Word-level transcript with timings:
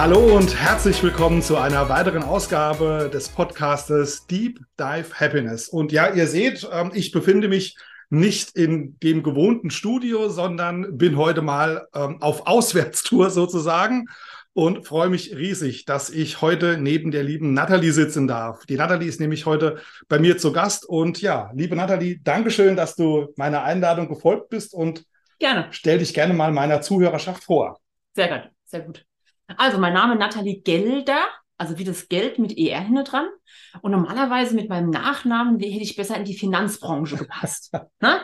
Hallo 0.00 0.34
und 0.34 0.58
herzlich 0.58 1.02
willkommen 1.02 1.42
zu 1.42 1.58
einer 1.58 1.90
weiteren 1.90 2.22
Ausgabe 2.22 3.10
des 3.12 3.28
Podcastes 3.28 4.26
Deep 4.26 4.58
Dive 4.78 5.12
Happiness. 5.12 5.68
Und 5.68 5.92
ja, 5.92 6.10
ihr 6.14 6.26
seht, 6.26 6.66
ähm, 6.72 6.90
ich 6.94 7.12
befinde 7.12 7.48
mich 7.48 7.76
nicht 8.08 8.56
in 8.56 8.98
dem 9.00 9.22
gewohnten 9.22 9.68
Studio, 9.68 10.30
sondern 10.30 10.96
bin 10.96 11.18
heute 11.18 11.42
mal 11.42 11.86
ähm, 11.94 12.16
auf 12.22 12.46
Auswärtstour 12.46 13.28
sozusagen 13.28 14.06
und 14.54 14.86
freue 14.86 15.10
mich 15.10 15.36
riesig, 15.36 15.84
dass 15.84 16.08
ich 16.08 16.40
heute 16.40 16.78
neben 16.78 17.10
der 17.10 17.22
lieben 17.22 17.52
Nathalie 17.52 17.92
sitzen 17.92 18.26
darf. 18.26 18.64
Die 18.64 18.76
Nathalie 18.76 19.06
ist 19.06 19.20
nämlich 19.20 19.44
heute 19.44 19.82
bei 20.08 20.18
mir 20.18 20.38
zu 20.38 20.50
Gast. 20.50 20.88
Und 20.88 21.20
ja, 21.20 21.50
liebe 21.52 21.76
Nathalie, 21.76 22.20
Dankeschön, 22.24 22.74
dass 22.74 22.96
du 22.96 23.34
meiner 23.36 23.64
Einladung 23.64 24.08
gefolgt 24.08 24.48
bist 24.48 24.72
und 24.72 25.04
gerne. 25.38 25.66
stell 25.72 25.98
dich 25.98 26.14
gerne 26.14 26.32
mal 26.32 26.52
meiner 26.52 26.80
Zuhörerschaft 26.80 27.44
vor. 27.44 27.78
Sehr 28.14 28.28
gut, 28.28 28.50
sehr 28.64 28.80
gut. 28.80 29.04
Also, 29.56 29.78
mein 29.78 29.92
Name 29.92 30.14
ist 30.14 30.20
Nathalie 30.20 30.60
Gelder, 30.60 31.20
also 31.58 31.78
wie 31.78 31.84
das 31.84 32.08
Geld 32.08 32.38
mit 32.38 32.56
ER 32.56 32.80
hinten 32.80 33.04
dran. 33.04 33.26
Und 33.82 33.92
normalerweise 33.92 34.54
mit 34.54 34.68
meinem 34.68 34.90
Nachnamen 34.90 35.58
hätte 35.58 35.82
ich 35.82 35.96
besser 35.96 36.16
in 36.16 36.24
die 36.24 36.34
Finanzbranche 36.34 37.16
gepasst. 37.16 37.72
ne? 38.00 38.20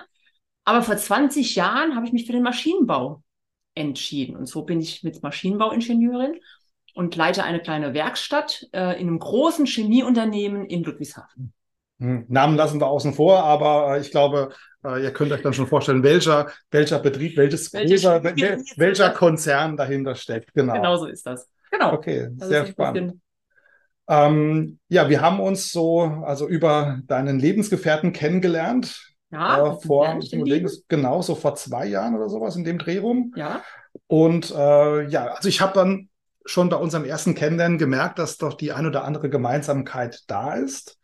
Aber 0.64 0.82
vor 0.82 0.96
20 0.96 1.54
Jahren 1.54 1.94
habe 1.94 2.06
ich 2.06 2.12
mich 2.12 2.26
für 2.26 2.32
den 2.32 2.42
Maschinenbau 2.42 3.22
entschieden. 3.74 4.36
Und 4.36 4.46
so 4.46 4.62
bin 4.62 4.80
ich 4.80 5.02
mit 5.02 5.22
Maschinenbauingenieurin 5.22 6.40
und 6.94 7.14
leite 7.14 7.44
eine 7.44 7.60
kleine 7.60 7.94
Werkstatt 7.94 8.66
äh, 8.72 9.00
in 9.00 9.08
einem 9.08 9.18
großen 9.18 9.66
Chemieunternehmen 9.66 10.64
in 10.66 10.82
Ludwigshafen. 10.82 11.52
Hm, 12.00 12.26
Namen 12.28 12.56
lassen 12.56 12.80
wir 12.80 12.88
außen 12.88 13.14
vor, 13.14 13.44
aber 13.44 13.96
äh, 13.96 14.00
ich 14.00 14.10
glaube, 14.10 14.50
äh, 14.86 15.02
ihr 15.02 15.12
könnt 15.12 15.32
euch 15.32 15.42
dann 15.42 15.52
schon 15.52 15.66
vorstellen, 15.66 16.02
welcher, 16.02 16.48
welcher 16.70 16.98
Betrieb, 16.98 17.36
welches 17.36 17.72
Welche 17.72 17.94
großer, 17.94 18.20
Chemie- 18.20 18.42
wel, 18.42 18.64
welcher 18.76 19.10
Konzern 19.10 19.76
dahinter 19.76 20.14
steckt. 20.14 20.54
Genau. 20.54 20.74
Genau 20.74 20.96
so 20.96 21.06
ist 21.06 21.26
das. 21.26 21.48
Genau. 21.70 21.92
Okay, 21.94 22.28
Das 22.32 22.48
sehr 22.48 22.66
spannend. 22.66 23.14
Ähm, 24.08 24.78
ja, 24.88 25.08
wir 25.08 25.20
haben 25.20 25.40
uns 25.40 25.72
so, 25.72 26.00
also 26.00 26.46
über 26.46 27.00
deinen 27.06 27.40
Lebensgefährten 27.40 28.12
kennengelernt. 28.12 29.02
Ja, 29.32 29.72
äh, 29.72 29.80
vor, 29.80 30.20
genau, 30.88 31.22
so 31.22 31.34
vor 31.34 31.56
zwei 31.56 31.86
Jahren 31.86 32.14
oder 32.14 32.28
sowas 32.28 32.54
in 32.54 32.62
dem 32.64 32.78
Dreh 32.78 32.98
rum. 32.98 33.32
Ja, 33.36 33.62
Und 34.06 34.52
äh, 34.56 35.08
ja, 35.08 35.26
also 35.34 35.48
ich 35.48 35.60
habe 35.60 35.72
dann 35.74 36.08
schon 36.44 36.68
bei 36.68 36.76
unserem 36.76 37.04
ersten 37.04 37.34
Kennenlernen 37.34 37.78
gemerkt, 37.78 38.20
dass 38.20 38.38
doch 38.38 38.54
die 38.54 38.70
ein 38.72 38.86
oder 38.86 39.04
andere 39.04 39.28
Gemeinsamkeit 39.28 40.22
da 40.28 40.54
ist. 40.54 40.98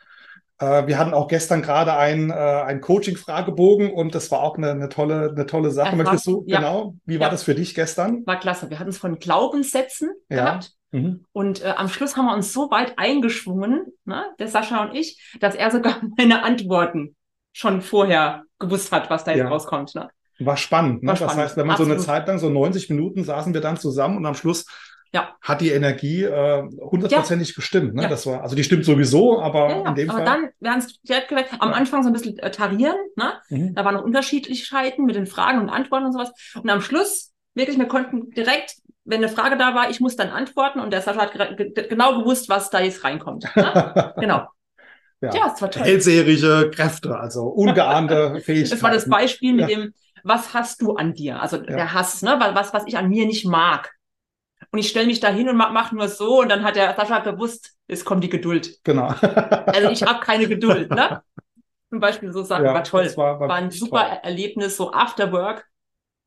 Äh, 0.59 0.87
wir 0.87 0.99
hatten 0.99 1.15
auch 1.15 1.29
gestern 1.29 1.63
gerade 1.63 1.95
ein, 1.95 2.31
äh, 2.31 2.79
Coaching-Fragebogen 2.81 3.91
und 3.93 4.15
das 4.15 4.31
war 4.31 4.41
auch 4.43 4.57
eine, 4.57 4.71
eine 4.71 4.89
tolle, 4.89 5.31
eine 5.35 5.47
tolle 5.47 5.71
Sache. 5.71 5.89
Ach, 5.93 5.99
war- 5.99 6.05
Möchtest 6.05 6.27
du, 6.27 6.45
ja. 6.47 6.59
genau, 6.59 6.95
wie 7.05 7.19
war 7.21 7.27
Ja. 7.27 7.31
das 7.31 7.43
für 7.43 7.55
dich 7.55 7.75
gestern? 7.75 8.25
war 8.27 8.39
klasse. 8.39 8.71
Wir 8.71 8.79
hatten 8.79 8.91
es 8.91 8.99
von 8.99 9.19
Glaubenssätzen 9.19 10.11
Ja. 10.29 10.45
gehabt. 10.45 10.73
Mhm. 10.93 11.25
Und 11.33 11.63
äh, 11.65 11.73
am 11.77 11.89
Schluss 11.89 12.17
haben 12.17 12.27
wir 12.27 12.35
uns 12.35 12.53
so 12.53 12.71
weit 12.71 12.99
eingeschwungen, 12.99 13.87
ne, 14.05 14.25
der 14.39 14.49
Sascha 14.49 14.85
und 14.85 14.95
ich, 14.95 15.37
dass 15.41 15.55
er 15.55 15.71
sogar 15.71 16.01
meine 16.19 16.43
Antworten 16.45 17.17
schon 17.53 17.81
vorher 17.83 18.43
gewusst 18.59 18.93
hat, 18.93 19.11
was 19.11 19.25
da 19.25 19.33
jetzt 19.33 19.51
rauskommt. 19.51 19.95
Ne? 19.95 20.09
War 20.39 20.57
spannend. 20.57 21.03
Ne? 21.03 21.09
War 21.09 21.15
Das 21.15 21.21
spannend. 21.21 21.43
heißt, 21.45 21.57
wenn 21.57 21.67
man 21.67 21.77
so 21.77 21.85
eine 21.85 21.95
Absolut. 21.95 22.07
Zeit 22.19 22.29
lang, 22.29 22.39
so 22.39 22.49
90 22.51 22.91
Minuten 22.91 23.25
saßen 23.25 23.53
wir 23.55 23.61
dann 23.61 23.77
zusammen 23.77 24.17
und 24.19 24.27
am 24.27 24.35
Schluss 24.35 24.67
Ja. 25.15 25.37
hat 25.43 25.61
die 25.61 25.71
Energie 25.71 26.25
äh, 26.25 26.63
hundertprozentig 26.81 27.55
gestimmt. 27.55 27.95
Ne? 27.95 28.05
Ja. 28.05 28.09
Das 28.09 28.27
war, 28.27 28.43
also 28.43 28.57
die 28.57 28.65
stimmt 28.65 28.85
sowieso, 28.87 29.41
aber 29.43 29.69
Ja, 29.69 29.81
ja. 29.83 29.89
in 29.91 29.95
dem 29.95 30.11
Aber 30.11 30.19
Fall. 30.25 30.27
dann, 30.27 30.51
wir 30.61 30.71
haben 30.71 30.79
es 30.79 30.99
hat 31.15 31.29
gesagt, 31.29 31.51
am 31.59 31.73
Anfang 31.75 32.03
so 32.03 32.09
ein 32.09 32.13
bisschen 32.15 32.39
äh, 32.39 32.51
tarieren, 32.51 32.97
ne? 33.17 33.35
Mhm. 33.51 33.75
da 33.75 33.85
waren 33.85 33.95
noch 33.95 34.05
Unterschiedlichkeiten 34.05 35.05
mit 35.05 35.15
den 35.15 35.27
Fragen 35.27 35.61
und 35.61 35.69
Antworten 35.69 36.07
und 36.07 36.13
sowas. 36.13 36.33
Und 36.55 36.71
am 36.71 36.81
Schluss, 36.81 37.33
wirklich, 37.55 37.79
wir 37.79 37.87
konnten 37.89 38.31
direkt, 38.31 38.77
wenn 39.05 39.19
eine 39.19 39.29
Frage 39.29 39.59
da 39.59 39.75
war, 39.75 39.91
ich 39.91 40.01
muss 40.01 40.17
dann 40.17 40.31
antworten 40.31 40.81
und 40.81 40.93
der 40.93 41.03
Sascha 41.03 41.21
hat 41.23 41.57
ge 41.57 41.73
genau 41.89 42.19
gewusst, 42.21 42.49
was 42.49 42.71
da 42.71 42.81
jetzt 42.81 43.05
reinkommt. 43.05 43.45
Ne? 43.55 44.15
genau. 44.19 44.47
Ja. 45.21 45.35
Ja, 45.35 45.53
es 45.55 45.61
war 45.61 45.71
toll. 45.71 45.83
Hellseherige 45.85 46.71
Kräfte, 46.75 47.17
also 47.19 47.43
ungeahnte 47.45 48.41
Fähigkeiten. 48.41 48.71
Das 48.71 48.83
war 48.83 48.91
das 48.93 49.09
Beispiel 49.11 49.53
mit 49.53 49.69
Ja. 49.69 49.77
dem, 49.77 49.93
was 50.25 50.55
hast 50.55 50.81
du 50.83 50.95
an 50.95 51.15
dir? 51.15 51.41
Also 51.43 51.57
Ja. 51.59 51.63
der 51.65 51.93
Hass, 51.93 52.23
ne? 52.23 52.37
Weil 52.41 52.55
Was, 52.55 52.73
was 52.73 52.85
ich 52.87 52.97
an 52.97 53.09
mir 53.09 53.27
nicht 53.27 53.45
mag. 53.45 53.93
Und 54.73 54.79
ich 54.79 54.89
stelle 54.89 55.07
mich 55.07 55.21
da 55.21 55.29
hin 55.29 55.49
und 55.49 55.57
mach, 55.57 55.71
mach 55.73 55.93
nur 55.93 56.09
so 56.09 56.41
und 56.41 56.49
dann 56.49 56.65
hat 56.65 56.77
der 56.77 56.95
Sascha 56.97 57.19
gewusst, 57.21 57.75
es 57.89 58.05
kommt 58.05 58.25
die 58.25 58.31
Geduld. 58.31 58.79
Genau. 58.85 59.09
Also 59.67 59.91
ich 59.91 60.03
habe 60.03 60.21
keine 60.21 60.49
Geduld, 60.49 60.91
ne? 60.91 61.23
Zum 61.91 62.01
Beispiel 62.01 62.33
so 62.33 62.43
Sachen, 62.43 62.65
Ja, 62.65 62.75
war 62.75 62.85
toll. 62.85 63.13
war- 63.17 63.39
war 63.39 63.49
war 63.51 63.57
ein 63.57 63.71
super 63.71 64.09
toll. 64.09 64.19
Erlebnis, 64.23 64.77
so 64.79 64.93
After 64.93 65.31
Work. 65.33 65.67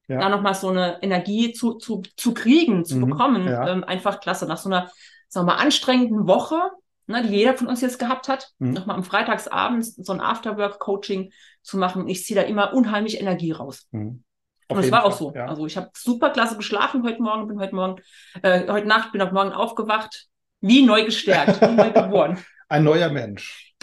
Ja. 0.08 0.20
Da 0.20 0.30
nochmal 0.30 0.54
so 0.54 0.70
eine 0.70 1.02
Energie 1.02 1.54
zu, 1.54 1.74
zu, 1.74 2.04
zu 2.16 2.36
kriegen, 2.36 2.86
zu 2.86 2.98
Mhm, 2.98 3.10
bekommen. 3.10 3.48
ja. 3.48 3.68
Ähm, 3.68 3.84
einfach 3.84 4.20
klasse. 4.20 4.46
Nach 4.46 4.58
so 4.58 4.70
einer, 4.70 4.92
sagen 5.28 5.48
wir 5.48 5.54
mal, 5.54 5.60
anstrengenden 5.60 6.28
Woche, 6.28 6.60
ne, 7.08 7.24
die 7.24 7.30
jeder 7.30 7.56
von 7.58 7.66
uns 7.66 7.82
jetzt 7.82 7.98
gehabt 7.98 8.28
hat, 8.28 8.52
Mhm. 8.60 8.74
nochmal 8.74 8.98
am 8.98 9.04
Freitagsabend 9.04 9.84
so 9.86 10.14
ein 10.14 10.22
Afterwork-Coaching 10.22 11.32
zu 11.64 11.78
machen. 11.78 12.08
Ich 12.08 12.24
ziehe 12.24 12.40
da 12.40 12.46
immer 12.46 12.74
unheimlich 12.76 13.20
Energie 13.20 13.52
raus. 13.52 13.88
Mhm. 13.90 14.24
Auf 14.68 14.78
Und 14.78 14.84
es 14.84 14.92
war 14.92 15.06
auch 15.06 15.12
Fall, 15.12 15.20
so. 15.20 15.34
Ja. 15.34 15.46
Also 15.46 15.66
ich 15.66 15.78
habe 15.78 15.90
super 15.96 16.30
klasse 16.32 16.58
geschlafen 16.58 17.04
heute 17.04 17.22
Morgen, 17.22 17.48
bin 17.48 17.60
heute 17.60 17.76
Morgen, 17.76 18.02
äh, 18.42 18.68
heute 18.68 18.88
Nacht, 18.88 19.12
bin 19.12 19.22
heute 19.22 19.34
Morgen 19.34 19.52
aufgewacht, 19.52 20.28
wie 20.62 20.86
neu 20.86 21.06
gestärkt, 21.06 21.62
wie 21.62 21.76
neu 21.76 21.92
geboren. 21.94 22.40
Ein 22.68 22.84
neuer 22.84 23.10
Mensch. 23.10 23.74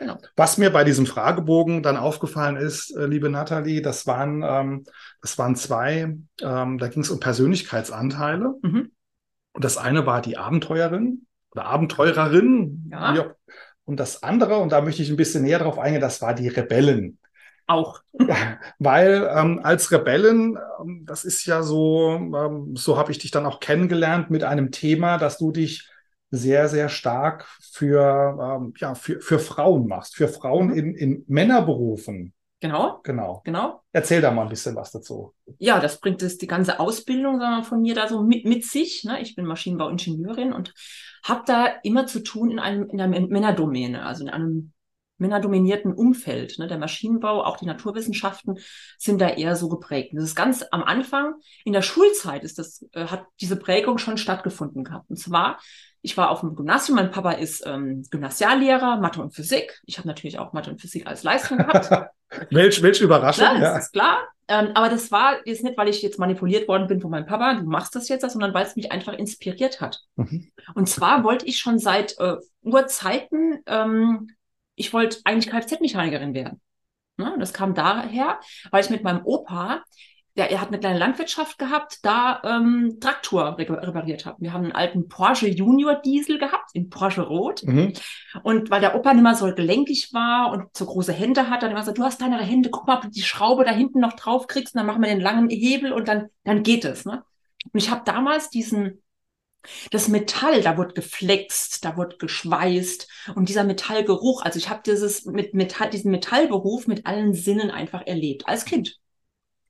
Genau. 0.00 0.18
Was 0.36 0.56
mir 0.56 0.70
bei 0.70 0.84
diesem 0.84 1.06
Fragebogen 1.06 1.82
dann 1.82 1.96
aufgefallen 1.96 2.56
ist, 2.56 2.90
äh, 2.96 3.06
liebe 3.06 3.28
Nathalie, 3.28 3.82
das 3.82 4.06
waren, 4.06 4.42
ähm, 4.42 4.84
das 5.20 5.38
waren 5.38 5.56
zwei, 5.56 6.16
ähm, 6.40 6.78
da 6.78 6.88
ging 6.88 7.02
es 7.02 7.10
um 7.10 7.20
Persönlichkeitsanteile. 7.20 8.54
Mhm. 8.62 8.92
Und 9.52 9.64
das 9.64 9.76
eine 9.76 10.06
war 10.06 10.22
die 10.22 10.38
Abenteuerin 10.38 11.26
oder 11.50 11.66
Abenteurerin. 11.66 12.90
Ja. 12.90 13.34
Und 13.84 13.98
das 13.98 14.22
andere, 14.22 14.58
und 14.58 14.72
da 14.72 14.80
möchte 14.80 15.02
ich 15.02 15.10
ein 15.10 15.16
bisschen 15.16 15.42
näher 15.42 15.58
drauf 15.58 15.78
eingehen, 15.78 16.00
das 16.00 16.22
war 16.22 16.34
die 16.34 16.48
Rebellen. 16.48 17.18
Auch. 17.70 18.00
Weil 18.78 19.30
ähm, 19.34 19.60
als 19.62 19.92
Rebellen, 19.92 20.58
ähm, 20.80 21.04
das 21.06 21.24
ist 21.24 21.46
ja 21.46 21.62
so, 21.62 22.10
ähm, 22.16 22.74
so 22.76 22.96
habe 22.98 23.12
ich 23.12 23.18
dich 23.18 23.30
dann 23.30 23.46
auch 23.46 23.60
kennengelernt 23.60 24.30
mit 24.30 24.42
einem 24.44 24.70
Thema, 24.72 25.18
dass 25.18 25.38
du 25.38 25.52
dich 25.52 25.88
sehr, 26.30 26.68
sehr 26.68 26.88
stark 26.88 27.46
für, 27.60 28.58
ähm, 28.60 28.74
ja, 28.76 28.94
für, 28.94 29.20
für 29.20 29.38
Frauen 29.38 29.86
machst, 29.86 30.16
für 30.16 30.28
Frauen 30.28 30.68
Mhm. 30.68 30.74
in, 30.74 30.94
in 30.94 31.24
Männerberufen. 31.28 32.34
Genau. 32.60 33.00
Genau. 33.04 33.40
Genau. 33.44 33.82
Erzähl 33.92 34.20
da 34.20 34.30
mal 34.30 34.42
ein 34.42 34.48
bisschen 34.50 34.76
was 34.76 34.90
dazu. 34.92 35.32
ja, 35.58 35.80
das 35.80 35.98
bringt 35.98 36.22
es 36.22 36.36
die 36.38 36.46
ganze 36.46 36.78
Ausbildung 36.78 37.38
sagen 37.40 37.56
wir, 37.56 37.64
von 37.64 37.80
mir 37.80 37.94
da 37.94 38.06
so 38.06 38.22
mit, 38.22 38.44
mit 38.44 38.64
sich. 38.64 39.04
Ne? 39.04 39.20
Ich 39.22 39.34
bin 39.34 39.46
Maschinenbauingenieurin 39.46 40.52
und 40.52 40.74
habe 41.24 41.42
da 41.46 41.66
immer 41.84 42.06
zu 42.06 42.20
tun 42.22 42.50
in 42.50 42.58
einem 42.58 42.88
in 42.90 43.00
einer 43.00 43.20
Männerdomäne, 43.20 44.04
also 44.04 44.24
in 44.24 44.30
einem 44.30 44.72
männerdominierten 45.20 45.92
Umfeld. 45.92 46.58
Ne? 46.58 46.66
Der 46.66 46.78
Maschinenbau, 46.78 47.44
auch 47.44 47.56
die 47.56 47.66
Naturwissenschaften 47.66 48.58
sind 48.98 49.20
da 49.20 49.28
eher 49.28 49.56
so 49.56 49.68
geprägt. 49.68 50.12
Und 50.12 50.18
Das 50.18 50.24
ist 50.24 50.36
ganz 50.36 50.64
am 50.70 50.82
Anfang 50.82 51.34
in 51.64 51.72
der 51.72 51.82
Schulzeit 51.82 52.44
ist 52.44 52.58
das 52.58 52.86
äh, 52.92 53.06
hat 53.06 53.26
diese 53.40 53.56
Prägung 53.56 53.98
schon 53.98 54.16
stattgefunden 54.16 54.84
gehabt. 54.84 55.10
Und 55.10 55.16
zwar 55.16 55.58
ich 56.02 56.16
war 56.16 56.30
auf 56.30 56.40
dem 56.40 56.54
Gymnasium, 56.56 56.96
mein 56.96 57.10
Papa 57.10 57.32
ist 57.32 57.62
ähm, 57.66 58.04
Gymnasiallehrer, 58.10 58.98
Mathe 59.00 59.20
und 59.20 59.34
Physik. 59.34 59.80
Ich 59.84 59.98
habe 59.98 60.08
natürlich 60.08 60.38
auch 60.38 60.52
Mathe 60.52 60.70
und 60.70 60.80
Physik 60.80 61.06
als 61.06 61.22
Leistung 61.22 61.58
gehabt. 61.58 61.90
Welch, 62.50 62.82
welche 62.82 63.04
Überraschung. 63.04 63.44
Klar, 63.44 63.54
ja. 63.60 63.74
das 63.74 63.86
ist 63.86 63.92
klar. 63.92 64.18
Ähm, 64.48 64.70
aber 64.74 64.88
das 64.88 65.12
war 65.12 65.46
jetzt 65.46 65.62
nicht, 65.62 65.76
weil 65.76 65.88
ich 65.88 66.02
jetzt 66.02 66.18
manipuliert 66.18 66.68
worden 66.68 66.88
bin 66.88 67.00
von 67.00 67.10
meinem 67.10 67.26
Papa, 67.26 67.54
du 67.54 67.64
machst 67.64 67.94
das 67.94 68.08
jetzt, 68.08 68.28
sondern 68.28 68.54
weil 68.54 68.66
es 68.66 68.76
mich 68.76 68.90
einfach 68.90 69.12
inspiriert 69.12 69.80
hat. 69.80 70.00
Mhm. 70.16 70.50
Und 70.74 70.88
zwar 70.88 71.22
wollte 71.22 71.46
ich 71.46 71.58
schon 71.58 71.78
seit 71.78 72.18
äh, 72.18 72.36
Urzeiten, 72.62 73.62
ähm, 73.66 74.30
ich 74.80 74.92
wollte 74.94 75.18
eigentlich 75.24 75.52
Kfz-Mechanikerin 75.52 76.34
werden. 76.34 76.60
Ne? 77.18 77.36
Das 77.38 77.52
kam 77.52 77.74
daher, 77.74 78.40
weil 78.70 78.82
ich 78.82 78.90
mit 78.90 79.04
meinem 79.04 79.20
Opa, 79.24 79.84
der, 80.36 80.50
er 80.50 80.60
hat 80.60 80.68
eine 80.68 80.80
kleine 80.80 80.98
Landwirtschaft 80.98 81.58
gehabt, 81.58 81.98
da 82.02 82.40
ähm, 82.44 82.96
Traktor 82.98 83.58
re 83.58 83.68
repariert 83.68 84.24
habe. 84.24 84.38
Wir 84.40 84.54
haben 84.54 84.64
einen 84.64 84.72
alten 84.72 85.08
Porsche 85.08 85.48
Junior 85.48 85.96
Diesel 85.96 86.38
gehabt, 86.38 86.70
in 86.72 86.88
Porsche 86.88 87.22
Rot. 87.22 87.62
Mhm. 87.64 87.92
Und 88.42 88.70
weil 88.70 88.80
der 88.80 88.94
Opa 88.94 89.12
nicht 89.12 89.22
mehr 89.22 89.34
so 89.34 89.52
gelenkig 89.54 90.14
war 90.14 90.50
und 90.50 90.74
so 90.74 90.86
große 90.86 91.12
Hände 91.12 91.50
hat, 91.50 91.62
dann 91.62 91.72
immer 91.72 91.82
so, 91.82 91.92
du 91.92 92.02
hast 92.02 92.18
kleinere 92.18 92.44
Hände, 92.44 92.70
guck 92.70 92.86
mal, 92.86 92.96
ob 92.96 93.02
du 93.02 93.10
die 93.10 93.22
Schraube 93.22 93.64
da 93.64 93.72
hinten 93.72 94.00
noch 94.00 94.14
drauf 94.14 94.46
kriegst, 94.46 94.74
und 94.74 94.78
dann 94.78 94.86
machen 94.86 95.02
wir 95.02 95.10
den 95.10 95.20
langen 95.20 95.50
Hebel 95.50 95.92
und 95.92 96.08
dann, 96.08 96.28
dann 96.44 96.62
geht 96.62 96.86
es. 96.86 97.04
Ne? 97.04 97.22
Und 97.70 97.78
ich 97.78 97.90
habe 97.90 98.02
damals 98.06 98.48
diesen 98.48 99.02
Das 99.90 100.08
Metall, 100.08 100.62
da 100.62 100.78
wird 100.78 100.94
geflext, 100.94 101.84
da 101.84 101.96
wird 101.96 102.18
geschweißt 102.18 103.08
und 103.34 103.48
dieser 103.48 103.64
Metallgeruch, 103.64 104.42
also 104.42 104.58
ich 104.58 104.70
habe 104.70 104.80
dieses 104.84 105.26
mit 105.26 105.54
Metall, 105.54 105.90
diesen 105.90 106.10
Metallberuf 106.10 106.86
mit 106.86 107.06
allen 107.06 107.34
Sinnen 107.34 107.70
einfach 107.70 108.06
erlebt 108.06 108.48
als 108.48 108.64
Kind. 108.64 108.98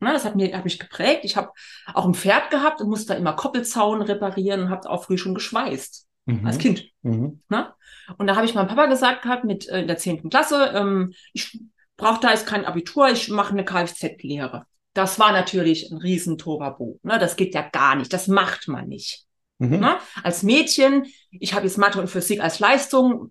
Na, 0.00 0.12
das 0.12 0.24
hat, 0.24 0.34
mir, 0.34 0.56
hat 0.56 0.64
mich 0.64 0.78
geprägt. 0.78 1.24
Ich 1.24 1.36
habe 1.36 1.50
auch 1.92 2.06
ein 2.06 2.14
Pferd 2.14 2.50
gehabt 2.50 2.80
und 2.80 2.88
musste 2.88 3.12
da 3.12 3.18
immer 3.18 3.34
Koppelzaun 3.34 4.00
reparieren 4.00 4.62
und 4.62 4.70
habe 4.70 4.88
auch 4.88 5.04
früh 5.04 5.18
schon 5.18 5.34
geschweißt. 5.34 6.06
Mhm. 6.24 6.46
Als 6.46 6.58
Kind. 6.58 6.88
Mhm. 7.02 7.42
Na? 7.48 7.76
Und 8.16 8.26
da 8.26 8.36
habe 8.36 8.46
ich 8.46 8.54
meinem 8.54 8.68
Papa 8.68 8.86
gesagt 8.86 9.22
gehabt, 9.22 9.44
mit 9.44 9.68
äh, 9.68 9.82
in 9.82 9.86
der 9.86 9.98
zehnten 9.98 10.30
Klasse, 10.30 10.72
ähm, 10.74 11.12
ich 11.34 11.60
brauche 11.96 12.20
da 12.20 12.30
jetzt 12.30 12.46
kein 12.46 12.64
Abitur, 12.64 13.10
ich 13.10 13.28
mache 13.28 13.52
eine 13.52 13.64
Kfz-Lehre. 13.64 14.64
Das 14.94 15.18
war 15.18 15.32
natürlich 15.32 15.90
ein 15.90 15.98
riesen. 15.98 16.36
Ne? 17.02 17.18
Das 17.18 17.36
geht 17.36 17.54
ja 17.54 17.62
gar 17.62 17.94
nicht. 17.94 18.12
Das 18.12 18.26
macht 18.26 18.68
man 18.68 18.88
nicht. 18.88 19.26
Mhm. 19.60 19.78
Ne? 19.78 19.96
Als 20.22 20.42
Mädchen, 20.42 21.06
ich 21.30 21.54
habe 21.54 21.66
jetzt 21.66 21.78
Mathe 21.78 22.00
und 22.00 22.08
Physik 22.08 22.42
als 22.42 22.58
Leistung, 22.58 23.30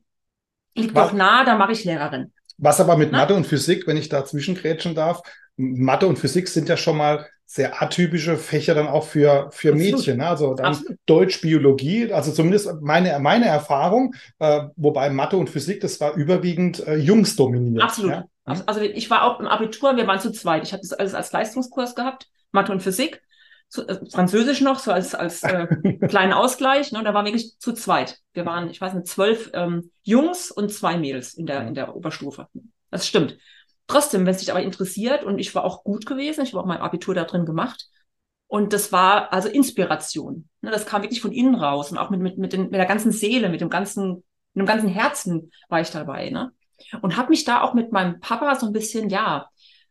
liegt 0.76 0.96
doch 0.96 1.12
nah, 1.12 1.44
da 1.44 1.58
mache 1.58 1.72
ich 1.72 1.84
Lehrerin. 1.84 2.32
Was 2.58 2.80
aber 2.80 2.98
mit 2.98 3.12
Na? 3.12 3.20
Mathe 3.20 3.34
und 3.34 3.48
Physik, 3.48 3.88
wenn 3.88 3.98
ich 3.98 4.10
da 4.10 4.26
zwischengrätschen 4.26 4.94
darf, 4.96 5.22
Mathe 5.58 6.08
und 6.08 6.20
Physik 6.20 6.48
sind 6.48 6.70
ja 6.70 6.78
schon 6.78 6.98
mal 6.98 7.26
sehr 7.46 7.82
atypische 7.82 8.38
Fächer 8.38 8.76
dann 8.76 8.88
auch 8.88 9.06
für, 9.06 9.50
für 9.52 9.74
Mädchen. 9.74 10.18
Ne? 10.18 10.28
Also 10.28 10.54
dann 10.54 10.68
Absolut. 10.68 11.00
Deutsch, 11.08 11.42
Biologie, 11.42 12.14
also 12.14 12.32
zumindest 12.32 12.70
meine, 12.82 13.18
meine 13.20 13.48
Erfahrung, 13.48 14.14
äh, 14.38 14.62
wobei 14.76 15.10
Mathe 15.10 15.36
und 15.36 15.50
Physik, 15.50 15.82
das 15.82 16.00
war 16.00 16.14
überwiegend 16.14 16.86
äh, 16.88 16.96
Jungs 16.96 17.36
dominiert. 17.36 17.84
Absolut. 17.84 18.12
Ja? 18.12 18.26
Also 18.68 18.82
ich 18.82 19.10
war 19.10 19.24
auch 19.24 19.40
im 19.40 19.48
Abitur, 19.48 19.98
wir 19.98 20.06
waren 20.06 20.20
zu 20.20 20.32
zweit. 20.32 20.64
Ich 20.64 20.74
habe 20.74 20.82
das 20.82 20.94
alles 20.94 21.16
als 21.16 21.32
Leistungskurs 21.32 21.96
gehabt, 21.96 22.28
Mathe 22.52 22.72
und 22.72 22.84
Physik. 22.84 23.22
Zu, 23.70 23.88
äh, 23.88 24.00
Französisch 24.12 24.62
noch, 24.62 24.80
so 24.80 24.92
als, 24.92 25.16
als 25.16 25.44
äh, 25.44 25.68
kleinen 26.08 26.34
Ausgleich. 26.34 26.92
Ne? 26.92 27.04
Da 27.04 27.14
waren 27.14 27.26
wir 27.26 27.34
wirklich 27.34 27.58
zu 27.60 27.74
zweit. 27.74 28.20
Wir 28.34 28.46
waren, 28.46 28.70
ich 28.70 28.82
weiß 28.82 28.94
nicht, 28.94 29.08
zwölf 29.08 29.52
ähm, 29.54 29.92
Jungs 30.04 30.52
und 30.52 30.74
zwei 30.74 30.98
Mädels 30.98 31.36
in 31.36 31.46
der, 31.46 31.68
in 31.68 31.76
der 31.76 31.96
Oberstufe. 31.96 32.48
Das 32.90 33.08
stimmt. 33.08 33.38
Trotzdem, 33.88 34.26
wenn 34.26 34.34
es 34.34 34.40
dich 34.40 34.52
aber 34.52 34.62
interessiert, 34.62 35.24
und 35.24 35.40
ich 35.40 35.54
war 35.56 35.64
auch 35.64 35.84
gut 35.84 36.06
gewesen, 36.06 36.44
ich 36.44 36.54
habe 36.54 36.62
auch 36.62 36.68
mein 36.68 36.80
Abitur 36.80 37.16
da 37.16 37.24
drin 37.24 37.46
gemacht. 37.46 37.88
Und 38.48 38.74
das 38.74 38.92
war 38.92 39.32
also 39.32 39.48
Inspiration. 39.48 40.50
Ne? 40.62 40.72
Das 40.72 40.88
kam 40.88 41.04
wirklich 41.04 41.22
von 41.22 41.32
innen 41.32 41.56
raus 41.56 41.92
und 41.92 42.00
auch 42.00 42.10
mit, 42.10 42.20
mit, 42.20 42.38
mit, 42.38 42.54
den, 42.54 42.64
mit 42.64 42.74
der 42.74 42.88
ganzen 42.88 43.12
Seele, 43.12 43.50
mit 43.50 43.62
dem 43.62 43.70
ganzen, 43.70 44.24
mit 44.54 44.64
dem 44.64 44.66
ganzen 44.66 44.90
Herzen 44.90 45.52
war 45.70 45.82
ich 45.82 45.92
dabei. 45.92 46.32
Ne? 46.32 46.52
Und 47.02 47.18
habe 47.18 47.30
mich 47.30 47.46
da 47.46 47.62
auch 47.62 47.74
mit 47.74 47.92
meinem 47.92 48.20
Papa 48.20 48.56
so 48.56 48.66
ein 48.66 48.74
bisschen, 48.74 49.10
ja, 49.10 49.50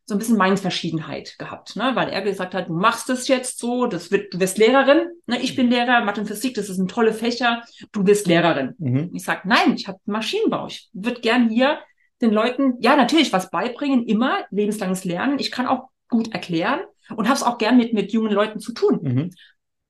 so 0.08 0.14
ein 0.14 0.18
bisschen 0.18 0.38
Meinungsverschiedenheit 0.38 1.38
gehabt, 1.38 1.76
ne? 1.76 1.90
weil 1.94 2.08
er 2.08 2.22
gesagt 2.22 2.54
hat, 2.54 2.68
du 2.68 2.72
machst 2.72 3.10
es 3.10 3.28
jetzt 3.28 3.58
so, 3.58 3.86
das 3.86 4.10
wird, 4.10 4.32
du 4.32 4.40
wirst 4.40 4.56
Lehrerin, 4.56 5.06
ne? 5.26 5.38
ich 5.38 5.54
bin 5.54 5.68
Lehrer, 5.68 6.02
Mathe 6.02 6.22
und 6.22 6.26
Physik, 6.26 6.54
das 6.54 6.70
ist 6.70 6.78
ein 6.78 6.88
tolle 6.88 7.12
Fächer, 7.12 7.62
du 7.92 8.06
wirst 8.06 8.26
Lehrerin. 8.26 8.74
Mhm. 8.78 9.10
Ich 9.12 9.24
sage, 9.24 9.42
nein, 9.44 9.74
ich 9.74 9.86
habe 9.86 9.98
Maschinenbau, 10.06 10.66
ich 10.66 10.88
würde 10.94 11.20
gern 11.20 11.50
hier 11.50 11.78
den 12.22 12.32
Leuten, 12.32 12.76
ja, 12.80 12.96
natürlich 12.96 13.34
was 13.34 13.50
beibringen, 13.50 14.06
immer 14.06 14.46
lebenslanges 14.50 15.04
Lernen. 15.04 15.38
Ich 15.38 15.50
kann 15.50 15.66
auch 15.66 15.90
gut 16.08 16.32
erklären 16.32 16.80
und 17.14 17.26
habe 17.26 17.36
es 17.36 17.42
auch 17.42 17.58
gern 17.58 17.76
mit, 17.76 17.92
mit 17.92 18.10
jungen 18.10 18.32
Leuten 18.32 18.60
zu 18.60 18.72
tun. 18.72 19.00
Mhm. 19.02 19.30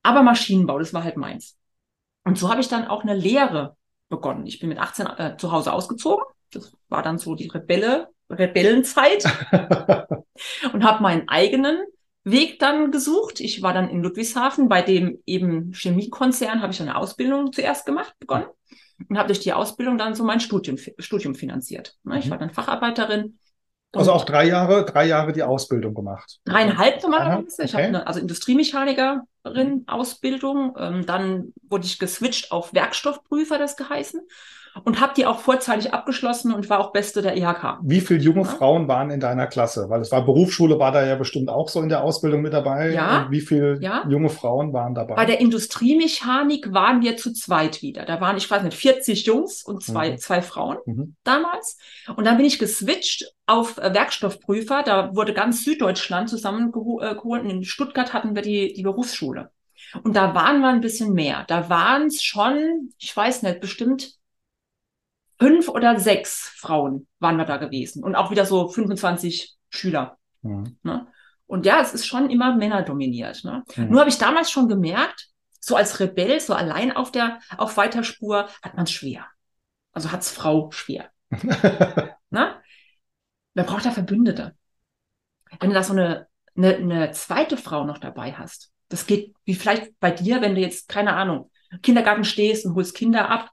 Aber 0.03 0.25
Maschinenbau, 0.25 0.81
das 0.81 0.93
war 0.93 1.05
halt 1.05 1.17
meins. 1.17 1.56
Und 2.25 2.38
so 2.38 2.50
habe 2.50 2.61
ich 2.61 2.69
dann 2.69 2.88
auch 2.88 3.05
eine 3.05 3.15
Lehre 3.15 3.76
begonnen. 4.09 4.47
Ich 4.47 4.59
bin 4.59 4.69
mit 4.69 4.79
18 4.79 5.06
äh, 5.06 5.37
zu 5.38 5.53
Hause 5.53 5.73
ausgezogen. 5.73 6.25
Das 6.50 6.76
war 6.88 7.03
dann 7.03 7.19
so 7.19 7.37
die 7.37 7.49
Rebelle, 7.49 8.09
Rebellenzeit 8.31 9.25
und 10.73 10.85
habe 10.85 11.03
meinen 11.03 11.29
eigenen 11.29 11.79
Weg 12.25 12.59
dann 12.59 12.91
gesucht. 12.91 13.41
Ich 13.41 13.63
war 13.63 13.73
dann 13.73 13.89
in 13.89 14.03
Ludwigshafen 14.03 14.69
bei 14.69 14.83
dem 14.83 15.19
eben 15.27 15.73
Chemiekonzern, 15.73 16.63
habe 16.63 16.73
ich 16.73 16.81
eine 16.83 16.97
Ausbildung 16.97 17.53
zuerst 17.53 17.87
gemacht, 17.87 18.15
begonnen 18.19 18.47
und 19.09 19.17
habe 19.17 19.29
durch 19.29 19.41
die 19.41 19.53
Ausbildung 19.53 19.99
dann 19.99 20.15
so 20.15 20.25
mein 20.25 20.41
Studium, 20.41 20.77
Studium 20.99 21.35
finanziert. 21.35 21.97
Ne, 22.05 22.19
ich 22.19 22.27
mhm. 22.27 22.31
war 22.31 22.39
dann 22.39 22.51
Facharbeiterin. 22.51 23.39
Also 23.93 24.13
auch 24.13 24.27
drei 24.27 24.47
Jahre, 24.47 24.85
drei 24.85 25.07
Jahre 25.07 25.33
die 25.33 25.43
Ausbildung 25.43 25.95
gemacht. 25.95 26.41
Dreieinhalb 26.45 27.03
normalerweise. 27.03 27.55
Okay. 27.55 27.65
Ich 27.65 27.75
habe 27.75 27.85
eine 27.85 28.07
also 28.07 28.21
Industriemechanikerin 28.21 29.85
Ausbildung. 29.87 30.77
Ähm, 30.79 31.07
dann 31.07 31.55
wurde 31.63 31.87
ich 31.87 31.99
geswitcht 31.99 32.53
auf 32.53 32.75
Werkstoffprüfer, 32.75 33.57
das 33.57 33.77
geheißen 33.79 34.21
und 34.85 35.01
habe 35.01 35.13
die 35.17 35.27
auch 35.27 35.41
vorzeitig 35.41 35.93
abgeschlossen 35.93 36.53
und 36.53 36.69
war 36.71 36.81
auch 36.81 36.93
Beste 36.93 37.23
der 37.23 37.37
IHK. 37.37 37.79
Wie 37.83 38.01
viele 38.01 38.21
junge 38.21 38.43
ja. 38.43 38.45
Frauen 38.45 38.89
waren 38.89 39.11
in 39.11 39.21
deiner 39.21 39.47
Klasse? 39.47 39.87
Weil 39.89 40.01
es 40.01 40.13
war 40.13 40.25
Berufsschule, 40.25 40.79
war 40.79 40.93
da 40.93 41.07
ja 41.07 41.17
bestimmt 41.17 41.49
auch 41.49 41.69
so 41.69 41.81
in 41.81 41.89
der 41.89 42.03
Ausbildung 42.03 42.43
mit 42.43 42.53
dabei. 42.53 42.93
Ja. 42.93 43.25
Und 43.25 43.31
wie 43.31 43.41
viele 43.41 43.79
ja. 43.81 44.05
junge 44.09 44.29
Frauen 44.29 44.73
waren 44.73 44.95
dabei? 44.95 45.15
Bei 45.15 45.25
der 45.25 45.41
Industriemechanik 45.41 46.73
waren 46.73 47.03
wir 47.03 47.17
zu 47.17 47.33
zweit 47.33 47.83
wieder. 47.83 48.05
Da 48.05 48.21
waren, 48.21 48.37
ich 48.37 48.51
weiß 48.51 48.63
nicht, 48.63 48.77
40 48.77 49.27
Jungs 49.27 49.63
und 49.65 49.83
zwei, 49.83 50.13
mhm. 50.13 50.19
zwei 50.19 50.43
Frauen 50.43 50.79
mhm. 50.87 51.17
damals. 51.25 51.79
Und 52.17 52.25
dann 52.25 52.37
bin 52.37 52.47
ich 52.47 52.59
geswitcht 52.59 53.33
auf 53.47 53.79
äh, 53.79 53.93
Werkstoffprüfer. 53.95 54.83
Da 54.85 55.15
wurde 55.15 55.33
ganz 55.33 55.65
Süddeutschland 55.65 56.29
zusammengeholt. 56.29 57.43
Und 57.43 57.51
in 57.51 57.65
Stuttgart 57.65 58.13
hatten 58.13 58.35
wir 58.35 58.43
die, 58.43 58.73
die 58.73 58.83
Berufsschule. 58.83 59.51
Und 60.03 60.17
da 60.17 60.35
waren 60.35 60.61
wir 60.61 60.69
ein 60.69 60.81
bisschen 60.81 61.13
mehr. 61.13 61.45
Da 61.49 61.69
waren 61.69 62.07
es 62.07 62.23
schon, 62.23 62.91
ich 62.99 63.17
weiß 63.17 63.43
nicht, 63.43 63.61
bestimmt 63.61 64.18
fünf 65.38 65.69
oder 65.69 65.99
sechs 65.99 66.52
Frauen 66.56 67.06
waren 67.19 67.37
wir 67.37 67.44
da 67.44 67.56
gewesen 67.56 68.02
und 68.02 68.17
auch 68.17 68.31
wieder 68.31 68.44
so 68.44 68.69
25 68.69 69.56
Schüler. 69.70 70.19
Mhm. 70.43 70.79
Ne? 70.82 71.06
Und 71.46 71.64
ja, 71.64 71.81
es 71.81 71.94
ist 71.94 72.06
schon 72.06 72.31
immer 72.31 72.55
männerdominiert. 72.56 73.44
Ne? 73.44 73.64
Mhm. 73.76 73.88
Nur 73.90 74.00
habe 74.00 74.11
ich 74.11 74.19
damals 74.19 74.50
schon 74.50 74.69
gemerkt, 74.69 75.29
so 75.61 75.76
als 75.76 76.00
Rebell, 76.00 76.40
so 76.40 76.55
allein 76.55 76.94
auf 76.94 77.11
der 77.11 77.40
auf 77.56 77.76
weiter 77.76 78.05
Spur, 78.05 78.49
hat 78.62 78.75
man 78.75 78.85
es 78.85 78.93
schwer. 78.93 79.26
Also 79.93 80.12
hat's 80.12 80.31
Frau 80.31 80.70
schwer. 80.70 81.11
ne? 82.31 82.56
Wer 83.55 83.64
braucht 83.64 83.87
da 83.87 83.91
Verbündete? 83.91 84.55
Wenn 85.61 85.70
du 85.70 85.75
da 85.75 85.82
so 85.82 85.93
eine, 85.93 86.29
eine, 86.56 86.76
eine 86.76 87.11
zweite 87.12 87.56
Frau 87.56 87.84
noch 87.84 87.99
dabei 87.99 88.32
hast, 88.32 88.73
das 88.88 89.06
geht 89.06 89.34
wie 89.44 89.55
vielleicht 89.55 89.99
bei 90.00 90.11
dir, 90.11 90.41
wenn 90.41 90.55
du 90.55 90.61
jetzt, 90.61 90.88
keine 90.88 91.14
Ahnung, 91.14 91.50
Kindergarten 91.82 92.25
stehst 92.25 92.64
und 92.64 92.75
holst 92.75 92.94
Kinder 92.94 93.29
ab, 93.29 93.50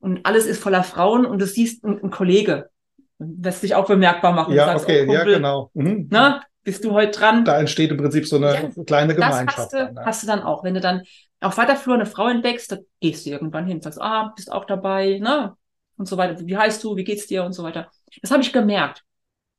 und 0.00 0.24
alles 0.24 0.46
ist 0.46 0.62
voller 0.62 0.82
Frauen 0.82 1.26
und 1.26 1.40
du 1.40 1.46
siehst 1.46 1.84
einen, 1.84 2.00
einen 2.00 2.10
Kollege, 2.10 2.70
lässt 3.18 3.60
sich 3.60 3.74
auch 3.74 3.86
bemerkbar 3.86 4.32
machen. 4.32 4.54
Ja, 4.54 4.66
sagst, 4.66 4.84
okay, 4.84 5.02
oh, 5.02 5.06
Kumpel, 5.06 5.32
ja, 5.32 5.38
genau. 5.38 5.70
Mhm. 5.74 6.08
Na, 6.10 6.42
bist 6.62 6.84
du 6.84 6.92
heute 6.92 7.18
dran? 7.18 7.44
Da 7.44 7.58
entsteht 7.58 7.90
im 7.90 7.96
Prinzip 7.96 8.26
so 8.26 8.36
eine 8.36 8.54
ja, 8.54 8.84
kleine 8.84 9.14
Gemeinschaft. 9.14 9.48
Das 9.48 9.56
hast 9.58 9.72
du, 9.72 9.76
dann, 9.78 9.94
ja. 9.94 10.04
hast 10.04 10.22
du 10.22 10.26
dann 10.26 10.42
auch. 10.42 10.64
Wenn 10.64 10.74
du 10.74 10.80
dann 10.80 11.02
auf 11.40 11.56
weiter 11.56 11.76
Flur 11.76 11.94
eine 11.94 12.06
Frau 12.06 12.28
entdeckst, 12.28 12.70
da 12.70 12.76
gehst 13.00 13.26
du 13.26 13.30
irgendwann 13.30 13.66
hin, 13.66 13.80
sagst, 13.80 14.00
ah, 14.00 14.32
bist 14.36 14.52
auch 14.52 14.64
dabei, 14.64 15.18
ne? 15.18 15.54
Und 15.96 16.06
so 16.06 16.16
weiter. 16.16 16.38
Wie 16.46 16.56
heißt 16.56 16.82
du? 16.84 16.96
Wie 16.96 17.04
geht's 17.04 17.26
dir? 17.26 17.44
Und 17.44 17.54
so 17.54 17.62
weiter. 17.62 17.90
Das 18.22 18.30
habe 18.30 18.42
ich 18.42 18.52
gemerkt, 18.52 19.02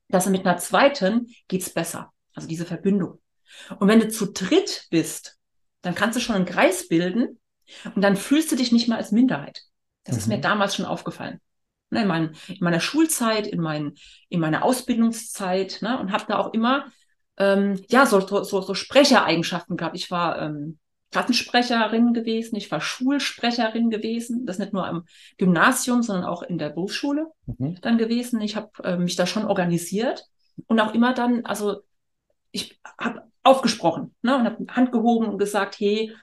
dass 0.08 0.26
mit 0.26 0.46
einer 0.46 0.56
zweiten 0.58 1.26
geht's 1.48 1.70
besser. 1.70 2.12
Also 2.34 2.48
diese 2.48 2.64
Verbindung. 2.64 3.20
Und 3.78 3.88
wenn 3.88 4.00
du 4.00 4.08
zu 4.08 4.32
dritt 4.32 4.86
bist, 4.90 5.36
dann 5.82 5.94
kannst 5.94 6.16
du 6.16 6.20
schon 6.20 6.36
einen 6.36 6.44
Kreis 6.46 6.88
bilden 6.88 7.40
und 7.94 8.02
dann 8.02 8.16
fühlst 8.16 8.52
du 8.52 8.56
dich 8.56 8.72
nicht 8.72 8.88
mehr 8.88 8.98
als 8.98 9.12
Minderheit. 9.12 9.62
Das 10.04 10.14
mhm. 10.14 10.18
ist 10.20 10.26
mir 10.28 10.36
mhm. 10.38 10.42
damals 10.42 10.76
schon 10.76 10.86
aufgefallen. 10.86 11.40
Ne, 11.90 12.02
in, 12.02 12.08
mein, 12.08 12.36
in, 12.46 12.58
meiner 12.60 12.80
Schulzeit, 12.80 13.48
in, 13.48 13.60
mein, 13.60 13.94
in 14.28 14.38
meiner 14.38 14.64
Ausbildungszeit 14.64 15.78
ne, 15.82 15.98
und 15.98 16.12
habe 16.12 16.24
da 16.28 16.38
auch 16.38 16.54
immer 16.54 16.86
ähm, 17.36 17.82
ja 17.88 18.06
so, 18.06 18.20
so, 18.20 18.44
so 18.44 18.74
Sprechereigenschaften 18.74 19.76
gehabt. 19.76 19.96
Ich 19.96 20.10
war 20.10 20.40
ähm, 20.40 20.78
Klassensprecherin 21.10 22.12
gewesen, 22.12 22.54
ich 22.54 22.70
war 22.70 22.80
Schulsprecherin 22.80 23.90
gewesen, 23.90 24.46
das 24.46 24.58
nicht 24.58 24.72
nur 24.72 24.86
am 24.86 25.06
Gymnasium, 25.38 26.02
sondern 26.02 26.24
auch 26.24 26.42
in 26.42 26.58
der 26.58 26.70
Berufsschule 26.70 27.26
mhm. 27.46 27.80
dann 27.80 27.98
gewesen. 27.98 28.40
Ich 28.40 28.54
habe 28.54 28.70
äh, 28.84 28.96
mich 28.96 29.16
da 29.16 29.26
schon 29.26 29.44
organisiert 29.44 30.26
und 30.66 30.78
auch 30.78 30.94
immer 30.94 31.12
dann, 31.12 31.44
also 31.44 31.80
ich 32.52 32.80
habe 32.98 33.22
aufgesprochen 33.42 34.14
ne, 34.22 34.36
und 34.36 34.44
habe 34.44 34.66
Hand 34.70 34.92
gehoben 34.92 35.26
und 35.26 35.38
gesagt, 35.38 35.80
hey, 35.80 36.14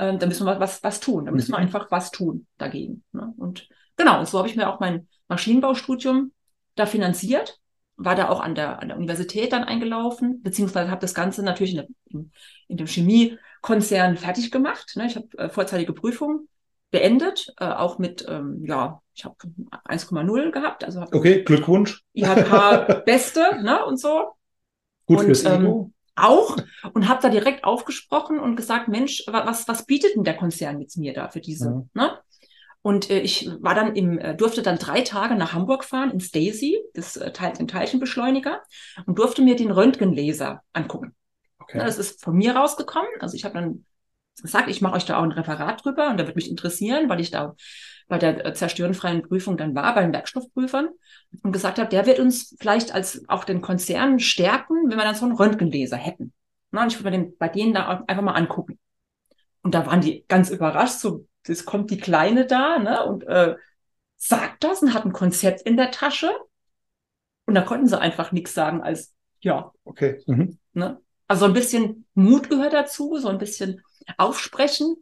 ähm, 0.00 0.18
da 0.18 0.26
müssen 0.26 0.46
wir 0.46 0.58
was, 0.58 0.82
was 0.82 0.98
tun. 0.98 1.26
Da 1.26 1.32
müssen 1.32 1.52
wir 1.52 1.58
mhm. 1.58 1.64
einfach 1.64 1.90
was 1.90 2.10
tun 2.10 2.46
dagegen. 2.56 3.04
Ne? 3.12 3.32
Und 3.36 3.68
genau, 3.96 4.18
und 4.18 4.26
so 4.28 4.38
habe 4.38 4.48
ich 4.48 4.56
mir 4.56 4.68
auch 4.68 4.80
mein 4.80 5.06
Maschinenbaustudium 5.28 6.32
da 6.74 6.86
finanziert, 6.86 7.60
war 7.96 8.14
da 8.14 8.30
auch 8.30 8.40
an 8.40 8.54
der, 8.54 8.80
an 8.80 8.88
der 8.88 8.96
Universität 8.96 9.52
dann 9.52 9.64
eingelaufen, 9.64 10.42
beziehungsweise 10.42 10.90
habe 10.90 11.02
das 11.02 11.14
Ganze 11.14 11.42
natürlich 11.42 11.76
in, 11.76 11.94
in, 12.06 12.32
in 12.68 12.76
dem 12.78 12.86
Chemiekonzern 12.86 14.16
fertig 14.16 14.50
gemacht. 14.50 14.92
Ne? 14.96 15.06
Ich 15.06 15.16
habe 15.16 15.28
äh, 15.36 15.48
vorzeitige 15.50 15.92
Prüfungen 15.92 16.48
beendet, 16.90 17.52
äh, 17.60 17.66
auch 17.66 17.98
mit, 17.98 18.24
ähm, 18.26 18.64
ja, 18.64 19.02
ich 19.14 19.26
habe 19.26 19.36
1,0 19.84 20.50
gehabt. 20.50 20.82
Also 20.82 21.02
okay, 21.12 21.44
Glückwunsch. 21.44 22.02
IHK 22.14 23.04
Beste 23.04 23.60
ne? 23.62 23.84
und 23.84 24.00
so. 24.00 24.32
Gut 25.04 25.18
und, 25.18 25.26
fürs 25.26 25.44
Ego. 25.44 25.92
Auch 26.16 26.56
und 26.92 27.08
habe 27.08 27.22
da 27.22 27.28
direkt 27.28 27.64
aufgesprochen 27.64 28.38
und 28.38 28.56
gesagt, 28.56 28.88
Mensch, 28.88 29.24
was, 29.26 29.68
was 29.68 29.86
bietet 29.86 30.16
denn 30.16 30.24
der 30.24 30.36
Konzern 30.36 30.80
jetzt 30.80 30.96
mir 30.96 31.12
da 31.12 31.28
für 31.28 31.40
diese? 31.40 31.70
Mhm. 31.70 31.90
Ne? 31.94 32.18
Und 32.82 33.10
äh, 33.10 33.20
ich 33.20 33.50
war 33.60 33.74
dann 33.74 33.94
im, 33.94 34.18
äh, 34.18 34.34
durfte 34.34 34.62
dann 34.62 34.78
drei 34.78 35.02
Tage 35.02 35.34
nach 35.34 35.52
Hamburg 35.52 35.84
fahren, 35.84 36.10
ins 36.10 36.30
Daisy, 36.30 36.80
das 36.94 37.16
äh, 37.16 37.30
den 37.58 37.68
Teilchenbeschleuniger, 37.68 38.62
und 39.06 39.18
durfte 39.18 39.42
mir 39.42 39.56
den 39.56 39.70
Röntgenlaser 39.70 40.62
angucken. 40.72 41.14
Okay. 41.58 41.78
Ja, 41.78 41.84
das 41.84 41.98
ist 41.98 42.22
von 42.24 42.34
mir 42.34 42.56
rausgekommen. 42.56 43.10
Also 43.20 43.36
ich 43.36 43.44
habe 43.44 43.54
dann 43.54 43.84
sagt, 44.34 44.70
ich 44.70 44.80
mache 44.80 44.94
euch 44.94 45.04
da 45.04 45.18
auch 45.18 45.22
ein 45.22 45.32
Referat 45.32 45.84
drüber 45.84 46.08
und 46.08 46.18
da 46.18 46.26
wird 46.26 46.36
mich 46.36 46.50
interessieren, 46.50 47.08
weil 47.08 47.20
ich 47.20 47.30
da 47.30 47.54
bei 48.10 48.18
der 48.18 48.44
äh, 48.44 48.52
zerstörenfreien 48.52 49.22
Prüfung 49.22 49.56
dann 49.56 49.74
war, 49.74 49.94
bei 49.94 50.02
den 50.02 50.12
Werkstoffprüfern 50.12 50.88
und 51.42 51.52
gesagt 51.52 51.78
habe, 51.78 51.88
der 51.88 52.04
wird 52.04 52.18
uns 52.18 52.54
vielleicht 52.58 52.92
als 52.92 53.26
auch 53.28 53.44
den 53.44 53.62
Konzern 53.62 54.18
stärken, 54.18 54.90
wenn 54.90 54.98
wir 54.98 55.04
dann 55.04 55.14
so 55.14 55.24
einen 55.24 55.36
Röntgenleser 55.36 55.96
hätten. 55.96 56.32
Na, 56.72 56.82
und 56.82 56.92
ich 56.92 56.98
würde 56.98 57.16
mir 57.16 57.24
den 57.24 57.38
bei 57.38 57.48
denen 57.48 57.72
da 57.72 58.04
einfach 58.06 58.22
mal 58.22 58.32
angucken. 58.32 58.78
Und 59.62 59.74
da 59.74 59.86
waren 59.86 60.00
die 60.00 60.24
ganz 60.28 60.50
überrascht, 60.50 60.98
so, 60.98 61.26
es 61.46 61.64
kommt 61.64 61.90
die 61.90 61.98
Kleine 61.98 62.46
da, 62.46 62.78
ne, 62.78 63.04
und 63.04 63.22
äh, 63.24 63.54
sagt 64.16 64.64
das 64.64 64.82
und 64.82 64.92
hat 64.92 65.04
ein 65.04 65.12
Konzept 65.12 65.62
in 65.62 65.76
der 65.76 65.90
Tasche. 65.90 66.30
Und 67.46 67.54
da 67.54 67.62
konnten 67.62 67.86
sie 67.86 67.98
einfach 67.98 68.32
nichts 68.32 68.54
sagen 68.54 68.82
als, 68.82 69.14
ja. 69.40 69.72
Okay. 69.84 70.20
Mhm. 70.26 70.58
Ne? 70.72 71.00
Also 71.28 71.44
ein 71.46 71.52
bisschen 71.52 72.06
Mut 72.14 72.50
gehört 72.50 72.72
dazu, 72.72 73.16
so 73.18 73.28
ein 73.28 73.38
bisschen 73.38 73.82
Aufsprechen. 74.18 74.96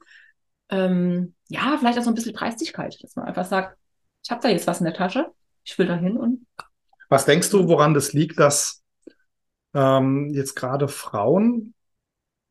Ähm, 0.71 1.35
ja, 1.49 1.77
vielleicht 1.79 1.99
auch 1.99 2.03
so 2.03 2.11
ein 2.11 2.15
bisschen 2.15 2.35
Dreistigkeit, 2.35 2.97
dass 3.03 3.17
man 3.17 3.27
einfach 3.27 3.47
sagt, 3.47 3.77
ich 4.25 4.31
habe 4.31 4.43
da 4.43 4.49
jetzt 4.49 4.67
was 4.67 4.81
in 4.81 4.85
der 4.85 4.95
Tasche, 4.95 5.27
ich 5.65 5.79
will 5.79 5.87
da 5.87 5.97
hin 5.97 6.17
und. 6.17 6.47
Was 7.09 7.25
denkst 7.25 7.51
du, 7.51 7.69
woran 7.69 7.95
das 7.95 8.13
liegt, 8.13 8.39
dass 8.39 8.83
ähm, 9.75 10.31
jetzt 10.35 10.55
gerade 10.55 10.89
Frauen 10.89 11.75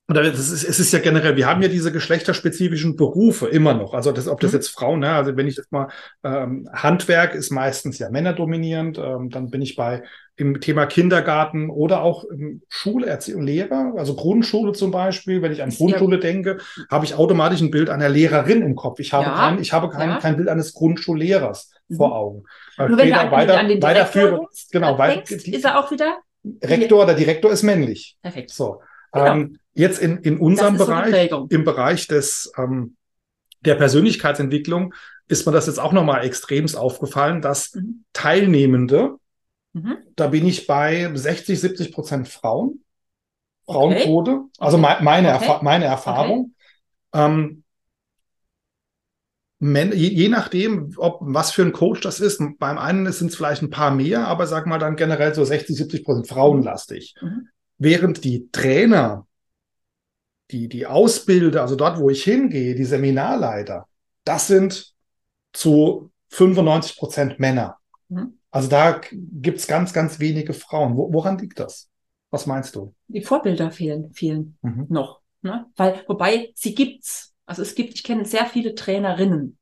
oder 0.09 0.23
es 0.23 0.49
ist, 0.49 0.63
es 0.63 0.79
ist 0.79 0.93
ja 0.93 0.99
generell, 0.99 1.35
wir 1.35 1.47
haben 1.47 1.61
ja 1.61 1.67
diese 1.67 1.91
geschlechterspezifischen 1.91 2.95
Berufe 2.95 3.47
immer 3.47 3.73
noch. 3.73 3.93
Also 3.93 4.13
das, 4.13 4.29
ob 4.29 4.39
das 4.39 4.51
mhm. 4.51 4.57
jetzt 4.57 4.69
Frauen, 4.69 4.99
ne, 5.01 5.11
also 5.11 5.35
wenn 5.35 5.47
ich 5.47 5.55
das 5.55 5.69
mal, 5.69 5.89
ähm, 6.23 6.69
Handwerk 6.71 7.35
ist 7.35 7.51
meistens 7.51 7.99
ja 7.99 8.09
männerdominierend, 8.09 8.97
ähm, 8.99 9.29
dann 9.29 9.49
bin 9.49 9.61
ich 9.61 9.75
bei 9.75 10.03
im 10.37 10.61
Thema 10.61 10.85
Kindergarten 10.85 11.69
oder 11.69 12.03
auch 12.03 12.23
Schulerziehung, 12.69 13.41
Lehrer, 13.41 13.93
also 13.97 14.15
Grundschule 14.15 14.71
zum 14.71 14.91
Beispiel. 14.91 15.41
Wenn 15.41 15.51
ich 15.51 15.63
an 15.63 15.71
Grundschule 15.71 16.19
denke, 16.19 16.59
habe 16.89 17.05
ich 17.05 17.15
automatisch 17.15 17.59
ein 17.61 17.71
Bild 17.71 17.89
einer 17.89 18.07
Lehrerin 18.07 18.61
im 18.61 18.75
Kopf. 18.75 18.99
Ich 18.99 19.13
habe 19.13 19.25
ja, 19.25 19.35
kein, 19.35 19.59
ich 19.59 19.73
habe 19.73 19.89
kein, 19.89 20.09
ja. 20.09 20.19
kein 20.19 20.37
Bild 20.37 20.47
eines 20.47 20.73
Grundschullehrers 20.73 21.71
mhm. 21.87 21.95
vor 21.95 22.15
Augen. 22.15 22.43
Weil 22.77 22.89
Nur 22.89 22.97
wenn 22.99 23.09
du 23.09 23.19
an, 23.19 23.31
weiter, 23.31 23.59
an 23.59 23.67
den 23.67 23.81
weiterführe, 23.81 24.47
genau, 24.71 24.95
denkst, 24.95 25.31
ist 25.31 25.65
er 25.65 25.79
auch 25.79 25.91
wieder 25.91 26.17
Rektor 26.63 27.03
oder 27.03 27.13
Direktor 27.13 27.51
ist 27.51 27.63
männlich. 27.63 28.17
Perfekt. 28.21 28.51
So. 28.51 28.81
Genau. 29.11 29.25
Ähm, 29.25 29.59
jetzt 29.73 29.99
in, 29.99 30.17
in 30.19 30.37
unserem 30.37 30.77
Bereich, 30.77 31.29
so 31.29 31.47
im 31.49 31.63
Bereich 31.63 32.07
des, 32.07 32.51
ähm, 32.57 32.95
der 33.61 33.75
Persönlichkeitsentwicklung, 33.75 34.93
ist 35.27 35.45
mir 35.45 35.51
das 35.51 35.67
jetzt 35.67 35.79
auch 35.79 35.91
nochmal 35.91 36.25
extremst 36.25 36.77
aufgefallen, 36.77 37.41
dass 37.41 37.73
mhm. 37.73 38.03
Teilnehmende, 38.13 39.15
mhm. 39.83 39.97
da 40.15 40.27
bin 40.27 40.45
ich 40.45 40.67
bei 40.67 41.09
60, 41.13 41.59
70 41.59 41.91
Prozent 41.91 42.27
Frauen, 42.27 42.83
Frauenquote, 43.65 44.31
okay. 44.31 44.49
also 44.59 44.77
me 44.77 44.97
meine, 45.01 45.35
okay. 45.35 45.45
Erfa 45.45 45.63
meine 45.63 45.85
Erfahrung. 45.85 46.53
Okay. 47.11 47.25
Ähm, 47.25 47.63
je, 49.59 50.07
je, 50.09 50.29
nachdem, 50.29 50.93
ob 50.97 51.19
was 51.21 51.51
für 51.51 51.63
ein 51.63 51.73
Coach 51.73 52.01
das 52.01 52.19
ist, 52.19 52.41
beim 52.59 52.77
einen 52.77 53.11
sind 53.11 53.29
es 53.29 53.35
vielleicht 53.35 53.61
ein 53.61 53.69
paar 53.69 53.91
mehr, 53.91 54.27
aber 54.27 54.47
sag 54.47 54.67
mal 54.67 54.79
dann 54.79 54.95
generell 54.95 55.33
so 55.33 55.43
60, 55.43 55.75
70 55.75 56.03
Prozent 56.03 56.27
frauenlastig. 56.27 57.15
Mhm. 57.21 57.49
Während 57.77 58.23
die 58.23 58.49
Trainer, 58.51 59.27
die, 60.51 60.69
die 60.69 60.85
Ausbilder, 60.85 61.61
also 61.61 61.75
dort, 61.75 61.99
wo 61.99 62.09
ich 62.09 62.23
hingehe, 62.23 62.75
die 62.75 62.85
Seminarleiter, 62.85 63.87
das 64.23 64.47
sind 64.47 64.93
zu 65.53 66.11
95 66.29 66.97
Prozent 66.97 67.39
Männer. 67.39 67.77
Mhm. 68.09 68.36
Also 68.51 68.69
da 68.69 69.01
gibt's 69.11 69.67
ganz, 69.67 69.93
ganz 69.93 70.19
wenige 70.19 70.53
Frauen. 70.53 70.95
Wo, 70.95 71.11
woran 71.11 71.37
liegt 71.37 71.59
das? 71.59 71.89
Was 72.29 72.45
meinst 72.45 72.75
du? 72.75 72.93
Die 73.07 73.21
Vorbilder 73.21 73.71
fehlen, 73.71 74.11
fehlen 74.13 74.57
mhm. 74.61 74.87
noch. 74.89 75.21
Ne? 75.41 75.65
Weil, 75.75 76.03
wobei, 76.07 76.51
sie 76.55 76.75
gibt's. 76.75 77.33
Also 77.45 77.61
es 77.61 77.75
gibt, 77.75 77.93
ich 77.93 78.03
kenne 78.03 78.25
sehr 78.25 78.45
viele 78.45 78.75
Trainerinnen. 78.75 79.57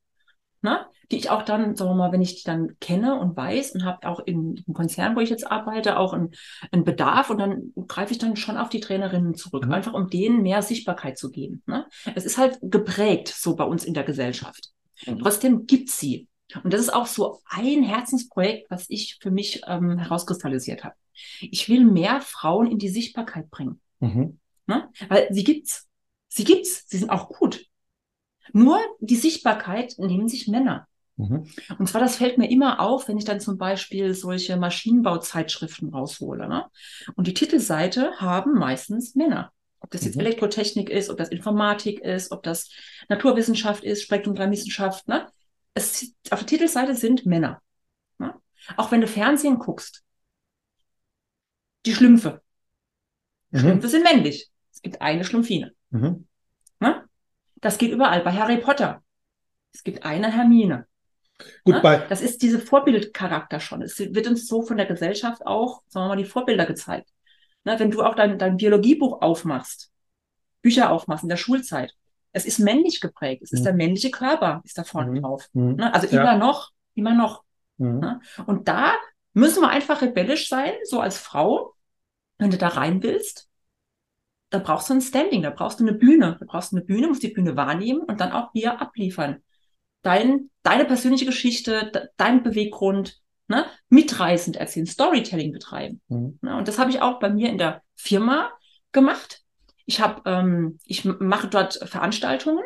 Ne? 0.61 0.85
die 1.11 1.17
ich 1.17 1.29
auch 1.29 1.43
dann, 1.43 1.75
sagen 1.75 1.91
wir 1.91 1.95
mal, 1.95 2.11
wenn 2.11 2.21
ich 2.21 2.37
die 2.37 2.43
dann 2.43 2.77
kenne 2.79 3.19
und 3.19 3.35
weiß 3.35 3.71
und 3.71 3.85
habe 3.85 4.07
auch 4.07 4.19
im, 4.19 4.55
im, 4.65 4.73
Konzern, 4.73 5.15
wo 5.15 5.19
ich 5.19 5.29
jetzt 5.29 5.49
arbeite, 5.49 5.97
auch 5.97 6.13
einen, 6.13 6.31
einen 6.71 6.83
Bedarf 6.83 7.29
und 7.29 7.37
dann 7.37 7.73
greife 7.87 8.13
ich 8.13 8.17
dann 8.17 8.35
schon 8.35 8.57
auf 8.57 8.69
die 8.69 8.79
Trainerinnen 8.79 9.35
zurück, 9.35 9.65
mhm. 9.65 9.73
einfach 9.73 9.93
um 9.93 10.09
denen 10.09 10.41
mehr 10.41 10.61
Sichtbarkeit 10.61 11.17
zu 11.17 11.31
geben. 11.31 11.61
Ne? 11.67 11.85
Es 12.15 12.25
ist 12.25 12.37
halt 12.37 12.57
geprägt 12.61 13.27
so 13.27 13.55
bei 13.55 13.63
uns 13.63 13.85
in 13.85 13.93
der 13.93 14.03
Gesellschaft. 14.03 14.71
Mhm. 15.05 15.19
Trotzdem 15.19 15.65
gibt's 15.65 15.99
sie. 15.99 16.27
Und 16.63 16.73
das 16.73 16.81
ist 16.81 16.93
auch 16.93 17.07
so 17.07 17.41
ein 17.45 17.83
Herzensprojekt, 17.83 18.69
was 18.69 18.85
ich 18.89 19.17
für 19.21 19.31
mich 19.31 19.61
ähm, 19.67 19.97
herauskristallisiert 19.97 20.83
habe. 20.83 20.95
Ich 21.41 21.69
will 21.69 21.85
mehr 21.85 22.21
Frauen 22.21 22.69
in 22.69 22.77
die 22.77 22.89
Sichtbarkeit 22.89 23.49
bringen. 23.49 23.81
Mhm. 23.99 24.39
Ne? 24.67 24.89
Weil 25.09 25.27
sie 25.31 25.43
gibt's. 25.43 25.87
Sie 26.27 26.43
gibt's. 26.43 26.85
Sie 26.87 26.97
sind 26.97 27.09
auch 27.09 27.29
gut. 27.29 27.65
Nur 28.53 28.79
die 28.99 29.15
Sichtbarkeit 29.15 29.95
nehmen 29.97 30.27
sich 30.27 30.47
Männer. 30.47 30.87
Mhm. 31.17 31.47
Und 31.79 31.87
zwar, 31.87 32.01
das 32.01 32.17
fällt 32.17 32.37
mir 32.37 32.49
immer 32.49 32.79
auf, 32.79 33.07
wenn 33.07 33.17
ich 33.17 33.25
dann 33.25 33.39
zum 33.39 33.57
Beispiel 33.57 34.13
solche 34.13 34.57
Maschinenbauzeitschriften 34.57 35.89
raushole. 35.89 36.47
Ne? 36.47 36.65
Und 37.15 37.27
die 37.27 37.33
Titelseite 37.33 38.11
haben 38.17 38.53
meistens 38.53 39.15
Männer. 39.15 39.51
Ob 39.79 39.91
das 39.91 40.03
jetzt 40.03 40.15
mhm. 40.15 40.21
Elektrotechnik 40.21 40.89
ist, 40.89 41.09
ob 41.09 41.17
das 41.17 41.29
Informatik 41.29 41.99
ist, 42.01 42.31
ob 42.31 42.43
das 42.43 42.69
Naturwissenschaft 43.07 43.83
ist, 43.83 44.03
Spektrum 44.03 44.35
3 44.35 44.51
Wissenschaft. 44.51 45.07
Ne? 45.07 45.27
Es, 45.75 46.13
auf 46.31 46.39
der 46.39 46.47
Titelseite 46.47 46.95
sind 46.95 47.25
Männer. 47.25 47.61
Ne? 48.17 48.33
Auch 48.77 48.91
wenn 48.91 49.01
du 49.01 49.07
Fernsehen 49.07 49.59
guckst. 49.59 50.03
Die 51.85 51.93
Schlümpfe. 51.93 52.41
Mhm. 53.51 53.59
Schlümpfe 53.59 53.87
sind 53.89 54.03
männlich. 54.03 54.49
Es 54.73 54.81
gibt 54.81 55.01
eine 55.01 55.23
Schlumpfine. 55.23 55.73
Mhm. 55.91 56.27
Ne? 56.79 57.07
Das 57.57 57.77
geht 57.77 57.91
überall. 57.91 58.23
Bei 58.23 58.31
Harry 58.31 58.57
Potter. 58.57 59.03
Es 59.73 59.83
gibt 59.83 60.03
eine 60.03 60.31
Hermine. 60.31 60.87
Gut, 61.63 61.83
ne? 61.83 62.05
Das 62.07 62.21
ist 62.21 62.41
diese 62.41 62.59
Vorbildcharakter 62.59 63.59
schon. 63.59 63.81
Es 63.81 63.99
wird 63.99 64.27
uns 64.27 64.47
so 64.47 64.61
von 64.61 64.77
der 64.77 64.85
Gesellschaft 64.85 65.45
auch, 65.45 65.83
sagen 65.87 66.05
wir 66.05 66.09
mal, 66.09 66.15
die 66.15 66.25
Vorbilder 66.25 66.65
gezeigt. 66.65 67.09
Ne? 67.65 67.77
Wenn 67.77 67.91
du 67.91 68.01
auch 68.01 68.15
dein, 68.15 68.39
dein 68.39 68.57
Biologiebuch 68.57 69.21
aufmachst, 69.21 69.91
Bücher 70.61 70.91
aufmachst 70.91 71.23
in 71.23 71.29
der 71.29 71.37
Schulzeit, 71.37 71.93
es 72.35 72.45
ist 72.45 72.59
männlich 72.59 72.99
geprägt. 72.99 73.41
Es 73.43 73.51
ist 73.51 73.61
mhm. 73.61 73.65
der 73.65 73.73
männliche 73.73 74.11
Körper, 74.11 74.61
ist 74.65 74.77
da 74.77 74.83
vorne 74.83 75.11
mhm. 75.11 75.21
drauf. 75.21 75.47
Mhm. 75.53 75.75
Ne? 75.75 75.93
Also 75.93 76.07
ja. 76.07 76.21
immer 76.21 76.37
noch, 76.37 76.71
immer 76.93 77.13
noch. 77.13 77.43
Mhm. 77.77 77.99
Ne? 77.99 78.19
Und 78.45 78.67
da 78.67 78.93
müssen 79.33 79.61
wir 79.61 79.69
einfach 79.69 80.01
rebellisch 80.01 80.49
sein, 80.49 80.73
so 80.83 80.99
als 80.99 81.17
Frau. 81.17 81.73
Wenn 82.37 82.51
du 82.51 82.57
da 82.57 82.67
rein 82.67 83.01
willst, 83.01 83.49
da 84.49 84.59
brauchst 84.59 84.89
du 84.89 84.93
ein 84.93 85.01
Standing, 85.01 85.41
da 85.41 85.49
brauchst 85.49 85.79
du 85.79 85.87
eine 85.87 85.97
Bühne. 85.97 86.35
Da 86.39 86.45
brauchst 86.45 86.73
du 86.73 86.75
eine 86.75 86.85
Bühne, 86.85 87.07
musst 87.07 87.23
die 87.23 87.29
Bühne 87.29 87.55
wahrnehmen 87.55 88.01
und 88.01 88.19
dann 88.19 88.33
auch 88.33 88.51
hier 88.53 88.81
abliefern 88.81 89.41
dein, 90.05 90.51
deine 90.61 90.85
persönliche 90.85 91.25
Geschichte, 91.25 91.91
de, 91.91 92.09
dein 92.17 92.43
Beweggrund 92.43 93.21
ne, 93.47 93.65
mitreißend 93.89 94.55
erzählen, 94.55 94.85
Storytelling 94.85 95.51
betreiben. 95.51 96.01
Mhm. 96.07 96.37
Ne, 96.41 96.57
und 96.57 96.67
das 96.67 96.77
habe 96.77 96.91
ich 96.91 97.01
auch 97.01 97.19
bei 97.19 97.29
mir 97.29 97.49
in 97.49 97.57
der 97.57 97.81
Firma 97.95 98.51
gemacht. 98.91 99.44
Ich 99.85 100.01
habe, 100.01 100.21
ähm, 100.25 100.79
ich 100.85 101.05
mache 101.05 101.47
dort 101.47 101.79
Veranstaltungen, 101.87 102.63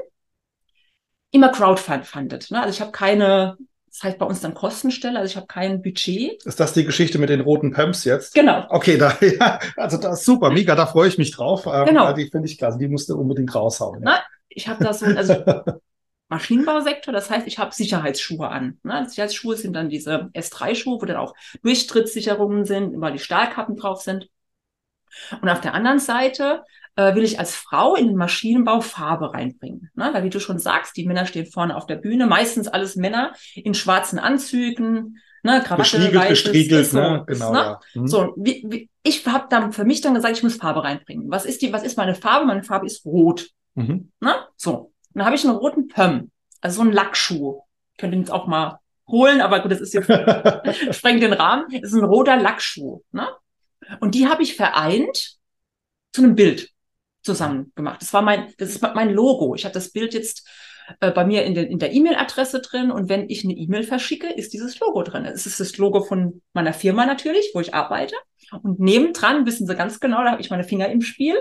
immer 1.32 1.50
crowdfunded. 1.50 2.52
Ne? 2.52 2.62
Also 2.62 2.70
ich 2.70 2.82
habe 2.82 2.92
keine, 2.92 3.58
das 3.88 4.04
heißt 4.04 4.18
bei 4.18 4.26
uns 4.26 4.42
dann 4.42 4.54
Kostenstelle, 4.54 5.20
also 5.20 5.32
ich 5.32 5.36
habe 5.36 5.48
kein 5.48 5.82
Budget. 5.82 6.44
Ist 6.46 6.60
das 6.60 6.74
die 6.74 6.86
Geschichte 6.86 7.18
mit 7.20 7.30
den 7.30 7.42
roten 7.42 7.72
Pumps 7.72 8.06
jetzt? 8.06 8.34
Genau. 8.34 8.66
Okay, 8.70 8.98
da, 8.98 9.18
ja, 9.22 9.60
also 9.76 9.98
das 9.98 10.20
ist 10.20 10.26
super, 10.26 10.50
Mika, 10.50 10.76
da 10.76 10.86
freue 10.86 11.10
ich 11.10 11.18
mich 11.18 11.32
drauf. 11.32 11.66
Ähm, 11.66 11.86
genau. 11.86 12.14
Die 12.14 12.30
finde 12.30 12.48
ich 12.48 12.58
klasse, 12.58 12.78
die 12.78 12.88
musst 12.88 13.10
du 13.10 13.20
unbedingt 13.20 13.54
raushauen. 13.54 14.04
Ja. 14.04 14.24
Ich 14.48 14.68
habe 14.68 14.84
da 14.84 14.94
so, 14.94 15.06
also 15.06 15.36
Maschinenbausektor. 16.30 17.12
Das 17.12 17.30
heißt, 17.30 17.48
ich 17.48 17.60
habe 17.60 17.74
Sicherheitsschuhe 17.74 18.48
an. 18.48 18.80
Ne? 18.84 19.06
Sicherheitsschuhe 19.10 19.58
sind 19.58 19.74
dann 19.74 19.90
diese 19.90 20.30
S3-Schuhe, 20.34 21.02
wo 21.02 21.06
dann 21.06 21.18
auch 21.18 21.34
Durchtrittssicherungen 21.64 22.66
sind, 22.66 23.00
weil 23.02 23.14
die 23.14 23.20
Stahlkappen 23.20 23.76
drauf 23.76 24.02
sind. 24.02 24.30
Und 25.42 25.50
auf 25.50 25.60
der 25.60 25.74
anderen 25.74 26.00
Seite 26.00 26.64
äh, 27.00 27.16
will 27.16 27.24
ich 27.24 27.40
als 27.40 27.56
Frau 27.56 27.96
in 27.96 28.08
den 28.08 28.18
Maschinenbau 28.18 28.82
Farbe 28.82 29.34
reinbringen. 29.34 29.90
Ne? 29.96 30.10
Weil 30.12 30.26
wie 30.26 30.30
du 30.30 30.42
schon 30.42 30.60
sagst, 30.60 30.98
die 30.98 31.06
Männer 31.06 31.26
stehen 31.26 31.46
vorne 31.46 31.78
auf 31.78 31.86
der 31.86 31.96
Bühne, 31.96 32.28
meistens 32.28 32.68
alles 32.68 32.98
Männer 32.98 33.34
in 33.56 33.74
schwarzen 33.74 34.20
Anzügen, 34.20 35.18
ne, 35.42 35.62
Krawatte, 35.64 35.98
gestriegelt, 35.98 36.28
gestriegelt, 36.28 36.88
so, 36.88 37.00
ne? 37.00 37.24
genau. 37.26 37.54
Ne? 37.54 37.58
Ja. 37.58 37.80
Hm. 37.94 38.08
So, 38.08 38.34
wie, 38.36 38.66
wie, 38.68 38.90
ich 39.04 39.26
habe 39.26 39.48
dann 39.50 39.72
für 39.72 39.86
mich 39.86 40.02
dann 40.02 40.14
gesagt, 40.14 40.36
ich 40.36 40.44
muss 40.44 40.58
Farbe 40.58 40.84
reinbringen. 40.84 41.32
Was 41.32 41.46
ist 41.46 41.62
die? 41.62 41.72
Was 41.72 41.84
ist 41.84 41.96
meine 41.96 42.16
Farbe? 42.16 42.46
Meine 42.46 42.64
Farbe 42.64 42.86
ist 42.86 43.06
rot. 43.06 43.48
Mhm. 43.76 44.12
Ne? 44.20 44.36
So, 44.58 44.92
dann 45.14 45.26
habe 45.26 45.38
ich 45.38 45.46
einen 45.46 45.56
roten 45.56 45.88
Pömm, 45.88 46.32
also 46.60 46.78
so 46.78 46.82
einen 46.82 46.92
Lackschuh. 46.92 47.62
Ich 47.94 47.98
könnte 47.98 48.18
ihn 48.18 48.24
jetzt 48.24 48.32
auch 48.32 48.46
mal 48.46 48.80
holen, 49.08 49.40
aber 49.40 49.62
gut, 49.62 49.72
das 49.72 49.80
ist 49.80 49.94
jetzt 49.94 50.08
sprengt 50.92 51.24
den 51.24 51.32
Rahmen. 51.34 51.68
Das 51.72 51.94
ist 51.94 51.98
ein 51.98 52.04
roter 52.04 52.36
Lackschuh. 52.36 53.04
Ne? 53.14 53.30
Und 54.02 54.16
die 54.16 54.28
habe 54.28 54.44
ich 54.44 54.58
vereint 54.58 55.38
zu 56.12 56.24
einem 56.24 56.36
Bild 56.36 56.74
zusammen 57.22 57.72
gemacht. 57.76 58.02
Das 58.02 58.14
war 58.14 58.22
mein, 58.22 58.54
das 58.58 58.70
ist 58.70 58.82
mein 58.82 59.12
Logo. 59.12 59.56
Ich 59.56 59.66
habe 59.66 59.74
das 59.74 59.92
Bild 59.92 60.14
jetzt 60.14 60.48
äh, 61.00 61.12
bei 61.12 61.26
mir 61.26 61.44
in, 61.44 61.54
den, 61.54 61.68
in 61.68 61.80
der 61.80 61.94
E-Mail-Adresse 61.94 62.62
drin 62.62 62.92
und 62.92 63.10
wenn 63.10 63.30
ich 63.30 63.44
eine 63.44 63.54
E-Mail 63.54 63.84
verschicke, 63.84 64.32
ist 64.32 64.54
dieses 64.54 64.80
Logo 64.80 65.04
drin. 65.04 65.26
Es 65.26 65.46
ist 65.46 65.60
das 65.60 65.78
Logo 65.78 66.02
von 66.02 66.42
meiner 66.54 66.74
Firma 66.74 67.06
natürlich, 67.06 67.52
wo 67.54 67.60
ich 67.60 67.74
arbeite. 67.74 68.16
Und 68.64 68.80
nebendran 68.80 69.46
wissen 69.46 69.68
sie 69.68 69.76
ganz 69.76 70.00
genau, 70.00 70.24
da 70.24 70.32
habe 70.32 70.42
ich 70.42 70.50
meine 70.50 70.64
Finger 70.64 70.90
im 70.90 71.02
Spiel, 71.02 71.36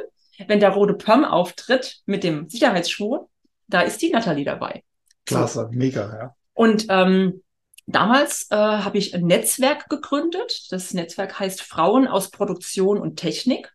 wenn 0.47 0.61
der 0.61 0.71
rote 0.71 0.95
Pom 0.95 1.25
auftritt 1.25 2.01
mit 2.07 2.23
dem 2.23 2.49
Sicherheitsschuh, 2.49 3.29
da 3.67 3.81
ist 3.81 4.01
die 4.03 4.11
Nathalie 4.11 4.45
dabei. 4.45 4.83
Klasse, 5.27 5.69
mega, 5.73 6.19
ja. 6.19 6.35
Und 6.55 6.87
ähm, 6.89 7.43
damals 7.87 8.47
äh, 8.51 8.57
habe 8.57 8.99
ich 8.99 9.15
ein 9.15 9.27
Netzwerk 9.27 9.89
gegründet. 9.89 10.67
Das 10.71 10.95
Netzwerk 10.95 11.39
heißt 11.39 11.63
Frauen 11.63 12.07
aus 12.07 12.31
Produktion 12.31 12.99
und 12.99 13.17
Technik, 13.17 13.73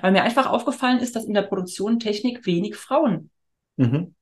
weil 0.00 0.12
mir 0.12 0.22
einfach 0.22 0.46
aufgefallen 0.46 1.00
ist, 1.00 1.16
dass 1.16 1.24
in 1.24 1.34
der 1.34 1.42
Produktion 1.42 1.98
Technik 1.98 2.46
wenig 2.46 2.76
Frauen 2.76 3.30
mhm. 3.76 4.14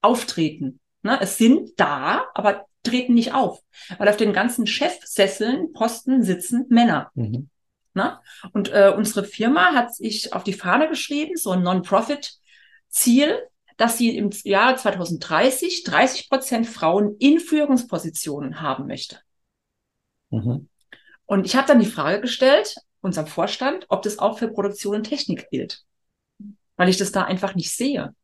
auftreten. 0.00 0.80
Ne? 1.02 1.18
Es 1.20 1.38
sind 1.38 1.72
da, 1.76 2.26
aber 2.34 2.66
treten 2.82 3.14
nicht 3.14 3.32
auf, 3.32 3.60
weil 3.98 4.08
auf 4.08 4.16
den 4.16 4.32
ganzen 4.32 4.66
Chefsesseln, 4.66 5.72
Posten 5.72 6.22
sitzen 6.22 6.66
Männer. 6.68 7.10
Mhm. 7.14 7.48
Ne? 7.94 8.18
Und 8.52 8.70
äh, 8.72 8.92
unsere 8.94 9.24
Firma 9.24 9.72
hat 9.72 9.94
sich 9.94 10.32
auf 10.32 10.44
die 10.44 10.52
Fahne 10.52 10.88
geschrieben, 10.88 11.36
so 11.36 11.50
ein 11.52 11.62
Non-Profit-Ziel, 11.62 13.38
dass 13.76 13.98
sie 13.98 14.16
im 14.16 14.30
Jahr 14.44 14.76
2030 14.76 15.84
30 15.84 16.28
Prozent 16.28 16.66
Frauen 16.66 17.16
in 17.18 17.40
Führungspositionen 17.40 18.60
haben 18.60 18.86
möchte. 18.86 19.18
Mhm. 20.30 20.68
Und 21.26 21.46
ich 21.46 21.56
habe 21.56 21.66
dann 21.66 21.80
die 21.80 21.86
Frage 21.86 22.20
gestellt, 22.20 22.76
unserem 23.04 23.26
Vorstand, 23.26 23.86
ob 23.88 24.02
das 24.02 24.18
auch 24.18 24.38
für 24.38 24.48
Produktion 24.48 24.96
und 24.96 25.04
Technik 25.04 25.48
gilt, 25.50 25.82
weil 26.76 26.88
ich 26.88 26.96
das 26.96 27.12
da 27.12 27.22
einfach 27.22 27.54
nicht 27.54 27.70
sehe. 27.70 28.14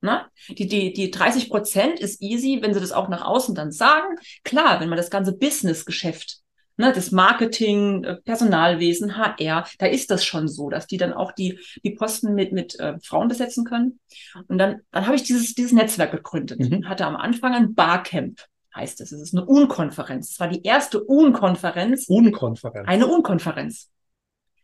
Na? 0.00 0.28
Die, 0.48 0.66
die, 0.66 0.92
die 0.92 1.10
30 1.10 1.48
Prozent 1.48 2.00
ist 2.00 2.20
easy, 2.20 2.58
wenn 2.60 2.74
sie 2.74 2.80
das 2.80 2.92
auch 2.92 3.08
nach 3.08 3.24
außen 3.24 3.54
dann 3.54 3.72
sagen. 3.72 4.16
Klar, 4.44 4.80
wenn 4.80 4.88
man 4.88 4.98
das 4.98 5.10
ganze 5.10 5.36
Business-Geschäft 5.36 6.42
ne, 6.76 6.92
das 6.92 7.10
Marketing, 7.10 8.04
äh, 8.04 8.16
Personalwesen, 8.16 9.16
HR, 9.16 9.66
da 9.78 9.86
ist 9.86 10.10
das 10.10 10.24
schon 10.24 10.48
so, 10.48 10.70
dass 10.70 10.86
die 10.86 10.96
dann 10.96 11.12
auch 11.12 11.32
die, 11.32 11.58
die 11.84 11.90
Posten 11.90 12.34
mit, 12.34 12.52
mit 12.52 12.78
äh, 12.78 12.98
Frauen 13.00 13.28
besetzen 13.28 13.64
können. 13.64 14.00
Und 14.48 14.58
dann, 14.58 14.82
dann 14.90 15.06
habe 15.06 15.16
ich 15.16 15.22
dieses, 15.22 15.54
dieses 15.54 15.72
Netzwerk 15.72 16.12
gegründet. 16.12 16.60
Mhm. 16.60 16.88
Hatte 16.88 17.06
am 17.06 17.16
Anfang 17.16 17.54
ein 17.54 17.74
Barcamp, 17.74 18.40
heißt 18.74 19.00
es. 19.00 19.12
Es 19.12 19.20
ist 19.20 19.34
eine 19.34 19.44
Unkonferenz. 19.44 20.30
Es 20.30 20.40
war 20.40 20.48
die 20.48 20.62
erste 20.62 21.02
Unkonferenz. 21.02 22.06
Unkonferenz. 22.08 22.88
Eine 22.88 23.06
Unkonferenz. 23.06 23.90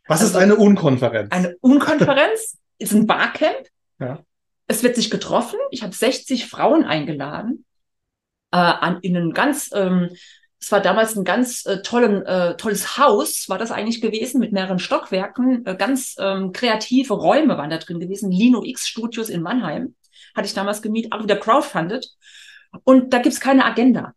Was 0.07 0.21
also, 0.21 0.33
ist 0.33 0.43
eine 0.43 0.57
Unkonferenz? 0.57 1.31
Eine 1.31 1.57
Unkonferenz 1.61 2.59
ist 2.79 2.93
ein 2.93 3.07
Barcamp. 3.07 3.69
Ja. 3.99 4.21
Es 4.67 4.83
wird 4.83 4.97
sich 4.97 5.11
getroffen. 5.11 5.59
Ich 5.71 5.83
habe 5.83 5.95
60 5.95 6.47
Frauen 6.47 6.85
eingeladen 6.85 7.65
äh, 8.53 8.57
an, 8.57 9.01
in 9.03 9.17
einen 9.17 9.33
ganz 9.33 9.71
ähm, 9.75 10.11
es 10.63 10.71
war 10.71 10.81
damals 10.81 11.17
ein 11.17 11.25
ganz 11.25 11.67
äh, 11.67 11.83
tollen, 11.83 12.25
äh, 12.25 12.57
tolles 12.57 12.97
Haus, 12.97 13.49
war 13.49 13.59
das 13.59 13.73
eigentlich 13.73 14.01
gewesen, 14.01 14.39
mit 14.39 14.53
mehreren 14.53 14.79
Stockwerken. 14.79 15.67
Äh, 15.67 15.75
ganz 15.75 16.15
ähm, 16.21 16.53
kreative 16.53 17.15
Räume 17.15 17.59
waren 17.59 17.69
da 17.69 17.79
drin 17.79 17.99
gewesen. 17.99 18.31
Lino 18.31 18.63
X 18.65 18.87
Studios 18.87 19.29
in 19.29 19.43
Mannheim 19.43 19.97
hatte 20.37 20.47
ich 20.47 20.55
damals 20.55 20.81
gemietet, 20.81 21.13
auch 21.13 21.23
wieder 21.25 21.35
crowdfunded. 21.35 22.09
Und 22.85 23.13
da 23.13 23.19
gibt's 23.19 23.41
keine 23.41 23.65
Agenda. 23.65 24.15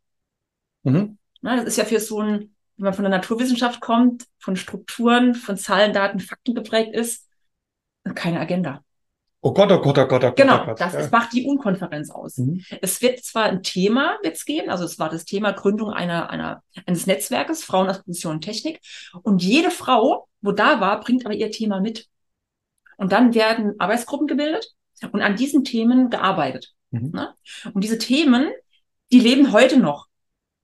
Mhm. 0.83 1.17
Na, 1.41 1.55
das 1.55 1.65
ist 1.65 1.77
ja 1.77 1.85
für 1.85 1.99
so 1.99 2.19
ein, 2.19 2.54
wenn 2.77 2.85
man 2.85 2.93
von 2.93 3.03
der 3.03 3.11
Naturwissenschaft 3.11 3.79
kommt, 3.79 4.25
von 4.37 4.55
Strukturen, 4.55 5.33
von 5.35 5.57
Zahlen, 5.57 5.93
Daten, 5.93 6.19
Fakten 6.19 6.55
geprägt 6.55 6.93
ist, 6.93 7.27
keine 8.15 8.39
Agenda. 8.39 8.83
Oh 9.41 9.53
Gott, 9.53 9.71
oh 9.71 9.79
Gott, 9.79 9.99
oh 9.99 10.07
Gott, 10.07 10.23
oh 10.23 10.27
Gott. 10.27 10.35
Genau, 10.37 10.63
oh 10.63 10.65
Gott, 10.65 10.81
das, 10.81 10.93
ja. 10.93 11.07
macht 11.11 11.31
die 11.33 11.45
Unkonferenz 11.45 12.09
aus. 12.09 12.37
Mhm. 12.37 12.63
Es 12.81 12.99
wird 13.03 13.23
zwar 13.23 13.43
ein 13.43 13.61
Thema 13.61 14.17
wird's 14.23 14.43
gehen, 14.43 14.71
also 14.71 14.85
es 14.85 14.97
war 14.97 15.09
das 15.09 15.23
Thema 15.23 15.51
Gründung 15.51 15.91
einer, 15.91 16.31
einer, 16.31 16.63
eines 16.87 17.05
Netzwerkes, 17.05 17.63
Frauen 17.63 17.87
aus 17.87 18.01
Position 18.01 18.37
und 18.37 18.41
Technik. 18.41 18.79
Und 19.21 19.43
jede 19.43 19.69
Frau, 19.69 20.27
wo 20.41 20.51
da 20.51 20.81
war, 20.81 20.99
bringt 20.99 21.25
aber 21.25 21.35
ihr 21.35 21.51
Thema 21.51 21.79
mit. 21.79 22.07
Und 22.97 23.11
dann 23.11 23.35
werden 23.35 23.75
Arbeitsgruppen 23.79 24.25
gebildet 24.25 24.73
und 25.11 25.21
an 25.21 25.35
diesen 25.35 25.63
Themen 25.63 26.09
gearbeitet. 26.09 26.73
Mhm. 26.89 27.11
Ne? 27.13 27.35
Und 27.71 27.83
diese 27.83 27.99
Themen, 27.99 28.49
die 29.11 29.19
leben 29.19 29.51
heute 29.51 29.77
noch. 29.77 30.07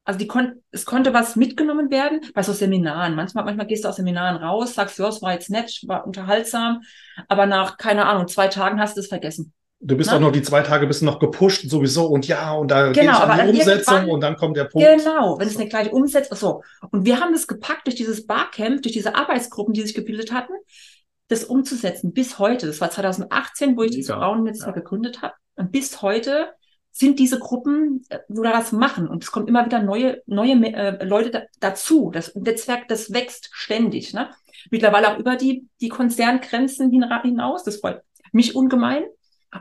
Also 0.03 0.17
die 0.17 0.27
kon 0.27 0.61
es 0.71 0.85
konnte 0.85 1.13
was 1.13 1.35
mitgenommen 1.35 1.91
werden 1.91 2.21
bei 2.33 2.41
so 2.41 2.53
Seminaren. 2.53 3.15
Manchmal, 3.15 3.45
manchmal 3.45 3.67
gehst 3.67 3.83
du 3.83 3.89
aus 3.89 3.97
Seminaren 3.97 4.37
raus, 4.37 4.73
sagst, 4.73 4.97
ja, 4.97 5.07
es 5.07 5.21
war 5.21 5.33
jetzt 5.33 5.49
nett, 5.49 5.81
war 5.87 6.07
unterhaltsam, 6.07 6.81
aber 7.27 7.45
nach, 7.45 7.77
keine 7.77 8.05
Ahnung, 8.05 8.27
zwei 8.27 8.47
Tagen 8.47 8.79
hast 8.79 8.97
du 8.97 9.01
es 9.01 9.07
vergessen. 9.07 9.53
Du 9.83 9.97
bist 9.97 10.11
Na? 10.11 10.17
auch 10.17 10.21
noch 10.21 10.31
die 10.31 10.43
zwei 10.43 10.61
Tage 10.61 10.85
bist 10.85 11.01
noch 11.01 11.17
gepusht 11.17 11.67
sowieso 11.67 12.05
und 12.05 12.27
ja, 12.27 12.53
und 12.53 12.69
da 12.69 12.91
genau, 12.91 12.93
geht 12.93 13.09
es 13.09 13.39
um 13.39 13.45
die 13.45 13.59
Umsetzung 13.59 14.09
und 14.09 14.21
dann 14.21 14.35
kommt 14.35 14.55
der 14.55 14.65
Punkt. 14.65 14.87
Genau, 14.87 15.39
wenn 15.39 15.47
es 15.47 15.57
nicht 15.57 15.71
gleich 15.71 15.91
umsetzt, 15.91 16.35
so. 16.35 16.61
Und 16.91 17.05
wir 17.05 17.19
haben 17.19 17.33
das 17.33 17.47
gepackt 17.47 17.87
durch 17.87 17.95
dieses 17.95 18.27
Barcamp, 18.27 18.83
durch 18.83 18.93
diese 18.93 19.15
Arbeitsgruppen, 19.15 19.73
die 19.73 19.81
sich 19.81 19.95
gebildet 19.95 20.31
hatten, 20.31 20.53
das 21.29 21.45
umzusetzen 21.45 22.13
bis 22.13 22.37
heute. 22.37 22.67
Das 22.67 22.79
war 22.79 22.91
2018, 22.91 23.75
wo 23.75 23.81
ich 23.81 23.91
Mega. 23.91 24.13
das 24.13 24.17
Frauennetzwerk 24.17 24.75
ja. 24.75 24.81
gegründet 24.81 25.23
habe. 25.23 25.33
Und 25.55 25.71
bis 25.71 26.03
heute 26.03 26.49
sind 26.91 27.19
diese 27.19 27.39
Gruppen, 27.39 28.03
äh, 28.09 28.19
wo 28.27 28.43
da 28.43 28.53
was 28.53 28.71
machen. 28.71 29.07
Und 29.07 29.23
es 29.23 29.31
kommen 29.31 29.47
immer 29.47 29.65
wieder 29.65 29.81
neue, 29.81 30.21
neue 30.25 30.53
äh, 30.73 31.03
Leute 31.05 31.31
da, 31.31 31.41
dazu. 31.59 32.11
Das 32.13 32.35
Netzwerk, 32.35 32.87
das 32.87 33.13
wächst 33.13 33.49
ständig. 33.53 34.13
Ne? 34.13 34.29
Mittlerweile 34.69 35.13
auch 35.13 35.19
über 35.19 35.35
die, 35.35 35.67
die 35.79 35.89
Konzerngrenzen 35.89 36.91
hinaus. 36.91 37.63
Das 37.63 37.77
freut 37.77 38.01
mich 38.31 38.55
ungemein. 38.55 39.03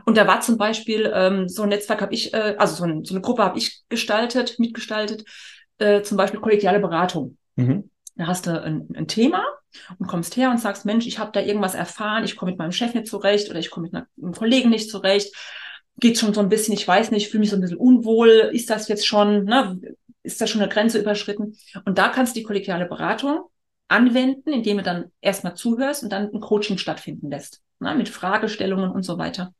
Und 0.05 0.17
da 0.17 0.25
war 0.25 0.39
zum 0.41 0.57
Beispiel 0.57 1.11
ähm, 1.13 1.49
so 1.49 1.63
ein 1.63 1.69
Netzwerk 1.69 2.01
habe 2.01 2.13
ich, 2.13 2.33
äh, 2.33 2.55
also 2.57 2.75
so, 2.75 2.83
ein, 2.85 3.03
so 3.03 3.13
eine 3.13 3.21
Gruppe 3.21 3.43
habe 3.43 3.57
ich 3.57 3.81
gestaltet, 3.89 4.57
mitgestaltet, 4.57 5.25
äh, 5.79 6.01
zum 6.01 6.17
Beispiel 6.17 6.39
kollegiale 6.39 6.79
Beratung. 6.79 7.37
Mhm. 7.55 7.89
Da 8.15 8.27
hast 8.27 8.47
du 8.47 8.61
ein, 8.61 8.87
ein 8.95 9.07
Thema 9.07 9.43
und 9.99 10.07
kommst 10.07 10.37
her 10.37 10.49
und 10.49 10.59
sagst, 10.59 10.85
Mensch, 10.85 11.07
ich 11.07 11.19
habe 11.19 11.31
da 11.33 11.41
irgendwas 11.41 11.75
erfahren, 11.75 12.23
ich 12.23 12.35
komme 12.35 12.51
mit 12.51 12.59
meinem 12.59 12.71
Chef 12.71 12.93
nicht 12.93 13.07
zurecht 13.07 13.49
oder 13.49 13.59
ich 13.59 13.69
komme 13.69 13.89
mit 13.91 13.95
einem 13.95 14.33
Kollegen 14.33 14.69
nicht 14.69 14.89
zurecht 14.89 15.35
geht 15.97 16.17
schon 16.17 16.33
so 16.33 16.41
ein 16.41 16.49
bisschen, 16.49 16.73
ich 16.73 16.87
weiß 16.87 17.11
nicht, 17.11 17.29
fühle 17.29 17.41
mich 17.41 17.49
so 17.49 17.55
ein 17.55 17.61
bisschen 17.61 17.77
unwohl, 17.77 18.49
ist 18.53 18.69
das 18.69 18.87
jetzt 18.87 19.05
schon, 19.05 19.45
ne, 19.45 19.79
ist 20.23 20.41
das 20.41 20.49
schon 20.49 20.61
eine 20.61 20.71
Grenze 20.71 20.99
überschritten? 20.99 21.55
Und 21.85 21.97
da 21.97 22.09
kannst 22.09 22.35
du 22.35 22.39
die 22.39 22.45
kollegiale 22.45 22.85
Beratung 22.85 23.41
anwenden, 23.87 24.51
indem 24.51 24.77
du 24.77 24.83
dann 24.83 25.11
erstmal 25.21 25.55
zuhörst 25.55 26.03
und 26.03 26.11
dann 26.11 26.31
ein 26.33 26.39
Coaching 26.39 26.77
stattfinden 26.77 27.29
lässt, 27.29 27.61
ne, 27.79 27.93
mit 27.95 28.09
Fragestellungen 28.09 28.91
und 28.91 29.03
so 29.03 29.17
weiter. 29.17 29.53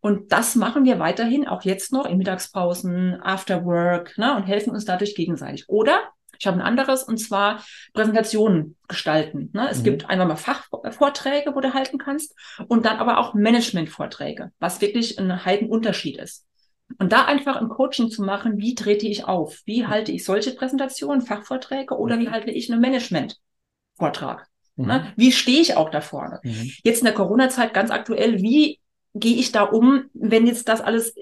Und 0.00 0.32
das 0.32 0.56
machen 0.56 0.84
wir 0.84 0.98
weiterhin, 0.98 1.46
auch 1.46 1.62
jetzt 1.62 1.92
noch 1.92 2.06
in 2.06 2.18
Mittagspausen, 2.18 3.20
After 3.20 3.64
Work, 3.64 4.16
ne, 4.18 4.34
und 4.36 4.44
helfen 4.44 4.70
uns 4.70 4.84
dadurch 4.84 5.14
gegenseitig. 5.14 5.68
Oder 5.68 6.00
ich 6.38 6.46
habe 6.46 6.58
ein 6.58 6.62
anderes 6.62 7.02
und 7.02 7.18
zwar 7.18 7.64
Präsentationen 7.92 8.76
gestalten. 8.88 9.50
Ne? 9.52 9.68
Es 9.70 9.80
mhm. 9.80 9.84
gibt 9.84 10.08
einmal 10.08 10.28
mal 10.28 10.36
Fachvorträge, 10.36 11.54
wo 11.54 11.60
du 11.60 11.74
halten 11.74 11.98
kannst 11.98 12.34
und 12.68 12.84
dann 12.84 12.98
aber 12.98 13.18
auch 13.18 13.34
Managementvorträge, 13.34 14.52
was 14.58 14.80
wirklich 14.80 15.18
ein 15.18 15.44
Heidenunterschied 15.44 16.18
ist. 16.18 16.46
Und 16.98 17.12
da 17.12 17.24
einfach 17.24 17.56
ein 17.56 17.68
Coaching 17.68 18.10
zu 18.10 18.22
machen, 18.22 18.58
wie 18.58 18.74
trete 18.74 19.06
ich 19.06 19.24
auf? 19.24 19.60
Wie 19.64 19.86
halte 19.86 20.12
ich 20.12 20.24
solche 20.24 20.52
Präsentationen, 20.52 21.20
Fachvorträge 21.20 21.96
oder 21.96 22.18
wie 22.18 22.30
halte 22.30 22.50
ich 22.50 22.70
einen 22.70 22.80
Managementvortrag? 22.80 24.46
Mhm. 24.76 24.86
Ne? 24.86 25.12
Wie 25.16 25.32
stehe 25.32 25.60
ich 25.60 25.76
auch 25.76 25.90
da 25.90 26.00
vorne? 26.00 26.40
Mhm. 26.44 26.70
Jetzt 26.84 27.00
in 27.00 27.06
der 27.06 27.14
Corona-Zeit 27.14 27.74
ganz 27.74 27.90
aktuell, 27.90 28.40
wie 28.40 28.78
gehe 29.14 29.36
ich 29.36 29.50
da 29.50 29.62
um, 29.62 30.04
wenn 30.12 30.46
jetzt 30.46 30.68
das 30.68 30.80
alles 30.80 31.14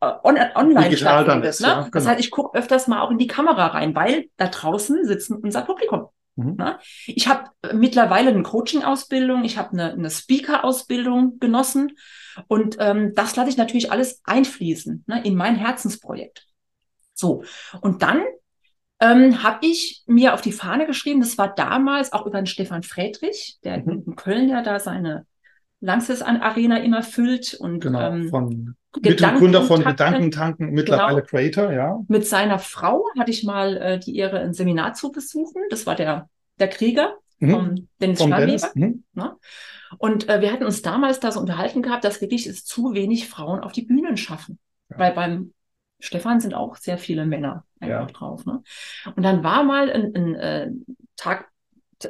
on, 0.00 0.38
online 0.54 0.88
Digital 0.88 1.24
stattfindet? 1.24 1.50
Ist, 1.50 1.60
ne? 1.60 1.68
ja, 1.68 1.74
genau. 1.74 1.90
Das 1.92 2.06
heißt, 2.06 2.20
ich 2.20 2.30
gucke 2.30 2.56
öfters 2.58 2.88
mal 2.88 3.02
auch 3.02 3.10
in 3.10 3.18
die 3.18 3.26
Kamera 3.26 3.68
rein, 3.68 3.94
weil 3.94 4.26
da 4.36 4.46
draußen 4.46 5.04
sitzen 5.04 5.36
unser 5.36 5.62
Publikum. 5.62 6.08
Mhm. 6.36 6.56
Ne? 6.56 6.78
Ich 7.06 7.28
habe 7.28 7.50
mittlerweile 7.72 8.30
eine 8.30 8.42
Coaching-Ausbildung, 8.42 9.44
ich 9.44 9.58
habe 9.58 9.72
eine, 9.72 9.92
eine 9.92 10.10
Speaker-Ausbildung 10.10 11.38
genossen 11.38 11.96
und 12.48 12.76
ähm, 12.80 13.14
das 13.14 13.36
lasse 13.36 13.50
ich 13.50 13.56
natürlich 13.56 13.92
alles 13.92 14.20
einfließen 14.24 15.04
ne, 15.06 15.22
in 15.24 15.34
mein 15.34 15.56
Herzensprojekt. 15.56 16.46
So, 17.12 17.44
und 17.82 18.02
dann 18.02 18.22
ähm, 19.00 19.42
habe 19.42 19.66
ich 19.66 20.02
mir 20.06 20.34
auf 20.34 20.40
die 20.40 20.52
Fahne 20.52 20.86
geschrieben, 20.86 21.20
das 21.20 21.38
war 21.38 21.54
damals 21.54 22.12
auch 22.12 22.26
über 22.26 22.38
den 22.38 22.46
Stefan 22.46 22.82
Friedrich, 22.82 23.58
der 23.64 23.78
mhm. 23.78 24.04
in 24.06 24.16
Köln 24.16 24.48
ja 24.48 24.62
da 24.62 24.78
seine 24.78 25.26
Lanxess 25.80 26.22
Arena 26.22 26.78
immer 26.78 27.02
füllt 27.02 27.54
und 27.54 27.80
genau, 27.80 28.00
ähm, 28.00 28.28
von 28.28 28.76
Mitgründer 29.00 29.62
von 29.62 29.84
Gedankentanken, 29.84 30.70
mittlerweile 30.72 31.22
genau. 31.22 31.26
Creator, 31.26 31.72
ja. 31.72 32.00
Mit 32.08 32.26
seiner 32.26 32.58
Frau 32.58 33.04
hatte 33.18 33.30
ich 33.30 33.44
mal 33.44 33.76
äh, 33.76 33.98
die 33.98 34.16
Ehre, 34.16 34.40
ein 34.40 34.52
Seminar 34.52 34.94
zu 34.94 35.12
besuchen. 35.12 35.62
Das 35.70 35.86
war 35.86 35.94
der, 35.94 36.28
der 36.58 36.68
Krieger 36.68 37.14
mhm. 37.38 37.50
vom 37.50 37.88
Dennis 38.00 38.22
Schwabeber. 38.22 38.70
Mhm. 38.74 39.04
Ne? 39.14 39.36
Und 39.98 40.28
äh, 40.28 40.40
wir 40.40 40.52
hatten 40.52 40.64
uns 40.64 40.82
damals 40.82 41.20
da 41.20 41.30
so 41.30 41.40
unterhalten 41.40 41.82
gehabt, 41.82 42.04
dass 42.04 42.20
wirklich 42.20 42.46
es 42.46 42.64
zu 42.64 42.94
wenig 42.94 43.28
Frauen 43.28 43.60
auf 43.60 43.72
die 43.72 43.82
Bühnen 43.82 44.16
schaffen. 44.16 44.58
Ja. 44.88 44.98
Weil 44.98 45.12
beim 45.12 45.52
Stefan 46.00 46.40
sind 46.40 46.54
auch 46.54 46.76
sehr 46.76 46.98
viele 46.98 47.26
Männer 47.26 47.64
einfach 47.78 48.00
ja. 48.00 48.06
drauf. 48.06 48.44
Ne? 48.46 48.62
Und 49.14 49.22
dann 49.22 49.44
war 49.44 49.62
mal 49.62 49.90
ein, 49.90 50.14
ein 50.14 50.34
äh, 50.34 50.70
Tag 51.16 51.48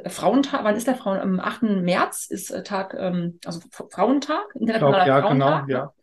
Frauentag, 0.07 0.63
wann 0.63 0.75
ist 0.75 0.87
der 0.87 0.95
Frauen? 0.95 1.19
Am 1.19 1.39
8. 1.39 1.63
März 1.63 2.27
ist 2.29 2.49
äh, 2.49 2.63
Tag, 2.63 2.95
ähm, 2.97 3.39
also 3.45 3.59
Frauentag, 3.69 4.55
Internationaler 4.55 5.05
ja, 5.05 5.19
genau, 5.19 5.27
Frauentag. 5.27 5.67
Genau, 5.67 5.79
ja. 5.79 5.93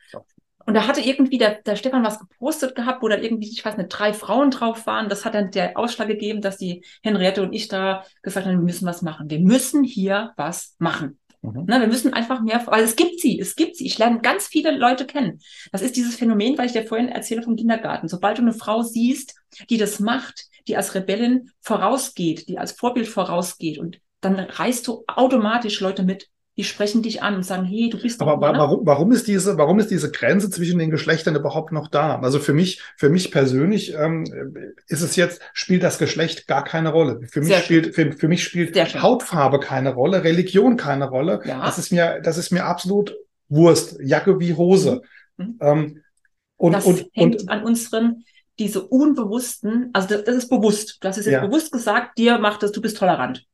Und 0.68 0.74
da 0.74 0.86
hatte 0.86 1.00
irgendwie 1.00 1.38
der, 1.38 1.62
der 1.62 1.76
Stefan 1.76 2.04
was 2.04 2.18
gepostet 2.18 2.74
gehabt, 2.74 3.02
wo 3.02 3.08
da 3.08 3.16
irgendwie, 3.16 3.48
ich 3.48 3.64
weiß 3.64 3.78
nicht, 3.78 3.88
drei 3.88 4.12
Frauen 4.12 4.50
drauf 4.50 4.86
waren. 4.86 5.08
Das 5.08 5.24
hat 5.24 5.34
dann 5.34 5.50
der 5.50 5.78
Ausschlag 5.78 6.08
gegeben, 6.08 6.42
dass 6.42 6.58
die 6.58 6.84
Henriette 7.02 7.42
und 7.42 7.54
ich 7.54 7.68
da 7.68 8.04
gesagt 8.20 8.44
haben, 8.44 8.58
wir 8.58 8.64
müssen 8.66 8.84
was 8.84 9.00
machen. 9.00 9.30
Wir 9.30 9.38
müssen 9.38 9.82
hier 9.82 10.34
was 10.36 10.76
machen. 10.78 11.18
Mhm. 11.40 11.64
Na, 11.66 11.80
wir 11.80 11.86
müssen 11.86 12.12
einfach 12.12 12.42
mehr, 12.42 12.62
weil 12.66 12.84
es 12.84 12.96
gibt 12.96 13.18
sie, 13.18 13.40
es 13.40 13.56
gibt 13.56 13.76
sie. 13.76 13.86
Ich 13.86 13.96
lerne 13.96 14.20
ganz 14.20 14.46
viele 14.46 14.76
Leute 14.76 15.06
kennen. 15.06 15.40
Das 15.72 15.80
ist 15.80 15.96
dieses 15.96 16.16
Phänomen, 16.16 16.58
weil 16.58 16.66
ich 16.66 16.72
dir 16.72 16.84
vorhin 16.84 17.08
erzähle 17.08 17.40
vom 17.40 17.56
Kindergarten. 17.56 18.06
Sobald 18.06 18.36
du 18.36 18.42
eine 18.42 18.52
Frau 18.52 18.82
siehst, 18.82 19.36
die 19.70 19.78
das 19.78 20.00
macht, 20.00 20.48
die 20.66 20.76
als 20.76 20.94
Rebellin 20.94 21.50
vorausgeht, 21.62 22.46
die 22.46 22.58
als 22.58 22.72
Vorbild 22.72 23.08
vorausgeht 23.08 23.78
und 23.78 24.02
dann 24.20 24.38
reißt 24.38 24.86
du 24.86 25.04
automatisch 25.06 25.80
Leute 25.80 26.02
mit 26.02 26.28
die 26.58 26.64
sprechen 26.64 27.02
dich 27.02 27.22
an 27.22 27.36
und 27.36 27.44
sagen, 27.44 27.64
hey, 27.64 27.88
du 27.88 28.02
bist 28.02 28.20
Aber 28.20 28.32
doch, 28.32 28.52
ne? 28.52 28.58
warum, 28.58 28.80
warum 28.84 29.12
ist 29.12 29.28
diese, 29.28 29.56
warum 29.58 29.78
ist 29.78 29.92
diese 29.92 30.10
Grenze 30.10 30.50
zwischen 30.50 30.80
den 30.80 30.90
Geschlechtern 30.90 31.36
überhaupt 31.36 31.70
noch 31.70 31.86
da? 31.86 32.18
Also 32.18 32.40
für 32.40 32.52
mich, 32.52 32.82
für 32.96 33.10
mich 33.10 33.30
persönlich 33.30 33.94
ähm, 33.94 34.24
ist 34.88 35.02
es 35.02 35.14
jetzt, 35.14 35.40
spielt 35.52 35.84
das 35.84 35.98
Geschlecht 35.98 36.48
gar 36.48 36.64
keine 36.64 36.88
Rolle. 36.88 37.20
Für 37.30 37.38
mich 37.38 37.50
Sehr 37.50 37.60
spielt, 37.60 37.94
für, 37.94 38.10
für 38.10 38.26
mich 38.26 38.42
spielt 38.42 38.76
Hautfarbe 39.00 39.60
keine 39.60 39.94
Rolle, 39.94 40.24
Religion 40.24 40.76
keine 40.76 41.08
Rolle. 41.08 41.40
Ja. 41.44 41.64
Das 41.64 41.78
ist 41.78 41.92
mir, 41.92 42.20
das 42.24 42.38
ist 42.38 42.50
mir 42.50 42.64
absolut 42.64 43.14
Wurst, 43.48 43.96
Jacke 44.02 44.40
wie 44.40 44.54
Hose. 44.54 45.02
Mhm. 45.36 45.58
Ähm, 45.60 46.02
und, 46.56 46.72
das 46.72 46.86
und, 46.86 47.06
hängt 47.12 47.42
und, 47.42 47.48
an 47.50 47.62
unseren, 47.62 48.24
diese 48.58 48.82
unbewussten, 48.82 49.90
also 49.92 50.08
das, 50.08 50.24
das 50.24 50.34
ist 50.34 50.48
bewusst. 50.48 50.98
Du 51.00 51.06
hast 51.06 51.18
es 51.18 51.26
jetzt 51.26 51.34
Ja. 51.34 51.46
bewusst 51.46 51.70
gesagt, 51.70 52.18
dir 52.18 52.38
macht 52.38 52.64
das, 52.64 52.72
du 52.72 52.82
bist 52.82 52.96
tolerant. 52.96 53.46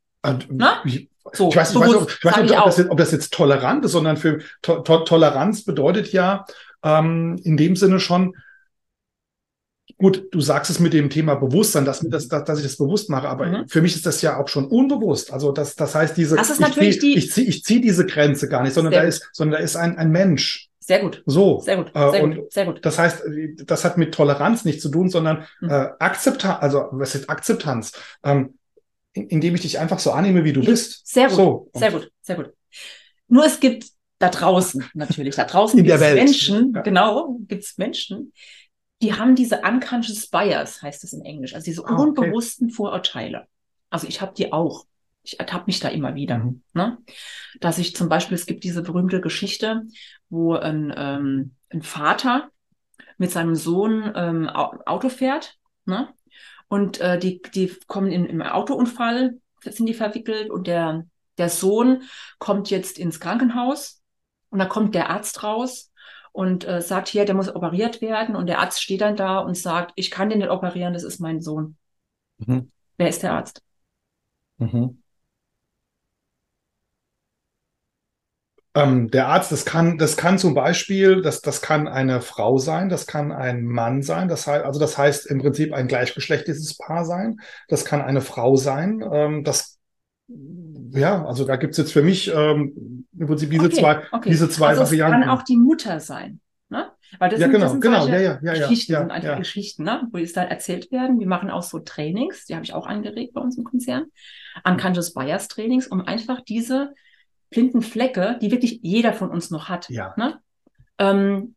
Na? 0.50 0.82
ich, 0.84 1.08
So, 1.32 1.48
ich 1.48 1.56
weiß, 1.56 1.70
ich 1.72 1.80
weiß, 1.80 1.94
ob, 1.94 2.08
ich 2.10 2.24
weiß 2.24 2.36
nicht, 2.38 2.50
ich 2.52 2.58
ob, 2.58 2.64
das 2.66 2.76
jetzt, 2.78 2.90
ob 2.90 2.98
das 2.98 3.12
jetzt 3.12 3.32
tolerant 3.32 3.84
ist, 3.84 3.92
sondern 3.92 4.16
für 4.16 4.38
to 4.62 4.80
to 4.80 4.98
Toleranz 5.04 5.64
bedeutet 5.64 6.12
ja 6.12 6.44
ähm, 6.82 7.40
in 7.44 7.56
dem 7.56 7.76
Sinne 7.76 7.98
schon, 8.00 8.34
gut, 9.98 10.28
du 10.32 10.40
sagst 10.40 10.70
es 10.70 10.80
mit 10.80 10.92
dem 10.92 11.08
Thema 11.10 11.34
Bewusstsein, 11.36 11.84
dass, 11.84 12.00
dass, 12.00 12.28
dass 12.28 12.58
ich 12.58 12.64
das 12.64 12.76
bewusst 12.76 13.10
mache, 13.10 13.28
aber 13.28 13.46
Mhm. 13.46 13.68
für 13.68 13.80
mich 13.82 13.94
ist 13.94 14.06
das 14.06 14.22
ja 14.22 14.38
auch 14.38 14.48
schon 14.48 14.66
unbewusst. 14.66 15.32
Also 15.32 15.52
das, 15.52 15.76
das 15.76 15.94
heißt, 15.94 16.16
diese, 16.16 16.36
Das 16.36 16.50
ist 16.50 16.60
ich 16.60 16.66
natürlich 16.66 17.00
zieh, 17.00 17.12
die- 17.14 17.18
ich 17.18 17.30
ziehe 17.32 17.46
ich 17.46 17.64
zieh 17.64 17.80
diese 17.80 18.06
Grenze 18.06 18.48
gar 18.48 18.62
nicht, 18.62 18.74
sondern 18.74 18.92
Sehr 18.92 19.02
da 19.02 19.06
gut. 19.06 19.14
ist, 19.14 19.28
sondern 19.32 19.58
da 19.60 19.64
ist 19.64 19.76
ein, 19.76 19.96
ein 19.98 20.10
Mensch. 20.10 20.68
Sehr 20.80 21.00
gut, 21.00 21.22
So. 21.24 21.60
sehr 21.60 21.78
gut, 21.78 21.90
Äh, 21.94 22.10
sehr 22.10 22.22
und 22.24 22.34
gut, 22.36 22.52
sehr 22.52 22.66
gut. 22.66 22.80
das 22.84 22.98
heißt, 22.98 23.22
das 23.64 23.84
hat 23.86 23.96
mit 23.96 24.12
Toleranz 24.14 24.66
nichts 24.66 24.82
zu 24.82 24.90
tun, 24.90 25.08
sondern 25.08 25.44
Mhm. 25.60 25.70
äh, 25.70 25.88
Akzeptanz, 25.98 26.58
also 26.60 26.88
was 26.92 27.14
ist 27.14 27.30
Akzeptanz? 27.30 27.92
Ähm, 28.22 28.58
in- 29.14 29.28
indem 29.28 29.54
ich 29.54 29.62
dich 29.62 29.78
einfach 29.78 29.98
so 29.98 30.12
annehme, 30.12 30.44
wie 30.44 30.52
du 30.52 30.62
bist. 30.64 31.06
Sehr 31.06 31.28
gut, 31.28 31.36
So. 31.36 31.70
sehr 31.74 31.90
gut, 31.90 32.10
sehr 32.20 32.36
gut. 32.36 32.52
Nur 33.28 33.46
es 33.46 33.58
gibt 33.58 33.86
da 34.18 34.28
draußen 34.28 34.84
natürlich, 34.94 35.34
da 35.34 35.44
draußen 35.44 35.76
gibt 35.82 35.90
es. 35.90 36.00
Menschen, 36.00 36.72
Ja. 36.74 36.82
genau, 36.82 37.38
gibt 37.48 37.64
es 37.64 37.78
Menschen, 37.78 38.32
die 39.02 39.12
haben 39.14 39.34
diese 39.34 39.60
unconscious 39.60 40.28
bias, 40.28 40.82
heißt 40.82 41.02
es 41.04 41.12
in 41.12 41.22
Englisch, 41.24 41.54
also 41.54 41.64
diese 41.64 41.84
Ah, 41.86 41.92
okay. 41.94 42.02
unbewussten 42.02 42.70
Vorurteile. 42.70 43.46
Also 43.90 44.06
ich 44.06 44.20
habe 44.20 44.34
die 44.36 44.52
auch. 44.52 44.84
Ich 45.26 45.40
ertappe 45.40 45.64
mich 45.68 45.80
da 45.80 45.88
immer 45.88 46.14
wieder. 46.14 46.36
Mhm. 46.38 46.62
Ne? 46.74 46.98
Dass 47.60 47.78
ich 47.78 47.96
zum 47.96 48.10
Beispiel, 48.10 48.34
es 48.34 48.44
gibt 48.44 48.62
diese 48.62 48.82
berühmte 48.82 49.22
Geschichte, 49.22 49.82
wo 50.28 50.54
ein, 50.54 50.92
ähm, 50.94 51.54
ein 51.70 51.80
Vater 51.82 52.50
mit 53.16 53.30
seinem 53.30 53.54
Sohn 53.54 54.12
ähm, 54.14 54.48
Au- 54.50 54.76
Auto 54.84 55.08
fährt, 55.08 55.56
ne? 55.86 56.08
Und 56.68 57.00
äh, 57.00 57.18
die, 57.18 57.42
die 57.42 57.72
kommen 57.86 58.10
in, 58.10 58.26
im 58.26 58.42
Autounfall, 58.42 59.38
sind 59.62 59.86
die 59.86 59.94
verwickelt 59.94 60.50
und 60.50 60.66
der, 60.66 61.06
der 61.38 61.48
Sohn 61.48 62.02
kommt 62.38 62.70
jetzt 62.70 62.98
ins 62.98 63.20
Krankenhaus 63.20 64.02
und 64.50 64.58
da 64.58 64.66
kommt 64.66 64.94
der 64.94 65.10
Arzt 65.10 65.42
raus 65.42 65.92
und 66.32 66.66
äh, 66.66 66.82
sagt 66.82 67.08
hier, 67.08 67.24
der 67.24 67.34
muss 67.34 67.54
operiert 67.54 68.00
werden 68.00 68.36
und 68.36 68.46
der 68.46 68.58
Arzt 68.58 68.82
steht 68.82 69.00
dann 69.00 69.16
da 69.16 69.38
und 69.38 69.56
sagt, 69.56 69.92
ich 69.94 70.10
kann 70.10 70.28
den 70.28 70.38
nicht 70.38 70.50
operieren, 70.50 70.92
das 70.92 71.04
ist 71.04 71.20
mein 71.20 71.40
Sohn. 71.40 71.76
Mhm. 72.38 72.70
Wer 72.96 73.08
ist 73.08 73.22
der 73.22 73.34
Arzt? 73.34 73.62
Mhm. 74.58 75.02
Ähm, 78.76 79.08
der 79.08 79.28
Arzt, 79.28 79.52
das 79.52 79.64
kann, 79.64 79.98
das 79.98 80.16
kann 80.16 80.36
zum 80.36 80.54
Beispiel, 80.54 81.22
das, 81.22 81.40
das 81.40 81.62
kann 81.62 81.86
eine 81.86 82.20
Frau 82.20 82.58
sein, 82.58 82.88
das 82.88 83.06
kann 83.06 83.30
ein 83.30 83.64
Mann 83.64 84.02
sein, 84.02 84.26
das 84.26 84.48
heißt, 84.48 84.64
also 84.64 84.80
das 84.80 84.98
heißt 84.98 85.26
im 85.26 85.38
Prinzip 85.38 85.72
ein 85.72 85.86
gleichgeschlechtliches 85.86 86.76
Paar 86.76 87.04
sein, 87.04 87.36
das 87.68 87.84
kann 87.84 88.02
eine 88.02 88.20
Frau 88.20 88.56
sein, 88.56 89.04
ähm, 89.12 89.44
das, 89.44 89.78
ja, 90.26 91.24
also 91.24 91.44
da 91.44 91.54
gibt's 91.54 91.78
jetzt 91.78 91.92
für 91.92 92.02
mich 92.02 92.32
ähm, 92.34 93.06
im 93.16 93.26
Prinzip 93.28 93.50
diese 93.50 93.66
Okay, 93.66 93.76
zwei, 93.76 94.02
okay. 94.10 94.30
diese 94.30 94.48
zwei 94.48 94.68
also 94.68 94.82
Varianten. 94.82 95.20
Kann 95.20 95.30
auch 95.30 95.42
die 95.42 95.56
Mutter 95.56 96.00
sein. 96.00 96.40
Ne? 96.68 96.90
Weil 97.20 97.30
das 97.30 97.38
ja, 97.38 97.46
sind, 97.46 97.52
genau, 97.52 97.64
das 97.64 97.72
sind 97.72 97.80
genau, 97.80 98.06
ja, 98.08 98.18
ja, 98.18 98.40
ja, 98.42 98.54
ja, 98.54 98.66
Geschichten, 98.66 98.92
ja, 98.92 99.00
sind 99.00 99.10
einfach 99.12 99.28
ja. 99.28 99.38
Geschichten, 99.38 99.84
ne? 99.84 100.08
wo 100.10 100.18
es 100.18 100.32
dann 100.32 100.48
erzählt 100.48 100.90
werden. 100.90 101.20
Wir 101.20 101.28
machen 101.28 101.50
auch 101.50 101.62
so 101.62 101.78
Trainings, 101.78 102.46
die 102.46 102.54
habe 102.54 102.64
ich 102.64 102.72
auch 102.72 102.86
angeregt 102.86 103.34
bei 103.34 103.40
uns 103.40 103.56
im 103.56 103.62
Konzern, 103.62 104.06
Unconscious 104.64 105.14
Bias 105.14 105.46
Trainings, 105.46 105.86
um 105.86 106.00
einfach 106.00 106.40
diese 106.40 106.92
blinden 107.54 107.82
Flecke, 107.82 108.38
die 108.42 108.50
wirklich 108.50 108.80
jeder 108.82 109.12
von 109.12 109.30
uns 109.30 109.50
noch 109.50 109.68
hat, 109.68 109.88
Ja. 109.88 110.14
ne? 110.16 110.40
ähm, 110.98 111.54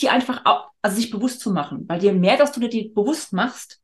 die 0.00 0.08
einfach 0.08 0.44
auch, 0.44 0.70
also 0.82 0.96
sich 0.96 1.10
bewusst 1.10 1.40
zu 1.40 1.52
machen. 1.52 1.88
Weil 1.88 2.02
je 2.02 2.12
mehr, 2.12 2.36
dass 2.36 2.52
du 2.52 2.60
dir 2.60 2.68
die 2.68 2.88
bewusst 2.88 3.32
machst, 3.32 3.80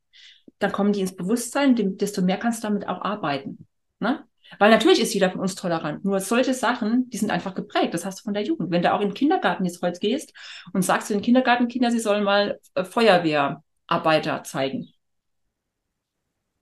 dann 0.59 0.71
kommen 0.71 0.93
die 0.93 1.01
ins 1.01 1.15
Bewusstsein, 1.15 1.75
desto 1.97 2.21
mehr 2.21 2.37
kannst 2.37 2.63
du 2.63 2.67
damit 2.67 2.87
auch 2.87 3.01
arbeiten. 3.01 3.67
Ne? 3.99 4.25
Weil 4.59 4.69
natürlich 4.71 4.99
ist 4.99 5.13
jeder 5.13 5.31
von 5.31 5.39
uns 5.39 5.55
tolerant. 5.55 6.03
Nur 6.03 6.19
solche 6.19 6.53
Sachen, 6.53 7.09
die 7.09 7.17
sind 7.17 7.31
einfach 7.31 7.55
geprägt. 7.55 7.93
Das 7.93 8.05
hast 8.05 8.19
du 8.19 8.23
von 8.23 8.33
der 8.33 8.43
Jugend. 8.43 8.69
Wenn 8.71 8.81
du 8.81 8.91
auch 8.93 8.99
in 8.99 9.09
den 9.09 9.13
Kindergarten 9.13 9.65
jetzt 9.65 9.81
heute 9.81 9.99
gehst 9.99 10.33
und 10.73 10.81
sagst 10.83 11.07
zu 11.07 11.13
den 11.13 11.21
Kindergartenkindern, 11.21 11.91
sie 11.91 11.99
sollen 11.99 12.23
mal 12.23 12.59
äh, 12.75 12.83
Feuerwehrarbeiter 12.83 14.43
zeigen. 14.43 14.89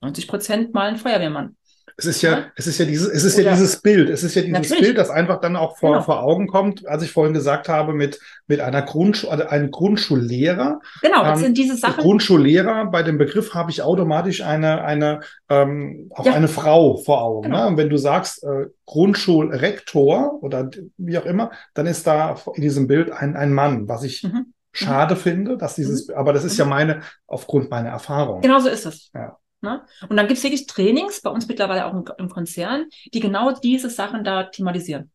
90 0.01 0.27
Prozent 0.27 0.73
mal 0.73 0.87
ein 0.89 0.97
Feuerwehrmann. 0.97 1.57
Es 1.99 2.05
ist 2.05 2.21
ja, 2.21 2.31
Ja? 2.31 2.43
es 2.55 2.65
ist 2.65 2.77
ja 2.79 2.85
dieses, 2.85 3.07
es 3.09 3.23
ist 3.23 3.37
ja 3.37 3.43
Oder- 3.43 3.51
dieses 3.51 3.81
Bild, 3.81 4.09
es 4.09 4.23
ist 4.23 4.33
ja 4.35 4.41
dieses 4.41 4.53
Natürlich. 4.69 4.81
Bild, 4.81 4.97
das 4.97 5.09
einfach 5.09 5.39
dann 5.41 5.55
auch 5.55 5.77
vor, 5.77 5.91
Genau. 5.91 6.03
vor 6.03 6.23
Augen 6.23 6.47
kommt, 6.47 6.87
als 6.87 7.03
ich 7.03 7.11
vorhin 7.11 7.33
gesagt 7.33 7.67
habe, 7.69 7.93
mit, 7.93 8.19
mit 8.47 8.61
einer 8.61 8.81
Grundschule, 8.81 9.31
also 9.33 9.45
einem 9.47 9.69
Grundschullehrer, 9.69 10.79
Genau, 11.01 11.23
das 11.23 11.39
Ähm, 11.39 11.45
sind 11.45 11.57
diese 11.57 11.75
Sachen. 11.75 12.01
Grundschullehrer, 12.01 12.85
bei 12.85 13.03
dem 13.03 13.17
Begriff 13.17 13.53
habe 13.53 13.69
ich 13.71 13.81
automatisch 13.81 14.41
eine, 14.41 14.83
eine, 14.83 15.19
ähm, 15.49 16.09
auch 16.15 16.25
Ja. 16.25 16.33
eine 16.33 16.47
Frau 16.47 16.97
vor 16.97 17.21
Augen. 17.21 17.43
Genau. 17.49 17.63
Ne? 17.63 17.67
Und 17.67 17.77
wenn 17.77 17.89
du 17.89 17.97
sagst 17.97 18.43
äh, 18.43 18.67
Grundschulrektor 18.85 20.41
oder 20.43 20.69
wie 20.97 21.17
auch 21.17 21.25
immer, 21.25 21.51
dann 21.73 21.85
ist 21.87 22.07
da 22.07 22.35
in 22.55 22.61
diesem 22.61 22.87
Bild 22.87 23.11
ein, 23.11 23.35
ein 23.35 23.53
Mann, 23.53 23.87
was 23.87 24.03
ich 24.03 24.23
Mhm. 24.23 24.53
schade 24.71 25.15
finde, 25.15 25.57
dass 25.57 25.75
dieses, 25.75 26.09
aber 26.09 26.33
das 26.33 26.43
ist 26.43 26.57
ja 26.57 26.65
meine, 26.65 27.01
aufgrund 27.27 27.69
meiner 27.69 27.89
Erfahrung. 27.89 28.41
Genau 28.41 28.59
so 28.59 28.69
ist 28.69 28.85
es. 28.85 29.09
Ja. 29.13 29.37
Ne? 29.61 29.81
Und 30.07 30.15
dann 30.17 30.27
gibt 30.27 30.37
es 30.37 30.43
wirklich 30.43 30.67
Trainings, 30.67 31.21
bei 31.21 31.29
uns 31.29 31.47
mittlerweile 31.47 31.85
auch 31.85 31.93
im, 31.93 32.05
im 32.17 32.29
Konzern, 32.29 32.85
die 33.13 33.19
genau 33.19 33.51
diese 33.51 33.89
Sachen 33.89 34.23
da 34.23 34.43
thematisieren. 34.43 35.11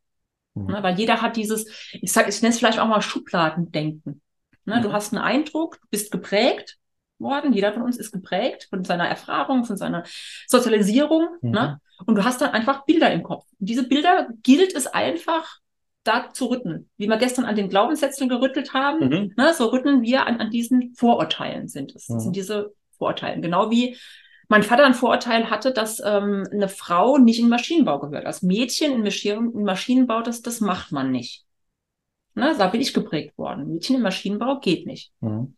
Mhm. 0.54 0.66
Ne? 0.66 0.82
Weil 0.82 0.98
jeder 0.98 1.22
hat 1.22 1.36
dieses, 1.36 1.66
ich 1.92 2.12
sag, 2.12 2.28
ich 2.28 2.40
nenne 2.42 2.52
es 2.52 2.58
vielleicht 2.58 2.78
auch 2.78 2.86
mal 2.88 3.00
Schubladendenken. 3.02 4.20
Ne? 4.66 4.80
Du 4.82 4.88
Mhm. 4.88 4.92
hast 4.92 5.12
einen 5.12 5.22
Eindruck, 5.22 5.80
du 5.80 5.88
bist 5.90 6.10
geprägt 6.10 6.76
worden, 7.18 7.52
jeder 7.52 7.72
von 7.72 7.82
uns 7.82 7.96
ist 7.96 8.12
geprägt 8.12 8.66
von 8.70 8.84
seiner 8.84 9.06
Erfahrung, 9.08 9.64
von 9.64 9.76
seiner 9.76 10.04
Sozialisierung. 10.46 11.28
Mhm. 11.42 11.50
Ne? 11.50 11.80
Und 12.06 12.16
du 12.16 12.24
hast 12.24 12.40
dann 12.40 12.50
einfach 12.50 12.84
Bilder 12.84 13.12
im 13.12 13.22
Kopf. 13.22 13.46
Und 13.58 13.68
diese 13.68 13.86
Bilder 13.86 14.28
gilt 14.42 14.74
es 14.74 14.86
einfach, 14.86 15.58
da 16.02 16.30
zu 16.34 16.46
rütteln. 16.46 16.90
Wie 16.98 17.06
wir 17.08 17.16
gestern 17.16 17.46
an 17.46 17.56
den 17.56 17.70
Glaubenssätzen 17.70 18.28
gerüttelt 18.28 18.74
haben, 18.74 19.08
Mhm. 19.08 19.32
Ne, 19.38 19.54
so 19.54 19.68
rütteln 19.68 20.02
wir 20.02 20.26
an, 20.26 20.38
an 20.38 20.50
diesen 20.50 20.94
Vorurteilen 20.94 21.66
sind 21.66 21.94
es. 21.94 22.08
Das 22.08 22.16
Mhm. 22.16 22.20
sind 22.20 22.36
diese 22.36 22.74
Vorurteilen. 22.98 23.40
Genau 23.40 23.70
wie 23.70 23.96
mein 24.48 24.62
Vater 24.62 24.84
ein 24.84 24.94
Vorurteil 24.94 25.50
hatte, 25.50 25.72
dass 25.72 26.00
ähm, 26.04 26.46
eine 26.52 26.68
Frau 26.68 27.18
nicht 27.18 27.38
in 27.38 27.46
den 27.46 27.50
Maschinenbau 27.50 27.98
gehört. 28.00 28.26
Als 28.26 28.42
Mädchen 28.42 28.92
in 28.92 29.02
Maschinen- 29.02 29.52
in 29.54 29.64
Maschinenbau, 29.64 30.22
das, 30.22 30.42
das 30.42 30.60
macht 30.60 30.92
man 30.92 31.10
nicht. 31.10 31.44
Ne, 32.34 32.54
da 32.58 32.66
bin 32.66 32.80
ich 32.80 32.92
geprägt 32.92 33.38
worden. 33.38 33.68
Mädchen 33.68 33.96
im 33.96 34.02
Maschinenbau 34.02 34.58
geht 34.60 34.86
nicht. 34.86 35.12
Mhm. 35.20 35.54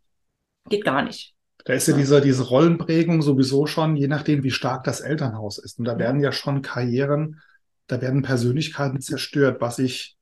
Geht 0.68 0.85
gar 0.85 1.03
nicht. 1.03 1.35
Da 1.64 1.72
ist 1.72 1.88
ja 1.88 1.94
Ja. 1.94 1.99
diese, 2.01 2.20
diese 2.20 2.44
Rollenprägung 2.44 3.22
sowieso 3.22 3.66
schon, 3.66 3.96
je 3.96 4.09
nachdem, 4.09 4.42
wie 4.42 4.51
stark 4.51 4.85
das 4.85 5.01
Elternhaus 5.01 5.59
ist. 5.59 5.79
Und 5.79 5.87
da 5.87 5.99
werden 5.99 6.20
ja 6.20 6.33
schon 6.33 6.62
Karrieren, 6.62 7.40
da 7.87 8.01
werden 8.01 8.22
Persönlichkeiten 8.22 9.01
zerstört, 9.01 9.61
was 9.61 9.79
ich 9.79 10.16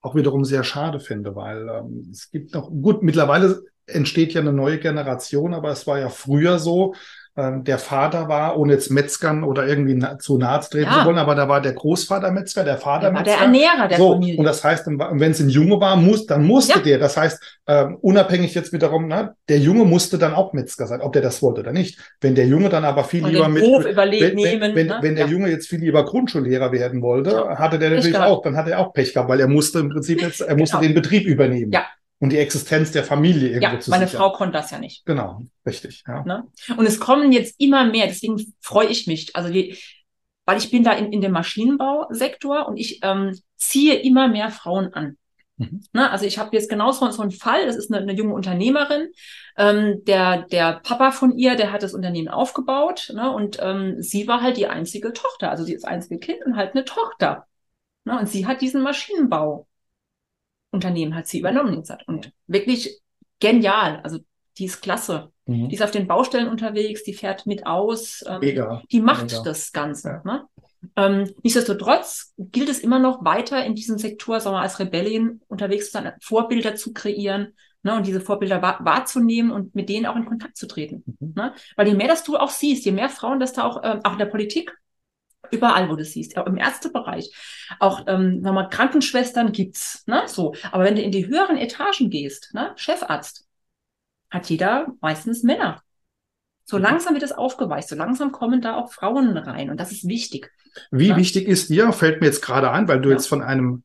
auch 0.00 0.14
wiederum 0.14 0.44
sehr 0.44 0.62
schade 0.62 1.00
finde, 1.00 1.34
weil 1.34 1.68
ähm, 1.68 2.08
es 2.12 2.30
gibt 2.30 2.54
noch, 2.54 2.70
gut, 2.70 3.02
mittlerweile 3.02 3.62
entsteht 3.86 4.32
ja 4.34 4.40
eine 4.40 4.52
neue 4.52 4.78
Generation, 4.78 5.52
aber 5.52 5.70
es 5.70 5.86
war 5.86 5.98
ja 5.98 6.08
früher 6.10 6.58
so, 6.58 6.94
der 7.36 7.78
Vater 7.78 8.28
war, 8.28 8.58
ohne 8.58 8.72
jetzt 8.72 8.90
Metzgern 8.90 9.44
oder 9.44 9.66
irgendwie 9.68 9.92
na, 9.94 10.18
zu 10.18 10.38
nahe 10.38 10.60
treten 10.60 10.90
Ja. 10.90 11.00
zu 11.00 11.04
wollen, 11.06 11.18
aber 11.18 11.34
da 11.34 11.48
war 11.48 11.60
der 11.60 11.74
Großvater 11.74 12.30
Metzger, 12.30 12.64
der 12.64 12.78
Vater 12.78 13.10
Der 13.10 13.14
war 13.14 13.22
der 13.22 13.32
Metzger. 13.34 13.44
Ernährer 13.44 13.88
der 13.88 13.98
so, 13.98 14.12
Familie. 14.14 14.38
und 14.38 14.44
das 14.46 14.64
heißt, 14.64 14.86
wenn 14.86 15.30
es 15.30 15.40
ein 15.40 15.50
Junge 15.50 15.78
war, 15.78 15.96
muss, 15.96 16.24
dann 16.26 16.46
musste 16.46 16.78
Ja. 16.78 16.84
der. 16.84 16.98
Das 16.98 17.16
heißt, 17.18 17.60
ähm, 17.66 17.98
unabhängig 18.00 18.54
jetzt 18.54 18.72
wiederum, 18.72 19.06
ne, 19.06 19.34
der 19.50 19.58
Junge 19.58 19.84
musste 19.84 20.16
dann 20.16 20.32
auch 20.32 20.54
Metzger 20.54 20.86
sein, 20.86 21.02
ob 21.02 21.12
der 21.12 21.20
das 21.20 21.42
wollte 21.42 21.60
oder 21.60 21.72
nicht. 21.72 21.98
Wenn 22.22 22.34
der 22.34 22.46
Junge 22.46 22.70
dann 22.70 22.84
aber 22.86 23.04
viel 23.04 23.22
Und 23.24 23.32
lieber 23.32 23.48
mit, 23.48 23.62
Hof 23.62 23.84
wenn, 23.84 23.92
überlegt 23.92 24.22
wenn, 24.22 24.34
nehmen. 24.34 24.74
wenn, 24.74 24.86
ne? 24.86 24.98
wenn 25.02 25.14
der 25.16 25.26
ja. 25.26 25.30
Junge 25.32 25.50
jetzt 25.50 25.68
viel 25.68 25.80
lieber 25.80 26.04
Grundschullehrer 26.06 26.72
werden 26.72 27.02
wollte, 27.02 27.48
hatte 27.58 27.78
der 27.78 27.90
natürlich 27.90 28.16
auch, 28.18 28.40
dann 28.42 28.56
hatte 28.56 28.70
er 28.70 28.78
auch 28.80 28.94
Pech 28.94 29.12
gehabt, 29.12 29.28
weil 29.28 29.40
er 29.40 29.48
musste 29.48 29.80
im 29.80 29.90
Prinzip 29.90 30.22
jetzt, 30.22 30.40
er 30.40 30.56
musste 30.56 30.76
Genau. 30.78 30.88
den 30.88 30.94
Betrieb 30.94 31.26
übernehmen. 31.26 31.70
Ja. 31.72 31.84
Und 32.18 32.30
die 32.30 32.38
Existenz 32.38 32.92
der 32.92 33.04
Familie 33.04 33.48
irgendwo 33.48 33.74
ja, 33.74 33.80
zu 33.80 33.90
meine 33.90 34.06
sichern. 34.06 34.22
Frau 34.22 34.32
konnte 34.32 34.54
das 34.54 34.70
ja 34.70 34.78
nicht. 34.78 35.04
Genau, 35.04 35.42
richtig, 35.66 36.02
ja. 36.08 36.24
Ne? 36.24 36.44
Und 36.76 36.86
es 36.86 36.98
kommen 36.98 37.30
jetzt 37.30 37.60
immer 37.60 37.84
mehr, 37.84 38.06
deswegen 38.06 38.54
freue 38.60 38.86
ich 38.86 39.06
mich. 39.06 39.36
Also 39.36 39.52
die, 39.52 39.76
weil 40.46 40.58
ich 40.58 40.70
bin 40.70 40.82
da 40.82 40.92
in, 40.92 41.12
in 41.12 41.20
dem 41.20 41.32
Maschinenbausektor 41.32 42.66
und 42.68 42.78
ich 42.78 43.00
ähm, 43.02 43.38
ziehe 43.56 43.96
immer 43.96 44.28
mehr 44.28 44.50
Frauen 44.50 44.94
an. 44.94 45.18
Mhm. 45.58 45.82
Na, 45.92 46.10
also 46.10 46.26
ich 46.26 46.38
habe 46.38 46.54
jetzt 46.54 46.68
genau 46.68 46.92
so, 46.92 47.10
so 47.10 47.22
einen 47.22 47.30
Fall, 47.30 47.66
das 47.66 47.76
ist 47.76 47.92
eine, 47.92 48.02
eine 48.02 48.12
junge 48.14 48.34
Unternehmerin, 48.34 49.08
ähm, 49.56 50.04
der, 50.04 50.42
der 50.42 50.80
Papa 50.82 51.10
von 51.10 51.36
ihr, 51.36 51.56
der 51.56 51.72
hat 51.72 51.82
das 51.82 51.94
Unternehmen 51.94 52.28
aufgebaut 52.28 53.10
ne, 53.14 53.30
und 53.30 53.58
ähm, 53.60 54.02
sie 54.02 54.28
war 54.28 54.42
halt 54.42 54.58
die 54.58 54.66
einzige 54.66 55.12
Tochter, 55.12 55.50
also 55.50 55.64
sie 55.64 55.74
ist 55.74 55.84
das 55.84 55.90
einzige 55.90 56.18
Kind 56.18 56.44
und 56.44 56.56
halt 56.56 56.74
eine 56.74 56.84
Tochter. 56.84 57.46
Ne, 58.04 58.18
und 58.18 58.28
sie 58.28 58.46
hat 58.46 58.60
diesen 58.60 58.82
Maschinenbauunternehmen 60.72 61.14
hat 61.14 61.26
sie 61.26 61.40
übernommen 61.40 61.74
jetzt 61.74 61.92
und 62.06 62.32
wirklich 62.46 63.00
genial, 63.40 64.00
also 64.02 64.18
die 64.58 64.64
ist 64.64 64.80
klasse. 64.80 65.32
Mhm. 65.46 65.68
Die 65.68 65.74
ist 65.74 65.82
auf 65.82 65.90
den 65.90 66.06
Baustellen 66.06 66.48
unterwegs, 66.48 67.04
die 67.04 67.12
fährt 67.12 67.46
mit 67.46 67.66
aus, 67.66 68.24
ähm, 68.26 68.40
die 68.90 69.00
macht 69.00 69.30
Mega. 69.30 69.42
das 69.42 69.72
Ganze. 69.72 70.08
Ja. 70.08 70.22
Ne? 70.24 70.44
Ähm, 70.96 71.34
nichtsdestotrotz 71.42 72.32
gilt 72.38 72.68
es 72.68 72.78
immer 72.78 72.98
noch 72.98 73.24
weiter 73.24 73.64
in 73.64 73.74
diesem 73.74 73.98
Sektor, 73.98 74.40
sagen 74.40 74.56
wir, 74.56 74.60
als 74.60 74.78
Rebellin 74.78 75.40
unterwegs 75.48 75.86
zu 75.86 75.92
sein, 75.92 76.12
Vorbilder 76.20 76.74
zu 76.74 76.92
kreieren 76.92 77.54
ne, 77.82 77.96
und 77.96 78.06
diese 78.06 78.20
Vorbilder 78.20 78.62
wahr, 78.62 78.78
wahrzunehmen 78.82 79.50
und 79.50 79.74
mit 79.74 79.88
denen 79.88 80.06
auch 80.06 80.16
in 80.16 80.24
Kontakt 80.24 80.56
zu 80.56 80.66
treten. 80.66 81.04
Mhm. 81.20 81.34
Ne? 81.36 81.54
Weil 81.76 81.88
je 81.88 81.94
mehr 81.94 82.08
das 82.08 82.24
du 82.24 82.36
auch 82.36 82.50
siehst, 82.50 82.84
je 82.84 82.92
mehr 82.92 83.10
Frauen 83.10 83.40
das 83.40 83.52
da 83.52 83.64
auch, 83.64 83.82
ähm, 83.84 84.00
auch 84.04 84.12
in 84.12 84.18
der 84.18 84.26
Politik, 84.26 84.74
überall, 85.50 85.88
wo 85.88 85.96
du 85.96 86.04
siehst, 86.04 86.36
auch 86.36 86.46
im 86.46 86.56
Ärztebereich, 86.56 87.30
auch 87.80 88.04
ähm, 88.06 88.42
sagen 88.42 88.54
wir, 88.54 88.68
Krankenschwestern 88.68 89.52
gibt's, 89.52 90.04
ne, 90.06 90.22
so. 90.26 90.54
Aber 90.72 90.84
wenn 90.84 90.96
du 90.96 91.02
in 91.02 91.12
die 91.12 91.26
höheren 91.26 91.56
Etagen 91.56 92.10
gehst, 92.10 92.54
ne, 92.54 92.72
Chefarzt, 92.76 93.46
hat 94.30 94.48
jeder 94.48 94.88
meistens 95.00 95.42
Männer. 95.42 95.82
So 96.64 96.76
mhm. 96.76 96.82
langsam 96.82 97.14
wird 97.14 97.22
es 97.22 97.32
aufgeweicht, 97.32 97.88
so 97.88 97.96
langsam 97.96 98.32
kommen 98.32 98.60
da 98.60 98.76
auch 98.76 98.92
Frauen 98.92 99.36
rein 99.36 99.70
und 99.70 99.78
das 99.78 99.92
ist 99.92 100.08
wichtig. 100.08 100.50
Wie 100.90 101.08
ja? 101.08 101.16
wichtig 101.16 101.46
ist 101.48 101.70
dir, 101.70 101.92
fällt 101.92 102.20
mir 102.20 102.26
jetzt 102.26 102.42
gerade 102.42 102.70
ein, 102.70 102.88
weil 102.88 103.00
du 103.00 103.08
ja. 103.08 103.14
jetzt 103.14 103.28
von 103.28 103.42
einem 103.42 103.82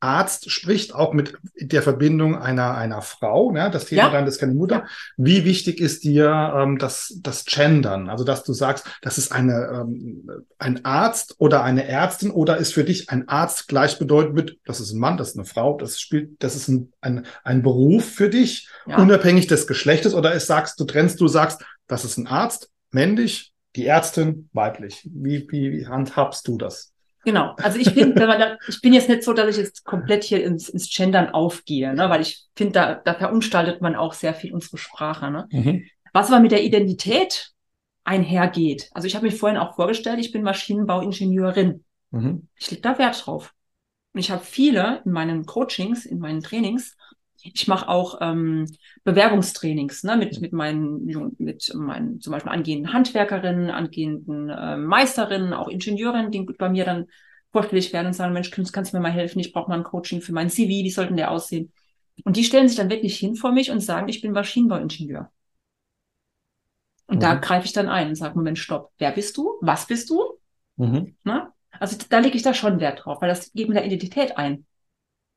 Arzt 0.00 0.50
spricht, 0.50 0.94
auch 0.94 1.12
mit 1.12 1.34
der 1.56 1.82
Verbindung 1.82 2.36
einer, 2.36 2.76
einer 2.76 3.02
Frau, 3.02 3.50
ne? 3.50 3.70
das 3.70 3.86
Thema 3.86 4.04
ja. 4.04 4.10
dann, 4.10 4.24
das 4.24 4.34
ist 4.34 4.40
keine 4.40 4.54
Mutter. 4.54 4.76
Ja. 4.76 4.86
Wie 5.16 5.44
wichtig 5.44 5.80
ist 5.80 6.04
dir 6.04 6.54
ähm, 6.56 6.78
das, 6.78 7.18
das 7.22 7.44
Gendern? 7.44 8.08
Also, 8.08 8.24
dass 8.24 8.44
du 8.44 8.52
sagst, 8.52 8.86
das 9.02 9.18
ist 9.18 9.32
eine, 9.32 9.68
ähm, 9.72 10.28
ein 10.58 10.84
Arzt 10.84 11.36
oder 11.38 11.64
eine 11.64 11.86
Ärztin 11.86 12.30
oder 12.30 12.58
ist 12.58 12.74
für 12.74 12.84
dich 12.84 13.10
ein 13.10 13.28
Arzt 13.28 13.68
gleichbedeutend 13.68 14.34
mit, 14.34 14.58
das 14.64 14.80
ist 14.80 14.92
ein 14.92 15.00
Mann, 15.00 15.16
das 15.16 15.30
ist 15.30 15.36
eine 15.36 15.46
Frau, 15.46 15.76
das 15.76 16.00
spielt, 16.00 16.42
das 16.42 16.54
ist 16.54 16.68
ein, 16.68 16.92
ein, 17.00 17.26
ein 17.42 17.62
Beruf 17.62 18.04
für 18.04 18.28
dich, 18.28 18.68
ja. 18.86 18.98
unabhängig 18.98 19.46
des 19.46 19.66
Geschlechtes 19.66 20.14
oder 20.14 20.32
ist, 20.32 20.46
sagst 20.46 20.78
du, 20.78 20.84
trennst 20.84 21.20
du, 21.20 21.28
sagst, 21.28 21.64
das 21.88 22.04
ist 22.04 22.18
ein 22.18 22.26
Arzt, 22.26 22.70
männlich, 22.90 23.52
die 23.76 23.86
Ärztin, 23.86 24.48
weiblich. 24.52 25.08
Wie, 25.12 25.46
wie, 25.50 25.72
wie 25.72 25.86
handhabst 25.86 26.46
du 26.46 26.56
das? 26.58 26.92
Genau. 27.28 27.54
Also 27.58 27.78
ich 27.78 27.94
bin, 27.94 28.14
ich 28.68 28.80
bin 28.80 28.94
jetzt 28.94 29.10
nicht 29.10 29.22
so, 29.22 29.34
dass 29.34 29.50
ich 29.50 29.58
jetzt 29.62 29.84
komplett 29.84 30.24
hier 30.24 30.42
ins, 30.42 30.70
ins 30.70 30.88
Gendern 30.88 31.28
aufgehe, 31.28 31.92
ne? 31.92 32.08
weil 32.08 32.22
ich 32.22 32.46
finde, 32.56 32.72
da, 32.72 32.94
da 32.94 33.12
verunstaltet 33.12 33.82
man 33.82 33.96
auch 33.96 34.14
sehr 34.14 34.32
viel 34.32 34.54
unsere 34.54 34.78
Sprache. 34.78 35.30
Ne? 35.30 35.46
Mhm. 35.50 35.84
Was 36.14 36.32
aber 36.32 36.40
mit 36.40 36.52
der 36.52 36.64
Identität 36.64 37.50
einhergeht. 38.02 38.88
Also 38.92 39.06
ich 39.06 39.14
habe 39.14 39.26
mich 39.26 39.34
vorhin 39.36 39.58
auch 39.58 39.76
vorgestellt, 39.76 40.20
ich 40.20 40.32
bin 40.32 40.42
Maschinenbauingenieurin. 40.42 41.84
Mhm. 42.12 42.48
Ich 42.56 42.70
lege 42.70 42.80
da 42.80 42.98
Wert 42.98 43.26
drauf. 43.26 43.54
Und 44.14 44.20
ich 44.20 44.30
habe 44.30 44.42
viele 44.42 45.02
in 45.04 45.12
meinen 45.12 45.44
Coachings, 45.44 46.06
in 46.06 46.20
meinen 46.20 46.40
Trainings, 46.40 46.96
ich 47.42 47.68
mache 47.68 47.88
auch 47.88 48.18
ähm, 48.20 48.66
Bewerbungstrainings 49.04 50.02
ne, 50.04 50.16
mit, 50.16 50.40
mit 50.40 50.52
meinen, 50.52 51.04
mit 51.38 51.72
meinen 51.74 52.20
zum 52.20 52.32
Beispiel 52.32 52.52
angehenden 52.52 52.92
Handwerkerinnen, 52.92 53.70
angehenden 53.70 54.48
äh, 54.48 54.76
Meisterinnen, 54.76 55.52
auch 55.52 55.68
Ingenieurinnen, 55.68 56.32
die 56.32 56.42
bei 56.42 56.68
mir 56.68 56.84
dann 56.84 57.06
vorstellig 57.52 57.92
werden 57.92 58.08
und 58.08 58.12
sagen, 58.12 58.32
Mensch, 58.32 58.50
kannst, 58.50 58.72
kannst 58.72 58.92
du 58.92 58.96
mir 58.96 59.02
mal 59.02 59.12
helfen? 59.12 59.38
Ich 59.38 59.52
brauche 59.52 59.70
mal 59.70 59.78
ein 59.78 59.84
Coaching 59.84 60.20
für 60.20 60.32
mein 60.32 60.50
CV, 60.50 60.68
wie 60.68 60.90
sollten 60.90 61.16
der 61.16 61.30
aussehen? 61.30 61.72
Und 62.24 62.36
die 62.36 62.44
stellen 62.44 62.68
sich 62.68 62.76
dann 62.76 62.90
wirklich 62.90 63.16
hin 63.16 63.36
vor 63.36 63.52
mich 63.52 63.70
und 63.70 63.80
sagen, 63.80 64.08
ich 64.08 64.20
bin 64.20 64.32
Maschinenbauingenieur. 64.32 65.30
Und 67.06 67.16
mhm. 67.16 67.20
da 67.20 67.34
greife 67.34 67.66
ich 67.66 67.72
dann 67.72 67.88
ein 67.88 68.08
und 68.08 68.16
sage, 68.16 68.36
Moment, 68.36 68.58
stopp, 68.58 68.92
wer 68.98 69.12
bist 69.12 69.36
du? 69.36 69.58
Was 69.60 69.86
bist 69.86 70.10
du? 70.10 70.38
Mhm. 70.76 71.16
Na? 71.24 71.54
Also 71.70 71.96
da 72.08 72.18
lege 72.18 72.36
ich 72.36 72.42
da 72.42 72.52
schon 72.52 72.80
Wert 72.80 73.04
drauf, 73.04 73.22
weil 73.22 73.28
das 73.28 73.52
geht 73.52 73.68
mit 73.68 73.76
der 73.76 73.86
Identität 73.86 74.36
ein. 74.36 74.66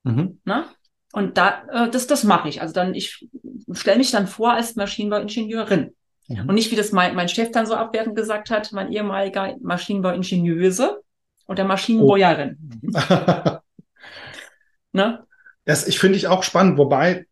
Mhm. 0.03 0.39
Na? 0.43 0.69
Und 1.13 1.37
da, 1.37 1.63
äh, 1.71 1.89
das, 1.89 2.07
das 2.07 2.23
mache 2.23 2.49
ich. 2.49 2.61
Also 2.61 2.73
dann, 2.73 2.93
ich 2.93 3.27
stelle 3.73 3.97
mich 3.97 4.11
dann 4.11 4.27
vor 4.27 4.53
als 4.53 4.75
Maschinenbauingenieurin. 4.75 5.95
Ja. 6.27 6.41
Und 6.43 6.55
nicht, 6.55 6.71
wie 6.71 6.75
das 6.75 6.91
mein, 6.91 7.15
mein 7.15 7.27
Chef 7.27 7.51
dann 7.51 7.65
so 7.65 7.75
abwertend 7.75 8.15
gesagt 8.15 8.49
hat, 8.49 8.71
mein 8.71 8.91
ehemaliger 8.91 9.55
Maschinenbauingenieuse 9.61 11.01
oder 11.47 11.65
Maschinenbäuerin. 11.65 12.57
Oh. 12.93 13.57
ne? 14.93 15.23
Das 15.65 15.87
ich 15.87 15.99
finde 15.99 16.17
ich 16.17 16.27
auch 16.27 16.43
spannend, 16.43 16.77
wobei, 16.77 17.25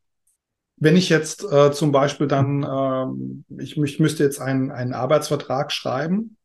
wenn 0.75 0.97
ich 0.97 1.09
jetzt 1.09 1.43
äh, 1.49 1.71
zum 1.71 1.91
Beispiel 1.91 2.27
dann, 2.27 2.63
äh, 2.63 3.63
ich, 3.63 3.77
ich 3.77 3.99
müsste 3.99 4.23
jetzt 4.23 4.41
einen, 4.41 4.71
einen 4.71 4.93
Arbeitsvertrag 4.93 5.71
schreiben, 5.71 6.37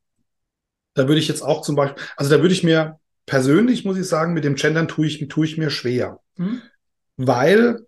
da 0.95 1.09
würde 1.09 1.19
ich 1.19 1.29
jetzt 1.29 1.43
auch 1.43 1.63
zum 1.63 1.75
Beispiel, 1.75 2.03
also 2.17 2.35
da 2.35 2.41
würde 2.41 2.55
ich 2.55 2.63
mir 2.63 3.01
persönlich, 3.27 3.85
muss 3.85 3.99
ich 3.99 4.07
sagen, 4.07 4.33
mit 4.33 4.45
dem 4.45 4.55
Gendern 4.55 4.87
tue 4.87 5.07
ich, 5.07 5.27
tue 5.29 5.47
ich 5.47 5.59
mir 5.59 5.71
schwer. 5.71 6.21
Hm? 6.37 6.63
Weil 7.17 7.81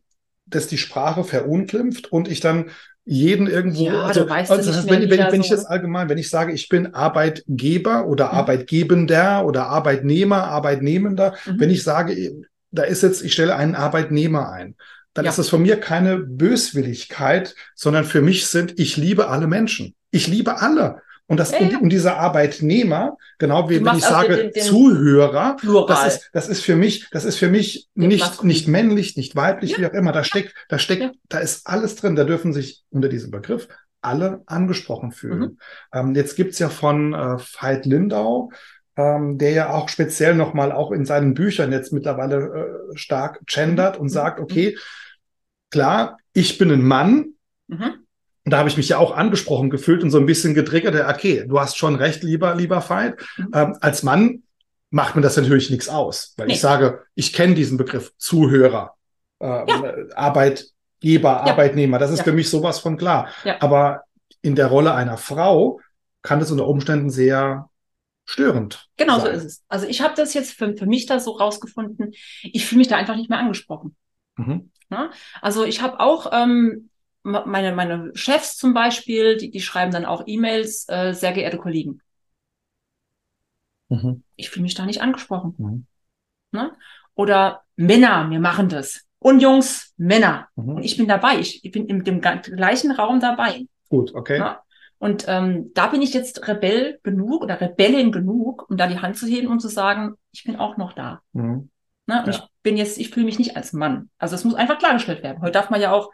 das 0.47 0.69
die 0.69 0.79
Sprache 0.79 1.25
verunglimpft 1.25 2.12
und 2.12 2.29
ich 2.29 2.41
dann 2.41 2.71
jeden 3.05 3.47
irgendwo, 3.47 3.87
ja, 3.87 4.03
also, 4.03 4.29
weißt 4.29 4.51
also 4.51 4.73
heißt, 4.73 4.91
wenn, 4.91 5.09
wenn, 5.09 5.19
wenn 5.19 5.41
ich 5.41 5.49
das 5.49 5.65
allgemein, 5.65 6.09
wenn 6.09 6.19
ich 6.19 6.29
sage, 6.29 6.53
ich 6.53 6.69
bin 6.69 6.93
Arbeitgeber 6.93 8.07
oder 8.07 8.27
mhm. 8.27 8.39
Arbeitgebender 8.39 9.47
oder 9.47 9.69
Arbeitnehmer, 9.69 10.45
Arbeitnehmender, 10.45 11.37
mhm. 11.47 11.61
wenn 11.61 11.71
ich 11.71 11.85
sage, 11.85 12.35
da 12.73 12.83
ist 12.83 13.05
jetzt, 13.05 13.23
ich 13.23 13.33
stelle 13.33 13.55
einen 13.55 13.77
Arbeitnehmer 13.77 14.51
ein, 14.51 14.75
dann 15.15 15.25
ja. 15.25 15.31
ist 15.31 15.39
das 15.39 15.49
von 15.49 15.62
mir 15.62 15.79
keine 15.79 16.19
Böswilligkeit, 16.19 17.55
sondern 17.75 18.05
für 18.05 18.23
mich 18.23 18.49
sind, 18.49 18.79
ich 18.79 18.97
liebe 18.97 19.29
alle 19.29 19.47
Menschen. 19.47 19.95
Ich 20.11 20.27
liebe 20.27 20.61
alle. 20.61 21.01
Und, 21.29 21.39
das, 21.39 21.51
ja, 21.51 21.62
ja. 21.62 21.79
Und, 21.79 21.89
dieser 21.89 22.19
Arbeitnehmer, 22.19 23.17
genau 23.39 23.69
wie 23.69 23.85
wenn 23.85 23.97
ich 23.97 24.05
sage 24.05 24.37
den, 24.37 24.53
den 24.53 24.62
Zuhörer, 24.62 25.57
das 25.89 26.07
ist, 26.07 26.31
das 26.33 26.49
ist 26.49 26.62
für 26.62 26.77
mich, 26.77 27.09
das 27.11 27.25
ist 27.25 27.37
für 27.37 27.49
mich 27.49 27.89
nicht, 27.95 28.45
nicht 28.45 28.69
männlich, 28.69 29.17
nicht 29.17 29.35
weiblich, 29.35 29.73
ja. 29.73 29.79
wie 29.79 29.87
auch 29.87 29.93
immer. 29.93 30.12
Da 30.12 30.23
steckt, 30.23 30.55
da 30.69 30.79
steckt, 30.79 31.17
da 31.29 31.39
ist 31.39 31.67
alles 31.67 31.97
drin. 31.97 32.15
Da 32.15 32.25
dürfen 32.25 32.53
sich 32.53 32.85
unter 32.91 33.09
diesem 33.09 33.33
Begriff 33.33 33.67
alle 34.01 34.43
angesprochen 34.47 35.11
fühlen. 35.11 35.41
Mhm. 35.41 35.59
Ähm, 35.93 36.15
jetzt 36.15 36.37
gibt's 36.37 36.61
ja 36.61 36.69
von 36.69 37.12
äh, 37.12 37.39
Veit 37.39 37.87
Lindau, 37.87 38.51
ähm, 38.97 39.37
der 39.37 39.51
ja 39.51 39.71
auch 39.71 39.89
speziell 39.89 40.37
nochmal 40.37 40.71
auch 40.71 40.93
in 40.93 41.05
seinen 41.05 41.35
Büchern 41.35 41.73
jetzt 41.73 41.93
mittlerweile 41.93 42.91
äh, 42.93 42.97
stark 42.97 43.41
gendert 43.47 43.97
und 43.97 44.07
mhm. 44.07 44.11
sagt, 44.11 44.39
okay, 44.39 44.79
klar, 45.71 46.19
ich 46.33 46.57
bin 46.57 46.71
ein 46.71 46.85
Mann, 46.85 47.35
mhm. 47.67 48.06
Und 48.47 48.53
da 48.53 48.59
habe 48.59 48.69
ich 48.69 48.77
mich 48.77 48.89
ja 48.89 48.99
auch 48.99 49.11
angesprochen 49.11 49.71
gefühlt 49.71 50.05
und 50.05 50.13
so 50.13 50.19
ein 50.19 50.27
bisschen 50.27 50.55
getriggert. 50.55 50.95
Okay, 50.95 51.45
du 51.49 51.59
hast 51.59 51.77
schon 51.77 51.97
recht, 51.97 52.23
lieber, 52.23 52.55
lieber 52.55 52.81
Feind. 52.81 53.17
Mhm. 53.37 53.51
Ähm, 53.53 53.77
als 53.81 54.05
Mann 54.05 54.45
macht 54.91 55.17
mir 55.17 55.23
das 55.23 55.37
natürlich 55.37 55.69
nichts 55.69 55.89
aus, 55.89 56.33
weil 56.37 56.47
nee. 56.47 56.53
ich 56.53 56.61
sage, 56.61 57.03
ich 57.17 57.33
kenne 57.33 57.55
diesen 57.55 57.77
Begriff 57.77 58.13
Zuhörer, 58.19 58.95
äh, 59.41 59.47
ja. 59.47 59.95
Arbeitgeber, 60.15 61.29
ja. 61.29 61.41
Arbeitnehmer. 61.41 61.99
Das 61.99 62.13
ist 62.13 62.19
ja. 62.19 62.25
für 62.25 62.33
mich 62.33 62.49
sowas 62.49 62.79
von 62.79 62.97
klar. 62.97 63.31
Aber 63.59 64.03
in 64.43 64.55
der 64.55 64.69
Rolle 64.69 64.95
einer 64.95 65.19
Frau 65.19 65.81
kann 66.23 66.39
das 66.39 66.53
unter 66.53 66.69
Umständen 66.69 67.11
sehr 67.11 67.69
störend. 68.27 68.89
Genau 68.97 69.19
sein. 69.19 69.27
so 69.27 69.31
ist 69.33 69.45
es. 69.45 69.65
Also 69.67 69.89
ich 69.89 70.03
habe 70.03 70.15
das 70.17 70.35
jetzt 70.35 70.53
für, 70.53 70.77
für 70.77 70.87
mich 70.87 71.07
da 71.07 71.19
so 71.19 71.33
rausgefunden. 71.33 72.13
Ich 72.45 72.65
fühle 72.65 72.79
mich 72.79 72.89
da 72.89 72.97
einfach 72.97 73.17
nicht 73.17 73.29
mehr 73.29 73.41
angesprochen. 73.41 73.97
Mhm. 74.37 74.71
Also 75.43 75.65
ich 75.65 75.83
habe 75.83 75.99
auch 75.99 76.31
ähm, 76.33 76.91
meine, 77.27 77.75
meine 77.75 78.12
Chefs 78.15 78.57
zum 78.57 78.73
Beispiel, 78.73 79.37
die, 79.37 79.51
die 79.51 79.61
schreiben 79.61 79.93
dann 79.93 80.05
auch 80.05 80.23
E-Mails, 80.27 80.89
äh, 80.89 81.12
sehr 81.12 81.33
geehrte 81.33 81.59
Kollegen. 81.59 82.01
Mhm. 83.89 84.23
Ich 84.37 84.51
fühle 84.51 84.62
mich 84.62 84.75
da 84.75 84.87
nicht 84.87 85.03
angesprochen. 85.03 85.55
Mhm. 85.59 85.87
Ne? 86.53 86.73
Oder 87.15 87.62
Männer, 87.77 88.31
wir 88.31 88.41
machen 88.41 88.69
das. 88.69 89.05
Und 89.19 89.41
Jungs, 89.41 89.93
Männer. 89.97 90.49
Mhm. 90.57 90.77
Und 90.77 90.85
ich 90.85 90.97
bin 90.97 91.09
dabei. 91.09 91.39
Ich, 91.39 91.65
ich 91.65 91.73
bin 91.73 91.87
in 91.87 92.05
dem 92.05 92.21
gleichen 92.21 92.93
Raum 92.93 93.21
dabei. 93.21 93.67
Gut, 93.89 94.15
okay. 94.15 94.39
Ne? 94.39 94.57
Und 94.99 95.25
ähm, 95.29 95.73
da 95.75 95.89
bin 95.89 96.03
ich 96.03 96.15
jetzt 96.15 96.47
Rebell 96.49 97.01
genug 97.03 97.43
oder 97.43 97.61
Rebellin 97.61 98.12
genug, 98.12 98.71
um 98.71 98.77
da 98.77 98.87
die 98.87 98.99
Hand 98.99 99.19
zu 99.19 99.27
heben 99.27 99.49
und 99.49 99.61
zu 99.61 99.69
sagen, 99.69 100.15
ich 100.33 100.45
bin 100.45 100.57
auch 100.57 100.77
noch 100.77 100.93
da. 100.93 101.21
Mhm. 101.33 101.71
Ne? 102.07 102.21
Und 102.21 102.27
ja. 102.27 102.31
ich 102.31 102.43
bin 102.62 102.77
jetzt, 102.77 102.99
ich 102.99 103.11
fühle 103.11 103.27
mich 103.27 103.39
nicht 103.39 103.57
als 103.57 103.73
Mann. 103.73 104.11
Also 104.19 104.35
es 104.37 104.45
muss 104.45 104.55
einfach 104.55 104.79
klargestellt 104.79 105.23
werden. 105.23 105.43
Heute 105.43 105.53
darf 105.53 105.71
man 105.71 105.81
ja 105.81 105.93
auch 105.93 106.11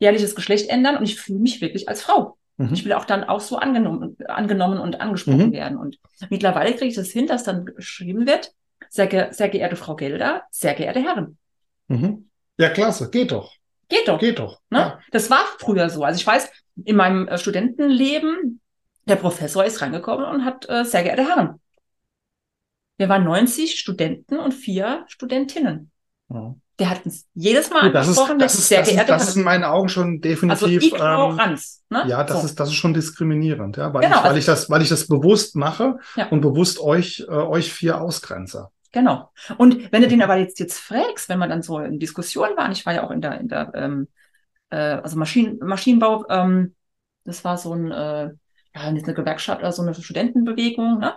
jährliches 0.00 0.34
Geschlecht 0.34 0.68
ändern 0.68 0.96
und 0.96 1.04
ich 1.04 1.20
fühle 1.20 1.38
mich 1.38 1.60
wirklich 1.60 1.88
als 1.88 2.02
Frau. 2.02 2.36
Mhm. 2.56 2.72
Ich 2.72 2.84
will 2.84 2.92
auch 2.94 3.04
dann 3.04 3.22
auch 3.22 3.40
so 3.40 3.56
angenommen, 3.56 4.16
angenommen 4.26 4.80
und 4.80 5.00
angesprochen 5.00 5.48
mhm. 5.48 5.52
werden. 5.52 5.78
Und 5.78 5.98
mittlerweile 6.28 6.72
kriege 6.72 6.86
ich 6.86 6.96
das 6.96 7.10
hin, 7.10 7.26
dass 7.26 7.44
dann 7.44 7.66
geschrieben 7.66 8.26
wird, 8.26 8.52
sehr, 8.88 9.06
ge 9.06 9.28
sehr 9.30 9.48
geehrte 9.48 9.76
Frau 9.76 9.94
Gelder, 9.94 10.42
sehr 10.50 10.74
geehrte 10.74 11.00
Herren. 11.00 11.38
Mhm. 11.88 12.28
Ja, 12.58 12.70
klasse, 12.70 13.10
geht 13.10 13.30
doch. 13.30 13.54
Geht 13.88 14.08
doch. 14.08 14.18
Geht 14.18 14.38
doch. 14.38 14.60
Ne? 14.70 14.78
Ja. 14.78 15.00
Das 15.10 15.30
war 15.30 15.44
früher 15.58 15.90
so. 15.90 16.04
Also 16.04 16.18
ich 16.18 16.26
weiß, 16.26 16.50
in 16.84 16.96
meinem 16.96 17.28
äh, 17.28 17.38
Studentenleben, 17.38 18.60
der 19.06 19.16
Professor 19.16 19.64
ist 19.64 19.82
reingekommen 19.82 20.24
und 20.24 20.44
hat 20.44 20.68
äh, 20.68 20.84
sehr 20.84 21.02
geehrte 21.02 21.26
Herren 21.26 21.60
Wir 22.96 23.08
waren 23.08 23.24
90 23.24 23.78
Studenten 23.78 24.38
und 24.38 24.52
vier 24.52 25.04
Studentinnen. 25.08 25.90
Ja. 26.28 26.54
Der 26.80 26.90
hat 26.90 27.04
uns 27.06 27.26
jedes 27.34 27.70
Mal 27.70 27.92
das 27.92 28.08
ist, 28.08 28.18
angesprochen, 28.18 28.38
das 28.40 28.52
dass 28.52 28.60
ist, 28.62 28.68
sehr 28.68 28.78
das 28.80 28.88
ist, 28.88 28.94
geehrte 28.94 29.12
das 29.12 29.28
ist 29.28 29.36
in 29.36 29.44
meinen 29.44 29.64
Augen 29.64 29.88
schon 29.88 30.06
also 30.14 30.18
definitiv. 30.66 30.82
ähm, 30.82 30.88
Ignoranz. 30.88 31.84
ne? 31.90 32.04
ja, 32.08 32.24
das 32.24 32.40
so. 32.40 32.46
ist, 32.46 32.58
das 32.58 32.68
ist 32.70 32.74
schon 32.74 32.94
diskriminierend, 32.94 33.76
ja, 33.76 33.92
weil, 33.94 34.00
Genau, 34.02 34.16
ich, 34.16 34.22
weil 34.22 34.28
also- 34.30 34.38
ich 34.38 34.46
das, 34.46 34.70
weil 34.70 34.82
ich 34.82 34.88
das 34.88 35.06
bewusst 35.06 35.54
mache 35.56 35.98
Ja. 36.16 36.28
und 36.30 36.40
bewusst 36.40 36.80
euch, 36.80 37.24
äh, 37.28 37.32
euch 37.32 37.72
vier 37.72 38.00
ausgrenze. 38.00 38.68
Genau. 38.92 39.30
Und 39.56 39.92
wenn 39.92 40.02
du 40.02 40.08
den 40.08 40.20
aber 40.22 40.36
jetzt, 40.36 40.58
jetzt 40.58 40.78
fragst, 40.80 41.28
wenn 41.28 41.38
man 41.38 41.48
dann 41.50 41.62
so 41.62 41.78
in 41.78 42.00
Diskussionen 42.00 42.56
war, 42.56 42.64
und 42.66 42.72
ich 42.72 42.84
war 42.86 42.94
ja 42.94 43.04
auch 43.04 43.12
in 43.12 43.20
der, 43.20 43.38
in 43.38 43.46
der 43.48 43.70
ähm, 43.74 44.08
äh, 44.70 44.76
also 44.76 45.16
Maschinen, 45.16 45.58
Maschinenbau, 45.58 46.24
ähm, 46.28 46.74
das 47.24 47.44
war 47.44 47.56
so 47.56 47.72
ein, 47.74 47.90
äh, 47.92 48.30
ja, 48.74 48.90
nicht 48.92 49.04
eine 49.06 49.14
Gewerkschaft 49.14 49.60
oder 49.60 49.70
so 49.72 49.82
eine 49.82 49.94
Studentenbewegung, 49.94 50.98
ne? 50.98 51.14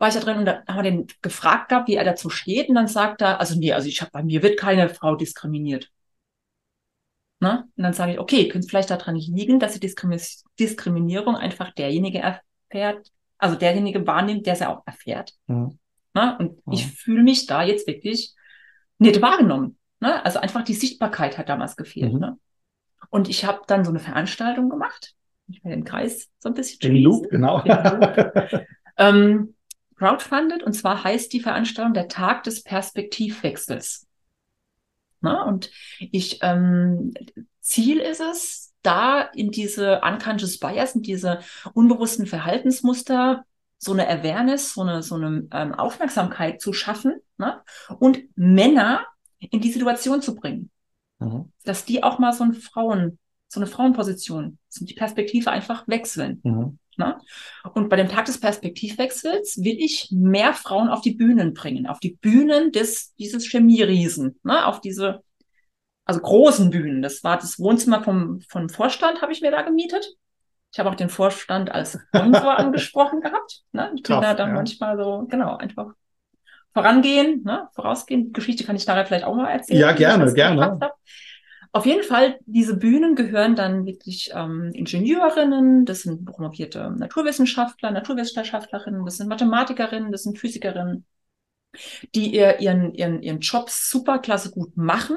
War 0.00 0.08
ich 0.08 0.14
da 0.14 0.20
drin 0.20 0.38
und 0.38 0.46
da 0.46 0.64
haben 0.66 0.76
wir 0.76 0.82
den 0.82 1.06
gefragt 1.22 1.68
gehabt, 1.68 1.86
wie 1.86 1.94
er 1.94 2.04
dazu 2.04 2.30
steht, 2.30 2.68
und 2.68 2.74
dann 2.74 2.88
sagt 2.88 3.20
er, 3.20 3.38
also 3.38 3.56
nee, 3.58 3.72
also 3.72 3.86
ich 3.86 4.00
habe 4.00 4.10
bei 4.10 4.22
mir 4.22 4.42
wird 4.42 4.58
keine 4.58 4.88
Frau 4.88 5.14
diskriminiert. 5.14 5.90
Ne? 7.38 7.64
Und 7.76 7.82
dann 7.82 7.92
sage 7.92 8.12
ich, 8.12 8.18
okay, 8.18 8.48
könnte 8.48 8.64
es 8.64 8.70
vielleicht 8.70 8.90
daran 8.90 9.16
liegen, 9.16 9.60
dass 9.60 9.74
die 9.74 9.80
Diskrimi 9.80 10.18
Diskriminierung 10.58 11.36
einfach 11.36 11.72
derjenige 11.72 12.18
erfährt, 12.18 13.10
also 13.38 13.56
derjenige 13.56 14.06
wahrnimmt, 14.06 14.46
der 14.46 14.56
sie 14.56 14.68
auch 14.68 14.82
erfährt. 14.86 15.32
Mhm. 15.46 15.78
Ne? 16.14 16.36
Und 16.38 16.56
Ja. 16.66 16.72
ich 16.72 16.86
fühle 16.86 17.22
mich 17.22 17.46
da 17.46 17.62
jetzt 17.62 17.86
wirklich 17.86 18.34
nicht 18.98 19.22
wahrgenommen. 19.22 19.78
Ne? 20.00 20.24
Also 20.24 20.38
einfach 20.38 20.64
die 20.64 20.74
Sichtbarkeit 20.74 21.38
hat 21.38 21.48
damals 21.48 21.76
gefehlt. 21.76 22.12
Mhm. 22.14 22.18
Ne? 22.20 22.38
Und 23.10 23.28
ich 23.28 23.44
habe 23.44 23.60
dann 23.66 23.84
so 23.84 23.90
eine 23.90 24.00
Veranstaltung 24.00 24.68
gemacht. 24.68 25.14
Ich 25.48 25.64
will 25.64 25.72
den 25.72 25.84
Kreis 25.84 26.28
so 26.38 26.48
ein 26.48 26.54
bisschen 26.54 26.78
Den 26.80 26.92
schließen. 26.92 27.04
Loop, 27.04 27.30
genau. 27.30 27.60
Den 27.62 27.72
Loop. 27.84 28.66
ähm, 28.98 29.54
crowdfunded 30.00 30.62
und 30.62 30.72
zwar 30.72 31.04
heißt 31.04 31.30
die 31.32 31.40
Veranstaltung 31.40 31.92
der 31.92 32.08
Tag 32.08 32.42
des 32.44 32.62
Perspektivwechsels. 32.62 34.06
Na, 35.20 35.42
und 35.44 35.70
ich, 35.98 36.38
ähm, 36.40 37.12
Ziel 37.60 37.98
ist 37.98 38.20
es, 38.20 38.72
da 38.80 39.20
in 39.20 39.50
diese 39.50 40.00
unconscious 40.00 40.58
bias, 40.58 40.94
in 40.94 41.02
diese 41.02 41.40
unbewussten 41.74 42.24
Verhaltensmuster 42.24 43.44
so 43.76 43.92
eine 43.92 44.08
Awareness, 44.08 44.72
so 44.72 44.80
eine, 44.80 45.02
so 45.02 45.16
eine 45.16 45.46
ähm, 45.52 45.74
Aufmerksamkeit 45.74 46.62
zu 46.62 46.72
schaffen 46.72 47.20
ne? 47.36 47.60
und 47.98 48.20
Männer 48.36 49.04
in 49.38 49.60
die 49.60 49.70
Situation 49.70 50.22
zu 50.22 50.34
bringen, 50.34 50.70
Mhm. 51.18 51.52
dass 51.64 51.84
die 51.84 52.02
auch 52.02 52.18
mal 52.18 52.32
so 52.32 52.44
eine 52.44 52.54
Frauen, 52.54 53.18
so 53.48 53.60
eine 53.60 53.66
Frauenposition, 53.66 54.56
so 54.70 54.86
die 54.86 54.94
Perspektive 54.94 55.50
einfach 55.50 55.86
wechseln. 55.86 56.40
Mhm. 56.42 56.78
Ne? 57.00 57.18
Und 57.72 57.88
bei 57.88 57.96
dem 57.96 58.08
Tag 58.08 58.26
des 58.26 58.38
Perspektivwechsels 58.38 59.58
will 59.64 59.76
ich 59.78 60.08
mehr 60.12 60.52
Frauen 60.52 60.88
auf 60.88 61.00
die 61.00 61.14
Bühnen 61.14 61.54
bringen, 61.54 61.86
auf 61.86 61.98
die 61.98 62.16
Bühnen 62.20 62.70
des, 62.72 63.14
dieses 63.16 63.50
Chemieriesen, 63.50 64.38
ne? 64.44 64.66
auf 64.66 64.80
diese, 64.80 65.22
also 66.04 66.20
großen 66.20 66.70
Bühnen. 66.70 67.02
Das 67.02 67.24
war 67.24 67.38
das 67.38 67.58
Wohnzimmer 67.58 68.04
vom, 68.04 68.40
vom 68.48 68.68
Vorstand, 68.68 69.22
habe 69.22 69.32
ich 69.32 69.40
mir 69.40 69.50
da 69.50 69.62
gemietet. 69.62 70.06
Ich 70.72 70.78
habe 70.78 70.90
auch 70.90 70.94
den 70.94 71.08
Vorstand 71.08 71.72
als 71.72 71.98
Sponsor 72.14 72.58
angesprochen 72.58 73.22
gehabt. 73.22 73.62
Ne? 73.72 73.86
Ich 73.96 74.02
bin 74.02 74.14
Tough, 74.14 74.22
da 74.22 74.34
dann 74.34 74.50
ja. 74.50 74.54
manchmal 74.54 74.96
so, 74.96 75.26
genau, 75.28 75.56
einfach 75.56 75.94
vorangehen, 76.74 77.42
ne? 77.44 77.68
vorausgehen. 77.72 78.26
Die 78.26 78.32
Geschichte 78.32 78.64
kann 78.64 78.76
ich 78.76 78.86
nachher 78.86 79.06
vielleicht 79.06 79.24
auch 79.24 79.34
mal 79.34 79.50
erzählen. 79.50 79.80
Ja, 79.80 79.92
gerne, 79.92 80.32
gerne. 80.34 80.78
Auf 81.72 81.86
jeden 81.86 82.02
Fall, 82.02 82.40
diese 82.46 82.76
Bühnen 82.76 83.14
gehören 83.14 83.54
dann 83.54 83.86
wirklich 83.86 84.30
ähm, 84.34 84.72
Ingenieurinnen, 84.74 85.84
das 85.84 86.02
sind 86.02 86.24
promovierte 86.24 86.90
Naturwissenschaftler, 86.90 87.92
Naturwissenschaftlerinnen, 87.92 89.04
das 89.04 89.18
sind 89.18 89.28
Mathematikerinnen, 89.28 90.10
das 90.10 90.24
sind 90.24 90.36
Physikerinnen, 90.36 91.06
die 92.14 92.34
ihr, 92.34 92.58
ihren, 92.58 92.92
ihren, 92.94 93.22
ihren 93.22 93.38
Job 93.38 93.70
superklasse 93.70 94.50
gut 94.50 94.76
machen, 94.76 95.16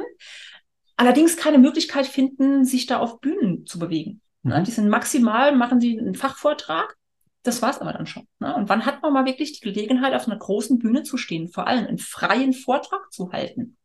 allerdings 0.96 1.38
keine 1.38 1.58
Möglichkeit 1.58 2.06
finden, 2.06 2.66
sich 2.66 2.86
da 2.86 3.00
auf 3.00 3.20
Bühnen 3.20 3.66
zu 3.66 3.80
bewegen. 3.80 4.22
Ne? 4.44 4.60
Mhm. 4.60 4.64
Die 4.64 4.72
sind 4.72 4.90
maximal, 4.90 5.56
machen 5.56 5.82
sie 5.82 5.98
einen 6.00 6.14
Fachvortrag, 6.14 6.96
das 7.42 7.64
war's 7.64 7.80
aber 7.80 7.94
dann 7.94 8.06
schon. 8.06 8.28
Ne? 8.40 8.56
Und 8.56 8.70
wann 8.70 8.86
hat 8.86 9.02
man 9.02 9.12
mal 9.12 9.26
wirklich 9.26 9.60
die 9.60 9.66
Gelegenheit, 9.72 10.14
auf 10.14 10.28
einer 10.28 10.38
großen 10.38 10.78
Bühne 10.78 11.02
zu 11.02 11.18
stehen, 11.18 11.50
vor 11.50 11.66
allem 11.66 11.88
einen 11.88 11.98
freien 11.98 12.54
Vortrag 12.54 13.12
zu 13.12 13.32
halten? 13.32 13.78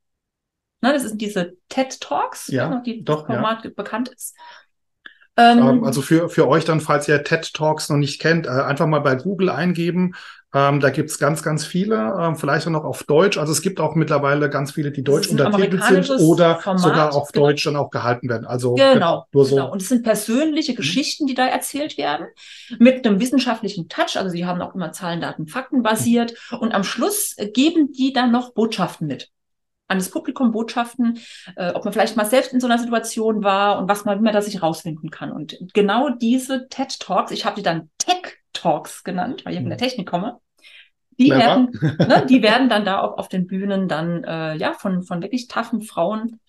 Ne, 0.81 0.93
das 0.93 1.03
sind 1.03 1.21
diese 1.21 1.55
TED 1.69 2.01
Talks, 2.01 2.49
Ja, 2.49 2.69
ne, 2.69 2.83
die 2.85 3.05
doch, 3.05 3.23
das 3.27 3.29
ja. 3.29 3.35
Format 3.35 3.75
bekannt 3.77 4.09
ist. 4.09 4.37
Ähm, 5.37 5.59
Ähm, 5.59 5.85
also 5.85 6.03
für, 6.03 6.29
für 6.29 6.49
euch 6.49 6.65
dann, 6.65 6.81
falls 6.81 7.09
ihr 7.09 7.23
TED 7.23 7.53
Talks 7.55 7.89
noch 7.89 7.97
nicht 7.97 8.21
kennt, 8.21 8.47
äh, 8.47 8.51
einfach 8.51 8.87
mal 8.87 9.01
bei 9.01 9.15
Google 9.15 9.51
eingeben. 9.51 10.15
Ähm, 10.55 10.81
da 10.81 10.89
gibt's 10.89 11.19
ganz, 11.19 11.43
ganz 11.43 11.67
viele, 11.67 12.17
ähm, 12.19 12.37
vielleicht 12.37 12.67
auch 12.67 12.71
noch 12.71 12.85
auf 12.85 13.03
Deutsch. 13.05 13.37
Also 13.37 13.53
es 13.53 13.61
gibt 13.61 13.81
auch 13.81 13.95
mittlerweile 13.95 14.49
ganz 14.49 14.73
viele, 14.73 14.91
die 14.91 15.05
deutsch 15.05 15.29
untertitelt 15.29 15.85
sind 15.85 16.09
oder 16.21 16.57
Format, 16.57 16.81
sogar 16.81 17.15
auf 17.15 17.33
genau. 17.33 17.47
Deutsch 17.47 17.65
dann 17.65 17.77
auch 17.77 17.91
gehalten 17.91 18.31
werden. 18.31 18.47
Also 18.47 18.75
Genau, 18.75 19.27
nur 19.33 19.45
so. 19.45 19.57
genau. 19.57 19.71
Und 19.71 19.83
es 19.83 19.89
sind 19.91 20.05
persönliche 20.05 20.75
Geschichten, 20.75 21.27
die 21.27 21.35
da 21.35 21.47
erzählt 21.47 21.99
werden, 21.99 22.29
mit 22.79 23.07
einem 23.07 23.21
wissenschaftlichen 23.21 23.89
Touch. 23.91 24.17
Also 24.17 24.31
sie 24.31 24.47
haben 24.47 24.63
auch 24.63 24.75
immer 24.75 24.91
Zahlen, 24.93 25.21
Daten, 25.21 25.47
Fakten 25.47 25.83
basiert. 25.83 26.35
Und 26.59 26.73
am 26.73 26.83
Schluss 26.83 27.37
geben 27.53 27.93
die 27.93 28.15
dann 28.15 28.33
noch 28.33 28.55
Botschaften 28.55 29.07
mit. 29.07 29.31
An 29.89 29.99
das 29.99 30.11
Publikum 30.11 30.53
Botschaften, 30.53 31.19
äh, 31.57 31.73
ob 31.73 31.85
man 31.85 31.93
vielleicht 31.93 32.17
mal 32.17 32.27
selbst 32.27 32.53
in 32.53 32.61
so 32.61 32.67
einer 32.67 32.79
Situation 32.79 33.43
war 33.43 33.79
und 33.79 33.89
was 33.89 34.05
man, 34.05 34.19
wie 34.19 34.23
man 34.23 34.35
da 34.35 34.43
sich 34.43 34.63
rausfinden 34.63 35.11
kann. 35.11 35.33
Und 35.33 35.59
genau 35.73 36.11
diese 36.11 36.69
TED 36.69 37.01
Talks, 37.01 37.33
ich 37.33 37.45
habe 37.45 37.57
die 37.57 37.63
dann 37.63 37.91
Tech 37.99 38.39
Talks 38.53 39.03
genannt, 39.03 39.45
weil 39.45 39.55
ich 39.55 39.61
von 39.61 39.69
der 39.69 39.79
Technik 39.79 40.09
komme, 40.09 40.39
die 41.19 41.31
werden, 41.31 41.71
ne, 41.99 42.27
die 42.29 42.43
werden 42.43 42.69
dann 42.69 42.85
da 42.85 43.01
auch 43.01 43.19
auf 43.19 43.29
den 43.29 43.47
Bühnen 43.47 43.89
dann 43.89 44.25
äh, 44.25 44.55
ja 44.57 44.73
von, 44.75 45.03
von 45.03 45.23
wirklich 45.23 45.49
taffen 45.49 45.83
Frauen 45.83 46.41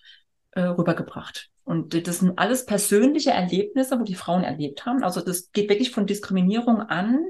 äh, 0.52 0.62
rübergebracht. 0.62 1.48
Und 1.64 2.06
das 2.06 2.18
sind 2.18 2.38
alles 2.38 2.66
persönliche 2.66 3.30
Erlebnisse, 3.30 3.98
wo 3.98 4.04
die 4.04 4.14
Frauen 4.14 4.42
erlebt 4.42 4.86
haben. 4.86 5.04
Also 5.04 5.20
das 5.20 5.52
geht 5.52 5.68
wirklich 5.68 5.92
von 5.92 6.06
Diskriminierung 6.06 6.80
an, 6.80 7.20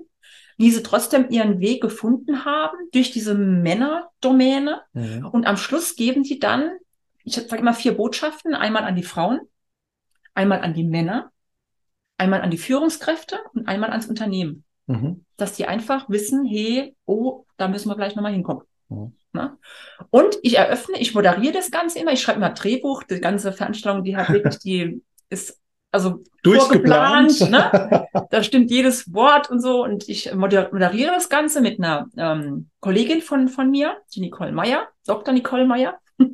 wie 0.61 0.70
sie 0.70 0.83
trotzdem 0.83 1.31
ihren 1.31 1.61
Weg 1.61 1.81
gefunden 1.81 2.44
haben 2.44 2.77
durch 2.92 3.11
diese 3.11 3.35
Männerdomäne. 3.35 4.83
Mhm. 4.92 5.27
Und 5.27 5.46
am 5.46 5.57
Schluss 5.57 5.96
geben 5.96 6.23
die 6.23 6.38
dann, 6.38 6.70
ich 7.25 7.35
sage 7.35 7.57
immer 7.57 7.75
vier 7.75 7.96
Botschaften, 7.96 8.55
einmal 8.55 8.85
an 8.85 8.94
die 8.94 9.03
Frauen, 9.03 9.40
einmal 10.35 10.61
an 10.61 10.75
die 10.75 10.85
Männer, 10.85 11.31
einmal 12.18 12.42
an 12.42 12.51
die 12.51 12.59
Führungskräfte 12.59 13.38
und 13.55 13.68
einmal 13.68 13.90
ans 13.90 14.07
Unternehmen 14.07 14.64
Mhm. 14.90 15.25
dass 15.37 15.53
die 15.53 15.66
einfach 15.66 16.09
wissen, 16.11 16.44
hey, 16.44 16.96
oh, 17.07 17.44
da 17.57 17.68
müssen 17.68 17.88
wir 17.88 17.94
gleich 17.94 18.16
nochmal 18.16 18.33
hinkommen. 18.33 18.64
Mhm. 18.88 19.12
Ne? 19.33 19.57
Und 20.11 20.37
ich 20.42 20.59
eröffne, 20.59 20.99
ich 20.99 21.14
moderiere 21.14 21.53
das 21.53 21.70
Ganze 21.70 22.01
immer, 22.01 22.12
ich 22.12 22.20
schreibe 22.20 22.38
immer 22.38 22.51
Drehbuch, 22.51 23.05
die 23.05 23.20
ganze 23.20 23.53
Veranstaltung, 23.53 24.03
die 24.03 24.16
hat 24.16 24.31
wirklich, 24.31 24.59
die 24.59 25.01
ist 25.31 25.61
also 25.90 26.22
Durchgeplant. 26.42 27.50
ne? 27.50 28.07
da 28.31 28.42
stimmt 28.42 28.70
jedes 28.70 29.12
Wort 29.12 29.50
und 29.50 29.61
so 29.61 29.83
und 29.83 30.09
ich 30.09 30.33
moder- 30.35 30.70
moderiere 30.72 31.12
das 31.12 31.29
Ganze 31.29 31.61
mit 31.61 31.79
einer 31.79 32.07
ähm, 32.16 32.70
Kollegin 32.81 33.22
von, 33.22 33.48
von 33.48 33.70
mir, 33.70 33.96
die 34.14 34.20
Nicole 34.20 34.53
Meyer, 34.53 34.88
Dr. 35.07 35.35
Nicole 35.35 35.66
Meyer. 35.66 35.98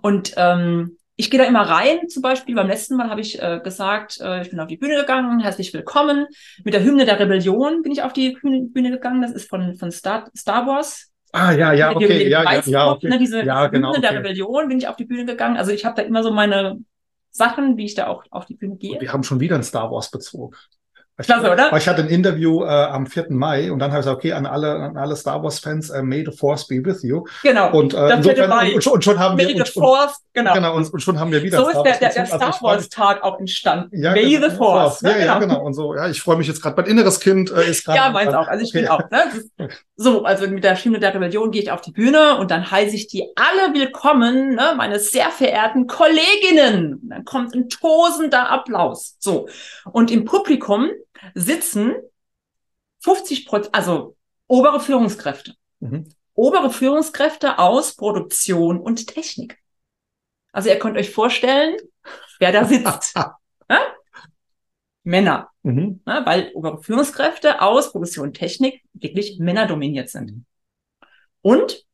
Und 0.00 0.32
ähm, 0.36 0.96
ich 1.16 1.30
gehe 1.30 1.38
da 1.38 1.44
immer 1.46 1.62
rein, 1.62 2.08
zum 2.08 2.22
Beispiel 2.22 2.54
beim 2.54 2.66
letzten 2.68 2.96
Mal 2.96 3.10
habe 3.10 3.20
ich 3.20 3.40
äh, 3.40 3.60
gesagt, 3.62 4.20
äh, 4.20 4.40
ich 4.42 4.50
bin 4.50 4.58
auf 4.58 4.68
die 4.68 4.78
Bühne 4.78 4.96
gegangen, 4.96 5.40
herzlich 5.40 5.72
willkommen. 5.74 6.26
Mit 6.64 6.72
der 6.74 6.82
Hymne 6.82 7.04
der 7.04 7.20
Rebellion 7.20 7.82
bin 7.82 7.92
ich 7.92 8.02
auf 8.02 8.12
die 8.14 8.30
Bühne, 8.40 8.90
gegangen, 8.90 9.20
das 9.20 9.32
ist 9.32 9.50
von, 9.50 9.74
von 9.74 9.92
Star, 9.92 10.30
Star 10.36 10.66
Wars. 10.66 11.10
Ah, 11.32 11.52
ja, 11.52 11.72
ja, 11.72 11.94
okay, 11.94 12.28
ja, 12.28 12.42
ja, 12.42 12.62
ja, 12.64 12.90
okay. 12.90 13.08
ne, 13.08 13.18
diese 13.18 13.42
Ja, 13.44 13.66
genau, 13.66 13.90
Hymne 13.90 14.00
der 14.00 14.10
okay. 14.10 14.18
Rebellion 14.18 14.68
bin 14.68 14.78
ich 14.78 14.88
auf 14.88 14.96
die 14.96 15.04
Bühne 15.04 15.26
gegangen. 15.26 15.56
Also 15.56 15.70
ich 15.72 15.84
habe 15.84 15.96
da 15.96 16.02
immer 16.02 16.22
so 16.22 16.32
meine 16.32 16.78
Sachen, 17.32 17.76
wie 17.76 17.86
ich 17.86 17.94
da 17.94 18.06
auch 18.06 18.24
auf 18.30 18.44
die 18.44 18.54
Bühne 18.54 18.76
gehe. 18.76 19.00
Wir 19.00 19.12
haben 19.12 19.24
schon 19.24 19.40
wieder 19.40 19.54
einen 19.54 19.64
Star 19.64 19.90
Wars 19.90 20.10
Bezug. 20.10 20.56
Ich, 21.22 21.26
Klasse, 21.26 21.50
oder? 21.50 21.72
Weil 21.72 21.78
ich 21.78 21.88
hatte 21.88 22.02
ein 22.02 22.08
Interview 22.08 22.62
äh, 22.64 22.68
am 22.68 23.06
4. 23.06 23.26
Mai 23.30 23.72
und 23.72 23.78
dann 23.78 23.90
habe 23.90 24.00
ich 24.00 24.04
gesagt, 24.04 24.18
okay, 24.18 24.32
an 24.34 24.44
alle, 24.46 24.74
an 24.74 24.96
alle 24.96 25.16
Star 25.16 25.42
Wars 25.42 25.58
Fans, 25.58 25.90
äh, 25.90 26.02
may 26.02 26.24
the 26.24 26.36
Force 26.36 26.66
be 26.68 26.84
with 26.84 27.02
you. 27.02 27.24
Genau. 27.42 27.72
Und, 27.72 27.94
äh, 27.94 28.10
insofern, 28.14 28.50
Mai. 28.50 28.74
und, 28.74 28.84
schon, 28.84 28.92
und 28.92 29.04
schon 29.04 29.18
haben 29.18 29.38
wir, 29.38 29.46
May 29.46 29.56
the 29.64 29.70
Force, 29.72 30.16
genau. 30.32 30.52
genau, 30.54 30.76
und, 30.76 30.92
und 30.92 31.00
schon 31.00 31.18
haben 31.18 31.32
wir 31.32 31.42
wieder 31.42 31.58
So 31.58 31.68
ist 31.68 31.82
der, 31.82 31.96
der. 31.98 32.20
Also 32.20 32.36
Star 32.36 32.50
ich 32.50 32.56
freu 32.56 32.68
mich- 32.72 32.76
Wars 32.78 32.88
Tag 32.90 33.22
auch 33.22 33.38
entstanden. 33.40 33.96
Ja, 33.98 34.10
May 34.12 34.30
genau, 34.30 34.48
the 34.48 34.56
Force. 34.56 35.00
Ja, 35.00 35.12
ne? 35.12 35.24
ja, 35.24 35.38
genau. 35.38 35.62
Und 35.62 35.74
so, 35.74 35.94
ja, 35.94 36.08
ich 36.08 36.20
freue 36.20 36.36
mich 36.36 36.46
jetzt 36.48 36.60
gerade. 36.62 36.76
Mein 36.80 36.90
inneres 36.90 37.20
Kind 37.20 37.50
äh, 37.50 37.70
ist 37.70 37.84
gerade. 37.84 37.98
Ja, 37.98 38.10
meins 38.10 38.34
auch. 38.34 38.48
Also 38.48 38.64
ich 38.64 38.72
bin 38.72 38.88
auch. 38.88 39.00
Ne? 39.10 39.22
Ist- 39.36 39.50
So, 39.96 40.24
also 40.24 40.48
mit 40.48 40.64
der 40.64 40.74
Stimme 40.74 40.98
der 40.98 41.14
Rebellion 41.14 41.50
gehe 41.52 41.62
ich 41.62 41.70
auf 41.70 41.80
die 41.80 41.92
Bühne 41.92 42.36
und 42.38 42.50
dann 42.50 42.68
heiße 42.68 42.96
ich 42.96 43.06
die 43.06 43.24
alle 43.36 43.72
willkommen, 43.72 44.54
ne, 44.56 44.74
meine 44.76 44.98
sehr 44.98 45.30
verehrten 45.30 45.86
Kolleginnen. 45.86 46.94
Und 47.02 47.08
dann 47.10 47.24
kommt 47.24 47.54
ein 47.54 47.68
tosender 47.68 48.50
Applaus. 48.50 49.16
So. 49.20 49.48
Und 49.92 50.10
im 50.10 50.24
Publikum 50.24 50.88
sitzen 51.34 51.94
50 53.00 53.46
Prozent, 53.46 53.74
also 53.74 54.16
obere 54.46 54.80
Führungskräfte. 54.80 55.54
Mhm. 55.80 56.08
Obere 56.34 56.70
Führungskräfte 56.70 57.58
aus 57.58 57.96
Produktion 57.96 58.80
und 58.80 59.06
Technik. 59.06 59.58
Also 60.52 60.68
ihr 60.68 60.78
könnt 60.78 60.96
euch 60.96 61.10
vorstellen, 61.10 61.76
wer 62.38 62.52
da 62.52 62.64
sitzt. 62.64 63.16
ne? 63.68 63.78
Männer. 65.04 65.50
Mhm. 65.62 66.00
Ne, 66.06 66.22
weil 66.24 66.52
obere 66.54 66.82
Führungskräfte 66.82 67.60
aus 67.60 67.92
Produktion 67.92 68.28
und 68.28 68.34
Technik 68.34 68.82
wirklich 68.92 69.38
männerdominiert 69.38 70.08
sind. 70.08 70.44
Und 71.40 71.84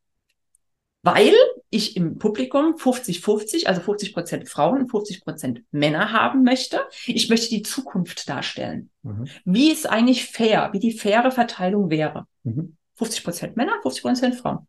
weil 1.01 1.33
ich 1.69 1.95
im 1.95 2.17
Publikum 2.17 2.75
50-50, 2.75 3.67
also 3.67 3.81
50 3.81 4.13
Prozent 4.13 4.49
Frauen 4.49 4.81
und 4.81 4.89
50 4.89 5.21
Prozent 5.21 5.63
Männer 5.71 6.11
haben 6.11 6.43
möchte. 6.43 6.81
Ich 7.05 7.29
möchte 7.29 7.49
die 7.49 7.61
Zukunft 7.61 8.27
darstellen. 8.27 8.89
Mhm. 9.03 9.27
Wie 9.45 9.71
es 9.71 9.85
eigentlich 9.85 10.25
fair, 10.25 10.69
wie 10.73 10.79
die 10.79 10.91
faire 10.91 11.31
Verteilung 11.31 11.89
wäre. 11.89 12.27
Mhm. 12.43 12.75
50 12.95 13.23
Prozent 13.23 13.57
Männer, 13.57 13.73
50 13.81 14.03
Prozent 14.03 14.35
Frauen. 14.35 14.67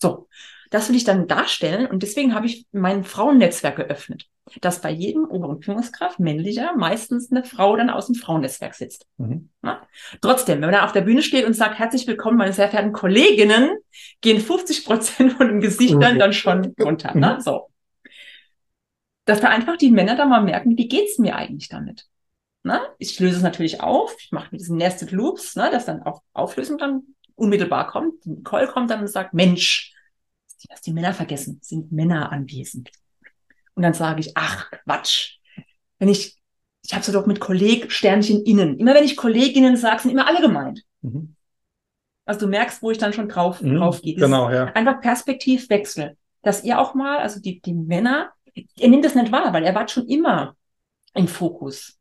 So. 0.00 0.28
Das 0.70 0.88
will 0.88 0.96
ich 0.96 1.04
dann 1.04 1.26
darstellen 1.26 1.86
und 1.86 2.02
deswegen 2.02 2.34
habe 2.34 2.46
ich 2.46 2.66
mein 2.72 3.02
Frauennetzwerk 3.02 3.76
geöffnet, 3.76 4.26
dass 4.60 4.80
bei 4.80 4.90
jedem 4.90 5.24
oberen 5.24 5.62
Führungskraft, 5.62 6.18
männlicher, 6.18 6.74
meistens 6.76 7.30
eine 7.30 7.44
Frau 7.44 7.76
dann 7.76 7.90
aus 7.90 8.06
dem 8.06 8.14
Frauennetzwerk 8.14 8.74
sitzt. 8.74 9.06
Mhm. 9.16 9.50
Trotzdem, 10.20 10.60
wenn 10.60 10.70
man 10.70 10.80
auf 10.80 10.92
der 10.92 11.02
Bühne 11.02 11.22
steht 11.22 11.44
und 11.44 11.54
sagt, 11.54 11.78
herzlich 11.78 12.06
willkommen, 12.06 12.36
meine 12.36 12.52
sehr 12.52 12.68
verehrten 12.68 12.92
Kolleginnen, 12.92 13.70
gehen 14.20 14.40
50 14.40 14.84
Prozent 14.84 15.32
von 15.32 15.48
den 15.48 15.60
Gesichtern 15.60 16.14
mhm. 16.14 16.18
dann 16.18 16.32
schon 16.32 16.74
runter. 16.80 17.14
Ne? 17.14 17.34
Mhm. 17.34 17.40
So. 17.40 17.68
Dass 19.24 19.40
da 19.40 19.48
einfach 19.48 19.76
die 19.76 19.90
Männer 19.90 20.16
da 20.16 20.24
mal 20.24 20.42
merken, 20.42 20.76
wie 20.76 20.88
geht's 20.88 21.18
mir 21.18 21.36
eigentlich 21.36 21.68
damit? 21.68 22.06
Ne? 22.62 22.80
Ich 22.98 23.18
löse 23.20 23.36
es 23.36 23.42
natürlich 23.42 23.80
auf, 23.80 24.16
ich 24.18 24.32
mache 24.32 24.48
mit 24.50 24.60
diesen 24.60 24.76
Nested 24.76 25.12
Loops, 25.12 25.56
ne, 25.56 25.70
dass 25.70 25.84
dann 25.84 26.02
auch 26.02 26.22
Auflösung 26.32 26.78
dann 26.78 27.02
unmittelbar 27.34 27.86
kommt. 27.86 28.26
Nicole 28.26 28.66
kommt 28.66 28.90
dann 28.90 29.00
und 29.00 29.06
sagt, 29.08 29.32
Mensch, 29.32 29.94
dass 30.68 30.80
die 30.80 30.92
Männer 30.92 31.14
vergessen, 31.14 31.60
sind 31.62 31.92
Männer 31.92 32.32
anwesend. 32.32 32.90
Und 33.78 33.82
dann 33.82 33.94
sage 33.94 34.18
ich, 34.18 34.32
ach 34.34 34.72
Quatsch. 34.72 35.36
Wenn 36.00 36.08
ich, 36.08 36.36
ich 36.84 36.94
habe 36.94 37.04
so 37.04 37.12
doch 37.12 37.26
mit 37.26 37.38
Kolleg 37.38 37.92
Sternchen 37.92 38.42
innen. 38.42 38.76
Immer 38.76 38.92
wenn 38.92 39.04
ich 39.04 39.16
Kolleginnen 39.16 39.76
sage, 39.76 40.02
sind 40.02 40.10
immer 40.10 40.26
alle 40.26 40.40
gemeint. 40.40 40.82
Mhm. 41.02 41.36
Also 42.24 42.40
du 42.40 42.46
merkst, 42.48 42.82
wo 42.82 42.90
ich 42.90 42.98
dann 42.98 43.12
schon 43.12 43.28
drauf, 43.28 43.62
mhm, 43.62 43.76
drauf 43.76 44.02
gehe. 44.02 44.16
Genau, 44.16 44.50
ja. 44.50 44.64
Einfach 44.72 45.00
Perspektivwechsel. 45.00 46.16
Dass 46.42 46.64
ihr 46.64 46.80
auch 46.80 46.94
mal, 46.94 47.18
also 47.18 47.38
die, 47.40 47.60
die 47.60 47.72
Männer, 47.72 48.32
ihr 48.52 48.88
nimmt 48.88 49.04
das 49.04 49.14
nicht 49.14 49.30
wahr, 49.30 49.52
weil 49.52 49.62
er 49.62 49.76
war 49.76 49.86
schon 49.86 50.08
immer 50.08 50.56
im 51.14 51.28
Fokus. 51.28 52.00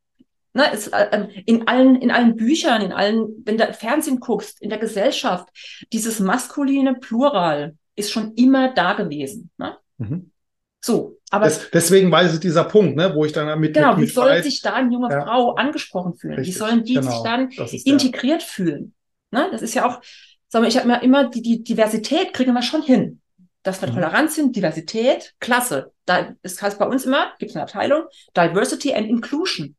Ne, 0.53 0.71
es, 0.73 0.87
äh, 0.87 1.09
ähm, 1.11 1.29
in 1.45 1.67
allen, 1.67 2.01
in 2.01 2.09
allen 2.09 2.35
Büchern, 2.35 2.81
in 2.81 2.91
allen, 2.91 3.43
wenn 3.45 3.59
du 3.59 3.71
Fernsehen 3.71 4.19
guckst, 4.19 4.63
in 4.63 4.71
der 4.71 4.79
Gesellschaft, 4.79 5.47
dieses 5.93 6.19
maskuline 6.19 6.95
Plural, 6.95 7.77
ist 7.95 8.11
schon 8.11 8.33
immer 8.33 8.73
da 8.73 8.93
gewesen. 8.93 9.51
Ne? 9.59 9.77
Mhm. 9.99 10.31
So, 10.79 11.17
aber 11.29 11.45
Des, 11.45 11.71
deswegen 11.71 12.11
war 12.11 12.23
es 12.23 12.39
dieser 12.39 12.63
Punkt, 12.63 12.95
ne, 12.95 13.13
wo 13.13 13.25
ich 13.25 13.33
dann 13.33 13.59
mit 13.59 13.73
genau, 13.73 13.91
mit, 13.91 13.99
mit 13.99 14.09
wie 14.09 14.13
soll 14.13 14.43
sich 14.43 14.61
da 14.61 14.73
eine 14.73 14.91
junge 14.91 15.09
ja. 15.09 15.23
Frau 15.23 15.55
angesprochen 15.55 16.15
fühlen? 16.15 16.35
Richtig, 16.35 16.55
wie 16.55 16.59
sollen 16.59 16.83
die 16.83 16.93
genau, 16.93 17.11
sich 17.11 17.23
dann 17.23 17.49
integriert 17.83 18.41
der. 18.41 18.47
fühlen? 18.47 18.93
Ne? 19.31 19.49
Das 19.51 19.61
ist 19.61 19.73
ja 19.73 19.87
auch, 19.87 20.01
sag 20.47 20.61
mal, 20.61 20.67
ich 20.67 20.77
habe 20.77 20.87
mir 20.87 21.01
immer 21.03 21.29
die, 21.29 21.41
die 21.41 21.63
Diversität 21.63 22.33
kriegen 22.33 22.53
wir 22.53 22.61
schon 22.61 22.83
hin. 22.83 23.21
Dass 23.63 23.81
wir 23.81 23.89
mhm. 23.89 23.95
Toleranz 23.95 24.35
sind, 24.35 24.55
Diversität, 24.55 25.33
klasse. 25.39 25.91
Da 26.05 26.35
ist 26.41 26.61
heißt 26.61 26.79
bei 26.79 26.85
uns 26.85 27.05
immer, 27.05 27.33
gibt 27.39 27.49
es 27.49 27.55
eine 27.57 27.63
Abteilung, 27.63 28.03
Diversity 28.35 28.93
and 28.93 29.07
Inclusion. 29.07 29.75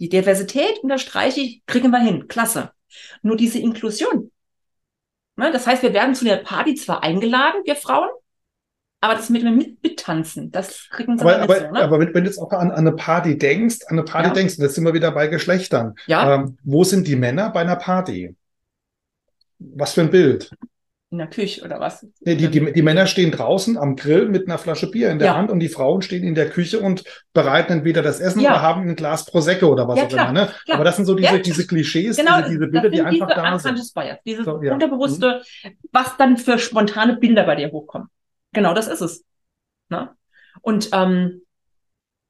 Die 0.00 0.08
Diversität 0.08 0.78
unterstreiche 0.82 1.40
ich, 1.40 1.64
kriegen 1.66 1.90
wir 1.90 2.00
hin, 2.00 2.28
klasse. 2.28 2.72
Nur 3.22 3.36
diese 3.36 3.58
Inklusion, 3.58 4.30
Ne? 5.40 5.50
Das 5.52 5.66
heißt, 5.66 5.82
wir 5.82 5.94
werden 5.94 6.14
zu 6.14 6.24
der 6.24 6.36
Party 6.36 6.74
zwar 6.74 7.02
eingeladen, 7.02 7.62
wir 7.64 7.74
Frauen, 7.74 8.10
aber 9.00 9.14
das 9.14 9.30
mit 9.30 9.42
dem 9.42 9.56
Mittanzen, 9.82 10.50
das 10.50 10.88
kriegen 10.90 11.18
sie 11.18 11.24
aber, 11.24 11.42
aber, 11.42 11.56
so, 11.56 11.70
ne? 11.70 11.82
aber 11.82 12.00
wenn, 12.00 12.14
wenn, 12.14 12.24
du 12.24 12.30
jetzt 12.30 12.38
auch 12.38 12.52
an, 12.52 12.70
an, 12.70 12.78
eine 12.78 12.92
Party 12.92 13.38
denkst, 13.38 13.78
an 13.86 13.98
eine 13.98 14.04
Party 14.04 14.28
ja. 14.28 14.34
denkst, 14.34 14.58
und 14.58 14.64
jetzt 14.64 14.74
sind 14.74 14.84
wir 14.84 14.94
wieder 14.94 15.10
bei 15.12 15.26
Geschlechtern. 15.28 15.94
Ja. 16.06 16.34
Ähm, 16.34 16.58
wo 16.62 16.84
sind 16.84 17.06
die 17.06 17.16
Männer 17.16 17.50
bei 17.50 17.60
einer 17.60 17.76
Party? 17.76 18.36
Was 19.58 19.92
für 19.92 20.02
ein 20.02 20.10
Bild? 20.10 20.50
in 21.12 21.18
der 21.18 21.26
Küche 21.26 21.64
oder 21.64 21.80
was? 21.80 22.06
Nee, 22.20 22.36
die, 22.36 22.48
die, 22.48 22.72
die 22.72 22.82
Männer 22.82 23.06
stehen 23.06 23.32
draußen 23.32 23.76
am 23.76 23.96
Grill 23.96 24.28
mit 24.28 24.46
einer 24.46 24.58
Flasche 24.58 24.88
Bier 24.88 25.10
in 25.10 25.18
der 25.18 25.28
ja. 25.28 25.36
Hand 25.36 25.50
und 25.50 25.58
die 25.58 25.68
Frauen 25.68 26.02
stehen 26.02 26.22
in 26.22 26.36
der 26.36 26.48
Küche 26.48 26.78
und 26.78 27.02
bereiten 27.32 27.72
entweder 27.72 28.00
das 28.00 28.20
Essen 28.20 28.40
ja. 28.40 28.50
oder 28.50 28.62
haben 28.62 28.88
ein 28.88 28.94
Glas 28.94 29.26
Prosecco 29.26 29.66
oder 29.66 29.88
was 29.88 29.98
ja, 29.98 30.04
auch 30.04 30.12
immer. 30.12 30.32
Ne? 30.32 30.48
Aber 30.68 30.84
das 30.84 30.96
sind 30.96 31.06
so 31.06 31.14
diese, 31.14 31.40
diese 31.40 31.66
Klischees, 31.66 32.16
genau, 32.16 32.38
diese, 32.38 32.50
diese 32.50 32.66
Bilder, 32.68 32.90
die 32.90 33.02
einfach 33.02 33.28
da 33.28 33.58
sind. 33.58 33.80
Dieses 34.24 34.44
so, 34.44 34.54
unterbewusste, 34.54 35.42
mhm. 35.64 35.70
was 35.90 36.16
dann 36.16 36.36
für 36.36 36.58
spontane 36.58 37.16
Bilder 37.16 37.42
bei 37.42 37.56
dir 37.56 37.72
hochkommen. 37.72 38.08
Genau, 38.52 38.74
das 38.74 38.88
ist 38.88 39.00
es. 39.00 39.24
Ne? 39.88 40.14
Und 40.62 40.90
ähm, 40.92 41.42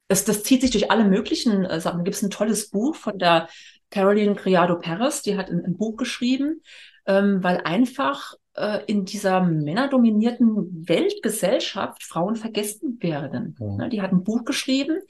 es, 0.09 0.25
das 0.25 0.43
zieht 0.43 0.61
sich 0.61 0.71
durch 0.71 0.91
alle 0.91 1.05
möglichen 1.05 1.65
äh, 1.65 1.81
Sachen. 1.81 1.99
Da 1.99 2.05
gibt 2.05 2.17
es 2.17 2.23
ein 2.23 2.31
tolles 2.31 2.71
Buch 2.71 2.97
von 2.97 3.19
der 3.19 3.49
Caroline 3.91 4.35
Criado 4.35 4.79
Perez, 4.79 5.23
die 5.23 5.37
hat 5.37 5.51
ein, 5.51 5.65
ein 5.65 5.77
Buch 5.77 5.97
geschrieben, 5.97 6.63
ähm, 7.07 7.43
weil 7.43 7.59
einfach 7.59 8.35
äh, 8.55 8.85
in 8.87 9.05
dieser 9.05 9.43
männerdominierten 9.43 10.89
Weltgesellschaft 10.89 12.03
Frauen 12.03 12.37
vergessen 12.37 12.99
werden. 13.01 13.57
Mhm. 13.59 13.91
Die 13.91 14.03
hat 14.03 14.13
ein 14.13 14.25
Buch 14.25 14.45
geschrieben 14.45 15.01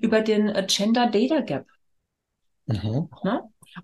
über 0.00 0.20
den 0.20 0.48
äh, 0.48 0.66
Gender 0.68 1.08
Data 1.08 1.40
Gap. 1.40 1.66
Mhm. 2.66 3.08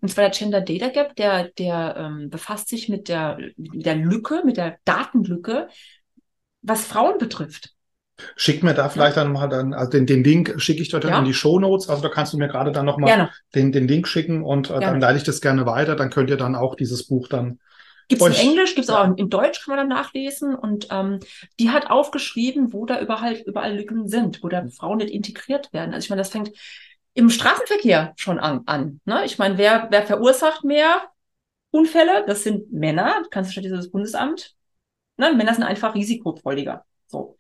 Und 0.01 0.09
zwar 0.09 0.24
der 0.24 0.30
Gender 0.30 0.61
Data 0.61 0.89
Gap, 0.89 1.16
der, 1.16 1.49
der 1.51 1.97
ähm, 1.97 2.30
befasst 2.30 2.68
sich 2.68 2.89
mit 2.89 3.09
der, 3.09 3.39
mit 3.57 3.87
der 3.87 3.97
Lücke, 3.97 4.43
mit 4.45 4.57
der 4.57 4.78
Datenlücke, 4.84 5.68
was 6.66 6.84
Frauen 6.84 7.18
betrifft. 7.18 7.70
Schick 8.34 8.62
mir 8.62 8.72
da 8.72 8.88
vielleicht 8.88 9.16
ja. 9.16 9.24
dann 9.24 9.32
mal 9.32 9.48
dann, 9.48 9.74
also 9.74 9.90
den, 9.90 10.06
den 10.06 10.24
Link 10.24 10.54
schicke 10.56 10.80
ich 10.80 10.88
dort 10.88 11.04
ja. 11.04 11.18
in 11.18 11.26
die 11.26 11.34
Show 11.34 11.58
Notes. 11.58 11.88
Also 11.88 12.02
da 12.02 12.08
kannst 12.08 12.32
du 12.32 12.38
mir 12.38 12.48
gerade 12.48 12.72
dann 12.72 12.86
nochmal 12.86 13.30
den, 13.54 13.72
den 13.72 13.86
Link 13.86 14.08
schicken 14.08 14.42
und 14.42 14.70
äh, 14.70 14.80
dann 14.80 15.00
leite 15.00 15.18
ich 15.18 15.24
das 15.24 15.40
gerne 15.40 15.66
weiter. 15.66 15.96
Dann 15.96 16.10
könnt 16.10 16.30
ihr 16.30 16.38
dann 16.38 16.54
auch 16.54 16.76
dieses 16.76 17.06
Buch 17.06 17.28
dann 17.28 17.58
Gibt 18.08 18.22
es 18.22 18.40
in 18.40 18.50
Englisch, 18.50 18.74
gibt 18.76 18.88
es 18.88 18.94
auch 18.94 19.16
in 19.16 19.30
Deutsch, 19.30 19.64
kann 19.64 19.74
man 19.76 19.88
dann 19.88 19.98
nachlesen. 19.98 20.54
Und 20.54 20.88
ähm, 20.90 21.18
die 21.58 21.70
hat 21.70 21.90
aufgeschrieben, 21.90 22.72
wo 22.72 22.86
da 22.86 23.00
überall, 23.00 23.34
überall 23.34 23.76
Lücken 23.76 24.06
sind, 24.06 24.42
wo 24.42 24.48
da. 24.48 24.64
Frauen 24.68 24.98
nicht 24.98 25.10
integriert 25.10 25.72
werden. 25.72 25.92
Also 25.92 26.04
ich 26.04 26.10
meine, 26.10 26.20
das 26.20 26.30
fängt 26.30 26.52
im 27.14 27.30
Straßenverkehr 27.30 28.12
schon 28.16 28.38
an. 28.38 28.62
an 28.66 29.00
ne? 29.04 29.24
Ich 29.24 29.38
meine, 29.38 29.58
wer, 29.58 29.88
wer 29.90 30.06
verursacht 30.06 30.64
mehr 30.64 31.02
Unfälle? 31.70 32.24
Das 32.26 32.44
sind 32.44 32.72
Männer. 32.72 33.22
Kannst 33.30 33.50
du 33.50 33.54
schon 33.54 33.62
dieses 33.64 33.90
Bundesamt. 33.90 34.55
Ne? 35.16 35.34
Männer 35.34 35.54
sind 35.54 35.64
einfach 35.64 35.94
risikofreudiger. 35.94 36.84
So. 37.06 37.36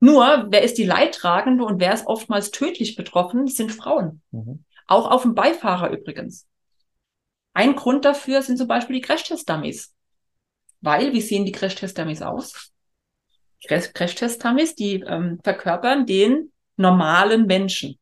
Nur, 0.00 0.46
wer 0.50 0.62
ist 0.62 0.78
die 0.78 0.84
Leidtragende 0.84 1.64
und 1.64 1.80
wer 1.80 1.94
ist 1.94 2.06
oftmals 2.06 2.50
tödlich 2.50 2.96
betroffen, 2.96 3.46
sind 3.46 3.70
Frauen. 3.70 4.20
Mhm. 4.30 4.64
Auch 4.86 5.10
auf 5.10 5.22
dem 5.22 5.34
Beifahrer 5.34 5.90
übrigens. 5.90 6.48
Ein 7.54 7.76
Grund 7.76 8.04
dafür 8.04 8.42
sind 8.42 8.56
zum 8.56 8.66
Beispiel 8.66 8.96
die 8.96 9.02
Crashtest-Dummies. 9.02 9.94
Weil, 10.80 11.12
wie 11.12 11.20
sehen 11.20 11.44
die 11.44 11.52
Crashtest-Dummies 11.52 12.22
aus? 12.22 12.72
Crashtest-Dummies, 13.68 14.74
die 14.74 15.00
ähm, 15.02 15.38
verkörpern 15.44 16.06
den 16.06 16.52
normalen 16.76 17.46
Menschen. 17.46 17.98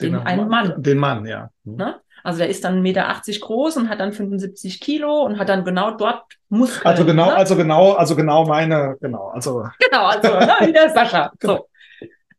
Den, 0.00 0.12
den 0.12 0.22
einen 0.22 0.48
Mann. 0.48 0.82
Den 0.82 0.98
Mann, 0.98 1.26
ja. 1.26 1.50
Mhm. 1.64 1.76
Ne? 1.76 2.00
Also 2.26 2.40
der 2.40 2.48
ist 2.48 2.64
dann 2.64 2.78
1,80 2.78 2.82
Meter 2.82 3.06
groß 3.40 3.76
und 3.76 3.88
hat 3.88 4.00
dann 4.00 4.12
75 4.12 4.80
Kilo 4.80 5.22
und 5.22 5.38
hat 5.38 5.48
dann 5.48 5.64
genau 5.64 5.92
dort 5.92 6.24
Muskeln. 6.48 6.84
Also 6.84 7.04
genau, 7.04 7.26
ne? 7.26 7.36
also 7.36 7.54
genau, 7.54 7.92
also 7.92 8.16
genau 8.16 8.44
meine, 8.44 8.96
genau, 9.00 9.28
also. 9.28 9.64
Genau, 9.78 10.06
also 10.06 10.30
ne, 10.30 10.56
wie 10.66 10.72
der 10.72 10.90
Sascha. 10.94 11.30
Genau. 11.38 11.54
So. 11.54 11.68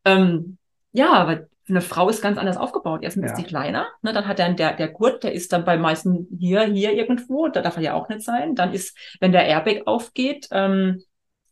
Ähm, 0.03 0.57
ja, 0.91 1.13
aber 1.13 1.45
eine 1.69 1.79
Frau 1.79 2.09
ist 2.09 2.21
ganz 2.21 2.37
anders 2.37 2.57
aufgebaut. 2.57 2.99
Erstens 3.01 3.27
ja. 3.27 3.31
ist 3.31 3.37
sie 3.37 3.45
kleiner, 3.45 3.87
ne, 4.01 4.11
dann 4.11 4.27
hat 4.27 4.41
er 4.41 4.53
der, 4.53 4.73
der 4.73 4.89
Gurt, 4.89 5.23
der 5.23 5.31
ist 5.31 5.53
dann 5.53 5.63
bei 5.63 5.77
meisten 5.77 6.27
hier, 6.37 6.63
hier 6.63 6.91
irgendwo, 6.91 7.47
da 7.47 7.61
darf 7.61 7.77
er 7.77 7.83
ja 7.83 7.93
auch 7.93 8.09
nicht 8.09 8.23
sein. 8.23 8.55
Dann 8.55 8.73
ist, 8.73 8.97
wenn 9.21 9.31
der 9.31 9.45
Airbag 9.45 9.83
aufgeht, 9.85 10.49
ähm, 10.51 11.01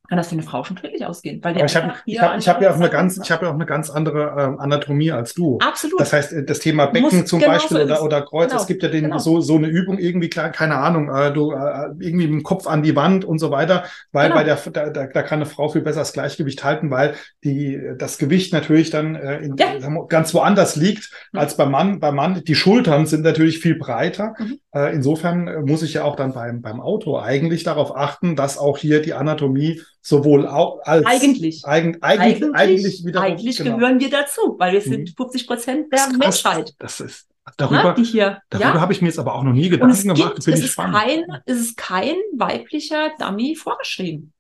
kann 0.08 0.18
das 0.18 0.28
für 0.28 0.34
eine 0.34 0.44
Frau 0.44 0.64
schon 0.64 0.76
tödlich 0.76 1.06
ausgehen. 1.06 1.44
Weil 1.44 1.58
ich 1.64 1.76
habe 1.76 1.94
hab, 1.94 2.48
hab 2.48 2.62
ja 2.62 2.72
auch 2.72 2.76
eine 2.76 2.90
ganz, 2.90 3.20
ich 3.22 3.32
habe 3.32 3.46
ja 3.46 3.52
auch 3.52 3.56
eine 3.56 3.66
ganz 3.66 3.90
andere 3.90 4.36
ähm, 4.38 4.60
Anatomie 4.60 5.12
als 5.12 5.34
du. 5.34 5.58
Absolut. 5.60 6.00
Das 6.00 6.14
heißt, 6.14 6.34
äh, 6.34 6.46
das 6.46 6.60
Thema 6.60 6.88
Becken 6.88 7.20
Muss, 7.20 7.26
zum 7.26 7.42
Beispiel 7.42 7.82
oder, 7.82 8.04
oder 8.04 8.22
Kreuz, 8.22 8.50
genau. 8.50 8.62
es 8.62 8.68
gibt 8.68 8.84
ja 8.84 8.90
den, 8.90 9.06
genau. 9.06 9.18
so, 9.18 9.42
so 9.42 9.56
eine 9.56 9.68
Übung 9.68 9.98
irgendwie, 9.98 10.30
klar, 10.30 10.50
keine 10.50 10.78
Ahnung, 10.78 11.10
äh, 11.14 11.34
du 11.34 11.52
äh, 11.52 11.90
irgendwie 12.00 12.28
mit 12.28 12.40
dem 12.40 12.44
Kopf 12.44 12.68
an 12.68 12.84
die 12.84 12.96
Wand 12.96 13.26
und 13.26 13.40
so 13.40 13.52
weiter, 13.52 13.84
weil 14.12 14.30
genau. 14.30 14.36
bei 14.36 14.44
der, 14.44 14.58
da, 14.72 14.90
da, 14.90 15.08
da 15.08 15.22
kann 15.24 15.40
eine 15.40 15.46
Frau 15.46 15.70
viel 15.70 15.82
besser 15.82 16.00
das 16.00 16.14
Gleichgewicht 16.14 16.64
halten, 16.64 16.92
weil 16.92 17.16
die, 17.44 17.80
das 17.98 18.18
Gewicht 18.18 18.54
natürlich 18.54 18.90
dann 18.90 19.16
äh, 19.16 19.40
in, 19.40 19.56
ja. 19.58 19.78
ganz 20.08 20.34
woanders 20.34 20.76
liegt 20.76 21.12
mhm. 21.32 21.40
als 21.40 21.58
beim 21.58 21.72
Mann. 21.72 22.00
Beim 22.00 22.16
Mann, 22.16 22.44
die 22.44 22.56
Schultern 22.56 23.06
sind 23.06 23.24
natürlich 23.24 23.60
viel 23.60 23.76
breiter. 23.76 24.36
Mhm. 24.38 24.60
Äh, 24.74 24.94
insofern 24.94 25.48
äh, 25.48 25.62
muss 25.62 25.84
ich 25.84 25.96
ja 25.96 26.04
auch 26.04 26.16
dann 26.16 26.34
beim, 26.34 26.62
beim 26.62 26.80
Auto 26.80 27.18
eigentlich 27.18 27.64
darauf 27.64 27.96
achten, 27.96 28.36
dass 28.36 28.58
auch 28.58 28.78
hier 28.78 29.02
die 29.02 29.14
Anatomie 29.14 29.82
sowohl 30.06 30.48
auch 30.48 30.82
als 30.84 31.04
eigentlich 31.04 31.66
eigen, 31.66 32.02
eigentlich, 32.04 32.44
eigentlich, 32.44 32.54
eigentlich, 32.54 33.06
wieder 33.06 33.22
eigentlich 33.22 33.58
genau. 33.58 33.78
gehören 33.78 34.00
wir 34.00 34.12
dazu, 34.12 34.56
weil 34.60 34.74
wir 34.74 34.82
sind 34.82 35.16
50 35.18 35.42
mhm. 35.42 35.48
Prozent 35.48 35.92
der 35.92 36.06
das 36.06 36.18
Menschheit. 36.18 36.76
Das 36.78 37.00
ist 37.00 37.28
darüber, 37.58 37.96
hier, 37.96 38.40
darüber 38.52 38.76
ja? 38.76 38.82
habe 38.82 38.94
ich 38.94 39.02
mir 39.02 39.08
jetzt 39.08 39.18
aber 39.18 39.34
auch 39.34 39.42
noch 39.42 39.54
nie 39.54 39.68
Gedanken 39.68 40.14
gemacht. 40.14 40.36
Gibt, 40.36 40.48
es, 40.48 40.64
ist 40.64 40.76
kein, 40.76 41.24
es 41.48 41.60
ist 41.60 41.78
kein 41.78 42.16
weiblicher 42.38 43.14
Dummy 43.18 43.56
vorgeschrieben. 43.56 44.32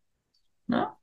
Na? 0.67 0.95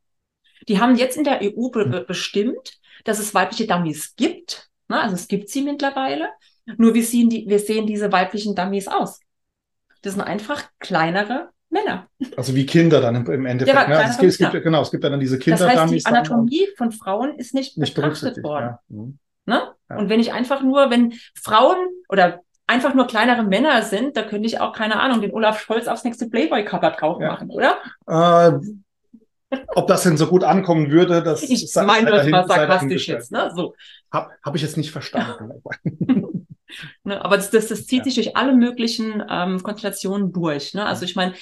Die 0.69 0.79
haben 0.79 0.95
jetzt 0.95 1.17
in 1.17 1.25
der 1.25 1.41
EU 1.43 1.71
be 1.71 1.85
hm. 1.85 2.05
bestimmt, 2.07 2.79
dass 3.03 3.19
es 3.19 3.35
weibliche 3.35 3.67
Dummies 3.67 4.15
gibt. 4.15 4.71
Na? 4.87 5.01
Also 5.03 5.17
es 5.17 5.27
gibt 5.27 5.49
sie 5.49 5.63
mittlerweile. 5.63 6.29
Nur 6.77 6.95
wir 6.95 7.05
sehen, 7.05 7.29
die, 7.29 7.49
wir 7.49 7.59
sehen 7.59 7.89
diese 7.89 8.13
weiblichen 8.13 8.55
Dummies 8.55 8.87
aus. 8.87 9.19
Das 10.03 10.15
sind 10.15 10.23
einfach 10.23 10.63
kleinere 10.79 11.51
Männer. 11.73 12.07
Also 12.37 12.55
wie 12.55 12.67
Kinder 12.67 13.01
dann 13.01 13.17
im, 13.17 13.27
im 13.31 13.47
Endeffekt. 13.47 13.77
Ja, 13.77 13.89
ne? 13.89 13.99
also 13.99 14.23
es, 14.27 14.39
gibt, 14.39 14.53
genau, 14.63 14.83
es 14.83 14.91
gibt 14.91 15.03
ja 15.03 15.11
dann 15.11 15.21
diese 15.21 15.39
Kinder 15.39 15.67
Das 15.67 15.77
heißt, 15.77 15.93
die 15.93 16.03
dann 16.03 16.15
Anatomie 16.15 16.69
von 16.77 16.93
Frauen 16.93 17.35
ist 17.37 17.55
nicht, 17.55 17.79
nicht 17.79 17.95
betrachtet 17.95 18.21
berücksichtigt. 18.21 18.45
worden. 18.45 18.65
Ja. 18.67 18.81
Mhm. 18.89 19.19
Ne? 19.47 19.63
Ja. 19.91 19.97
Und 19.97 20.09
wenn 20.09 20.21
ich 20.21 20.33
einfach 20.33 20.63
nur, 20.63 20.91
wenn 20.91 21.15
Frauen 21.35 21.77
oder 22.09 22.41
einfach 22.67 22.95
nur 22.95 23.07
kleinere 23.07 23.43
Männer 23.43 23.83
sind, 23.83 24.17
da 24.17 24.23
könnte 24.23 24.47
ich 24.47 24.61
auch, 24.61 24.73
keine 24.73 25.01
Ahnung, 25.01 25.21
den 25.21 25.33
Olaf 25.33 25.61
Scholz 25.61 25.89
aufs 25.89 26.05
nächste 26.05 26.29
Playboy-Cover 26.29 26.91
drauf 26.93 27.21
Ja. 27.21 27.33
machen, 27.33 27.51
oder? 27.51 27.79
Äh, 28.07 28.59
ob 29.75 29.87
das 29.87 30.05
denn 30.05 30.17
so 30.17 30.29
gut 30.29 30.45
ankommen 30.45 30.91
würde, 30.91 31.23
das 31.23 31.43
Ich 31.43 31.71
meine 31.75 32.11
das 32.11 32.25
sei 32.27 32.31
sarkastisch 32.47 33.09
jetzt, 33.09 33.33
ne? 33.33 33.51
So. 33.55 33.75
Hab, 34.11 34.31
hab 34.43 34.55
ich 34.55 34.63
jetzt 34.63 34.77
nicht 34.77 34.91
verstanden. 34.91 35.63
Ne? 37.05 37.25
Aber 37.25 37.37
das, 37.37 37.51
das, 37.51 37.69
das 37.69 37.87
zieht 37.87 38.01
Ja. 38.01 38.05
sich 38.05 38.15
durch 38.17 38.37
alle 38.37 38.55
möglichen 38.55 39.23
ähm, 39.29 39.63
Konstellationen 39.63 40.33
durch. 40.33 40.75
Ne? 40.75 40.85
Also 40.87 41.05
ich 41.05 41.17
meine, 41.17 41.35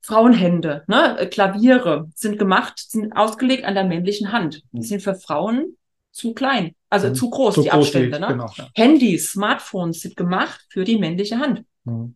Frauenhände, 0.00 0.84
ne? 0.86 1.28
Klaviere 1.30 2.08
sind 2.14 2.38
gemacht, 2.38 2.78
sind 2.78 3.12
ausgelegt 3.14 3.64
an 3.64 3.74
der 3.74 3.84
männlichen 3.84 4.32
Hand. 4.32 4.62
Die 4.72 4.78
Mhm. 4.78 4.82
sind 4.82 5.02
für 5.02 5.14
Frauen 5.14 5.76
zu 6.12 6.32
klein, 6.34 6.74
also 6.88 7.08
Mhm. 7.08 7.14
zu 7.14 7.30
groß, 7.30 7.56
so 7.56 7.62
die 7.62 7.68
groß 7.68 7.86
Abstände. 7.86 8.18
Ne? 8.18 8.26
Genau, 8.28 8.50
ja. 8.56 8.68
Handys, 8.74 9.32
Smartphones 9.32 10.00
sind 10.00 10.16
gemacht 10.16 10.64
für 10.70 10.84
die 10.84 10.98
männliche 10.98 11.38
Hand. 11.38 11.64
Mhm. 11.84 12.14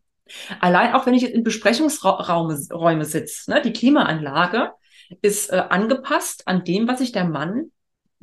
Allein 0.61 0.95
auch 0.95 1.05
wenn 1.05 1.13
ich 1.15 1.23
jetzt 1.23 1.35
in 1.35 1.43
Besprechungsräume 1.45 2.59
Räume 2.73 3.05
sitze, 3.05 3.51
ne, 3.51 3.61
die 3.61 3.73
Klimaanlage 3.73 4.71
ist 5.21 5.51
äh, 5.53 5.63
angepasst 5.69 6.49
an 6.49 6.65
dem, 6.65 6.89
was 6.89 7.01
sich 7.01 7.13
der 7.13 7.25
Mann 7.27 7.71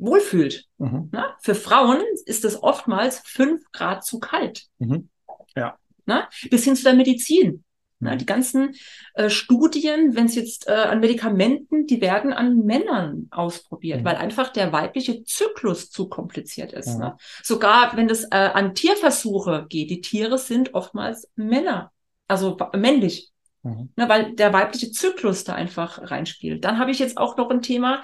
wohlfühlt. 0.00 0.66
Mhm. 0.78 1.10
Ne? 1.12 1.24
Für 1.40 1.54
Frauen 1.54 2.02
ist 2.26 2.44
es 2.44 2.62
oftmals 2.62 3.20
fünf 3.24 3.62
Grad 3.72 4.04
zu 4.04 4.18
kalt. 4.18 4.64
Mhm. 4.78 5.08
Ja. 5.56 5.76
Ne? 6.06 6.28
Bis 6.50 6.64
hin 6.64 6.76
zu 6.76 6.84
der 6.84 6.94
Medizin. 6.94 7.64
Ne? 8.00 8.12
Mhm. 8.12 8.18
Die 8.18 8.26
ganzen 8.26 8.74
äh, 9.14 9.30
Studien, 9.30 10.16
wenn 10.16 10.26
es 10.26 10.34
jetzt 10.34 10.68
äh, 10.68 10.72
an 10.72 11.00
Medikamenten, 11.00 11.86
die 11.86 12.00
werden 12.00 12.32
an 12.32 12.64
Männern 12.64 13.28
ausprobiert, 13.30 14.00
Mhm. 14.00 14.04
weil 14.04 14.16
einfach 14.16 14.52
der 14.52 14.72
weibliche 14.72 15.22
Zyklus 15.24 15.90
zu 15.90 16.08
kompliziert 16.08 16.72
ist. 16.72 16.94
Mhm. 16.94 17.00
Ne? 17.00 17.16
Sogar 17.42 17.96
wenn 17.96 18.08
es 18.08 18.24
äh, 18.24 18.36
an 18.36 18.74
Tierversuche 18.74 19.66
geht, 19.68 19.90
die 19.90 20.00
Tiere 20.00 20.38
sind 20.38 20.74
oftmals 20.74 21.30
Männer, 21.36 21.92
also 22.26 22.56
männlich. 22.74 23.30
Mhm. 23.62 23.90
Ne, 23.94 24.08
weil 24.08 24.34
der 24.36 24.54
weibliche 24.54 24.90
Zyklus 24.90 25.44
da 25.44 25.52
einfach 25.54 26.10
reinspielt. 26.10 26.64
Dann 26.64 26.78
habe 26.78 26.92
ich 26.92 26.98
jetzt 26.98 27.18
auch 27.18 27.36
noch 27.36 27.50
ein 27.50 27.60
Thema, 27.60 28.02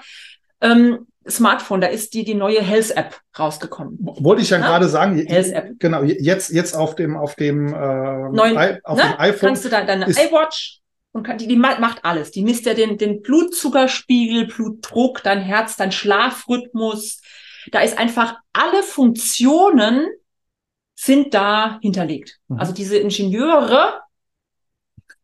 ähm, 0.61 1.07
Smartphone, 1.29 1.81
da 1.81 1.87
ist 1.87 2.13
die, 2.13 2.23
die 2.23 2.35
neue 2.35 2.61
Health-App 2.61 3.19
rausgekommen. 3.37 3.97
Wollte 3.99 4.41
ich 4.41 4.49
ja 4.49 4.59
Ja? 4.59 4.65
gerade 4.67 4.87
sagen, 4.87 5.17
je- 5.17 5.25
Health-App. 5.25 5.73
genau, 5.79 6.03
jetzt, 6.03 6.51
jetzt 6.51 6.73
auf 6.73 6.95
dem, 6.95 7.17
auf 7.17 7.35
dem, 7.35 7.67
äh, 7.67 8.29
Neuen- 8.29 8.55
I, 8.57 8.79
auf 8.83 8.97
ne? 8.97 9.03
dem 9.03 9.19
iPhone. 9.19 9.47
Kannst 9.49 9.65
du 9.65 9.69
da 9.69 9.83
deine 9.83 10.05
iWatch 10.09 10.79
und 11.11 11.23
kann, 11.23 11.37
die, 11.37 11.47
die 11.47 11.57
ma- 11.57 11.79
macht 11.79 12.05
alles. 12.05 12.31
Die 12.31 12.43
misst 12.43 12.65
ja 12.65 12.73
den, 12.73 12.97
den 12.97 13.21
Blutzuckerspiegel, 13.21 14.47
Blutdruck, 14.47 15.21
dein 15.23 15.41
Herz, 15.41 15.75
dein 15.75 15.91
Schlafrhythmus. 15.91 17.19
Da 17.71 17.81
ist 17.81 17.97
einfach 17.97 18.37
alle 18.53 18.81
Funktionen 18.83 20.07
sind 20.95 21.33
da 21.33 21.77
hinterlegt. 21.81 22.37
Mhm. 22.47 22.59
Also 22.59 22.71
diese 22.73 22.97
Ingenieure, 22.97 23.99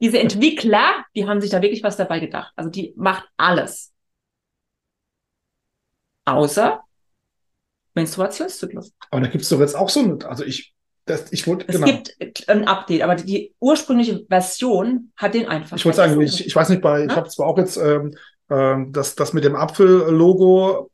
diese 0.02 0.20
Entwickler, 0.20 1.06
die 1.16 1.28
haben 1.28 1.40
sich 1.40 1.50
da 1.50 1.62
wirklich 1.62 1.82
was 1.82 1.96
dabei 1.96 2.20
gedacht. 2.20 2.52
Also 2.58 2.70
die 2.70 2.94
macht 2.98 3.24
alles. 3.38 3.93
Außer 6.26 6.82
Menstruationszyklus. 7.96 8.92
Aber 9.12 9.22
da 9.22 9.28
gibt 9.28 9.44
es 9.44 9.50
doch 9.50 9.60
jetzt 9.60 9.76
auch 9.76 9.90
so 9.90 10.00
eine, 10.02 10.18
also 10.28 10.44
ich, 10.44 10.74
das, 11.06 11.32
ich 11.32 11.46
wollte, 11.48 11.66
Es 11.68 11.76
genau. 11.76 11.86
gibt 11.86 12.50
ein 12.50 12.68
Update, 12.68 13.02
aber 13.02 13.16
die, 13.16 13.54
ursprüngliche 13.60 14.26
Version 14.28 15.12
hat 15.18 15.34
den 15.34 15.48
einfach. 15.48 15.78
Ich 15.78 15.86
wollte 15.86 15.98
sagen, 15.98 16.20
ich, 16.22 16.46
ich 16.48 16.56
weiß 16.56 16.70
nicht, 16.70 16.82
bei, 16.82 17.02
ich 17.02 17.08
Ne? 17.08 17.16
habe 17.16 17.30
zwar 17.30 17.48
auch 17.48 17.58
jetzt 17.58 17.78
ähm, 17.78 18.16
ähm, 18.50 18.92
das, 18.92 19.16
das 19.16 19.34
mit 19.34 19.44
dem 19.44 19.56
Apfel-Logo, 19.56 20.90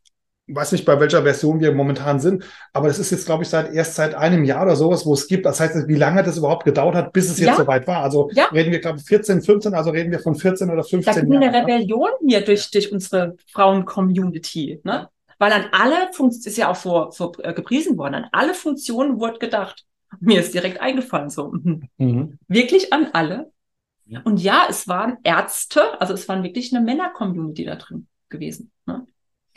weiß 0.47 0.71
nicht, 0.71 0.83
bei 0.83 0.99
welcher 0.99 1.21
Version 1.23 1.59
wir 1.61 1.71
momentan 1.73 2.19
sind, 2.19 2.43
aber 2.73 2.87
das 2.87 2.97
ist 2.97 3.11
jetzt, 3.11 3.27
glaube 3.27 3.43
ich, 3.43 3.49
seit 3.49 3.71
erst 3.71 3.95
seit 3.95 4.15
einem 4.15 4.43
Jahr 4.43 4.63
oder 4.63 4.75
sowas, 4.75 5.05
wo 5.05 5.13
es 5.13 5.27
gibt. 5.27 5.45
Das 5.45 5.59
heißt, 5.59 5.87
wie 5.87 5.95
lange 5.95 6.23
das 6.23 6.37
überhaupt 6.37 6.65
gedauert 6.65 6.95
hat, 6.95 7.13
bis 7.13 7.29
es 7.29 7.37
jetzt 7.39 7.49
Ja. 7.49 7.55
soweit 7.55 7.85
war. 7.87 8.01
Also 8.03 8.29
Ja. 8.33 8.45
reden 8.45 8.71
wir, 8.71 8.79
glaube 8.79 8.97
ich, 8.97 9.05
14, 9.05 9.41
15, 9.43 9.73
also 9.75 9.91
reden 9.91 10.11
wir 10.11 10.19
von 10.19 10.33
14 10.35 10.69
oder 10.69 10.81
Da 10.81 10.87
15 10.87 11.13
gibt 11.13 11.35
eine 11.35 11.45
Jahren. 11.45 11.53
ne? 11.53 11.61
Rebellion 11.61 12.09
hier 12.27 12.41
durch, 12.41 12.69
durch 12.71 12.91
unsere 12.91 13.37
Frauen-Community, 13.53 14.81
ne? 14.83 15.07
Weil 15.39 15.53
an 15.53 15.65
alle 15.71 16.13
Funktionen, 16.13 16.51
ist 16.51 16.57
ja 16.57 16.69
auch 16.69 16.75
so, 16.75 17.09
so 17.11 17.31
äh, 17.39 17.53
gepriesen 17.53 17.97
worden, 17.97 18.15
an 18.15 18.29
alle 18.31 18.53
Funktionen 18.53 19.19
wurde 19.19 19.39
gedacht. 19.39 19.85
Mir 20.19 20.39
ist 20.39 20.53
direkt 20.53 20.81
eingefallen, 20.81 21.29
so, 21.29 21.51
mhm. 21.51 21.87
Mhm. 21.97 22.39
wirklich 22.47 22.93
an 22.93 23.07
alle. 23.13 23.51
Ja. 24.05 24.21
Und 24.23 24.41
ja, 24.41 24.65
es 24.69 24.87
waren 24.87 25.17
Ärzte, 25.23 25.99
also 26.01 26.13
es 26.13 26.27
waren 26.27 26.43
wirklich 26.43 26.75
eine 26.75 26.83
Männer-Community 26.83 27.63
da 27.63 27.75
drin 27.75 28.07
gewesen. 28.27 28.71
Ne? 28.85 29.05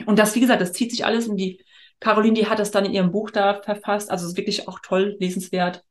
Und 0.06 0.18
das, 0.18 0.34
wie 0.34 0.40
gesagt, 0.40 0.60
das 0.60 0.72
zieht 0.72 0.90
sich 0.90 1.04
alles 1.04 1.26
und 1.26 1.36
die 1.36 1.64
Caroline, 2.00 2.34
die 2.34 2.46
hat 2.46 2.58
das 2.58 2.70
dann 2.70 2.84
in 2.84 2.92
ihrem 2.92 3.12
Buch 3.12 3.30
da 3.30 3.62
verfasst. 3.62 4.10
Also 4.10 4.24
es 4.24 4.32
ist 4.32 4.36
wirklich 4.36 4.68
auch 4.68 4.80
toll, 4.80 5.16
lesenswert. 5.20 5.84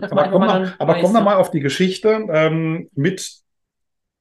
Aber 0.00 0.28
komm, 0.30 0.40
mal 0.40 0.74
aber 0.78 0.94
weiß, 0.94 1.02
komm 1.02 1.12
noch 1.12 1.20
ne? 1.20 1.24
mal 1.24 1.36
auf 1.36 1.50
die 1.50 1.60
Geschichte 1.60 2.26
ähm, 2.30 2.88
mit 2.94 3.34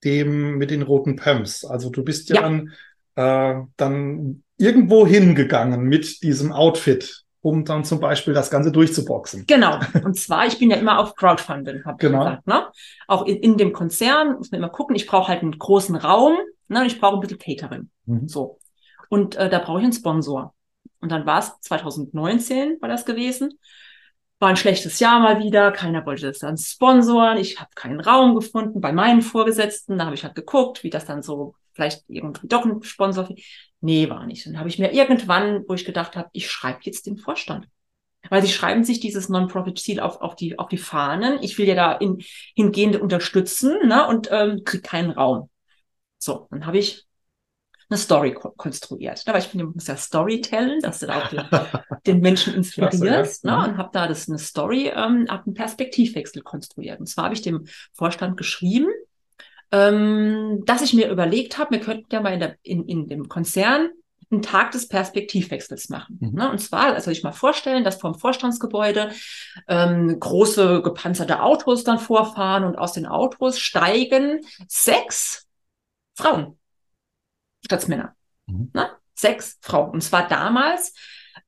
dem, 0.04 0.58
mit 0.58 0.72
den 0.72 0.82
roten 0.82 1.16
Pumps. 1.16 1.66
Also 1.66 1.90
du 1.90 2.04
bist 2.04 2.30
ja, 2.30 2.36
Ja. 2.36 2.42
dann, 2.42 2.72
äh, 3.16 3.66
dann 3.78 4.44
irgendwo 4.58 5.06
hingegangen 5.06 5.84
mit 5.84 6.24
diesem 6.24 6.52
Outfit, 6.52 7.24
um 7.42 7.64
dann 7.66 7.84
zum 7.86 8.00
Beispiel 8.00 8.34
das 8.34 8.50
Ganze 8.50 8.72
durchzuboxen. 8.72 9.46
Genau. 9.48 9.80
Und 10.04 10.18
zwar, 10.20 10.48
ich 10.48 10.60
bin 10.60 10.72
ja 10.72 10.78
immer 10.78 11.00
auf 11.00 11.16
Crowdfunding, 11.16 11.86
habe 11.86 11.98
ich 12.00 12.08
Genau. 12.08 12.20
gesagt. 12.20 12.48
Ne? 12.48 12.68
Auch 13.08 13.26
in, 13.26 13.38
in 13.38 13.58
dem 13.58 13.74
Konzern 13.74 14.38
muss 14.38 14.52
man 14.52 14.60
immer 14.60 14.70
gucken, 14.70 14.96
ich 14.96 15.06
brauche 15.08 15.28
halt 15.30 15.42
einen 15.42 15.58
großen 15.58 15.96
Raum 15.96 16.38
ne? 16.68 16.82
und 16.82 16.86
ich 16.88 17.00
brauche 17.00 17.16
ein 17.16 17.20
bisschen 17.22 17.40
Catering. 17.40 17.90
Mhm. 18.06 18.28
So. 18.28 18.60
Und 19.10 19.36
äh, 19.36 19.50
da 19.50 19.60
brauche 19.60 19.78
ich 19.80 19.84
einen 19.84 19.94
Sponsor. 19.94 20.54
Und 21.00 21.12
dann 21.12 21.26
war 21.26 21.40
es 21.40 21.54
2019, 21.62 22.78
war 22.82 22.90
das 22.90 23.06
gewesen. 23.06 23.60
War 24.40 24.50
ein 24.50 24.58
schlechtes 24.58 25.00
Jahr 25.00 25.20
mal 25.20 25.40
wieder. 25.40 25.72
Keiner 25.72 26.06
wollte 26.06 26.28
das 26.28 26.40
dann 26.40 26.58
sponsoren. 26.58 27.38
Ich 27.38 27.60
habe 27.60 27.70
keinen 27.76 28.00
Raum 28.00 28.36
gefunden 28.36 28.82
bei 28.82 28.92
meinen 28.92 29.22
Vorgesetzten. 29.22 29.98
Da 29.98 30.06
habe 30.06 30.16
ich 30.16 30.24
halt 30.24 30.36
geguckt, 30.36 30.84
wie 30.84 30.90
das 30.90 31.06
dann 31.06 31.22
so 31.24 31.56
vielleicht 31.74 32.04
irgendwie 32.08 32.48
doch 32.48 32.66
ein 32.66 32.82
Sponsor. 32.84 33.30
Nee, 33.82 34.10
war 34.10 34.26
nicht. 34.26 34.46
Dann 34.46 34.58
habe 34.58 34.70
ich 34.70 34.80
mir 34.80 34.92
irgendwann, 34.92 35.64
wo 35.68 35.74
ich 35.74 35.86
gedacht 35.86 36.16
habe, 36.16 36.30
ich 36.34 36.50
schreibe 36.50 36.80
jetzt 36.84 37.06
den 37.06 37.18
Vorstand. 37.18 37.68
Weil 38.30 38.42
sie 38.42 38.52
schreiben 38.52 38.84
sich 38.84 39.00
dieses 39.00 39.30
Non-Profit-Ziel 39.30 40.00
auf, 40.00 40.20
auf, 40.22 40.36
die, 40.36 40.60
auf 40.60 40.68
die 40.68 40.78
Fahnen. 40.78 41.38
Ich 41.42 41.58
will 41.58 41.68
ja 41.68 41.76
da 41.76 41.94
in, 41.94 42.18
hingehend 42.56 43.00
unterstützen 43.00 43.78
ne, 43.88 44.08
und 44.08 44.30
ähm, 44.32 44.64
kriege 44.66 44.84
keinen 44.84 45.12
Raum. 45.12 45.50
So, 46.18 46.48
dann 46.50 46.66
habe 46.66 46.78
ich 46.80 47.06
eine 47.90 47.98
Story 47.98 48.34
ko 48.34 48.52
konstruiert. 48.58 49.26
Ne, 49.26 49.34
weil 49.34 49.42
ich 49.42 49.48
finde, 49.48 49.66
du 49.66 49.72
musst 49.72 49.88
ja 49.88 49.96
Storytellen, 49.96 50.82
dass 50.82 51.00
du 51.00 51.08
da 51.08 51.22
auch 51.22 51.28
den, 51.30 51.42
den 52.08 52.20
Menschen 52.20 52.54
inspirierst. 52.54 53.44
Klasse, 53.44 53.48
ja. 53.48 53.56
ne, 53.62 53.68
Mhm. 53.68 53.74
und 53.74 53.78
habe 53.78 53.90
da 53.94 54.08
das 54.08 54.28
eine 54.28 54.40
Story, 54.40 54.88
ähm, 54.94 55.28
habe 55.30 55.46
einen 55.46 55.54
Perspektivwechsel 55.54 56.42
konstruiert. 56.42 57.00
Und 57.00 57.08
zwar 57.08 57.26
habe 57.26 57.36
ich 57.36 57.44
dem 57.44 57.66
Vorstand 57.94 58.36
geschrieben, 58.36 58.88
ähm, 59.72 60.64
dass 60.66 60.82
ich 60.82 60.94
mir 60.94 61.10
überlegt 61.10 61.58
habe, 61.58 61.72
wir 61.72 61.80
könnten 61.80 62.08
ja 62.12 62.22
mal 62.22 62.34
in, 62.34 62.40
der, 62.40 62.56
in, 62.64 62.88
in 62.88 63.08
dem 63.08 63.28
Konzern 63.28 63.90
einen 64.30 64.42
Tag 64.42 64.72
des 64.72 64.88
Perspektivwechsels 64.88 65.90
machen. 65.90 66.18
Mhm. 66.20 66.34
Ne? 66.34 66.52
Und 66.52 66.60
zwar, 66.60 66.94
also 66.94 67.12
ich 67.12 67.24
mal 67.24 67.32
vorstellen, 67.32 67.84
dass 67.84 68.00
vom 68.00 68.16
Vorstandsgebäude 68.16 69.12
ähm, 69.68 70.20
große 70.20 70.82
gepanzerte 70.82 71.42
Autos 71.42 71.84
dann 71.84 72.00
vorfahren 72.00 72.64
und 72.66 72.78
aus 72.78 72.94
den 72.94 73.06
Autos 73.06 73.60
steigen 73.60 74.42
sechs 74.68 75.48
Frauen 76.16 76.60
statt 77.64 77.88
Männer. 77.88 78.16
Mhm. 78.48 78.72
Ne? 78.74 78.90
Sechs 79.14 79.58
Frauen. 79.62 79.92
Und 79.92 80.02
zwar 80.02 80.28
damals 80.28 80.94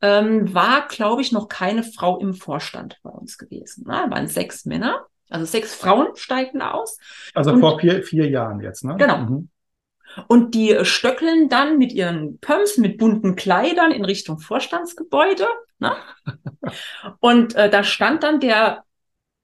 ähm, 0.02 0.54
war, 0.54 0.88
glaube 0.88 1.22
ich, 1.22 1.32
noch 1.32 1.50
keine 1.50 1.84
Frau 1.84 2.18
im 2.20 2.34
Vorstand 2.34 2.98
bei 3.04 3.10
uns 3.10 3.38
gewesen. 3.38 3.86
Ne? 3.88 4.06
Waren 4.10 4.28
sechs 4.28 4.66
Männer, 4.66 5.06
also 5.30 5.46
sechs 5.46 5.76
Frauen 5.76 6.08
steigen 6.16 6.62
aus. 6.62 6.98
Also 7.34 7.52
Und- 7.52 7.60
vor 7.62 7.80
vier, 7.80 8.04
vier 8.04 8.30
Jahren 8.30 8.62
jetzt, 8.62 8.84
ne? 8.84 8.96
Genau. 8.98 9.18
Mhm. 9.18 9.50
Und 10.28 10.56
die 10.56 10.72
äh, 10.72 10.86
stöckeln 10.86 11.50
dann 11.50 11.78
mit 11.78 11.92
ihren 11.92 12.40
Pumps, 12.40 12.78
mit 12.78 12.98
bunten 12.98 13.36
Kleidern 13.36 13.92
in 13.92 14.04
Richtung 14.06 14.40
Vorstandsgebäude. 14.40 15.48
Ne? 15.80 15.94
Und 17.20 17.56
äh, 17.56 17.70
da 17.70 17.84
stand 17.84 18.24
dann 18.24 18.40
der, 18.40 18.84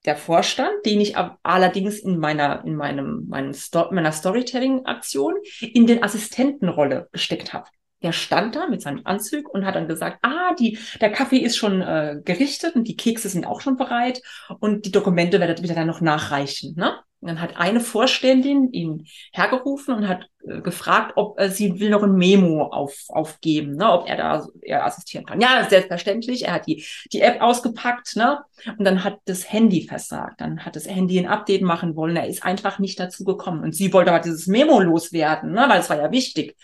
der 0.05 0.15
Vorstand, 0.15 0.73
den 0.86 1.01
ich 1.01 1.15
allerdings 1.43 1.99
in 1.99 2.17
meiner, 2.17 2.63
in 2.65 2.75
meinem, 2.75 3.27
meinem 3.27 3.53
Sto 3.53 3.91
meiner 3.91 4.11
Storytelling-Aktion 4.11 5.36
in 5.61 5.88
den 5.88 6.03
Assistentenrolle 6.03 7.09
gesteckt 7.11 7.53
habe. 7.53 7.67
Der 8.06 8.12
stand 8.12 8.56
da 8.56 8.68
mit 8.68 8.84
seinem 8.84 9.01
Anzug 9.03 9.49
und 9.49 9.66
hat 9.66 9.74
dann 9.74 9.88
gesagt, 9.88 10.20
ah, 10.22 10.53
die, 10.60 10.78
der 11.01 11.12
Kaffee 11.12 11.39
ist 11.39 11.58
schon 11.58 11.82
äh, 11.82 12.22
gerichtet 12.24 12.76
und 12.76 12.88
die 12.88 12.95
Kekse 12.95 13.30
sind 13.30 13.47
auch 13.47 13.62
schon 13.62 13.78
bereit 13.78 14.22
und 14.60 14.86
die 14.86 14.91
Dokumente 14.91 15.39
werdet 15.39 15.60
ihr 15.60 15.74
dann 15.74 15.88
noch 15.88 16.01
nachreichen. 16.01 16.76
Ne? 16.78 16.99
Und 17.26 17.30
dann 17.30 17.41
hat 17.41 17.58
eine 17.58 17.80
Vorständin 17.80 18.72
ihn 18.72 19.08
hergerufen 19.34 19.95
und 19.95 20.08
hat 20.08 20.28
äh, 20.47 20.62
gefragt, 20.62 21.14
ob 21.16 21.39
äh, 21.39 21.49
sie 21.49 21.80
will 21.80 21.89
noch 21.89 22.03
ein 22.03 22.14
Memo 22.14 22.66
auf, 22.66 22.93
aufgeben, 23.08 23.78
ne, 23.78 23.91
ob 23.91 24.08
er 24.08 24.18
da 24.18 24.47
er 24.62 24.86
assistieren 24.86 25.26
kann. 25.26 25.41
Ja, 25.41 25.66
selbstverständlich. 25.68 26.45
Er 26.45 26.53
hat 26.53 26.68
die, 26.68 26.86
die 27.12 27.22
App 27.22 27.41
ausgepackt, 27.41 28.16
ne? 28.16 28.43
Und 28.78 28.86
dann 28.86 29.03
hat 29.03 29.18
das 29.26 29.51
Handy 29.51 29.88
versagt. 29.88 30.39
Dann 30.39 30.64
hat 30.64 30.76
das 30.76 30.88
Handy 30.88 31.18
ein 31.18 31.26
Update 31.26 31.64
machen 31.64 31.95
wollen. 31.95 32.16
Er 32.16 32.28
ist 32.28 32.43
einfach 32.43 32.78
nicht 32.78 32.99
dazu 32.99 33.24
gekommen. 33.24 33.64
Und 33.64 33.74
sie 33.74 33.91
wollte 33.91 34.12
aber 34.12 34.22
dieses 34.22 34.45
Memo 34.45 34.80
loswerden, 34.80 35.53
ne, 35.53 35.66
weil 35.68 35.80
es 35.80 35.89
war 35.89 35.97
ja 35.97 36.12
wichtig. 36.12 36.56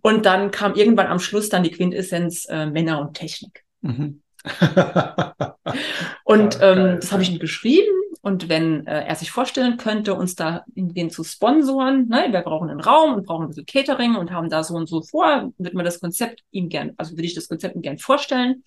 Und 0.00 0.26
dann 0.26 0.50
kam 0.50 0.74
irgendwann 0.74 1.06
am 1.06 1.18
Schluss 1.18 1.48
dann 1.48 1.62
die 1.62 1.70
Quintessenz 1.70 2.46
äh, 2.48 2.66
Männer 2.66 3.00
und 3.00 3.14
Technik. 3.14 3.64
Mhm. 3.80 4.22
und 6.24 6.54
ja, 6.60 6.72
ähm, 6.72 7.00
das 7.00 7.12
habe 7.12 7.22
ich 7.22 7.30
ihm 7.30 7.38
geschrieben. 7.38 7.88
Und 8.20 8.48
wenn 8.48 8.86
äh, 8.86 9.04
er 9.06 9.14
sich 9.14 9.30
vorstellen 9.30 9.76
könnte, 9.76 10.14
uns 10.14 10.34
da 10.34 10.64
in 10.74 10.92
den 10.92 11.10
zu 11.10 11.24
sponsoren, 11.24 12.08
ne, 12.08 12.28
wir 12.30 12.40
brauchen 12.40 12.68
einen 12.68 12.80
Raum 12.80 13.14
und 13.14 13.26
brauchen 13.26 13.44
ein 13.44 13.48
bisschen 13.48 13.66
Catering 13.66 14.16
und 14.16 14.32
haben 14.32 14.50
da 14.50 14.64
so 14.64 14.74
und 14.74 14.88
so 14.88 15.02
vor, 15.02 15.52
würde 15.56 15.76
man 15.76 15.84
das 15.84 16.00
Konzept 16.00 16.42
ihm 16.50 16.68
gern, 16.68 16.94
also 16.96 17.12
würde 17.12 17.26
ich 17.26 17.34
das 17.34 17.48
Konzept 17.48 17.76
ihm 17.76 17.82
gern 17.82 17.98
vorstellen. 17.98 18.64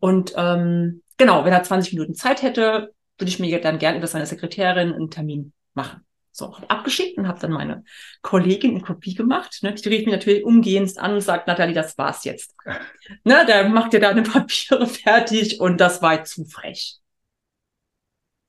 Und 0.00 0.32
ähm, 0.36 1.02
genau, 1.18 1.44
wenn 1.44 1.52
er 1.52 1.62
20 1.62 1.92
Minuten 1.92 2.14
Zeit 2.14 2.42
hätte, 2.42 2.94
würde 3.18 3.28
ich 3.28 3.38
mir 3.38 3.60
dann 3.60 3.78
gerne 3.78 3.98
über 3.98 4.06
seine 4.06 4.26
Sekretärin 4.26 4.92
einen 4.92 5.10
Termin 5.10 5.52
machen. 5.74 6.04
So, 6.34 6.54
abgeschickt 6.68 7.18
und 7.18 7.28
habe 7.28 7.38
dann 7.40 7.52
meine 7.52 7.84
Kollegin 8.22 8.72
in 8.72 8.82
Kopie 8.82 9.14
gemacht. 9.14 9.58
Ne? 9.62 9.74
Die 9.74 9.88
rief 9.88 10.06
mich 10.06 10.14
natürlich 10.14 10.44
umgehend 10.44 10.96
an 10.98 11.12
und 11.12 11.20
sagt, 11.20 11.46
Nathalie, 11.46 11.74
das 11.74 11.98
war's 11.98 12.24
jetzt. 12.24 12.54
ne, 13.24 13.44
der 13.46 13.68
macht 13.68 13.92
dir 13.92 14.00
deine 14.00 14.22
Papiere 14.22 14.86
fertig 14.88 15.60
und 15.60 15.78
das 15.78 16.00
war 16.00 16.24
zu 16.24 16.46
frech. 16.46 16.96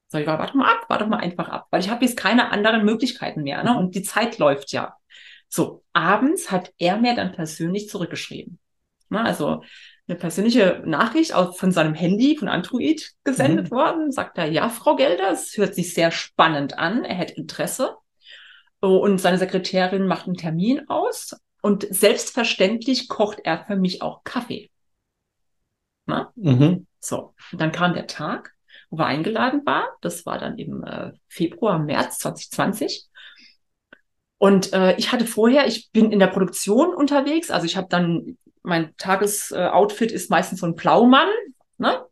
So, 0.08 0.18
ich 0.18 0.28
war, 0.28 0.40
warte 0.40 0.56
mal 0.56 0.72
ab, 0.72 0.86
warte 0.88 1.08
mal 1.08 1.18
einfach 1.18 1.50
ab, 1.50 1.68
weil 1.72 1.82
ich 1.82 1.90
habe 1.90 2.06
jetzt 2.06 2.16
keine 2.16 2.52
anderen 2.52 2.86
Möglichkeiten 2.86 3.44
mehr. 3.44 3.64
Ne? 3.64 3.78
Und 3.78 3.96
die 3.96 4.04
Zeit 4.04 4.38
läuft 4.38 4.72
ja. 4.72 4.96
So, 5.50 5.84
abends 5.92 6.52
hat 6.52 6.72
er 6.78 6.98
mir 6.98 7.16
dann 7.16 7.34
persönlich 7.34 7.90
zurückgeschrieben. 7.90 8.60
Ne? 9.10 9.22
Also 9.26 9.64
eine 10.08 10.18
persönliche 10.18 10.82
Nachricht 10.86 11.34
auch 11.34 11.56
von 11.56 11.72
seinem 11.72 11.94
Handy, 11.94 12.38
von 12.38 12.50
Android 12.50 13.14
gesendet 13.24 13.72
mhm. 13.72 13.76
worden. 13.76 14.12
Sagt 14.12 14.38
er, 14.38 14.52
ja, 14.52 14.70
Frau 14.70 14.96
Gelder, 14.96 15.32
es 15.32 15.56
hört 15.58 15.76
sich 15.76 15.94
sehr 15.94 16.12
spannend 16.12 16.78
an. 16.78 17.06
Er 17.06 17.16
hätte 17.16 17.36
Interesse. 17.36 17.96
Oh, 18.82 18.98
und 18.98 19.20
seine 19.20 19.38
Sekretärin 19.38 20.08
macht 20.08 20.28
einen 20.28 20.36
Termin 20.36 20.90
aus. 20.90 21.36
Und 21.62 21.88
selbstverständlich 21.90 23.08
kocht 23.08 23.40
er 23.46 23.66
für 23.66 23.78
mich 23.78 24.02
auch 24.02 24.26
Kaffee. 24.26 24.70
Mhm. 26.36 26.88
So, 27.00 27.34
und 27.52 27.62
dann 27.62 27.72
kam 27.72 27.94
der 27.94 28.08
Tag, 28.08 28.54
wo 28.90 28.98
er 28.98 29.08
eingeladen 29.08 29.66
war. 29.66 29.88
Das 30.02 30.26
war 30.26 30.38
dann 30.38 30.58
im 30.58 30.84
äh, 30.84 31.12
Februar, 31.28 31.80
März 31.80 32.20
2020. 32.20 33.08
Und 34.38 34.74
äh, 34.74 34.96
ich 34.98 35.14
hatte 35.14 35.26
vorher, 35.26 35.68
ich 35.68 35.92
bin 35.92 36.12
in 36.12 36.20
der 36.20 36.28
Produktion 36.28 36.94
unterwegs, 36.94 37.50
also 37.50 37.66
ich 37.66 37.78
habe 37.78 37.88
dann 37.90 38.38
mein 38.64 38.96
Tagesoutfit 38.98 40.12
ist 40.12 40.30
meistens 40.30 40.62
so 40.62 40.66
ein 40.66 40.76
Blaumann, 40.76 41.30
ne? 41.78 42.06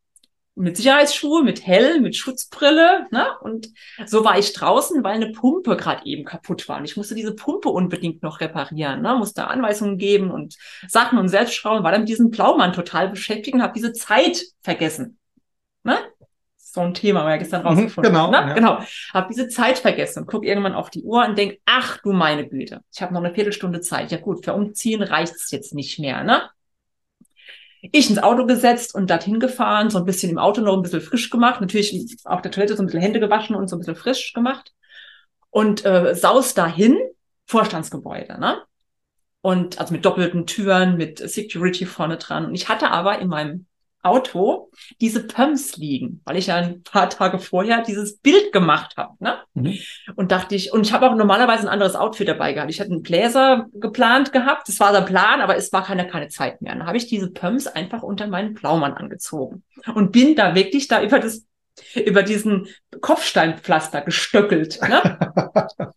Mit 0.53 0.75
Sicherheitsschuhe, 0.75 1.43
mit 1.43 1.65
Helm, 1.65 2.03
mit 2.03 2.15
Schutzbrille, 2.15 3.07
ne? 3.09 3.25
Und 3.39 3.69
so 4.05 4.25
war 4.25 4.37
ich 4.37 4.53
draußen, 4.53 5.03
weil 5.03 5.15
eine 5.15 5.31
Pumpe 5.31 5.77
gerade 5.77 6.05
eben 6.05 6.25
kaputt 6.25 6.67
war. 6.67 6.77
Und 6.77 6.85
ich 6.85 6.97
musste 6.97 7.15
diese 7.15 7.33
Pumpe 7.33 7.69
unbedingt 7.69 8.21
noch 8.21 8.41
reparieren, 8.41 9.01
ne? 9.01 9.15
Musste 9.15 9.47
Anweisungen 9.47 9.97
geben 9.97 10.29
und 10.29 10.57
Sachen 10.87 11.17
und 11.17 11.29
selbst 11.29 11.55
schauen, 11.55 11.83
war 11.83 11.91
dann 11.91 12.01
mit 12.01 12.09
diesem 12.09 12.29
Blaumann 12.29 12.73
total 12.73 13.09
beschäftigt 13.09 13.55
und 13.55 13.63
habe 13.63 13.73
diese 13.73 13.93
Zeit 13.93 14.43
vergessen. 14.61 15.17
Ne? 15.83 15.97
So 16.73 16.81
ein 16.81 16.93
Thema, 16.93 17.23
war 17.23 17.31
ja 17.31 17.37
gestern 17.37 17.61
mhm, 17.61 17.67
rausgefunden. 17.67 18.13
Genau. 18.13 18.31
Ne? 18.31 18.37
Ja. 18.37 18.53
Genau. 18.53 18.79
Hab 19.13 19.27
diese 19.27 19.47
Zeit 19.47 19.79
vergessen 19.79 20.19
und 20.19 20.27
guck 20.27 20.45
irgendwann 20.45 20.73
auf 20.73 20.89
die 20.89 21.03
Uhr 21.03 21.25
und 21.25 21.37
denk, 21.37 21.59
ach 21.65 21.97
du 21.97 22.13
meine 22.13 22.47
Güte, 22.47 22.81
ich 22.93 23.01
habe 23.01 23.13
noch 23.13 23.23
eine 23.23 23.33
Viertelstunde 23.33 23.81
Zeit. 23.81 24.11
Ja 24.11 24.17
gut, 24.17 24.45
für 24.45 24.53
Umziehen 24.53 25.03
reicht's 25.03 25.51
jetzt 25.51 25.73
nicht 25.73 25.99
mehr, 25.99 26.23
ne? 26.23 26.49
Ich 27.81 28.09
ins 28.09 28.21
Auto 28.21 28.45
gesetzt 28.45 28.93
und 28.93 29.09
dorthin 29.09 29.39
gefahren, 29.39 29.89
so 29.89 29.97
ein 29.97 30.05
bisschen 30.05 30.31
im 30.31 30.37
Auto 30.37 30.61
noch 30.61 30.75
ein 30.75 30.83
bisschen 30.83 31.01
frisch 31.01 31.31
gemacht, 31.31 31.61
natürlich 31.61 32.17
auf 32.25 32.43
der 32.43 32.51
Toilette 32.51 32.75
so 32.75 32.83
ein 32.83 32.85
bisschen 32.85 33.01
Hände 33.01 33.19
gewaschen 33.19 33.55
und 33.55 33.67
so 33.69 33.75
ein 33.75 33.79
bisschen 33.79 33.95
frisch 33.95 34.33
gemacht 34.33 34.71
und 35.49 35.83
äh, 35.85 36.15
saus 36.15 36.53
dahin, 36.53 36.97
Vorstandsgebäude, 37.47 38.39
ne? 38.39 38.61
Und 39.41 39.79
also 39.79 39.93
mit 39.93 40.05
doppelten 40.05 40.45
Türen, 40.45 40.97
mit 40.97 41.17
Security 41.17 41.87
vorne 41.87 42.17
dran. 42.17 42.45
Und 42.45 42.53
ich 42.53 42.69
hatte 42.69 42.91
aber 42.91 43.17
in 43.19 43.27
meinem 43.27 43.65
Auto 44.03 44.69
diese 44.99 45.27
Pumps 45.27 45.77
liegen, 45.77 46.21
weil 46.25 46.37
ich 46.37 46.47
ja 46.47 46.55
ein 46.55 46.83
paar 46.83 47.09
Tage 47.09 47.39
vorher 47.39 47.81
dieses 47.81 48.17
Bild 48.17 48.51
gemacht 48.51 48.95
habe. 48.97 49.15
Ne? 49.19 49.37
Mhm. 49.53 49.77
Und 50.15 50.31
dachte 50.31 50.55
ich, 50.55 50.71
und 50.73 50.85
ich 50.85 50.93
habe 50.93 51.09
auch 51.09 51.15
normalerweise 51.15 51.63
ein 51.63 51.73
anderes 51.73 51.95
Outfit 51.95 52.27
dabei 52.27 52.53
gehabt. 52.53 52.71
Ich 52.71 52.79
hatte 52.79 52.91
einen 52.91 53.03
Bläser 53.03 53.67
geplant 53.73 54.31
gehabt, 54.33 54.67
das 54.67 54.79
war 54.79 54.91
der 54.91 55.01
Plan, 55.01 55.41
aber 55.41 55.55
es 55.55 55.71
war 55.71 55.83
keine, 55.83 56.07
keine 56.07 56.29
Zeit 56.29 56.61
mehr. 56.61 56.73
Dann 56.73 56.87
habe 56.87 56.97
ich 56.97 57.07
diese 57.07 57.29
Pumps 57.29 57.67
einfach 57.67 58.03
unter 58.03 58.27
meinen 58.27 58.53
Blaumann 58.53 58.93
angezogen 58.93 59.63
und 59.93 60.11
bin 60.11 60.35
da 60.35 60.55
wirklich 60.55 60.87
da 60.87 61.01
über 61.01 61.19
das 61.19 61.45
über 61.95 62.21
diesen 62.23 62.67
Kopfsteinpflaster 62.99 64.01
gestöckelt. 64.01 64.79
Ne? 64.81 65.93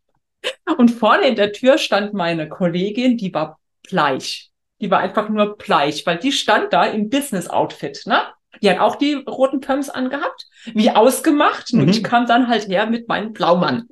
und 0.78 0.90
vorne 0.90 1.28
in 1.28 1.36
der 1.36 1.52
Tür 1.52 1.78
stand 1.78 2.14
meine 2.14 2.48
Kollegin, 2.48 3.16
die 3.16 3.34
war 3.34 3.58
bleich. 3.88 4.50
Die 4.80 4.90
war 4.90 4.98
einfach 4.98 5.28
nur 5.28 5.56
bleich, 5.56 6.04
weil 6.06 6.18
die 6.18 6.32
stand 6.32 6.72
da 6.72 6.84
im 6.84 7.08
Business-Outfit, 7.08 8.02
ne? 8.06 8.22
Die 8.62 8.70
hat 8.70 8.78
auch 8.78 8.96
die 8.96 9.14
roten 9.14 9.60
Pumps 9.60 9.88
angehabt, 9.88 10.46
wie 10.72 10.90
ausgemacht. 10.90 11.72
Mhm. 11.72 11.80
Und 11.80 11.88
ich 11.88 12.04
kam 12.04 12.26
dann 12.26 12.48
halt 12.48 12.68
her 12.68 12.86
mit 12.86 13.08
meinem 13.08 13.32
Blaumann. 13.32 13.88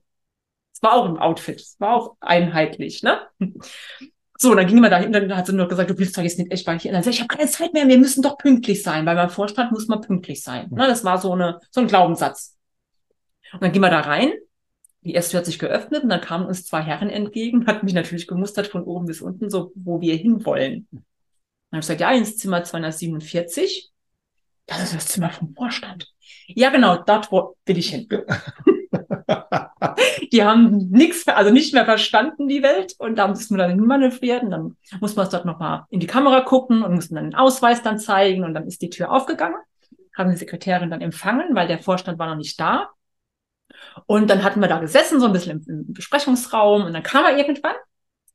Es 0.73 0.83
war 0.83 0.95
auch 0.95 1.07
ein 1.07 1.19
Outfit, 1.19 1.61
es 1.61 1.77
war 1.79 1.95
auch 1.95 2.17
einheitlich, 2.21 3.03
ne? 3.03 3.21
So, 4.39 4.55
dann 4.57 4.67
ging 4.67 4.81
man 4.81 4.91
dahin, 4.91 5.13
dann 5.13 5.37
hat 5.37 5.47
sie 5.47 5.53
nur 5.53 5.69
gesagt, 5.69 5.91
du 5.91 5.99
willst 5.99 6.19
doch 6.19 6.23
jetzt 6.23 6.37
nicht 6.37 6.51
echt 6.51 6.67
bei 6.67 6.77
hier. 6.77 6.91
Und 6.91 6.95
dann 6.95 7.05
sag 7.05 7.11
ich, 7.11 7.19
ich 7.19 7.23
habe 7.23 7.37
keine 7.37 7.49
Zeit 7.49 7.73
mehr, 7.75 7.87
wir 7.87 7.99
müssen 7.99 8.23
doch 8.23 8.37
pünktlich 8.39 8.83
sein. 8.83 9.07
Weil 9.07 9.15
beim 9.15 9.31
Vorstand 9.31 9.71
muss 9.71 9.87
man 9.87 10.01
pünktlich 10.01 10.43
sein. 10.43 10.69
Ne? 10.73 10.89
Das 10.89 11.05
war 11.05 11.19
so, 11.19 11.31
eine, 11.33 11.61
so 11.71 11.81
ein 11.81 11.87
Glaubenssatz. 11.87 12.57
Und 13.53 13.63
dann 13.63 13.71
gehen 13.71 13.83
wir 13.83 13.91
da 13.91 14.01
rein 14.01 14.33
die 15.05 15.15
erste 15.15 15.37
hat 15.37 15.47
sich 15.47 15.59
geöffnet 15.59 16.05
und 16.05 16.09
dann 16.09 16.21
kamen 16.21 16.47
uns 16.47 16.65
zwei 16.65 16.81
Herren 16.81 17.11
entgegen, 17.11 17.67
hat 17.67 17.83
mich 17.83 17.93
natürlich 17.93 18.29
gemustert 18.29 18.69
von 18.69 18.85
oben 18.85 19.07
bis 19.07 19.21
unten, 19.21 19.51
so 19.51 19.73
wo 19.75 20.01
wir 20.01 20.17
hinwollen. 20.17 20.87
Dann 20.91 21.79
habe 21.79 21.81
ich 21.81 21.81
gesagt, 21.81 22.01
ja, 22.01 22.13
ins 22.13 22.37
Zimmer 22.37 22.63
247. 22.63 23.91
Das 24.67 24.85
ist 24.85 24.95
das 24.95 25.09
Zimmer 25.09 25.31
vom 25.31 25.55
Vorstand. 25.55 26.07
Ja, 26.47 26.71
genau, 26.71 27.03
dort 27.03 27.33
wo 27.33 27.57
will 27.67 27.79
ich 27.79 27.91
hin. 27.91 28.09
die 30.33 30.45
haben 30.45 30.89
nichts, 30.91 31.27
also 31.27 31.51
nicht 31.51 31.75
mehr 31.75 31.85
verstanden, 31.85 32.47
die 32.47 32.63
Welt. 32.63 32.95
Und 32.99 33.17
da 33.17 33.27
müssen 33.27 33.57
wir 33.57 33.67
dann 33.67 33.71
hinmanövriert. 33.71 34.45
Und 34.45 34.51
dann 34.51 34.77
muss 35.01 35.17
man 35.17 35.25
es 35.25 35.31
dort 35.31 35.45
nochmal 35.45 35.85
in 35.91 35.99
die 35.99 36.07
Kamera 36.07 36.43
gucken 36.43 36.83
und 36.83 36.95
mussten 36.95 37.17
dann 37.17 37.25
den 37.25 37.35
Ausweis 37.35 37.83
dann 37.83 37.99
zeigen. 37.99 38.45
Und 38.45 38.55
dann 38.55 38.67
ist 38.67 38.83
die 38.83 38.91
Tür 38.91 39.11
aufgegangen. 39.11 39.57
Haben 40.17 40.31
die 40.31 40.37
Sekretärin 40.37 40.91
dann 40.91 41.01
empfangen, 41.01 41.55
weil 41.55 41.67
der 41.67 41.81
Vorstand 41.81 42.19
war 42.19 42.29
noch 42.29 42.37
nicht 42.37 42.61
da. 42.61 42.91
Und 44.07 44.29
dann 44.29 44.43
hatten 44.43 44.61
wir 44.61 44.69
da 44.69 44.79
gesessen, 44.79 45.21
so 45.21 45.27
ein 45.27 45.33
bisschen 45.33 45.63
im, 45.67 45.87
im 45.87 45.93
Besprechungsraum 45.93 46.85
und 46.85 46.93
dann 46.93 47.03
kam 47.03 47.25
er 47.25 47.37
irgendwann. 47.37 47.75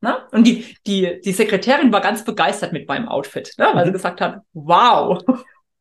Ne? 0.01 0.17
Und 0.31 0.45
die, 0.45 0.75
die, 0.85 1.21
die 1.23 1.31
Sekretärin 1.31 1.91
war 1.91 2.01
ganz 2.01 2.23
begeistert 2.23 2.71
mit 2.71 2.87
meinem 2.87 3.07
Outfit, 3.07 3.53
ne? 3.57 3.69
weil 3.73 3.85
mhm. 3.85 3.89
sie 3.89 3.93
gesagt 3.93 4.21
hat, 4.21 4.41
wow. 4.53 5.23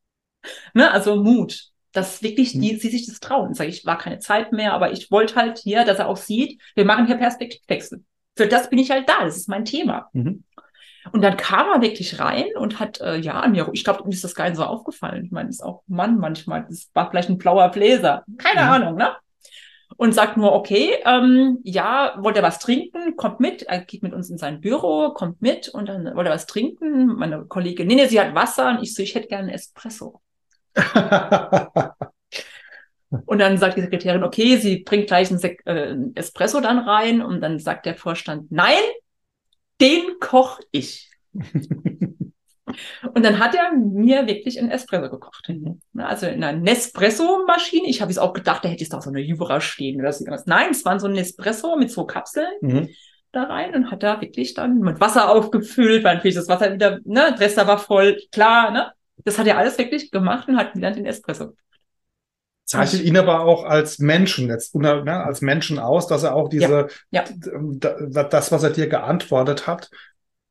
ne? 0.74 0.91
Also 0.91 1.16
Mut, 1.16 1.68
dass 1.93 2.22
wirklich 2.22 2.53
die, 2.53 2.74
mhm. 2.74 2.79
sie 2.79 2.89
sich 2.89 3.07
das 3.07 3.20
trauen. 3.20 3.55
Sag 3.55 3.68
ich, 3.68 3.85
war 3.85 3.99
keine 3.99 4.18
Zeit 4.18 4.53
mehr, 4.53 4.72
aber 4.72 4.93
ich 4.93 5.11
wollte 5.11 5.35
halt 5.35 5.59
hier, 5.59 5.85
dass 5.85 5.99
er 5.99 6.09
auch 6.09 6.16
sieht, 6.16 6.61
wir 6.74 6.87
machen 6.87 7.07
hier 7.07 7.16
Perspektivwechsel. 7.16 8.05
Für 8.37 8.47
das 8.47 8.70
bin 8.70 8.79
ich 8.79 8.91
halt 8.91 9.09
da, 9.09 9.24
das 9.24 9.37
ist 9.37 9.49
mein 9.49 9.64
Thema. 9.64 10.09
Mhm. 10.12 10.45
Und 11.12 11.22
dann 11.22 11.37
kam 11.37 11.68
er 11.68 11.83
wirklich 11.83 12.18
rein 12.18 12.47
und 12.57 12.81
hat, 12.81 13.01
äh, 13.01 13.16
ja, 13.16 13.47
mir, 13.49 13.68
ich 13.72 13.85
glaube, 13.85 14.05
mir 14.05 14.12
ist 14.12 14.24
das 14.24 14.35
gar 14.35 14.49
nicht 14.49 14.57
so 14.57 14.64
aufgefallen. 14.64 15.24
Ich 15.27 15.31
meine, 15.31 15.49
das 15.49 15.57
ist 15.57 15.62
auch 15.62 15.83
Mann 15.87 16.18
manchmal, 16.18 16.66
das 16.68 16.91
war 16.95 17.11
vielleicht 17.11 17.29
ein 17.29 17.39
blauer 17.39 17.68
Bläser. 17.68 18.24
Keine 18.39 18.62
mhm. 18.62 18.72
Ahnung, 18.72 18.95
ne? 18.97 19.14
Und 19.97 20.12
sagt 20.12 20.36
nur, 20.36 20.53
okay, 20.53 20.99
ähm, 21.05 21.59
ja, 21.62 22.16
wollt 22.18 22.36
ihr 22.36 22.42
was 22.42 22.59
trinken? 22.59 23.16
Kommt 23.16 23.40
mit. 23.40 23.62
Er 23.62 23.80
geht 23.80 24.03
mit 24.03 24.12
uns 24.12 24.28
in 24.30 24.38
sein 24.38 24.61
Büro, 24.61 25.11
kommt 25.14 25.40
mit 25.40 25.68
und 25.68 25.88
dann 25.88 26.14
wollt 26.14 26.26
ihr 26.26 26.32
was 26.32 26.47
trinken? 26.47 27.07
Meine 27.07 27.44
Kollegin, 27.47 27.86
nee, 27.86 27.94
nee, 27.94 28.07
sie 28.07 28.20
hat 28.20 28.34
Wasser 28.34 28.70
und 28.70 28.82
ich 28.82 28.94
so, 28.94 29.03
ich 29.03 29.14
hätte 29.14 29.28
gerne 29.28 29.53
Espresso. 29.53 30.20
und 33.24 33.38
dann 33.38 33.57
sagt 33.57 33.78
die 33.78 33.82
Sekretärin, 33.82 34.24
okay, 34.24 34.59
sie 34.59 34.80
bringt 34.80 35.07
gleich 35.07 35.30
einen 35.30 35.38
Sek 35.38 35.62
äh, 35.64 35.97
Espresso 36.14 36.61
dann 36.61 36.78
rein 36.78 37.22
und 37.22 37.40
dann 37.40 37.59
sagt 37.59 37.86
der 37.86 37.97
Vorstand, 37.97 38.53
nein, 38.53 38.82
den 39.80 40.18
koch 40.20 40.61
ich. 40.72 41.11
Und 43.14 43.24
dann 43.24 43.39
hat 43.39 43.55
er 43.55 43.72
mir 43.72 44.27
wirklich 44.27 44.59
einen 44.59 44.70
Espresso 44.70 45.11
gekocht. 45.11 45.49
Mhm. 45.49 45.81
Also 45.97 46.27
in 46.27 46.43
einer 46.43 46.59
Nespresso-Maschine. 46.59 47.89
Ich 47.89 48.01
habe 48.01 48.11
es 48.11 48.18
auch 48.18 48.33
gedacht, 48.33 48.64
da 48.64 48.68
hätte 48.68 48.83
es 48.83 48.91
doch 48.91 49.03
so 49.03 49.11
eine 49.11 49.20
Jura 49.20 49.61
stehen 49.61 50.01
oder 50.01 50.12
so 50.12 50.24
Nein, 50.47 50.70
es 50.70 50.85
war 50.85 50.99
so 51.01 51.07
ein 51.07 51.12
Nespresso 51.12 51.77
mit 51.77 51.91
so 51.91 52.07
Kapseln. 52.07 52.49
Mhm. 52.61 52.89
da 53.33 53.45
rein 53.45 53.74
und 53.74 53.91
hat 53.91 54.03
da 54.03 54.20
wirklich 54.20 54.55
dann 54.55 54.79
mit 54.79 55.01
Wasser 55.01 55.31
aufgefüllt, 55.31 56.05
weil 56.05 56.14
natürlich 56.14 56.37
das 56.37 56.49
Wasser 56.49 56.72
wieder, 56.72 57.01
ne, 57.05 57.35
Dresser 57.37 57.66
war 57.66 57.79
voll, 57.79 58.16
klar, 58.33 58.70
ne? 58.70 58.93
Das 59.24 59.39
hat 59.39 59.47
er 59.47 59.59
alles 59.59 59.77
wirklich 59.79 60.11
gemacht 60.11 60.49
und 60.49 60.57
hat 60.57 60.74
wieder 60.74 60.91
den 60.91 61.07
Espresso. 61.07 61.55
zeichnet 62.64 63.03
ihn 63.03 63.16
aber 63.16 63.41
auch 63.41 63.64
als 63.64 63.99
Menschen, 63.99 64.49
jetzt, 64.49 64.74
ne, 64.74 65.24
als 65.24 65.41
Menschen 65.41 65.79
aus, 65.79 66.07
dass 66.07 66.22
er 66.22 66.35
auch 66.35 66.49
diese, 66.49 66.89
Ja, 67.11 67.24
das, 68.31 68.53
was 68.53 68.62
er 68.62 68.70
dir 68.70 68.89
geantwortet 68.89 69.66
hat, 69.66 69.91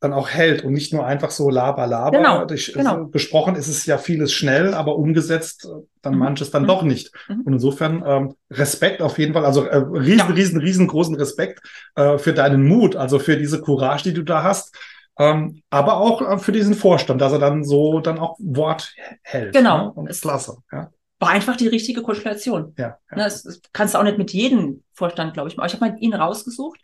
dann 0.05 0.13
auch 0.13 0.29
hält 0.29 0.63
und 0.63 0.73
nicht 0.73 0.93
nur 0.93 1.05
einfach 1.05 1.31
so 1.31 1.49
laber, 1.49 1.87
laber. 1.87 2.17
Genau, 2.17 2.47
Ich, 2.51 2.71
genau. 2.73 3.05
Besprochen 3.05 3.55
ist 3.55 3.67
es 3.67 3.85
ja 3.85 3.97
vieles 3.97 4.31
schnell, 4.31 4.73
aber 4.73 4.95
umgesetzt 4.97 5.65
äh, 5.65 5.83
dann 6.01 6.13
Mhm. 6.13 6.19
manches 6.19 6.51
dann 6.51 6.63
Mhm. 6.63 6.67
doch 6.67 6.83
nicht. 6.83 7.11
Mhm. 7.27 7.41
Und 7.41 7.53
insofern 7.53 8.03
ähm, 8.05 8.35
Respekt 8.51 9.01
auf 9.01 9.17
jeden 9.19 9.33
Fall, 9.33 9.45
also 9.45 9.65
äh, 9.65 9.77
riesen, 9.77 10.19
Ja. 10.19 10.25
riesen, 10.27 10.59
riesengroßen 10.59 11.15
Respekt 11.15 11.61
äh, 11.95 12.17
für 12.17 12.33
deinen 12.33 12.65
Mut, 12.67 12.95
also 12.95 13.19
für 13.19 13.37
diese 13.37 13.61
Courage, 13.61 14.03
die 14.03 14.13
du 14.13 14.23
da 14.23 14.43
hast. 14.43 14.75
Ähm, 15.17 15.61
aber 15.69 15.97
auch 15.97 16.21
äh, 16.21 16.37
für 16.37 16.51
diesen 16.51 16.73
Vorstand, 16.73 17.21
dass 17.21 17.31
er 17.31 17.39
dann 17.39 17.63
so 17.63 17.99
dann 18.01 18.19
auch 18.19 18.35
Wort 18.39 18.93
hält. 19.23 19.53
Genau. 19.55 19.77
Ne? 19.85 19.91
Und 19.93 20.09
Es- 20.09 20.21
klasse. 20.21 20.57
Ja, 20.71 20.89
war 21.19 21.29
einfach 21.29 21.55
die 21.55 21.69
richtige 21.69 22.01
Konstellation. 22.01 22.73
ja, 22.77 22.97
ja. 23.09 23.17
Ne, 23.17 23.23
das, 23.23 23.43
das 23.43 23.61
kannst 23.71 23.93
du 23.93 23.99
auch 23.99 24.03
nicht 24.03 24.17
mit 24.17 24.31
jedem 24.33 24.83
Vorstand, 24.93 25.33
glaube 25.33 25.47
ich. 25.49 25.57
Aber 25.57 25.65
ich 25.67 25.73
habe 25.73 25.85
mal 25.89 25.95
ihn 25.99 26.13
rausgesucht, 26.13 26.79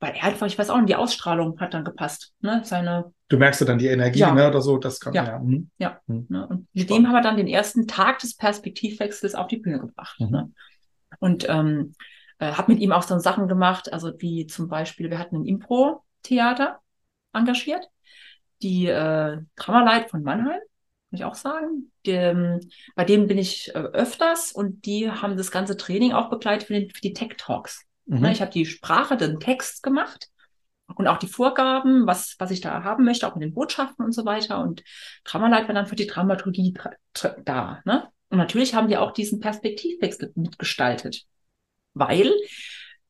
weil 0.00 0.14
er 0.14 0.24
einfach, 0.24 0.46
ich 0.46 0.58
weiß 0.58 0.70
auch 0.70 0.76
nicht, 0.78 0.88
die 0.88 0.96
Ausstrahlung 0.96 1.60
hat 1.60 1.74
dann 1.74 1.84
gepasst. 1.84 2.32
Ne? 2.40 2.62
Seine, 2.64 3.12
Du 3.28 3.36
merkst 3.36 3.60
ja 3.60 3.66
dann 3.66 3.78
die 3.78 3.86
Energie, 3.86 4.18
Ja. 4.18 4.34
ne, 4.34 4.48
oder 4.48 4.60
so, 4.60 4.78
das 4.78 4.98
kann 4.98 5.12
Ja. 5.12 5.40
ja. 5.78 6.00
hm. 6.06 6.26
ne? 6.28 6.48
Und 6.48 6.66
mit 6.72 6.90
dem 6.90 7.06
haben 7.06 7.14
wir 7.14 7.22
dann 7.22 7.36
den 7.36 7.46
ersten 7.46 7.86
Tag 7.86 8.18
des 8.18 8.34
Perspektivwechsels 8.34 9.34
auf 9.34 9.46
die 9.46 9.58
Bühne 9.58 9.78
gebracht. 9.78 10.18
Mhm. 10.18 10.30
Ne? 10.30 10.52
Und 11.20 11.48
ähm, 11.48 11.94
äh, 12.38 12.52
habe 12.52 12.72
mit 12.72 12.80
ihm 12.80 12.92
auch 12.92 13.02
so 13.02 13.18
Sachen 13.18 13.46
gemacht, 13.46 13.92
also 13.92 14.12
wie 14.18 14.46
zum 14.46 14.68
Beispiel, 14.68 15.10
wir 15.10 15.18
hatten 15.18 15.36
ein 15.36 15.44
Impro-Theater 15.44 16.80
engagiert, 17.34 17.86
die 18.62 18.86
äh, 18.86 19.38
Kammerleit 19.54 20.10
von 20.10 20.22
Mannheim, 20.22 20.60
muss 21.10 21.20
ich 21.20 21.24
auch 21.24 21.34
sagen. 21.34 21.92
Dem, 22.06 22.60
bei 22.94 23.04
denen 23.04 23.26
bin 23.26 23.36
ich 23.36 23.74
äh, 23.74 23.78
öfters 23.78 24.52
und 24.52 24.86
die 24.86 25.10
haben 25.10 25.36
das 25.36 25.50
ganze 25.50 25.76
Training 25.76 26.12
auch 26.12 26.30
begleitet 26.30 26.68
für, 26.68 26.72
den, 26.72 26.90
für 26.90 27.02
die 27.02 27.12
Tech 27.12 27.34
Talks. 27.36 27.84
Mhm. 28.10 28.20
Ne, 28.20 28.32
ich 28.32 28.40
habe 28.40 28.50
die 28.50 28.66
Sprache, 28.66 29.16
den 29.16 29.38
Text 29.38 29.84
gemacht 29.84 30.30
und 30.96 31.06
auch 31.06 31.18
die 31.18 31.28
Vorgaben, 31.28 32.08
was, 32.08 32.34
was 32.40 32.50
ich 32.50 32.60
da 32.60 32.82
haben 32.82 33.04
möchte, 33.04 33.26
auch 33.26 33.36
mit 33.36 33.44
den 33.44 33.54
Botschaften 33.54 34.04
und 34.04 34.12
so 34.12 34.24
weiter. 34.24 34.60
Und 34.60 34.82
Kammerleit 35.22 35.68
war 35.68 35.74
dann 35.76 35.86
für 35.86 35.94
die 35.94 36.08
Dramaturgie 36.08 36.74
da. 37.44 37.80
Ne? 37.84 38.08
Und 38.28 38.38
natürlich 38.38 38.74
haben 38.74 38.88
die 38.88 38.96
auch 38.96 39.12
diesen 39.12 39.38
Perspektivwechsel 39.38 40.32
mitgestaltet, 40.34 41.22
weil 41.94 42.32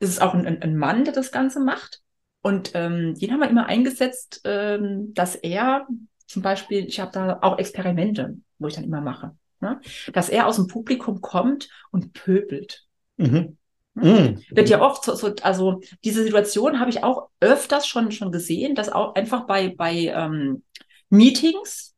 es 0.00 0.10
ist 0.10 0.20
auch 0.20 0.34
ein, 0.34 0.46
ein 0.46 0.60
ein 0.62 0.76
Mann, 0.76 1.04
der 1.04 1.14
das 1.14 1.32
Ganze 1.32 1.60
macht. 1.60 2.02
Und 2.42 2.72
ähm, 2.74 3.14
den 3.14 3.32
haben 3.32 3.40
wir 3.40 3.48
immer 3.48 3.66
eingesetzt, 3.66 4.42
ähm, 4.44 5.14
dass 5.14 5.34
er 5.34 5.86
zum 6.26 6.42
Beispiel, 6.42 6.86
ich 6.86 7.00
habe 7.00 7.12
da 7.12 7.38
auch 7.40 7.58
Experimente, 7.58 8.36
wo 8.58 8.66
ich 8.66 8.74
dann 8.74 8.84
immer 8.84 9.00
mache, 9.00 9.34
ne? 9.60 9.80
dass 10.12 10.28
er 10.28 10.46
aus 10.46 10.56
dem 10.56 10.66
Publikum 10.66 11.22
kommt 11.22 11.70
und 11.90 12.12
pöbelt. 12.12 12.84
Mhm. 13.16 13.56
Ne? 13.94 14.38
Mhm. 14.48 14.56
Wird 14.56 14.68
ja 14.68 14.80
oft 14.80 15.04
so, 15.04 15.14
so 15.14 15.34
also 15.42 15.80
diese 16.04 16.22
Situation 16.22 16.80
habe 16.80 16.90
ich 16.90 17.02
auch 17.02 17.28
öfters 17.40 17.86
schon, 17.86 18.12
schon 18.12 18.32
gesehen, 18.32 18.74
dass 18.74 18.90
auch 18.90 19.14
einfach 19.14 19.46
bei, 19.46 19.74
bei 19.76 20.12
ähm, 20.14 20.62
Meetings 21.08 21.94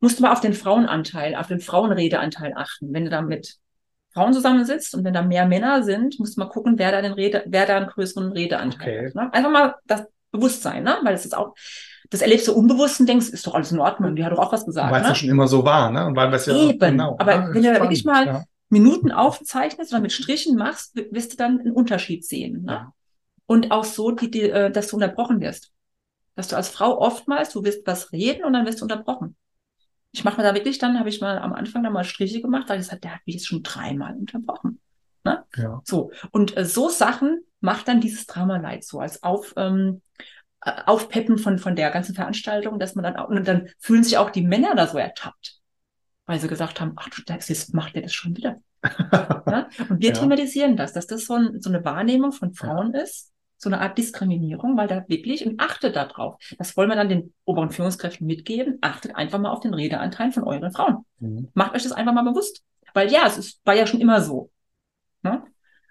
musst 0.00 0.18
du 0.18 0.22
mal 0.22 0.32
auf 0.32 0.40
den 0.40 0.54
Frauenanteil, 0.54 1.34
auf 1.34 1.48
den 1.48 1.60
Frauenredeanteil 1.60 2.54
achten. 2.56 2.92
Wenn 2.92 3.04
du 3.04 3.10
da 3.10 3.22
mit 3.22 3.56
Frauen 4.12 4.32
zusammensitzt 4.32 4.94
und 4.94 5.04
wenn 5.04 5.14
da 5.14 5.22
mehr 5.22 5.46
Männer 5.46 5.82
sind, 5.82 6.18
musst 6.18 6.36
du 6.36 6.40
mal 6.40 6.48
gucken, 6.48 6.78
wer 6.78 6.90
da 6.90 7.00
den 7.02 7.12
Rede, 7.12 7.44
wer 7.46 7.66
da 7.66 7.76
einen 7.76 7.86
größeren 7.86 8.32
Redeanteil 8.32 8.88
Okay. 8.88 9.06
hat. 9.08 9.14
Ne? 9.14 9.32
Einfach 9.32 9.50
mal 9.50 9.74
das 9.86 10.04
Bewusstsein, 10.32 10.84
ne? 10.84 10.98
Weil 11.02 11.14
es 11.14 11.24
ist 11.24 11.36
auch, 11.36 11.54
das 12.10 12.22
erlebst 12.22 12.48
du 12.48 12.52
unbewusst 12.54 13.00
und 13.00 13.08
denkst, 13.08 13.28
ist 13.28 13.46
doch 13.46 13.54
alles 13.54 13.72
in 13.72 13.78
Ordnung, 13.78 14.16
die 14.16 14.24
hat 14.24 14.32
doch 14.32 14.38
auch 14.38 14.52
was 14.52 14.64
gesagt. 14.64 14.90
Weil 14.92 15.00
es 15.00 15.06
ne? 15.06 15.12
ja 15.12 15.14
schon 15.14 15.28
immer 15.28 15.46
so 15.46 15.64
war, 15.64 15.90
ne? 15.90 16.06
Und 16.06 16.16
weil 16.16 16.28
wir 16.30 16.36
es 16.36 16.46
ja 16.46 16.56
Eben. 16.56 16.78
genau. 16.78 17.16
Aber 17.18 17.34
ja, 17.34 17.54
wenn 17.54 17.62
du 17.62 17.72
da 17.72 17.80
wirklich 17.80 18.04
mal 18.04 18.26
ja. 18.26 18.44
Minuten 18.70 19.12
aufzeichnest 19.12 19.92
oder 19.92 20.00
mit 20.00 20.12
Strichen 20.12 20.56
machst, 20.56 20.96
wirst 20.96 21.32
du 21.32 21.36
dann 21.36 21.60
einen 21.60 21.72
Unterschied 21.72 22.24
sehen. 22.24 22.62
Ne? 22.62 22.72
Ja. 22.72 22.94
Und 23.46 23.72
auch 23.72 23.84
so, 23.84 24.12
die, 24.12 24.30
die, 24.30 24.42
äh, 24.42 24.70
dass 24.70 24.88
du 24.88 24.96
unterbrochen 24.96 25.40
wirst. 25.40 25.72
Dass 26.36 26.48
du 26.48 26.56
als 26.56 26.68
Frau 26.68 26.98
oftmals, 26.98 27.52
du 27.52 27.64
wirst 27.64 27.86
was 27.86 28.12
reden 28.12 28.44
und 28.44 28.52
dann 28.52 28.64
wirst 28.64 28.80
du 28.80 28.84
unterbrochen. 28.84 29.36
Ich 30.12 30.24
mache 30.24 30.38
mir 30.38 30.44
da 30.44 30.54
wirklich, 30.54 30.78
dann 30.78 30.98
habe 30.98 31.08
ich 31.08 31.20
mal 31.20 31.38
am 31.38 31.52
Anfang 31.52 31.82
da 31.82 31.90
mal 31.90 32.04
Striche 32.04 32.40
gemacht, 32.40 32.64
da 32.64 32.74
habe 32.74 32.80
ich 32.80 32.86
gesagt, 32.86 33.04
der 33.04 33.14
hat 33.14 33.20
mich 33.26 33.34
jetzt 33.36 33.46
schon 33.46 33.62
dreimal 33.62 34.16
unterbrochen. 34.16 34.80
Ja. 35.56 35.82
So. 35.84 36.12
Und 36.30 36.56
äh, 36.56 36.64
so 36.64 36.88
Sachen 36.88 37.44
macht 37.60 37.88
dann 37.88 38.00
dieses 38.00 38.26
Dramaleid 38.26 38.84
so 38.84 39.00
als 39.00 39.22
auf, 39.22 39.52
ähm, 39.56 40.00
äh, 40.62 40.82
Aufpeppen 40.86 41.38
von, 41.38 41.58
von 41.58 41.76
der 41.76 41.90
ganzen 41.90 42.14
Veranstaltung, 42.14 42.78
dass 42.78 42.94
man 42.94 43.04
dann 43.04 43.16
auch, 43.16 43.28
und 43.28 43.46
dann 43.46 43.68
fühlen 43.78 44.04
sich 44.04 44.18
auch 44.18 44.30
die 44.30 44.42
Männer 44.46 44.74
da 44.74 44.86
so 44.86 44.98
ertappt. 44.98 45.59
Weil 46.30 46.38
sie 46.38 46.46
gesagt 46.46 46.80
haben, 46.80 46.92
ach, 46.94 47.08
du, 47.08 47.34
ist, 47.34 47.74
macht 47.74 47.96
der 47.96 48.02
das 48.02 48.12
schon 48.14 48.36
wieder. 48.36 48.60
Ne? 49.46 49.68
Und 49.88 50.00
wir 50.00 50.10
Ja. 50.10 50.14
thematisieren 50.14 50.76
das, 50.76 50.92
dass 50.92 51.08
das 51.08 51.24
so, 51.26 51.34
ein, 51.34 51.60
so 51.60 51.68
eine 51.70 51.84
Wahrnehmung 51.84 52.30
von 52.30 52.54
Frauen 52.54 52.94
ist, 52.94 53.32
so 53.56 53.68
eine 53.68 53.80
Art 53.80 53.98
Diskriminierung, 53.98 54.76
weil 54.76 54.86
da 54.86 55.04
wirklich, 55.08 55.44
und 55.44 55.60
achtet 55.60 55.96
darauf. 55.96 56.36
Das 56.56 56.76
wollen 56.76 56.88
wir 56.88 56.94
dann 56.94 57.08
den 57.08 57.34
oberen 57.44 57.70
Führungskräften 57.72 58.28
mitgeben. 58.28 58.78
Achtet 58.80 59.16
einfach 59.16 59.40
mal 59.40 59.50
auf 59.50 59.58
den 59.58 59.74
Redeanteil 59.74 60.30
von 60.30 60.44
euren 60.44 60.70
Frauen. 60.70 61.04
Mhm. 61.18 61.48
Macht 61.54 61.74
euch 61.74 61.82
das 61.82 61.90
einfach 61.90 62.12
mal 62.12 62.22
bewusst. 62.22 62.62
Weil 62.94 63.10
ja, 63.10 63.26
es 63.26 63.36
ist, 63.38 63.60
war 63.64 63.74
ja 63.74 63.88
schon 63.88 64.00
immer 64.00 64.20
so. 64.20 64.50
Ne? 65.22 65.42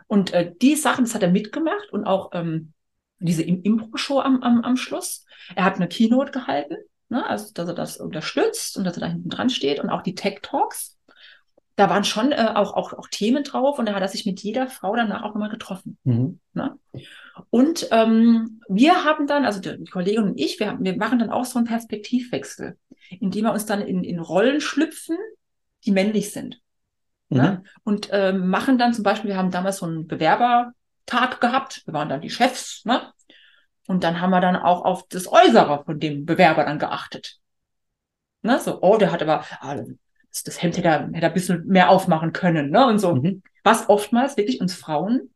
Und 0.08 0.32
äh, 0.34 0.54
die 0.62 0.76
Sachen, 0.76 1.04
das 1.04 1.14
hat 1.16 1.22
er 1.22 1.32
mitgemacht 1.32 1.92
und 1.92 2.06
auch 2.06 2.30
ähm, 2.32 2.72
diese 3.20 3.44
Im- 3.44 3.62
Impro-Show 3.62 4.22
am, 4.22 4.42
am, 4.42 4.62
am 4.64 4.78
Schluss. 4.78 5.26
Er 5.54 5.66
hat 5.66 5.76
eine 5.76 5.90
Keynote 5.90 6.32
gehalten, 6.32 6.78
ne? 7.10 7.26
also 7.28 7.54
dass 7.54 7.68
er 7.68 7.76
das 7.76 7.98
unterstützt 7.98 8.78
und 8.78 8.84
dass 8.84 8.98
er 8.98 9.02
da 9.02 9.08
hinten 9.08 9.30
dran 9.30 9.50
steht 9.50 9.80
und 9.80 9.90
auch 9.90 10.02
die 10.02 10.16
Tech 10.16 10.40
Talks. 10.42 10.98
Da 11.76 11.90
waren 11.90 12.04
schon 12.04 12.34
äh, 12.34 12.52
auch, 12.56 12.74
auch, 12.74 12.92
auch 12.94 13.08
Themen 13.08 13.44
drauf 13.44 13.80
und 13.80 13.86
da 13.86 13.94
hat 13.94 14.02
er 14.02 14.08
sich 14.10 14.26
mit 14.26 14.42
jeder 14.42 14.68
Frau 14.68 14.96
danach 14.96 15.24
auch 15.24 15.34
nochmal 15.34 15.50
getroffen. 15.50 15.98
Mhm. 16.04 16.40
Und 17.50 17.88
ähm, 17.92 18.62
wir 18.68 19.06
haben 19.06 19.28
dann, 19.28 19.46
also 19.46 19.62
die 19.62 19.86
Kollegin 19.86 20.24
und 20.24 20.40
ich, 20.40 20.60
wir, 20.60 20.68
haben, 20.68 20.84
wir 20.84 20.98
machen 20.98 21.20
dann 21.20 21.30
auch 21.30 21.46
so 21.46 21.58
einen 21.58 21.68
Perspektivwechsel, 21.68 22.78
indem 23.22 23.46
wir 23.46 23.54
uns 23.54 23.66
dann 23.66 23.82
in, 23.82 24.04
in 24.04 24.20
Rollen 24.20 24.60
schlüpfen, 24.60 25.18
die 25.86 25.92
männlich 25.92 26.32
sind. 26.32 26.60
Mhm. 27.30 27.38
Ne? 27.38 27.64
Und 27.84 28.10
ähm, 28.12 28.50
machen 28.50 28.78
dann 28.78 28.94
zum 28.94 29.04
Beispiel, 29.04 29.30
wir 29.30 29.38
haben 29.38 29.52
damals 29.52 29.78
so 29.78 29.86
einen 29.86 30.08
Bewerbertag 30.08 31.40
gehabt, 31.40 31.84
wir 31.86 31.94
waren 31.94 32.10
dann 32.10 32.22
die 32.22 32.30
Chefs, 32.30 32.84
ne? 32.86 33.14
Und 33.90 34.04
dann 34.04 34.22
haben 34.22 34.30
wir 34.30 34.40
dann 34.40 34.56
auch 34.56 34.86
auf 34.86 35.08
das 35.08 35.28
Äußere 35.28 35.84
von 35.84 36.00
dem 36.00 36.24
Bewerber 36.24 36.64
dann 36.64 36.78
geachtet. 36.78 37.40
Ne? 38.44 38.60
So, 38.60 38.80
oh, 38.84 38.98
der 38.98 39.12
hat 39.12 39.24
aber, 39.24 39.44
ah, 39.62 39.78
das, 40.30 40.44
das 40.44 40.62
Hemd 40.62 40.78
hätte 40.78 40.88
er, 40.88 41.08
hätte 41.08 41.24
er 41.24 41.30
ein 41.30 41.34
bisschen 41.34 41.66
mehr 41.66 41.90
aufmachen 41.90 42.32
können, 42.32 42.70
ne? 42.70 42.86
Und 42.86 43.00
so. 43.00 43.16
Mhm. 43.16 43.42
Was 43.64 43.90
oftmals 43.90 44.38
wirklich 44.38 44.62
uns 44.62 44.76
Frauen, 44.76 45.34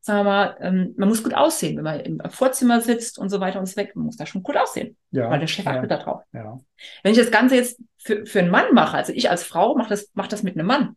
sagen 0.00 0.18
wir 0.18 0.24
mal, 0.24 0.56
ähm, 0.60 0.94
man 0.98 1.08
muss 1.08 1.22
gut 1.22 1.32
aussehen, 1.32 1.78
wenn 1.78 1.84
man 1.84 2.00
im 2.00 2.20
Vorzimmer 2.28 2.82
sitzt 2.82 3.18
und 3.18 3.30
so 3.30 3.40
weiter 3.40 3.58
und 3.58 3.64
so 3.64 3.76
weg, 3.76 3.96
man 3.96 4.04
muss 4.04 4.18
da 4.18 4.26
schon 4.26 4.42
gut 4.42 4.58
aussehen, 4.58 4.98
Ja. 5.10 5.30
weil 5.30 5.40
der 5.40 5.46
Chef 5.46 5.64
ja. 5.64 5.70
achtet 5.70 5.90
da 5.90 5.96
drauf. 5.96 6.22
Ja. 6.34 6.60
Wenn 7.02 7.12
ich 7.12 7.18
das 7.18 7.30
Ganze 7.30 7.56
jetzt 7.56 7.80
für, 7.96 8.26
für 8.26 8.40
einen 8.40 8.50
Mann 8.50 8.74
mache, 8.74 8.98
also 8.98 9.14
ich 9.14 9.30
als 9.30 9.42
Frau 9.42 9.74
mache 9.74 9.88
das, 9.88 10.10
mach 10.12 10.28
das 10.28 10.42
mit 10.42 10.54
einem 10.54 10.66
Mann. 10.66 10.96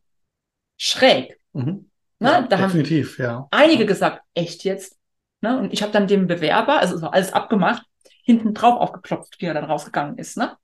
Schräg. 0.77 1.39
Mhm. 1.53 1.89
Ne? 2.19 2.29
ja, 2.29 2.41
da 2.41 2.57
haben 2.59 2.73
definitiv, 2.73 3.19
ja. 3.19 3.47
einige 3.51 3.85
gesagt, 3.85 4.21
echt 4.33 4.65
jetzt? 4.65 4.99
Ne? 5.43 5.59
Und 5.59 5.73
ich 5.73 5.83
habe 5.83 5.91
dann 5.91 6.07
dem 6.07 6.25
Bewerber, 6.25 6.79
also 6.79 6.95
es 6.95 7.01
war 7.01 7.13
alles 7.13 7.33
abgemacht, 7.33 7.83
hinten 8.23 8.53
drauf 8.53 8.79
aufgeklopft, 8.79 9.35
wie 9.39 9.45
er 9.45 9.53
dann 9.53 9.65
rausgegangen 9.65 10.17
ist. 10.17 10.37
Ne? 10.37 10.57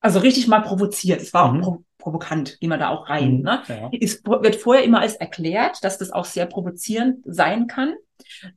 Also 0.00 0.18
richtig 0.18 0.48
mal 0.48 0.60
provoziert. 0.60 1.20
Es 1.20 1.32
war 1.34 1.52
Mhm. 1.52 1.60
auch 1.60 1.64
pro 1.64 1.82
provokant, 1.98 2.60
gehen 2.60 2.70
wir 2.70 2.78
da 2.78 2.90
auch 2.90 3.08
rein. 3.08 3.38
Mhm. 3.38 3.42
Ne? 3.42 3.62
Ja. 3.68 3.90
Es 4.00 4.24
wird 4.24 4.56
vorher 4.56 4.84
immer 4.84 5.00
alles 5.00 5.16
erklärt, 5.16 5.82
dass 5.82 5.98
das 5.98 6.12
auch 6.12 6.24
sehr 6.24 6.46
provozierend 6.46 7.18
sein 7.24 7.66
kann. 7.66 7.94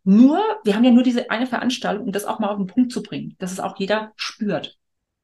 Nur, 0.03 0.39
wir 0.63 0.76
haben 0.76 0.84
ja 0.84 0.91
nur 0.91 1.03
diese 1.03 1.30
eine 1.32 1.47
Veranstaltung, 1.47 2.05
um 2.05 2.11
das 2.11 2.26
auch 2.26 2.39
mal 2.39 2.49
auf 2.49 2.57
den 2.57 2.67
Punkt 2.67 2.91
zu 2.91 3.01
bringen, 3.03 3.36
dass 3.39 3.51
es 3.51 3.59
auch 3.59 3.78
jeder 3.78 4.13
spürt. 4.15 4.78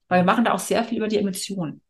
Weil 0.07 0.21
wir 0.21 0.25
machen 0.25 0.43
da 0.43 0.53
auch 0.53 0.59
sehr 0.59 0.83
viel 0.83 0.97
über 0.97 1.07
die 1.07 1.17
Emotionen. 1.17 1.81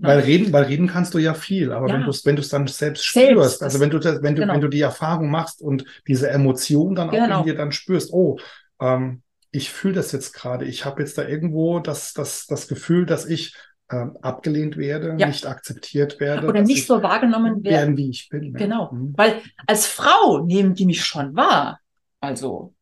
Weil 0.00 0.20
reden, 0.20 0.52
weil 0.52 0.64
reden 0.64 0.86
kannst 0.86 1.14
du 1.14 1.18
ja 1.18 1.34
viel, 1.34 1.72
aber 1.72 1.88
Ja. 1.88 1.94
wenn 1.94 2.02
du 2.04 2.10
es 2.10 2.24
wenn 2.24 2.36
dann 2.36 2.66
selbst 2.66 2.78
Selbst, 2.78 3.04
spürst, 3.04 3.62
also 3.62 3.80
wenn 3.80 3.90
du 3.90 3.98
das, 3.98 4.22
wenn 4.22 4.34
du 4.34 4.42
genau. 4.42 4.54
wenn 4.54 4.60
du 4.60 4.68
die 4.68 4.80
Erfahrung 4.80 5.30
machst 5.30 5.60
und 5.62 5.84
diese 6.06 6.30
Emotion 6.30 6.94
dann 6.94 7.08
auch 7.10 7.14
Genau. 7.14 7.40
in 7.40 7.46
dir 7.46 7.54
dann 7.56 7.72
spürst, 7.72 8.12
oh, 8.12 8.38
ähm, 8.80 9.22
ich 9.50 9.70
fühle 9.70 9.94
das 9.94 10.12
jetzt 10.12 10.32
gerade, 10.32 10.64
ich 10.64 10.84
habe 10.84 11.02
jetzt 11.02 11.18
da 11.18 11.26
irgendwo 11.26 11.80
das 11.80 12.12
das 12.14 12.46
das 12.46 12.68
Gefühl, 12.68 13.04
dass 13.06 13.26
ich 13.26 13.54
ähm, 13.92 14.16
abgelehnt 14.22 14.76
werde, 14.76 15.16
Ja. 15.18 15.26
nicht 15.26 15.46
akzeptiert 15.46 16.20
werde, 16.20 16.46
Oder 16.46 16.62
nicht 16.62 16.78
ich 16.78 16.86
so 16.86 17.02
wahrgenommen 17.02 17.64
werden. 17.64 17.96
wie 17.96 18.10
ich 18.10 18.28
bin. 18.28 18.52
ja. 18.52 18.58
Genau. 18.58 18.92
Mhm. 18.92 19.14
Weil 19.16 19.40
als 19.66 19.86
Frau 19.86 20.44
nehmen 20.44 20.74
die 20.74 20.86
mich 20.86 21.04
schon 21.04 21.34
wahr. 21.34 21.80
Also, 22.20 22.74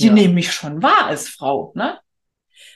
die 0.00 0.08
Ja. 0.08 0.12
nehmen 0.12 0.34
mich 0.34 0.52
schon 0.52 0.82
wahr 0.82 1.06
als 1.06 1.28
Frau, 1.28 1.72
ne? 1.74 1.98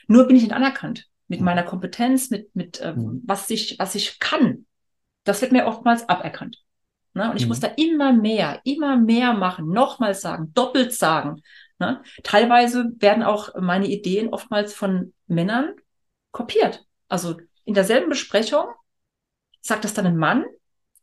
Nur 0.09 0.27
bin 0.27 0.37
ich 0.37 0.43
nicht 0.45 0.55
anerkannt. 0.55 1.07
Mit 1.33 1.41
meiner 1.41 1.63
Kompetenz, 1.63 2.29
mit, 2.31 2.55
mit 2.55 2.81
äh, 2.81 2.93
Mhm. 2.93 3.23
was 3.27 3.49
ich, 3.49 3.77
was 3.79 3.95
ich 3.95 4.19
kann. 4.21 4.67
Das 5.25 5.41
wird 5.41 5.53
mir 5.53 5.67
oftmals 5.67 6.07
aberkannt. 6.09 6.63
Ne? 7.15 7.31
Und 7.31 7.37
ich 7.37 7.45
Mhm. 7.45 7.49
muss 7.49 7.61
da 7.61 7.69
immer 7.69 8.13
mehr, 8.13 8.61
immer 8.65 8.97
mehr 8.97 9.33
machen, 9.33 9.69
nochmals 9.69 10.21
sagen, 10.21 10.53
doppelt 10.55 10.93
sagen. 10.93 11.43
Ne? 11.79 12.03
Teilweise 12.23 12.93
werden 12.99 13.23
auch 13.23 13.55
meine 13.59 13.87
Ideen 13.87 14.29
oftmals 14.29 14.75
von 14.75 15.15
Männern 15.27 15.73
kopiert. 16.33 16.85
Also 17.09 17.37
in 17.65 17.75
derselben 17.75 18.09
Besprechung 18.11 18.67
sagt 19.63 19.85
das 19.85 19.95
dann 19.95 20.07
ein 20.07 20.17
Mann 20.17 20.45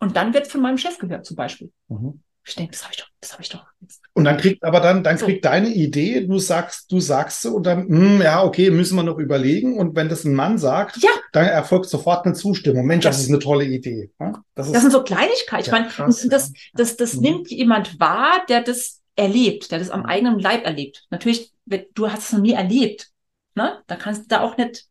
Und 0.01 0.15
dann 0.15 0.33
wird 0.33 0.47
von 0.47 0.61
meinem 0.61 0.77
Chef 0.77 0.97
gehört, 0.97 1.25
zum 1.25 1.35
Beispiel. 1.35 1.71
Mhm. 1.87 2.21
Ich 2.45 2.55
denke, 2.55 2.71
das 2.71 2.83
habe 2.83 2.93
ich 2.93 2.99
doch, 2.99 3.07
das 3.21 3.33
habe 3.33 3.43
ich 3.43 3.49
doch. 3.49 3.65
Und 4.13 4.23
dann 4.23 4.37
kriegt 4.37 4.63
aber 4.63 4.79
dann, 4.79 5.03
dann 5.03 5.17
kriegt 5.17 5.43
so. 5.43 5.49
deine 5.49 5.69
Idee, 5.69 6.25
du 6.25 6.39
sagst, 6.39 6.91
du 6.91 6.99
sagst 6.99 7.45
und 7.45 7.63
dann, 7.65 7.87
hm, 7.87 8.21
ja, 8.21 8.43
okay, 8.43 8.71
müssen 8.71 8.95
wir 8.95 9.03
noch 9.03 9.19
überlegen. 9.19 9.77
Und 9.77 9.95
wenn 9.95 10.09
das 10.09 10.25
ein 10.25 10.33
Mann 10.33 10.57
sagt, 10.57 10.97
ja. 10.97 11.09
dann 11.31 11.45
erfolgt 11.45 11.89
sofort 11.89 12.25
eine 12.25 12.33
Zustimmung. 12.33 12.85
Mensch, 12.85 13.03
das, 13.03 13.17
das 13.17 13.25
ist 13.25 13.29
eine 13.29 13.39
tolle 13.39 13.65
Idee. 13.65 14.11
Das, 14.55 14.67
ist, 14.67 14.75
das 14.75 14.81
sind 14.81 14.91
so 14.91 15.03
Kleinigkeiten. 15.03 15.65
ich 15.65 15.71
meine, 15.71 15.87
krass, 15.87 16.27
das, 16.29 16.51
das, 16.73 16.97
das 16.97 17.13
mhm. 17.15 17.21
nimmt 17.21 17.51
jemand 17.51 17.99
wahr, 17.99 18.43
der 18.49 18.61
das 18.61 19.01
erlebt, 19.15 19.71
der 19.71 19.79
das 19.79 19.89
am 19.89 20.05
eigenen 20.05 20.39
Leib 20.39 20.65
erlebt. 20.65 21.05
Natürlich, 21.09 21.53
du 21.93 22.09
hast 22.09 22.23
es 22.23 22.33
noch 22.33 22.41
nie 22.41 22.53
erlebt. 22.53 23.09
Ne? 23.55 23.83
Da 23.87 23.95
kannst 23.95 24.23
du 24.23 24.27
da 24.27 24.41
auch 24.41 24.57
nicht 24.57 24.85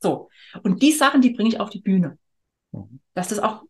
so. 0.00 0.30
Und 0.62 0.82
die 0.82 0.92
Sachen, 0.92 1.20
die 1.20 1.30
bringe 1.30 1.50
ich 1.50 1.60
auf 1.60 1.70
die 1.70 1.80
Bühne. 1.80 2.18
Mhm. 2.72 3.00
Dass 3.14 3.28
das 3.28 3.38
auch 3.38 3.62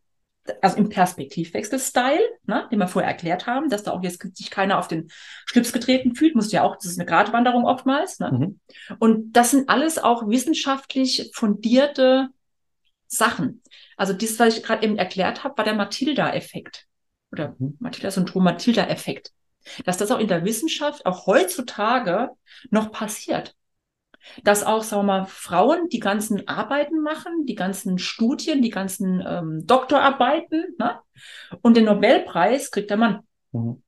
also 0.61 0.77
im 0.77 0.89
Perspektivwechsel-Style, 0.89 2.23
ne, 2.47 2.69
den 2.71 2.79
wir 2.79 2.89
vorher 2.89 3.11
erklärt 3.11 3.47
haben, 3.47 3.69
dass 3.71 3.83
da 3.83 3.93
auch 3.93 4.03
jetzt 4.03 4.23
sich 4.37 4.51
keiner 4.51 4.79
auf 4.79 4.89
den 4.89 5.09
Schlips 5.47 5.73
getreten 5.73 6.15
fühlt, 6.15 6.35
muss 6.35 6.53
ja 6.53 6.63
auch, 6.63 6.77
das 6.77 6.87
ist 6.87 6.99
eine 6.99 7.09
Gratwanderung 7.09 7.65
oftmals. 7.65 8.19
Ne? 8.19 8.31
Mhm. 8.33 8.61
Und 8.99 9.33
das 9.33 9.53
sind 9.53 9.69
alles 9.69 9.99
auch 9.99 10.29
wissenschaftlich 10.29 11.31
fundierte 11.35 12.29
Sachen. 13.07 13.63
Also 13.97 14.13
das, 14.13 14.39
was 14.39 14.57
ich 14.57 14.63
gerade 14.63 14.85
eben 14.85 14.97
erklärt 14.97 15.45
habe, 15.45 15.57
war 15.57 15.65
der 15.65 15.75
Matilda-Effekt 15.75 16.87
oder 17.33 17.55
mhm. 17.59 17.77
Matilda-Syndrom, 17.81 18.45
Matilda-Effekt. 18.45 19.33
Dass 19.87 19.97
das 19.97 20.11
auch 20.11 20.19
in 20.19 20.29
der 20.29 20.45
Wissenschaft, 20.45 21.07
auch 21.07 21.27
heutzutage 21.27 22.29
noch 22.71 22.93
passiert 22.93 23.55
dass 24.43 24.65
auch, 24.65 24.83
sagen 24.83 25.07
wir 25.07 25.21
mal, 25.21 25.27
Frauen 25.27 25.89
die 25.89 26.01
ganzen 26.01 26.49
Arbeiten 26.49 27.01
machen, 27.01 27.47
die 27.47 27.55
ganzen 27.55 27.99
Studien, 27.99 28.63
die 28.63 28.71
ganzen 28.71 29.23
ähm, 29.27 29.67
Doktorarbeiten, 29.67 30.75
ne? 30.79 30.99
und 31.63 31.77
den 31.77 31.85
Nobelpreis 31.85 32.71
kriegt 32.71 32.91
der 32.91 32.97
Mann. 32.97 33.21
Mhm. 33.53 33.83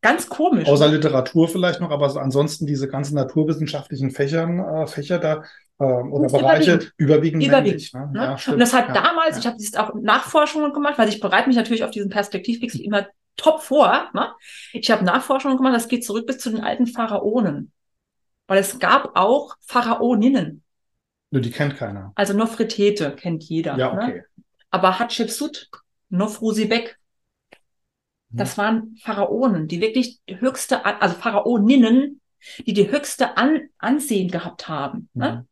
Ganz 0.00 0.28
komisch. 0.28 0.68
Außer? 0.68 0.88
Literatur 0.88 1.48
vielleicht 1.48 1.80
noch, 1.80 1.90
aber 1.90 2.10
so 2.10 2.18
ansonsten 2.18 2.66
diese 2.66 2.88
ganzen 2.88 3.14
naturwissenschaftlichen 3.14 4.10
Fächern, 4.10 4.58
äh, 4.58 4.86
Fächer 4.86 5.18
da 5.18 5.44
äh, 5.78 5.84
oder 5.84 6.28
Bereiche 6.28 6.90
überwiegend, 6.98 7.42
überwiegend 7.42 7.46
männlich. 7.46 7.92
Ne? 7.94 8.10
Ne? 8.12 8.36
Ja, 8.38 8.52
und 8.52 8.58
das 8.58 8.74
hat 8.74 8.88
ja, 8.88 8.94
damals, 8.94 9.36
ja. 9.36 9.38
ich 9.38 9.46
habe 9.46 9.56
jetzt 9.58 9.78
auch 9.78 9.94
Nachforschungen 9.94 10.74
gemacht, 10.74 10.98
weil 10.98 11.08
ich 11.08 11.20
bereite 11.20 11.48
mich 11.48 11.56
natürlich 11.56 11.84
auf 11.84 11.90
diesen 11.90 12.10
Perspektivwechsel 12.10 12.82
immer 12.82 13.06
top 13.36 13.62
vor. 13.62 14.10
Ne? 14.12 14.28
Ich 14.74 14.90
habe 14.90 15.04
Nachforschungen 15.06 15.56
gemacht, 15.56 15.74
das 15.74 15.88
geht 15.88 16.04
zurück 16.04 16.26
bis 16.26 16.36
zu 16.36 16.50
den 16.50 16.60
alten 16.60 16.86
Pharaonen. 16.86 17.72
Weil 18.46 18.58
es 18.58 18.78
gab 18.78 19.16
auch 19.16 19.56
Pharaoninnen. 19.60 20.62
Nur 21.30 21.42
die 21.42 21.50
kennt 21.50 21.76
keiner. 21.76 22.12
Also 22.14 22.34
Nofretete 22.34 23.14
kennt 23.16 23.44
jeder. 23.44 23.76
Ja, 23.76 23.94
ne? 23.94 24.02
okay. 24.02 24.14
Ne? 24.14 24.44
Aber 24.70 24.98
Hatschepsut, 24.98 25.70
Nofrusibek, 26.08 26.98
mhm. 28.30 28.36
das 28.36 28.58
waren 28.58 28.96
Pharaonen, 28.96 29.68
die 29.68 29.80
wirklich 29.80 30.20
die 30.28 30.40
höchste, 30.40 30.84
also 30.84 31.14
Pharaoninnen, 31.16 32.20
die 32.66 32.72
die 32.72 32.90
höchste 32.90 33.36
An 33.36 33.68
Ansehen 33.78 34.30
gehabt 34.30 34.68
haben. 34.68 35.08
Ne? 35.14 35.32
Mhm. 35.32 35.48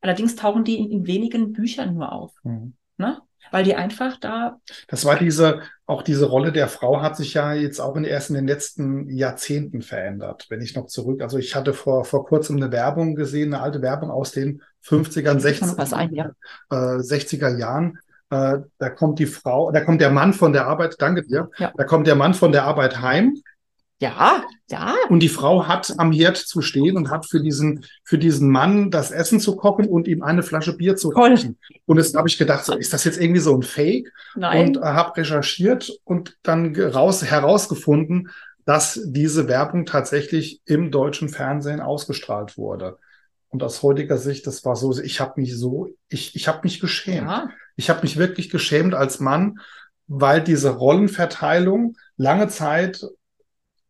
Allerdings 0.00 0.36
tauchen 0.36 0.64
die 0.64 0.78
in, 0.78 0.90
in, 0.90 1.06
wenigen 1.06 1.52
Büchern 1.52 1.94
nur 1.94 2.12
auf. 2.12 2.32
Mhm. 2.42 2.74
Ne? 2.96 3.20
Weil 3.50 3.64
die 3.64 3.74
einfach 3.74 4.18
da. 4.18 4.58
Das 4.88 5.04
war 5.04 5.16
diese, 5.16 5.60
auch 5.86 6.02
diese 6.02 6.26
Rolle 6.26 6.52
der 6.52 6.68
Frau 6.68 7.02
hat 7.02 7.16
sich 7.16 7.34
ja 7.34 7.52
jetzt 7.52 7.80
auch 7.80 7.96
in, 7.96 8.04
erst 8.04 8.30
in 8.30 8.36
den 8.36 8.46
letzten 8.46 9.08
Jahrzehnten 9.08 9.82
verändert. 9.82 10.46
Wenn 10.48 10.62
ich 10.62 10.74
noch 10.74 10.86
zurück, 10.86 11.22
also 11.22 11.38
ich 11.38 11.54
hatte 11.54 11.72
vor, 11.72 12.04
vor 12.04 12.26
kurzem 12.26 12.56
eine 12.56 12.72
Werbung 12.72 13.14
gesehen, 13.14 13.54
eine 13.54 13.62
alte 13.62 13.82
Werbung 13.82 14.10
aus 14.10 14.32
den 14.32 14.62
50ern, 14.84 15.40
60ern, 15.40 15.92
ein, 15.94 16.14
ja. 16.14 16.30
äh, 16.70 16.98
60er 16.98 17.56
Jahren. 17.58 17.98
Äh, 18.30 18.58
da 18.78 18.90
kommt 18.90 19.18
die 19.18 19.26
Frau, 19.26 19.70
da 19.70 19.80
kommt 19.80 20.00
der 20.00 20.10
Mann 20.10 20.32
von 20.32 20.52
der 20.52 20.66
Arbeit, 20.66 20.96
danke 20.98 21.22
dir, 21.22 21.48
ja. 21.58 21.72
da 21.76 21.84
kommt 21.84 22.08
der 22.08 22.16
Mann 22.16 22.34
von 22.34 22.50
der 22.50 22.64
Arbeit 22.64 23.00
heim 23.00 23.36
ja, 23.98 24.44
ja. 24.68 24.94
Und 25.08 25.20
die 25.20 25.28
Frau 25.30 25.66
hat 25.66 25.94
am 25.96 26.12
Herd 26.12 26.36
zu 26.36 26.60
stehen 26.60 26.96
und 26.96 27.10
hat 27.10 27.26
für 27.26 27.40
diesen, 27.40 27.86
für 28.04 28.18
diesen 28.18 28.50
Mann 28.50 28.90
das 28.90 29.10
Essen 29.10 29.40
zu 29.40 29.56
kochen 29.56 29.86
und 29.86 30.06
ihm 30.06 30.22
eine 30.22 30.42
Flasche 30.42 30.76
Bier 30.76 30.96
zu 30.96 31.10
kochen. 31.10 31.58
Und 31.86 31.96
jetzt 31.96 32.14
habe 32.14 32.28
ich 32.28 32.36
gedacht, 32.36 32.64
so, 32.66 32.76
ist 32.76 32.92
das 32.92 33.04
jetzt 33.04 33.18
irgendwie 33.18 33.40
so 33.40 33.56
ein 33.56 33.62
Fake? 33.62 34.12
Nein. 34.34 34.68
Und 34.68 34.76
äh, 34.78 34.80
habe 34.80 35.16
recherchiert 35.16 35.90
und 36.04 36.36
dann 36.42 36.76
raus, 36.76 37.22
herausgefunden, 37.24 38.30
dass 38.66 39.00
diese 39.06 39.48
Werbung 39.48 39.86
tatsächlich 39.86 40.60
im 40.66 40.90
deutschen 40.90 41.30
Fernsehen 41.30 41.80
ausgestrahlt 41.80 42.58
wurde. 42.58 42.98
Und 43.48 43.62
aus 43.62 43.82
heutiger 43.82 44.18
Sicht, 44.18 44.46
das 44.46 44.64
war 44.66 44.76
so, 44.76 44.98
ich 44.98 45.20
habe 45.20 45.40
mich 45.40 45.56
so, 45.56 45.88
ich, 46.08 46.36
ich 46.36 46.48
habe 46.48 46.60
mich 46.64 46.80
geschämt. 46.80 47.28
Ja. 47.28 47.48
Ich 47.76 47.88
habe 47.88 48.02
mich 48.02 48.18
wirklich 48.18 48.50
geschämt 48.50 48.94
als 48.94 49.20
Mann, 49.20 49.60
weil 50.06 50.42
diese 50.42 50.70
Rollenverteilung 50.70 51.96
lange 52.16 52.48
Zeit 52.48 53.06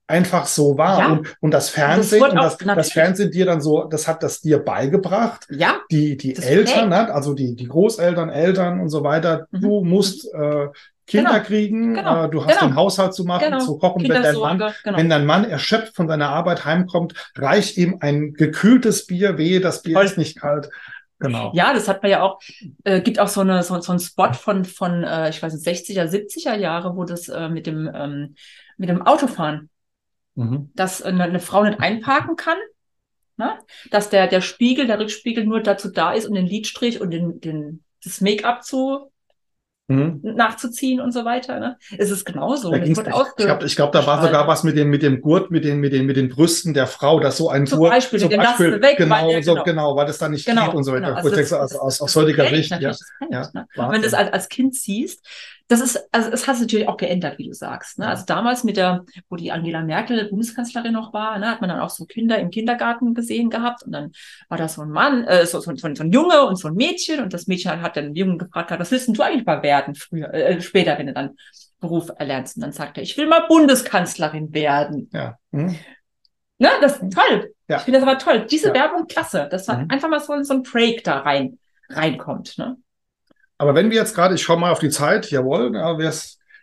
einfach 0.06 0.46
so 0.46 0.78
war. 0.78 0.98
Ja. 1.00 1.06
Und, 1.12 1.36
und 1.40 1.50
das 1.50 1.68
Fernsehen, 1.68 2.20
das, 2.20 2.30
und 2.30 2.66
das, 2.66 2.76
das, 2.76 2.92
Fernsehen 2.92 3.30
dir 3.30 3.46
dann 3.46 3.60
so, 3.60 3.84
das 3.84 4.06
hat 4.06 4.22
das 4.22 4.40
dir 4.40 4.58
beigebracht. 4.58 5.46
Ja. 5.50 5.80
Die, 5.90 6.16
die 6.16 6.36
Eltern, 6.36 6.88
ne? 6.88 7.12
also 7.12 7.34
die, 7.34 7.56
die 7.56 7.66
Großeltern, 7.66 8.30
Eltern 8.30 8.80
und 8.80 8.88
so 8.88 9.02
weiter. 9.02 9.46
Mhm. 9.50 9.60
Du 9.60 9.84
musst 9.84 10.32
äh, 10.32 10.68
Kinder 11.06 11.32
genau. 11.34 11.44
kriegen, 11.44 11.94
genau. 11.94 12.24
Äh, 12.24 12.30
du 12.30 12.44
hast 12.44 12.58
genau. 12.58 12.70
den 12.70 12.76
Haushalt 12.76 13.14
zu 13.14 13.24
machen, 13.24 13.44
genau. 13.44 13.58
zu 13.58 13.78
kochen. 13.78 14.02
Wenn 14.02 14.22
dein, 14.22 14.36
Mann, 14.36 14.58
genau. 14.58 14.98
wenn 14.98 15.08
dein 15.08 15.26
Mann 15.26 15.44
erschöpft 15.44 15.94
von 15.94 16.08
seiner 16.08 16.30
Arbeit 16.30 16.64
heimkommt, 16.64 17.14
reicht 17.36 17.76
ihm 17.76 17.98
ein 18.00 18.32
gekühltes 18.34 19.06
Bier, 19.06 19.38
wehe, 19.38 19.60
das 19.60 19.82
Bier 19.82 19.94
Voll. 19.94 20.04
ist 20.04 20.18
nicht 20.18 20.40
kalt. 20.40 20.68
Genau. 21.18 21.50
Ja, 21.54 21.72
das 21.72 21.88
hat 21.88 22.02
man 22.02 22.10
ja 22.10 22.22
auch, 22.22 22.40
äh, 22.84 23.00
gibt 23.00 23.18
auch 23.18 23.28
so, 23.28 23.40
eine, 23.40 23.62
so, 23.62 23.80
so 23.80 23.92
einen 23.92 24.00
Spot 24.00 24.34
von, 24.34 24.66
von 24.66 25.02
äh, 25.02 25.30
ich 25.30 25.42
weiß 25.42 25.54
nicht, 25.54 25.66
60er, 25.66 26.04
70er 26.10 26.56
Jahre, 26.56 26.94
wo 26.94 27.04
das 27.04 27.28
äh, 27.28 27.48
mit 27.48 27.66
dem 27.66 27.90
ähm, 27.92 28.34
mit 28.76 28.88
dem 28.88 29.02
Autofahren 29.02 29.70
mhm. 30.36 30.70
dass 30.74 31.02
eine, 31.02 31.24
eine, 31.24 31.40
Frau 31.40 31.64
nicht 31.64 31.80
einparken 31.80 32.36
kann, 32.36 32.58
ne? 33.36 33.58
dass 33.90 34.08
der, 34.10 34.28
der 34.28 34.40
Spiegel, 34.40 34.86
der 34.86 35.00
Rückspiegel 35.00 35.44
nur 35.44 35.60
dazu 35.60 35.90
da 35.90 36.12
ist, 36.12 36.26
um 36.26 36.34
den 36.34 36.46
Lidstrich 36.46 37.00
und 37.00 37.10
den, 37.10 37.40
den, 37.40 37.82
das 38.04 38.20
Make-up 38.20 38.62
zu 38.62 39.10
mhm. 39.88 40.20
nachzuziehen 40.22 41.00
und 41.00 41.12
so 41.12 41.24
weiter. 41.24 41.58
Ne? 41.58 41.76
Es 41.96 42.10
ist 42.10 42.24
genauso. 42.24 42.70
Da 42.70 42.78
ich 42.78 42.94
glaube, 42.94 43.66
glaub, 43.66 43.92
da 43.92 44.06
war 44.06 44.22
sogar 44.22 44.46
was 44.46 44.64
mit 44.64 44.76
dem, 44.76 44.90
mit 44.90 45.02
dem 45.02 45.20
Gurt, 45.20 45.50
mit 45.50 45.64
den, 45.64 45.78
mit 45.78 45.92
den, 45.92 46.06
mit 46.06 46.16
den 46.16 46.28
Brüsten 46.28 46.74
der 46.74 46.86
Frau, 46.86 47.20
dass 47.20 47.38
so 47.38 47.48
ein 47.48 47.66
zum 47.66 47.78
Gurt, 47.78 47.90
Beispiel, 47.90 48.20
zum 48.20 48.30
Beispiel, 48.30 48.80
weg, 48.80 48.96
genau, 48.98 49.28
weil, 49.28 49.42
so, 49.42 49.52
genau. 49.52 49.64
genau, 49.64 49.96
weil 49.96 50.06
das 50.06 50.18
dann 50.18 50.32
nicht 50.32 50.46
genau, 50.46 50.66
geht 50.66 50.74
und 50.74 50.84
so 50.84 50.92
weiter. 50.92 51.06
Genau. 51.06 51.16
Also 51.16 51.30
das, 51.30 51.52
aus, 51.52 51.74
aus, 51.74 52.00
aus 52.00 52.16
heutiger 52.16 52.48
Sicht. 52.48 52.70
Ja, 52.70 52.92
ja, 53.30 53.48
ne? 53.52 53.66
Wenn 53.74 53.92
du 53.92 54.02
das 54.02 54.14
als, 54.14 54.32
als 54.32 54.48
Kind 54.48 54.74
siehst, 54.74 55.24
das 55.68 55.80
ist, 55.80 56.08
also 56.12 56.30
es 56.30 56.46
hat 56.46 56.56
sich 56.56 56.62
natürlich 56.62 56.88
auch 56.88 56.96
geändert, 56.96 57.38
wie 57.38 57.48
du 57.48 57.52
sagst. 57.52 57.98
Ne? 57.98 58.06
Also 58.06 58.24
damals 58.24 58.62
mit 58.62 58.76
der, 58.76 59.04
wo 59.28 59.36
die 59.36 59.50
Angela 59.50 59.82
Merkel 59.82 60.28
Bundeskanzlerin 60.28 60.92
noch 60.92 61.12
war, 61.12 61.38
ne, 61.38 61.50
hat 61.50 61.60
man 61.60 61.70
dann 61.70 61.80
auch 61.80 61.90
so 61.90 62.04
Kinder 62.04 62.38
im 62.38 62.50
Kindergarten 62.50 63.14
gesehen 63.14 63.50
gehabt 63.50 63.82
und 63.82 63.92
dann 63.92 64.12
war 64.48 64.58
da 64.58 64.68
so 64.68 64.82
ein 64.82 64.90
Mann, 64.90 65.24
äh, 65.24 65.44
so, 65.44 65.60
so, 65.60 65.74
so, 65.74 65.86
ein 65.88 66.12
Junge 66.12 66.46
und 66.46 66.56
so 66.56 66.68
ein 66.68 66.74
Mädchen 66.74 67.20
und 67.20 67.32
das 67.32 67.48
Mädchen 67.48 67.82
hat 67.82 67.96
dann 67.96 68.04
den 68.04 68.14
Jungen 68.14 68.38
gefragt, 68.38 68.70
was 68.78 68.90
willst 68.92 69.08
denn 69.08 69.14
du 69.14 69.22
eigentlich 69.22 69.44
mal 69.44 69.62
werden 69.62 69.96
früher, 69.96 70.32
äh, 70.32 70.60
später, 70.60 70.96
wenn 70.98 71.08
du 71.08 71.12
dann 71.12 71.36
Beruf 71.80 72.10
erlernst? 72.16 72.56
Und 72.56 72.62
dann 72.62 72.72
sagt 72.72 72.96
er, 72.96 73.02
ich 73.02 73.16
will 73.16 73.26
mal 73.26 73.46
Bundeskanzlerin 73.48 74.54
werden. 74.54 75.10
Ja. 75.12 75.36
Hm. 75.52 75.76
Ne, 76.58 76.68
das 76.80 77.02
ist 77.02 77.12
toll. 77.12 77.52
Ja. 77.68 77.78
Ich 77.78 77.82
finde 77.82 78.00
das 78.00 78.08
aber 78.08 78.18
toll. 78.18 78.46
Diese 78.48 78.68
ja. 78.68 78.74
Werbung, 78.74 79.06
klasse. 79.06 79.48
Das 79.50 79.66
war 79.68 79.78
mhm. 79.78 79.90
einfach 79.90 80.08
mal 80.08 80.20
so, 80.20 80.40
so 80.42 80.54
ein 80.54 80.62
Break 80.62 81.04
da 81.04 81.18
rein, 81.18 81.58
reinkommt. 81.90 82.56
Ne? 82.56 82.76
Aber 83.58 83.74
wenn 83.74 83.90
wir 83.90 83.96
jetzt 83.96 84.14
gerade, 84.14 84.34
ich 84.34 84.42
schaue 84.42 84.58
mal 84.58 84.72
auf 84.72 84.80
die 84.80 84.90
Zeit, 84.90 85.30
jawohl, 85.30 85.74
ja, 85.74 85.98
wir 85.98 86.12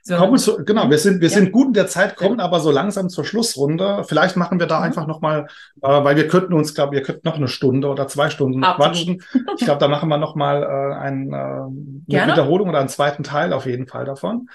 so. 0.05 0.17
kommen 0.17 0.37
zu, 0.37 0.65
genau, 0.65 0.89
wir 0.89 0.97
sind, 0.97 1.21
wir 1.21 1.29
ja. 1.29 1.33
sind 1.33 1.51
gut 1.51 1.67
in 1.67 1.73
der 1.73 1.87
Zeit, 1.87 2.17
kommen 2.17 2.39
aber 2.39 2.59
so 2.59 2.71
langsam 2.71 3.09
zur 3.09 3.23
Schlussrunde. 3.23 4.03
Vielleicht 4.05 4.35
machen 4.35 4.59
wir 4.59 4.67
da 4.67 4.79
mhm. 4.79 4.83
einfach 4.83 5.07
nochmal, 5.07 5.47
äh, 5.81 6.03
weil 6.03 6.17
wir 6.17 6.27
könnten 6.27 6.53
uns, 6.53 6.75
glaube 6.75 6.91
wir 6.93 7.01
könnten 7.01 7.27
noch 7.27 7.37
eine 7.37 7.47
Stunde 7.47 7.87
oder 7.87 8.07
zwei 8.07 8.29
Stunden 8.29 8.63
Absolut. 8.63 8.93
quatschen. 8.93 9.23
Ich 9.57 9.65
glaube, 9.65 9.79
da 9.79 9.87
machen 9.87 10.09
wir 10.09 10.17
nochmal 10.17 10.63
äh, 10.63 10.95
ein, 10.95 11.31
äh, 11.31 12.17
eine. 12.17 12.33
Wiederholung 12.33 12.69
oder 12.69 12.79
einen 12.79 12.89
zweiten 12.89 13.23
Teil 13.23 13.53
auf 13.53 13.65
jeden 13.65 13.87
Fall 13.87 14.05
davon. 14.05 14.49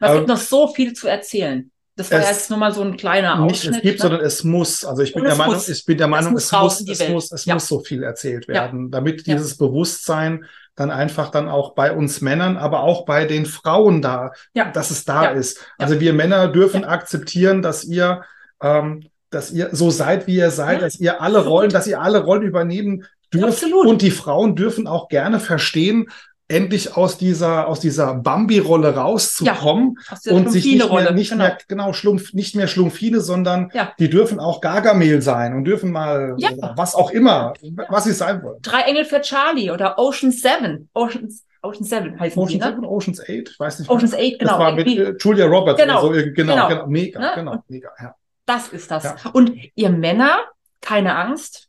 Es 0.00 0.12
gibt 0.12 0.22
ähm, 0.22 0.26
noch 0.26 0.36
so 0.36 0.66
viel 0.68 0.92
zu 0.94 1.06
erzählen. 1.06 1.70
Das 1.98 2.12
war 2.12 2.20
es, 2.20 2.28
jetzt 2.28 2.50
nur 2.50 2.60
mal 2.60 2.72
so 2.72 2.80
ein 2.80 2.96
kleiner 2.96 3.42
Ausschnitt. 3.42 3.72
Nicht 3.72 3.76
es 3.78 3.82
gibt, 3.82 3.98
ne? 3.98 4.02
sondern 4.02 4.20
es 4.20 4.44
muss. 4.44 4.84
Also 4.84 5.02
ich 5.02 5.12
bin 5.12 5.24
der 5.24 5.34
Meinung, 5.34 5.60
ich 5.66 5.84
bin 5.84 5.98
der 5.98 6.06
Meinung, 6.06 6.36
es 6.36 6.52
muss, 6.52 6.80
es 6.80 6.86
muss, 6.86 7.00
es 7.00 7.08
muss, 7.08 7.32
es 7.32 7.44
ja. 7.44 7.54
muss 7.54 7.66
so 7.66 7.80
viel 7.80 8.04
erzählt 8.04 8.46
werden, 8.46 8.92
damit 8.92 9.26
dieses 9.26 9.58
Bewusstsein 9.58 10.44
dann 10.76 10.92
einfach 10.92 11.32
dann 11.32 11.48
auch 11.48 11.74
bei 11.74 11.90
uns 11.90 12.20
Männern, 12.20 12.56
aber 12.56 12.84
auch 12.84 13.04
bei 13.04 13.24
den 13.24 13.46
Frauen 13.46 14.00
da, 14.00 14.30
ja. 14.54 14.70
dass 14.70 14.92
es 14.92 15.04
da 15.04 15.24
ja. 15.24 15.30
ist. 15.30 15.66
Also 15.76 15.98
wir 15.98 16.12
Männer 16.12 16.46
dürfen 16.46 16.82
ja. 16.82 16.88
akzeptieren, 16.88 17.62
dass 17.62 17.82
ihr, 17.82 18.22
ähm, 18.62 19.08
dass 19.30 19.50
ihr 19.50 19.70
so 19.72 19.90
seid, 19.90 20.28
wie 20.28 20.36
ihr 20.36 20.52
seid, 20.52 20.80
dass 20.80 21.00
ihr 21.00 21.20
alle 21.20 21.44
Rollen, 21.44 21.70
dass 21.70 21.88
ihr 21.88 22.00
alle 22.00 22.22
Rollen 22.22 22.42
übernehmen 22.42 23.06
dürft. 23.34 23.64
Absolut. 23.64 23.88
Und 23.88 24.02
die 24.02 24.12
Frauen 24.12 24.54
dürfen 24.54 24.86
auch 24.86 25.08
gerne 25.08 25.40
verstehen, 25.40 26.10
endlich 26.48 26.96
aus 26.96 27.18
dieser, 27.18 27.68
aus 27.68 27.78
dieser 27.80 28.14
Bambi-Rolle 28.14 28.94
rauszukommen 28.94 29.98
ja, 30.24 30.32
und 30.32 30.50
sich 30.50 30.64
nicht 30.64 30.90
mehr, 30.90 31.12
nicht 31.12 31.30
genau. 31.30 31.44
mehr, 31.44 31.58
genau, 31.68 31.92
Schlumpf, 31.92 32.32
nicht 32.32 32.56
mehr 32.56 32.66
Schlumpfine, 32.66 33.20
sondern 33.20 33.70
ja. 33.74 33.92
die 33.98 34.08
dürfen 34.08 34.40
auch 34.40 34.62
Gargamel 34.62 35.20
sein 35.20 35.54
und 35.54 35.64
dürfen 35.64 35.92
mal 35.92 36.34
ja. 36.38 36.50
was 36.74 36.94
auch 36.94 37.10
immer, 37.10 37.52
was 37.88 38.04
sie 38.04 38.12
sein 38.12 38.42
wollen. 38.42 38.60
Drei 38.62 38.80
Engel 38.80 39.04
für 39.04 39.20
Charlie 39.20 39.70
oder 39.70 39.98
Ocean 39.98 40.32
Seven. 40.32 40.88
Oceans 40.94 41.44
Ocean 41.60 41.84
Seven 41.84 42.18
heißen 42.18 42.40
Ocean 42.40 42.52
die, 42.52 42.64
ne? 42.64 42.70
Seven, 42.70 42.84
Ocean's 42.84 43.20
Eight, 43.20 43.50
ich 43.50 43.60
weiß 43.60 43.80
nicht. 43.80 43.90
Ocean's 43.90 44.14
Eight, 44.14 44.38
genau. 44.38 44.52
Das 44.52 44.60
war 44.60 44.72
mit 44.72 44.86
äh, 44.86 45.14
Julia 45.18 45.46
Roberts 45.46 45.80
Genau, 45.80 46.06
oder 46.06 46.20
so. 46.20 46.32
Genau, 46.32 46.54
genau. 46.54 46.68
genau, 46.68 46.86
mega, 46.86 47.20
Ne? 47.20 47.32
genau, 47.34 47.64
mega, 47.68 47.90
ja. 48.00 48.14
Das 48.46 48.68
ist 48.68 48.90
das. 48.90 49.14
Und 49.32 49.52
ihr 49.74 49.90
Männer, 49.90 50.38
keine 50.80 51.16
Angst, 51.16 51.68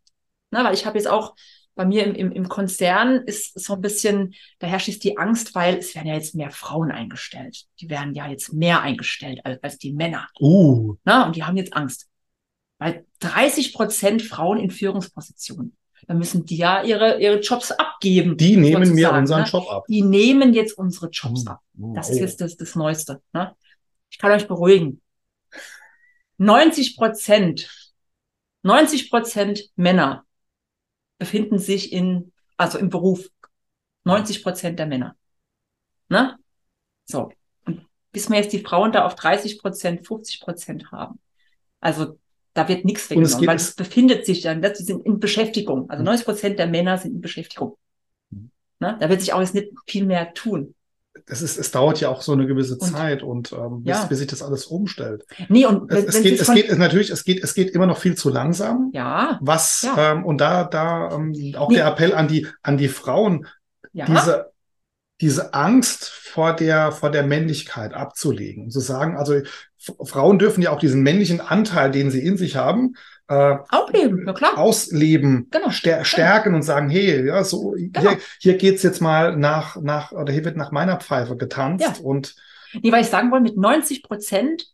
ne, 0.51 0.63
weil 0.63 0.73
ich 0.73 0.85
habe 0.85 0.97
jetzt 0.97 1.07
auch 1.07 1.35
bei 1.79 1.85
mir 1.85 2.03
im, 2.03 2.13
im, 2.13 2.31
im 2.33 2.49
Konzern 2.49 3.21
ist 3.25 3.57
so 3.57 3.75
ein 3.75 3.79
bisschen, 3.79 4.35
da 4.59 4.67
herrscht 4.67 4.89
jetzt 4.89 5.05
die 5.05 5.17
Angst, 5.17 5.55
weil 5.55 5.77
es 5.77 5.95
werden 5.95 6.09
ja 6.09 6.15
jetzt 6.15 6.35
mehr 6.35 6.51
Frauen 6.51 6.91
eingestellt. 6.91 7.67
Die 7.79 7.89
werden 7.89 8.13
ja 8.13 8.27
jetzt 8.27 8.51
mehr 8.51 8.81
eingestellt 8.81 9.39
als, 9.45 9.63
als 9.63 9.77
die 9.77 9.93
Männer. 9.93 10.27
Uh, 10.41 10.95
Ne? 11.05 11.25
Und 11.25 11.37
die 11.37 11.43
haben 11.45 11.55
jetzt 11.55 11.73
Angst. 11.73 12.09
Weil 12.79 13.05
30 13.19 13.71
Prozent 13.73 14.21
Frauen 14.21 14.59
in 14.59 14.71
Führungspositionen, 14.71 15.77
da 16.05 16.15
müssen 16.15 16.45
die 16.45 16.57
ja 16.57 16.83
ihre, 16.83 17.21
ihre 17.21 17.39
Jobs 17.39 17.71
abgeben. 17.71 18.35
die 18.35 18.57
nehmen 18.57 18.93
mir 18.93 19.13
unseren 19.13 19.43
ne? 19.43 19.47
Job 19.47 19.71
ab. 19.71 19.85
Die 19.87 20.01
nehmen 20.01 20.53
jetzt 20.53 20.77
unsere 20.77 21.07
Jobs 21.07 21.43
Hm. 21.43 21.47
ab. 21.47 21.61
Hm, 21.77 21.93
Das 21.93 22.09
oh. 22.09 22.11
ist 22.11 22.19
jetzt 22.19 22.41
das, 22.41 22.57
das 22.57 22.75
Neueste. 22.75 23.21
Ne? 23.31 23.55
Ich 24.09 24.17
kann 24.17 24.31
euch 24.31 24.49
beruhigen. 24.49 25.01
90 26.39 26.97
Prozent, 26.97 27.69
90 28.63 29.09
Prozent 29.09 29.69
Männer 29.77 30.25
befinden 31.19 31.59
sich 31.59 31.93
in, 31.93 32.31
also 32.57 32.79
im 32.79 32.89
Beruf. 32.89 33.27
90 34.05 34.41
Prozent 34.43 34.79
der 34.79 34.87
Männer. 34.87 35.15
Ne? 36.07 36.37
So. 37.05 37.31
Und 37.65 37.85
bis 38.11 38.29
wir 38.29 38.37
jetzt 38.37 38.53
die 38.53 38.59
Frauen 38.61 38.91
da 38.91 39.05
auf 39.05 39.13
30 39.15 39.59
Prozent, 39.59 40.07
50 40.07 40.39
Prozent 40.41 40.91
haben. 40.91 41.19
Also 41.79 42.17
da 42.53 42.67
wird 42.67 42.85
nichts 42.85 43.03
es 43.03 43.09
weggenommen, 43.11 43.39
geht- 43.39 43.47
weil 43.47 43.55
es- 43.57 43.69
es 43.69 43.75
befindet 43.75 44.25
sich 44.25 44.41
dann, 44.41 44.61
das, 44.61 44.77
die 44.79 44.83
sind 44.85 45.05
in 45.05 45.19
Beschäftigung. 45.19 45.89
Also 45.89 46.01
Mhm. 46.01 46.05
90 46.05 46.25
Prozent 46.25 46.59
der 46.59 46.67
Männer 46.67 46.97
sind 46.97 47.13
in 47.15 47.21
Beschäftigung. 47.21 47.77
Mhm. 48.31 48.49
Ne? 48.79 48.97
Da 48.99 49.09
wird 49.09 49.19
sich 49.19 49.33
auch 49.33 49.41
jetzt 49.41 49.53
nicht 49.53 49.69
viel 49.85 50.05
mehr 50.05 50.33
tun. 50.33 50.73
Es, 51.25 51.41
ist, 51.41 51.57
es 51.57 51.71
dauert 51.71 51.99
ja 51.99 52.09
auch 52.09 52.21
so 52.21 52.31
eine 52.33 52.47
gewisse 52.47 52.75
Und- 52.77 52.81
Zeit 52.87 53.23
und 53.23 53.51
ähm, 53.51 53.83
bis, 53.83 53.97
Ja. 53.97 54.05
bis 54.05 54.19
sich 54.19 54.27
das 54.27 54.41
alles 54.41 54.65
umstellt. 54.65 55.25
Nee, 55.49 55.65
und 55.65 55.91
Es, 55.91 56.05
es 56.15 56.21
geht, 56.23 56.39
es 56.39 56.51
geht 56.53 56.69
es 56.69 56.77
natürlich, 56.77 57.09
es 57.09 57.23
geht, 57.23 57.43
es 57.43 57.53
geht 57.53 57.71
immer 57.71 57.87
noch 57.87 57.97
viel 57.97 58.15
zu 58.15 58.29
langsam. 58.29 58.89
ja, 58.93 59.37
Was 59.41 59.81
Ja. 59.83 60.13
ähm, 60.13 60.25
und 60.25 60.39
da, 60.39 60.63
da 60.63 61.11
ähm, 61.11 61.33
auch 61.57 61.69
Nee. 61.69 61.75
der 61.77 61.87
Appell 61.87 62.13
an 62.13 62.27
die 62.27 62.47
an 62.61 62.77
die 62.77 62.87
Frauen, 62.87 63.47
ja, 63.93 64.05
diese 64.05 64.51
diese 65.21 65.53
Angst 65.53 66.05
vor 66.09 66.53
der 66.55 66.91
vor 66.93 67.09
der 67.11 67.23
Männlichkeit 67.23 67.93
abzulegen 67.93 68.65
und 68.65 68.71
zu 68.71 68.79
sagen, 68.79 69.17
also 69.17 69.41
Frauen 70.03 70.39
dürfen 70.39 70.61
ja 70.61 70.71
auch 70.71 70.79
diesen 70.79 71.01
männlichen 71.03 71.41
Anteil, 71.41 71.91
den 71.91 72.09
sie 72.11 72.23
in 72.25 72.37
sich 72.37 72.55
haben, 72.55 72.93
äh, 73.29 73.57
aufleben, 73.69 74.23
na 74.25 74.33
klar. 74.33 74.57
ausleben, 74.57 75.47
Genau. 75.51 75.69
stär 75.69 76.03
stärken 76.03 76.55
und 76.55 76.63
sagen, 76.63 76.89
hey, 76.89 77.25
ja, 77.27 77.43
so 77.43 77.71
Genau. 77.77 78.01
hier, 78.11 78.17
hier 78.39 78.57
geht's 78.57 78.83
jetzt 78.83 79.01
mal 79.01 79.35
nach 79.37 79.75
nach 79.77 80.11
oder 80.11 80.33
hier 80.33 80.43
wird 80.45 80.57
nach 80.57 80.71
meiner 80.71 80.97
Pfeife 80.97 81.37
getanzt 81.37 81.85
Ja. 81.99 82.03
und 82.03 82.35
Nee, 82.81 82.91
weil 82.91 83.01
ich 83.01 83.07
sagen 83.07 83.31
wollte, 83.31 83.43
mit 83.43 83.57
90 83.57 84.03
Prozent 84.03 84.67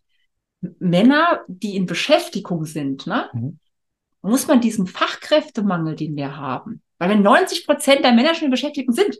Männer, 0.79 1.41
die 1.47 1.75
in 1.75 1.85
Beschäftigung 1.85 2.65
sind, 2.65 3.05
ne, 3.07 3.29
Mhm. 3.33 3.59
muss 4.21 4.47
man 4.47 4.59
diesen 4.61 4.87
Fachkräftemangel, 4.87 5.95
den 5.95 6.15
wir 6.15 6.35
haben, 6.37 6.81
weil 6.97 7.09
wenn 7.09 7.21
90 7.21 7.65
Prozent 7.67 8.03
der 8.03 8.11
Männer 8.13 8.33
schon 8.35 8.45
in 8.45 8.51
Beschäftigung 8.51 8.93
sind, 8.93 9.17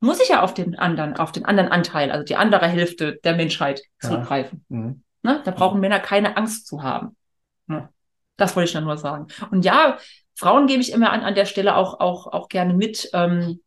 muss 0.00 0.20
ich 0.20 0.28
ja 0.30 0.42
auf 0.42 0.54
den 0.54 0.76
anderen, 0.78 1.16
auf 1.16 1.32
den 1.32 1.44
anderen 1.44 1.70
Anteil, 1.70 2.10
also 2.10 2.24
die 2.24 2.36
andere 2.36 2.66
Hälfte 2.68 3.18
der 3.24 3.36
Menschheit 3.36 3.82
Ja. 4.02 4.08
zurückgreifen. 4.10 4.64
Mhm. 4.68 5.02
Ne? 5.22 5.40
Da 5.44 5.50
brauchen 5.50 5.80
Männer 5.80 6.00
keine 6.00 6.36
Angst 6.36 6.66
zu 6.66 6.82
haben. 6.82 7.16
Ne? 7.66 7.88
Das 8.42 8.56
wollte 8.56 8.66
ich 8.66 8.72
dann 8.72 8.82
nur 8.84 8.98
sagen. 8.98 9.28
Und 9.52 9.64
ja, 9.64 9.98
Frauen 10.34 10.66
gebe 10.66 10.82
ich 10.82 10.90
immer 10.90 11.12
an, 11.12 11.22
an 11.22 11.36
der 11.36 11.46
Stelle 11.46 11.76
auch, 11.76 12.00
auch, 12.00 12.26
auch 12.26 12.48
gerne 12.48 12.74
mit. 12.74 13.08
Ähm, 13.12 13.60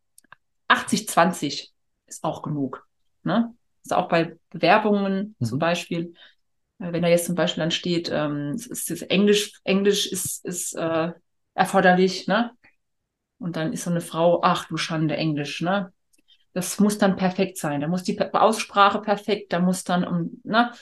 80-20 0.68 1.72
ist 2.06 2.22
auch 2.24 2.42
genug. 2.42 2.86
Ne? 3.22 3.54
Also 3.84 3.94
auch 3.96 4.08
bei 4.08 4.36
Bewerbungen 4.50 5.34
Mhm. 5.38 5.44
zum 5.46 5.58
Beispiel. 5.58 6.12
Äh, 6.78 6.92
Wenn 6.92 7.00
da 7.02 7.08
jetzt 7.08 7.24
zum 7.24 7.34
Beispiel 7.36 7.62
dann 7.62 7.70
steht, 7.70 8.10
ähm, 8.12 8.50
es 8.54 8.66
ist 8.66 9.02
Englisch, 9.10 9.52
Englisch 9.64 10.06
ist, 10.12 10.44
ist 10.44 10.74
äh, 10.74 11.12
erforderlich, 11.54 12.26
ne? 12.26 12.50
Und 13.38 13.56
dann 13.56 13.72
ist 13.72 13.84
so 13.84 13.90
eine 13.90 14.02
Frau, 14.02 14.40
ach 14.42 14.66
du 14.68 14.76
Schande, 14.76 15.16
Englisch, 15.16 15.62
ne? 15.62 15.90
Das 16.52 16.78
muss 16.80 16.98
dann 16.98 17.16
perfekt 17.16 17.58
sein. 17.58 17.80
Da 17.80 17.88
muss 17.88 18.02
die 18.02 18.20
Aussprache 18.20 19.00
perfekt, 19.00 19.54
da 19.54 19.58
muss 19.60 19.84
dann, 19.84 20.04
um, 20.04 20.40
ne? 20.44 20.72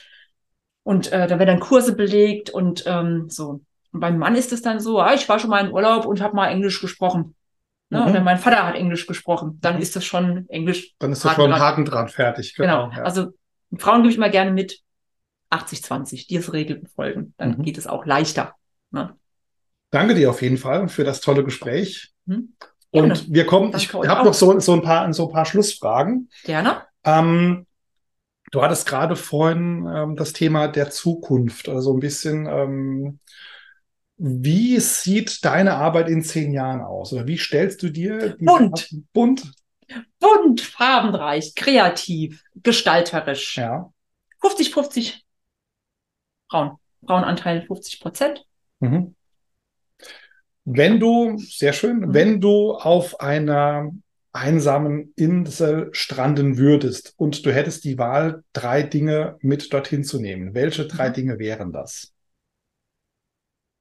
Und 0.83 1.13
äh, 1.13 1.27
da 1.27 1.39
werden 1.39 1.59
dann 1.59 1.61
Kurse 1.61 1.97
belegt 1.97 2.51
und 2.51 2.85
ähm, 2.87 3.29
so. 3.31 3.61
Und 3.95 4.01
beim 4.01 4.19
Mann 4.19 4.35
ist 4.35 4.53
es 4.53 4.61
dann 4.61 4.81
so, 4.81 5.01
ah, 5.01 5.15
ich 5.15 5.29
war 5.29 5.39
schon 5.39 5.51
mal 5.51 5.65
in 5.65 5.73
Urlaub 5.73 6.05
und 6.05 6.21
habe 6.21 6.35
mal 6.35 6.49
Englisch 6.49 6.81
gesprochen. 6.81 7.37
Ne? 7.91 8.01
Mhm. 8.01 8.09
Oder 8.09 8.21
mein 8.23 8.39
Vater 8.39 8.67
hat 8.67 8.75
Englisch 8.75 9.07
gesprochen. 9.07 9.59
Dann 9.61 9.77
Mhm. 9.77 9.83
ist 9.83 9.95
das 9.95 10.05
schon 10.05 10.49
Englisch. 10.49 10.95
dann 10.99 11.13
ist 11.13 11.25
das 11.25 11.35
schon. 11.35 11.55
Haken 11.55 11.85
dran 11.85 12.09
fertig. 12.09 12.57
Genau. 12.57 12.91
ja. 12.91 13.05
Also 13.05 13.29
Frauen 13.79 14.03
gebe 14.03 14.11
ich 14.11 14.17
immer 14.17 14.31
gerne 14.31 14.51
mit 14.51 14.81
80-20, 15.49 16.27
diese 16.27 16.53
Regel 16.53 16.81
befolgen. 16.81 17.35
Dann 17.37 17.51
Mhm. 17.59 17.63
geht 17.63 17.79
es 17.79 17.87
auch 17.87 18.05
leichter. 18.05 18.55
Ne? 18.91 19.15
Danke 19.91 20.15
dir 20.17 20.29
auf 20.31 20.43
jeden 20.43 20.59
Fall 20.59 20.89
für 20.89 21.05
das 21.05 21.21
tolle 21.21 21.45
Gespräch. 21.45 22.13
Mhm. 22.27 22.55
Und 22.91 23.33
wir 23.33 23.47
kommen, 23.47 23.73
ich 23.77 23.89
Danke 23.89 23.99
euch 23.99 24.09
habe 24.09 24.25
noch 24.25 24.35
so, 24.35 24.59
so, 24.59 24.73
ein 24.73 24.83
paar, 24.83 25.13
so 25.13 25.29
ein 25.29 25.33
paar 25.33 25.45
Schlussfragen. 25.45 26.31
Gerne. 26.43 26.83
Ähm, 27.05 27.67
du 28.51 28.61
hattest 28.61 28.89
gerade 28.89 29.15
vorhin 29.15 29.89
ähm, 29.93 30.17
das 30.17 30.33
Thema 30.33 30.67
der 30.67 30.91
Zukunft, 30.91 31.69
also 31.69 31.95
ein 31.95 32.01
bisschen, 32.01 32.47
ähm, 32.47 33.21
wie 34.17 34.79
sieht 34.81 35.45
deine 35.45 35.75
Arbeit 35.75 36.09
in 36.09 36.23
zehn 36.23 36.53
Jahren 36.53 36.81
aus? 36.81 37.13
Oder 37.13 37.27
wie 37.27 37.39
stellst 37.39 37.83
du 37.83 37.91
dir 37.91 38.37
Bunt. 38.41 38.89
Bunt? 39.13 39.53
Bunt, 40.19 40.61
farbenreich, 40.63 41.55
kreativ, 41.55 42.43
gestalterisch. 42.63 43.59
Ja. 43.59 43.93
50-50 44.41 45.21
Frauen. 46.51 46.77
Frauenanteil 47.07 47.67
50 47.67 48.01
Prozent. 48.01 48.47
Mhm. 48.81 49.15
Wenn 50.65 50.99
du, 50.99 51.37
sehr 51.39 51.75
schön, 51.75 51.99
Mhm. 52.01 52.15
wenn 52.15 52.41
du 52.41 52.73
auf 52.73 53.21
einer 53.21 53.91
einsamen 54.33 55.13
Insel 55.17 55.91
stranden 55.93 56.57
würdest 56.57 57.13
und 57.19 57.45
du 57.45 57.53
hättest 57.53 57.85
die 57.85 57.99
Wahl, 57.99 58.43
drei 58.55 58.83
Dinge 58.83 59.37
mit 59.41 59.73
dorthin 59.73 60.03
zu 60.03 60.19
nehmen, 60.21 60.55
welche 60.55 60.87
drei 60.87 61.11
Mhm. 61.11 61.15
Dinge 61.15 61.39
wären 61.39 61.73
das? 61.73 62.14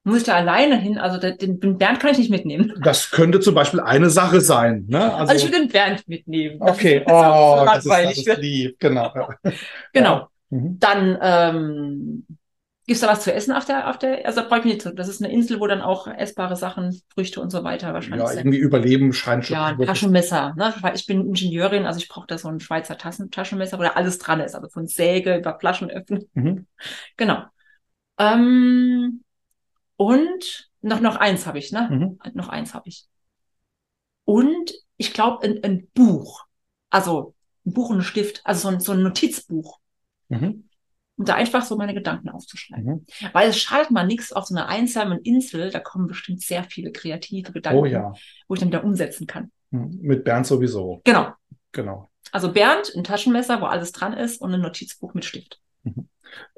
Muss 0.04 0.18
ich 0.18 0.24
da 0.24 0.34
alleine 0.34 0.76
hin? 0.78 0.98
Also 0.98 1.18
den, 1.18 1.60
den 1.60 1.78
Bernd 1.78 1.98
kann 1.98 2.10
ich 2.10 2.18
nicht 2.18 2.30
mitnehmen. 2.30 2.74
Das 2.82 3.10
könnte 3.10 3.40
zum 3.40 3.54
Beispiel 3.54 3.80
eine 3.80 4.10
Sache 4.10 4.40
sein. 4.42 4.84
Ne? 4.86 5.12
Also, 5.14 5.34
ich 5.34 5.44
würde 5.44 5.60
den 5.60 5.68
Bernd 5.68 6.06
mitnehmen. 6.06 6.58
Das 6.60 6.70
okay, 6.72 6.98
ist- 6.98 7.06
das 7.08 7.14
ist 7.14 7.24
oh, 7.26 7.56
so 7.58 7.64
das 7.64 7.78
ist, 7.78 8.26
das 8.26 8.34
ist 8.34 8.38
lieb, 8.42 8.76
genau. 8.78 9.12
Genau. 9.94 10.28
Mhm. 10.50 10.78
Dann 10.78 11.18
ähm, 11.22 12.26
gibt's 12.86 13.00
da 13.00 13.08
was 13.08 13.22
zu 13.22 13.32
essen 13.32 13.52
auf 13.52 13.64
der, 13.64 13.88
auf 13.88 13.98
der, 13.98 14.26
also 14.26 14.42
da 14.42 14.46
brauche 14.46 14.58
ich 14.60 14.64
nicht 14.66 14.82
zu. 14.82 14.94
Das 14.94 15.08
ist 15.08 15.22
eine 15.22 15.32
Insel, 15.32 15.58
wo 15.58 15.66
dann 15.66 15.80
auch 15.80 16.06
essbare 16.06 16.56
Sachen, 16.56 17.00
Früchte 17.14 17.40
und 17.40 17.48
so 17.50 17.64
weiter 17.64 17.94
wahrscheinlich 17.94 18.20
Ja, 18.20 18.26
sind. 18.28 18.40
irgendwie 18.40 18.58
Überleben 18.58 19.12
scheint 19.14 19.46
schon. 19.46 19.56
Ja, 19.56 19.66
ein 19.66 19.78
Taschenmesser. 19.78 20.54
Ne? 20.56 20.74
Ich 20.94 21.06
bin 21.06 21.26
Ingenieurin, 21.28 21.86
also 21.86 21.98
ich 21.98 22.08
brauche 22.08 22.26
da 22.26 22.36
so 22.36 22.48
ein 22.48 22.60
Schweizer 22.60 22.98
Tassen 22.98 23.30
Taschenmesser, 23.30 23.78
wo 23.78 23.82
da 23.82 23.92
alles 23.92 24.18
dran 24.18 24.40
ist. 24.40 24.54
Also 24.54 24.68
von 24.68 24.86
Säge 24.86 25.36
über 25.38 25.58
Flaschen 25.58 25.90
öffnen. 25.90 26.28
Mhm. 26.34 26.66
Genau. 27.16 27.44
Ähm, 28.18 29.23
und 29.96 30.70
noch, 30.82 31.00
noch 31.00 31.16
eins 31.16 31.46
habe 31.46 31.58
ich, 31.58 31.72
ne? 31.72 31.88
Mhm. 31.90 32.18
Noch 32.34 32.48
eins 32.48 32.74
habe 32.74 32.88
ich. 32.88 33.06
Und 34.24 34.72
ich 34.96 35.12
glaube, 35.12 35.44
ein, 35.44 35.62
ein 35.62 35.88
Buch. 35.94 36.44
Also 36.90 37.34
ein 37.66 37.72
Buch 37.72 37.90
und 37.90 37.98
ein 37.98 38.02
Stift. 38.02 38.42
Also 38.44 38.68
so 38.68 38.74
ein, 38.74 38.80
so 38.80 38.92
ein 38.92 39.02
Notizbuch. 39.02 39.78
Mhm. 40.28 40.68
Um 41.16 41.24
da 41.24 41.34
einfach 41.34 41.64
so 41.64 41.76
meine 41.76 41.94
Gedanken 41.94 42.28
aufzuschreiben. 42.28 42.84
Mhm. 42.84 43.06
Weil 43.32 43.50
es 43.50 43.58
schadet 43.58 43.90
mal 43.90 44.06
nichts 44.06 44.32
auf 44.32 44.46
so 44.46 44.54
einer 44.54 44.68
einsamen 44.68 45.20
Insel. 45.20 45.70
Da 45.70 45.78
kommen 45.78 46.06
bestimmt 46.06 46.42
sehr 46.42 46.64
viele 46.64 46.92
kreative 46.92 47.52
Gedanken, 47.52 47.80
Oh 47.80 47.86
ja, 47.86 48.12
wo 48.48 48.54
ich 48.54 48.60
dann 48.60 48.68
wieder 48.68 48.84
umsetzen 48.84 49.26
kann. 49.26 49.50
Mhm. 49.70 49.98
mit 50.02 50.24
Bernd 50.24 50.46
sowieso. 50.46 51.00
Genau. 51.04 51.32
Genau. 51.72 52.10
Also 52.32 52.52
Bernd, 52.52 52.92
ein 52.96 53.04
Taschenmesser, 53.04 53.60
wo 53.60 53.66
alles 53.66 53.92
dran 53.92 54.12
ist 54.12 54.40
und 54.40 54.52
ein 54.52 54.60
Notizbuch 54.60 55.14
mit 55.14 55.24
Stift. 55.24 55.60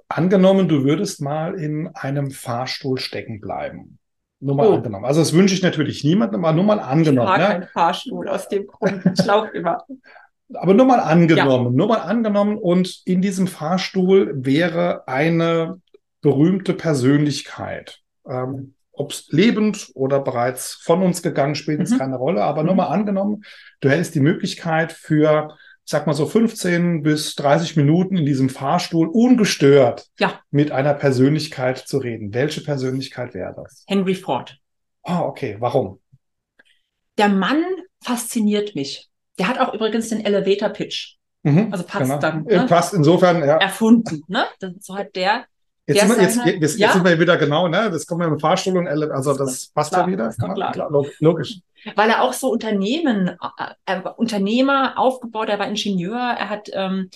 Angenommen, 0.09 0.69
du 0.69 0.85
würdest 0.85 1.21
mal 1.21 1.55
in 1.55 1.89
einem 1.95 2.31
Fahrstuhl 2.31 2.99
stecken 2.99 3.41
bleiben. 3.41 3.99
Nur 4.39 4.55
mal 4.55 4.67
Oh. 4.69 4.75
angenommen. 4.75 5.05
Also 5.05 5.21
das 5.21 5.33
wünsche 5.33 5.55
ich 5.55 5.63
natürlich 5.63 6.05
niemandem, 6.05 6.45
aber 6.45 6.55
nur 6.55 6.65
mal 6.65 6.77
Ich 6.79 6.85
angenommen. 6.85 7.29
mag 7.29 7.61
Ne? 7.61 7.69
Fahrstuhl 7.73 8.29
aus 8.29 8.49
dem 8.49 8.67
Grund. 8.67 9.03
Ich 9.19 9.25
laufe 9.25 9.51
immer. 9.57 9.79
Aber 10.55 10.75
nur 10.75 10.87
mal 10.87 11.01
angenommen, 11.01 11.75
nur 11.75 11.89
mal 11.89 12.03
angenommen 12.03 12.57
und 12.57 13.03
in 13.05 13.21
diesem 13.21 13.49
Fahrstuhl 13.49 14.33
wäre 14.45 15.09
eine 15.09 15.81
berühmte 16.21 16.73
Persönlichkeit. 16.73 17.99
Ähm, 18.29 18.75
Ob 18.99 19.11
es 19.11 19.27
lebend 19.31 19.91
oder 19.95 20.21
bereits 20.21 20.75
von 20.75 21.03
uns 21.03 21.21
gegangen, 21.23 21.55
spielt 21.57 21.81
jetzt 21.81 21.95
Mhm. 21.95 21.99
keine 21.99 22.17
Rolle, 22.17 22.45
aber 22.45 22.63
nur 22.63 22.75
Mhm. 22.75 22.77
mal 22.79 22.87
angenommen, 22.87 23.43
du 23.81 23.91
hättest 23.91 24.15
die 24.15 24.21
Möglichkeit 24.21 24.93
für, 24.93 25.49
ich 25.51 25.66
sag 25.89 26.07
mal 26.09 26.15
so 26.15 26.27
15 26.27 27.03
bis 27.03 27.37
30 27.37 27.77
Minuten 27.77 28.17
in 28.17 28.27
diesem 28.27 28.49
Fahrstuhl 28.49 29.09
ungestört 29.09 30.09
Ja. 30.19 30.41
mit 30.51 30.73
einer 30.73 30.95
Persönlichkeit 30.95 31.79
zu 31.79 31.99
reden. 31.99 32.35
Welche 32.35 32.61
Persönlichkeit 32.61 33.35
wäre 33.35 33.55
das? 33.57 33.85
Henry 33.87 34.17
Ford. 34.17 34.59
Ah, 35.05 35.21
okay, 35.23 35.57
warum? 35.61 36.01
Der 37.19 37.29
Mann 37.29 37.63
fasziniert 38.03 38.75
mich. 38.75 39.09
Der 39.39 39.47
hat 39.49 39.61
auch 39.61 39.73
übrigens 39.75 40.09
den 40.09 40.25
Elevator 40.25 40.71
Pitch. 40.71 41.15
Mhm, 41.45 41.69
Also 41.71 41.85
passt 41.85 42.05
genau. 42.05 42.19
dann, 42.19 42.43
ne? 42.43 42.67
Passt 42.69 42.93
insofern, 42.93 43.39
ja. 43.47 43.59
Erfunden, 43.59 44.23
ne? 44.27 44.47
Das, 44.59 44.73
so 44.81 44.97
hat 44.97 45.15
der. 45.15 45.45
Jetzt, 45.87 46.01
der 46.01 46.09
sind 46.09 46.17
wir, 46.17 46.23
jetzt, 46.25 46.35
seine- 46.35 46.51
jetzt, 46.55 46.61
jetzt 46.63 46.79
Ja? 46.81 46.93
sind 46.93 47.05
wir 47.05 47.21
wieder 47.21 47.37
genau, 47.37 47.69
ne? 47.69 47.89
Das 47.93 48.05
kommen 48.09 48.23
wir 48.23 48.27
im 48.27 48.41
Fahrstuhl 48.41 48.77
und 48.77 48.89
Ele- 48.89 49.13
also 49.13 49.37
das 49.37 49.69
passt 49.69 49.93
Klar, 49.93 50.07
ja 50.09 50.13
wieder. 50.13 50.29
ist 50.31 50.41
klar. 50.41 50.75
log- 50.91 51.13
logisch. 51.21 51.61
Weil 51.95 52.11
er 52.11 52.23
auch 52.23 52.33
so 52.33 52.51
Unternehmen, 52.51 53.29
äh, 53.29 53.75
er 53.85 54.05
war 54.05 54.19
Unternehmer 54.19 54.99
aufgebaut, 54.99 55.49
er 55.49 55.59
war 55.59 55.69
Ingenieur, 55.69 56.19
er 56.19 56.49
hat 56.49 56.71
ähm, 56.73 57.11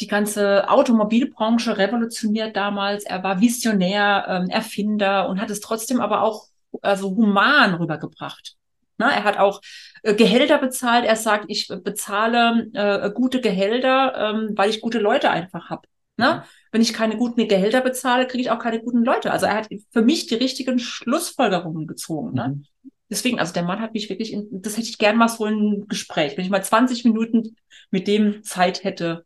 die 0.00 0.06
ganze 0.06 0.68
Automobilbranche 0.68 1.76
revolutioniert 1.76 2.56
damals, 2.56 3.04
er 3.04 3.22
war 3.22 3.40
Visionär, 3.40 4.26
ähm, 4.28 4.48
Erfinder 4.48 5.28
und 5.28 5.40
hat 5.40 5.50
es 5.50 5.60
trotzdem 5.60 6.00
aber 6.00 6.22
auch 6.22 6.46
also 6.82 7.10
human 7.10 7.74
rübergebracht. 7.74 8.56
Na, 8.96 9.10
er 9.10 9.24
hat 9.24 9.38
auch 9.38 9.60
äh, 10.02 10.14
Gehälter 10.14 10.58
bezahlt. 10.58 11.04
Er 11.04 11.16
sagt, 11.16 11.46
ich 11.48 11.68
äh, 11.70 11.76
bezahle 11.76 12.70
äh, 12.74 13.10
gute 13.10 13.40
Gehälter, 13.40 14.14
ähm, 14.16 14.52
weil 14.54 14.70
ich 14.70 14.80
gute 14.80 14.98
Leute 14.98 15.30
einfach 15.30 15.68
habe. 15.68 15.88
Ne? 16.16 16.44
Wenn 16.70 16.80
ich 16.80 16.92
keine 16.92 17.16
guten 17.16 17.48
Gehälter 17.48 17.80
bezahle, 17.80 18.26
kriege 18.26 18.42
ich 18.42 18.50
auch 18.50 18.60
keine 18.60 18.80
guten 18.80 19.04
Leute. 19.04 19.32
Also 19.32 19.46
er 19.46 19.56
hat 19.56 19.68
für 19.90 20.02
mich 20.02 20.26
die 20.26 20.36
richtigen 20.36 20.78
Schlussfolgerungen 20.78 21.88
gezogen. 21.88 22.34
Ne? 22.34 22.48
Mhm. 22.48 22.90
Deswegen, 23.14 23.38
also 23.38 23.52
der 23.52 23.62
Mann 23.62 23.80
hat 23.80 23.94
mich 23.94 24.10
wirklich, 24.10 24.32
in, 24.32 24.48
das 24.50 24.76
hätte 24.76 24.88
ich 24.88 24.98
gern 24.98 25.16
mal 25.16 25.28
so 25.28 25.44
ein 25.44 25.86
Gespräch, 25.86 26.36
wenn 26.36 26.44
ich 26.44 26.50
mal 26.50 26.64
20 26.64 27.04
Minuten 27.04 27.54
mit 27.92 28.08
dem 28.08 28.42
Zeit 28.42 28.82
hätte. 28.82 29.24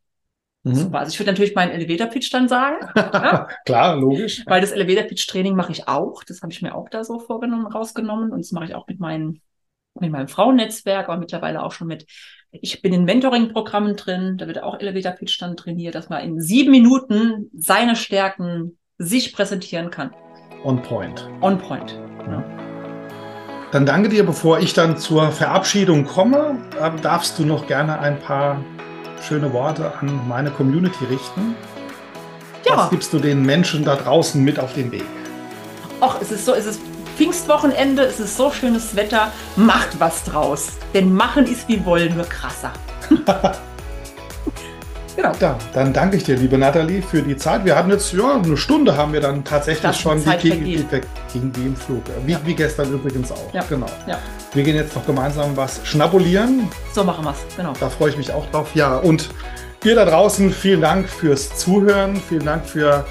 Mhm. 0.62 0.74
Super. 0.74 0.98
Also 0.98 1.12
ich 1.12 1.18
würde 1.18 1.30
natürlich 1.30 1.54
meinen 1.54 1.70
Elevator-Pitch 1.70 2.30
dann 2.30 2.48
sagen, 2.48 2.76
ja, 2.96 3.48
Klar, 3.64 3.96
logisch. 3.96 4.42
weil 4.44 4.60
das 4.60 4.72
Elevator-Pitch-Training 4.72 5.56
mache 5.56 5.72
ich 5.72 5.88
auch. 5.88 6.22
Das 6.22 6.42
habe 6.42 6.52
ich 6.52 6.60
mir 6.60 6.74
auch 6.74 6.90
da 6.90 7.02
so 7.02 7.18
vorgenommen, 7.18 7.66
rausgenommen. 7.66 8.30
Und 8.30 8.40
das 8.40 8.52
mache 8.52 8.66
ich 8.66 8.74
auch 8.74 8.86
mit 8.88 9.00
meinen, 9.00 9.40
mit 9.98 10.12
meinem 10.12 10.28
Frauennetzwerk, 10.28 11.08
aber 11.08 11.16
mittlerweile 11.16 11.62
auch 11.62 11.72
schon 11.72 11.88
mit, 11.88 12.04
ich 12.50 12.82
bin 12.82 12.92
in 12.92 13.04
Mentoring-Programmen 13.04 13.96
drin, 13.96 14.36
da 14.36 14.46
wird 14.46 14.62
auch 14.62 14.78
Elevator-Pitch 14.78 15.40
dann 15.40 15.56
trainiert, 15.56 15.94
dass 15.94 16.10
man 16.10 16.22
in 16.22 16.38
sieben 16.38 16.72
Minuten 16.72 17.48
seine 17.56 17.96
Stärken 17.96 18.76
sich 18.98 19.32
präsentieren 19.32 19.90
kann. 19.90 20.14
On 20.62 20.82
point. 20.82 21.26
On 21.40 21.56
point. 21.56 21.98
Dann 23.70 23.84
danke 23.84 24.08
dir, 24.08 24.24
bevor 24.24 24.60
ich 24.60 24.72
dann 24.72 24.96
zur 24.96 25.30
Verabschiedung 25.30 26.06
komme, 26.06 26.56
ähm, 26.80 26.92
darfst 27.02 27.38
du 27.38 27.44
noch 27.44 27.66
gerne 27.66 27.98
ein 28.00 28.18
paar 28.18 28.60
schöne 29.26 29.52
Worte 29.52 29.92
an 30.00 30.26
meine 30.26 30.50
Community 30.50 31.04
richten. 31.04 31.54
Ja. 32.66 32.78
Was 32.78 32.90
gibst 32.90 33.12
du 33.12 33.18
den 33.18 33.42
Menschen 33.42 33.84
da 33.84 33.96
draußen 33.96 34.42
mit 34.42 34.58
auf 34.58 34.72
den 34.72 34.90
Weg? 34.90 35.04
Och, 36.00 36.16
es 36.20 36.32
ist 36.32 36.46
so, 36.46 36.54
es 36.54 36.64
ist 36.64 36.80
Pfingstwochenende, 37.16 38.04
es 38.04 38.20
ist 38.20 38.36
so 38.36 38.50
schönes 38.50 38.96
Wetter, 38.96 39.32
macht 39.56 40.00
was 40.00 40.24
draus. 40.24 40.68
Denn 40.94 41.12
machen 41.12 41.44
ist 41.44 41.68
wie 41.68 41.84
wollen, 41.84 42.14
nur 42.14 42.26
krasser. 42.26 42.72
genau. 45.18 45.32
Ja, 45.40 45.58
dann 45.74 45.92
danke 45.92 46.16
ich 46.16 46.24
dir, 46.24 46.36
liebe 46.36 46.56
Nathalie, 46.56 47.02
für 47.02 47.20
die 47.22 47.36
Zeit. 47.36 47.64
Wir 47.64 47.76
hatten 47.76 47.90
jetzt, 47.90 48.12
ja, 48.12 48.36
eine 48.42 48.56
Stunde 48.56 48.96
haben 48.96 49.12
wir 49.12 49.20
dann 49.20 49.44
tatsächlich 49.44 49.82
Das 49.82 49.98
schon, 49.98 50.22
die 50.24 50.30
die 50.42 50.50
ging, 50.50 50.64
die, 51.52 51.66
im 51.66 51.76
Flug. 51.76 52.02
Wie, 52.24 52.32
Ja. 52.32 52.40
wie 52.44 52.54
gestern 52.54 52.92
übrigens 52.92 53.30
auch. 53.32 53.52
Ja. 53.52 53.62
Genau. 53.68 53.86
Ja. 54.06 54.18
Wir 54.54 54.62
gehen 54.62 54.76
jetzt 54.76 54.94
noch 54.94 55.04
gemeinsam 55.04 55.56
was 55.56 55.80
schnabulieren. 55.84 56.68
So 56.94 57.04
machen 57.04 57.24
wir's. 57.24 57.36
Genau. 57.56 57.72
Da 57.78 57.90
freue 57.90 58.10
ich 58.10 58.16
mich 58.16 58.32
auch 58.32 58.46
drauf. 58.50 58.68
Ja, 58.74 58.96
und 58.96 59.28
ihr 59.84 59.94
da 59.94 60.04
draußen, 60.04 60.52
vielen 60.52 60.80
Dank 60.80 61.08
fürs 61.08 61.56
Zuhören. 61.56 62.16
Vielen 62.28 62.46
Dank 62.46 62.64
für, 62.66 63.04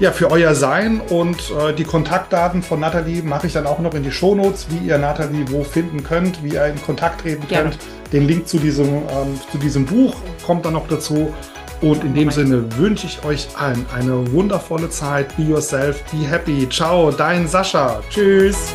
ja, 0.00 0.10
für 0.12 0.30
euer 0.30 0.54
Sein. 0.54 1.00
Und 1.00 1.38
äh, 1.50 1.72
die 1.74 1.84
Kontaktdaten 1.84 2.62
von 2.62 2.80
Nathalie 2.80 3.22
mache 3.22 3.46
ich 3.46 3.52
dann 3.52 3.66
auch 3.66 3.78
noch 3.78 3.94
in 3.94 4.02
die 4.02 4.12
Shownotes, 4.12 4.66
wie 4.70 4.86
ihr 4.86 4.98
Nathalie 4.98 5.44
wo 5.50 5.64
finden 5.64 6.02
könnt, 6.02 6.42
wie 6.42 6.54
ihr 6.54 6.66
in 6.66 6.80
Kontakt 6.82 7.22
treten 7.22 7.46
Gerne. 7.48 7.70
könnt. 7.70 7.78
Den 8.12 8.26
Link 8.26 8.46
zu 8.48 8.58
diesem, 8.58 8.88
ähm, 8.88 9.40
zu 9.50 9.58
diesem 9.58 9.86
Buch 9.86 10.14
kommt 10.44 10.64
dann 10.64 10.74
noch 10.74 10.88
dazu. 10.88 11.32
Und 11.80 12.04
in 12.04 12.14
dem. 12.14 12.30
Sinne 12.30 12.64
wünsche 12.76 13.06
ich 13.06 13.24
euch 13.24 13.48
allen 13.58 13.84
eine 13.92 14.30
wundervolle 14.32 14.88
Zeit. 14.88 15.36
Be 15.36 15.42
yourself, 15.42 16.02
be 16.12 16.18
happy. 16.18 16.68
Ciao, 16.68 17.10
dein 17.10 17.48
Sascha. 17.48 18.00
Tschüss. 18.08 18.72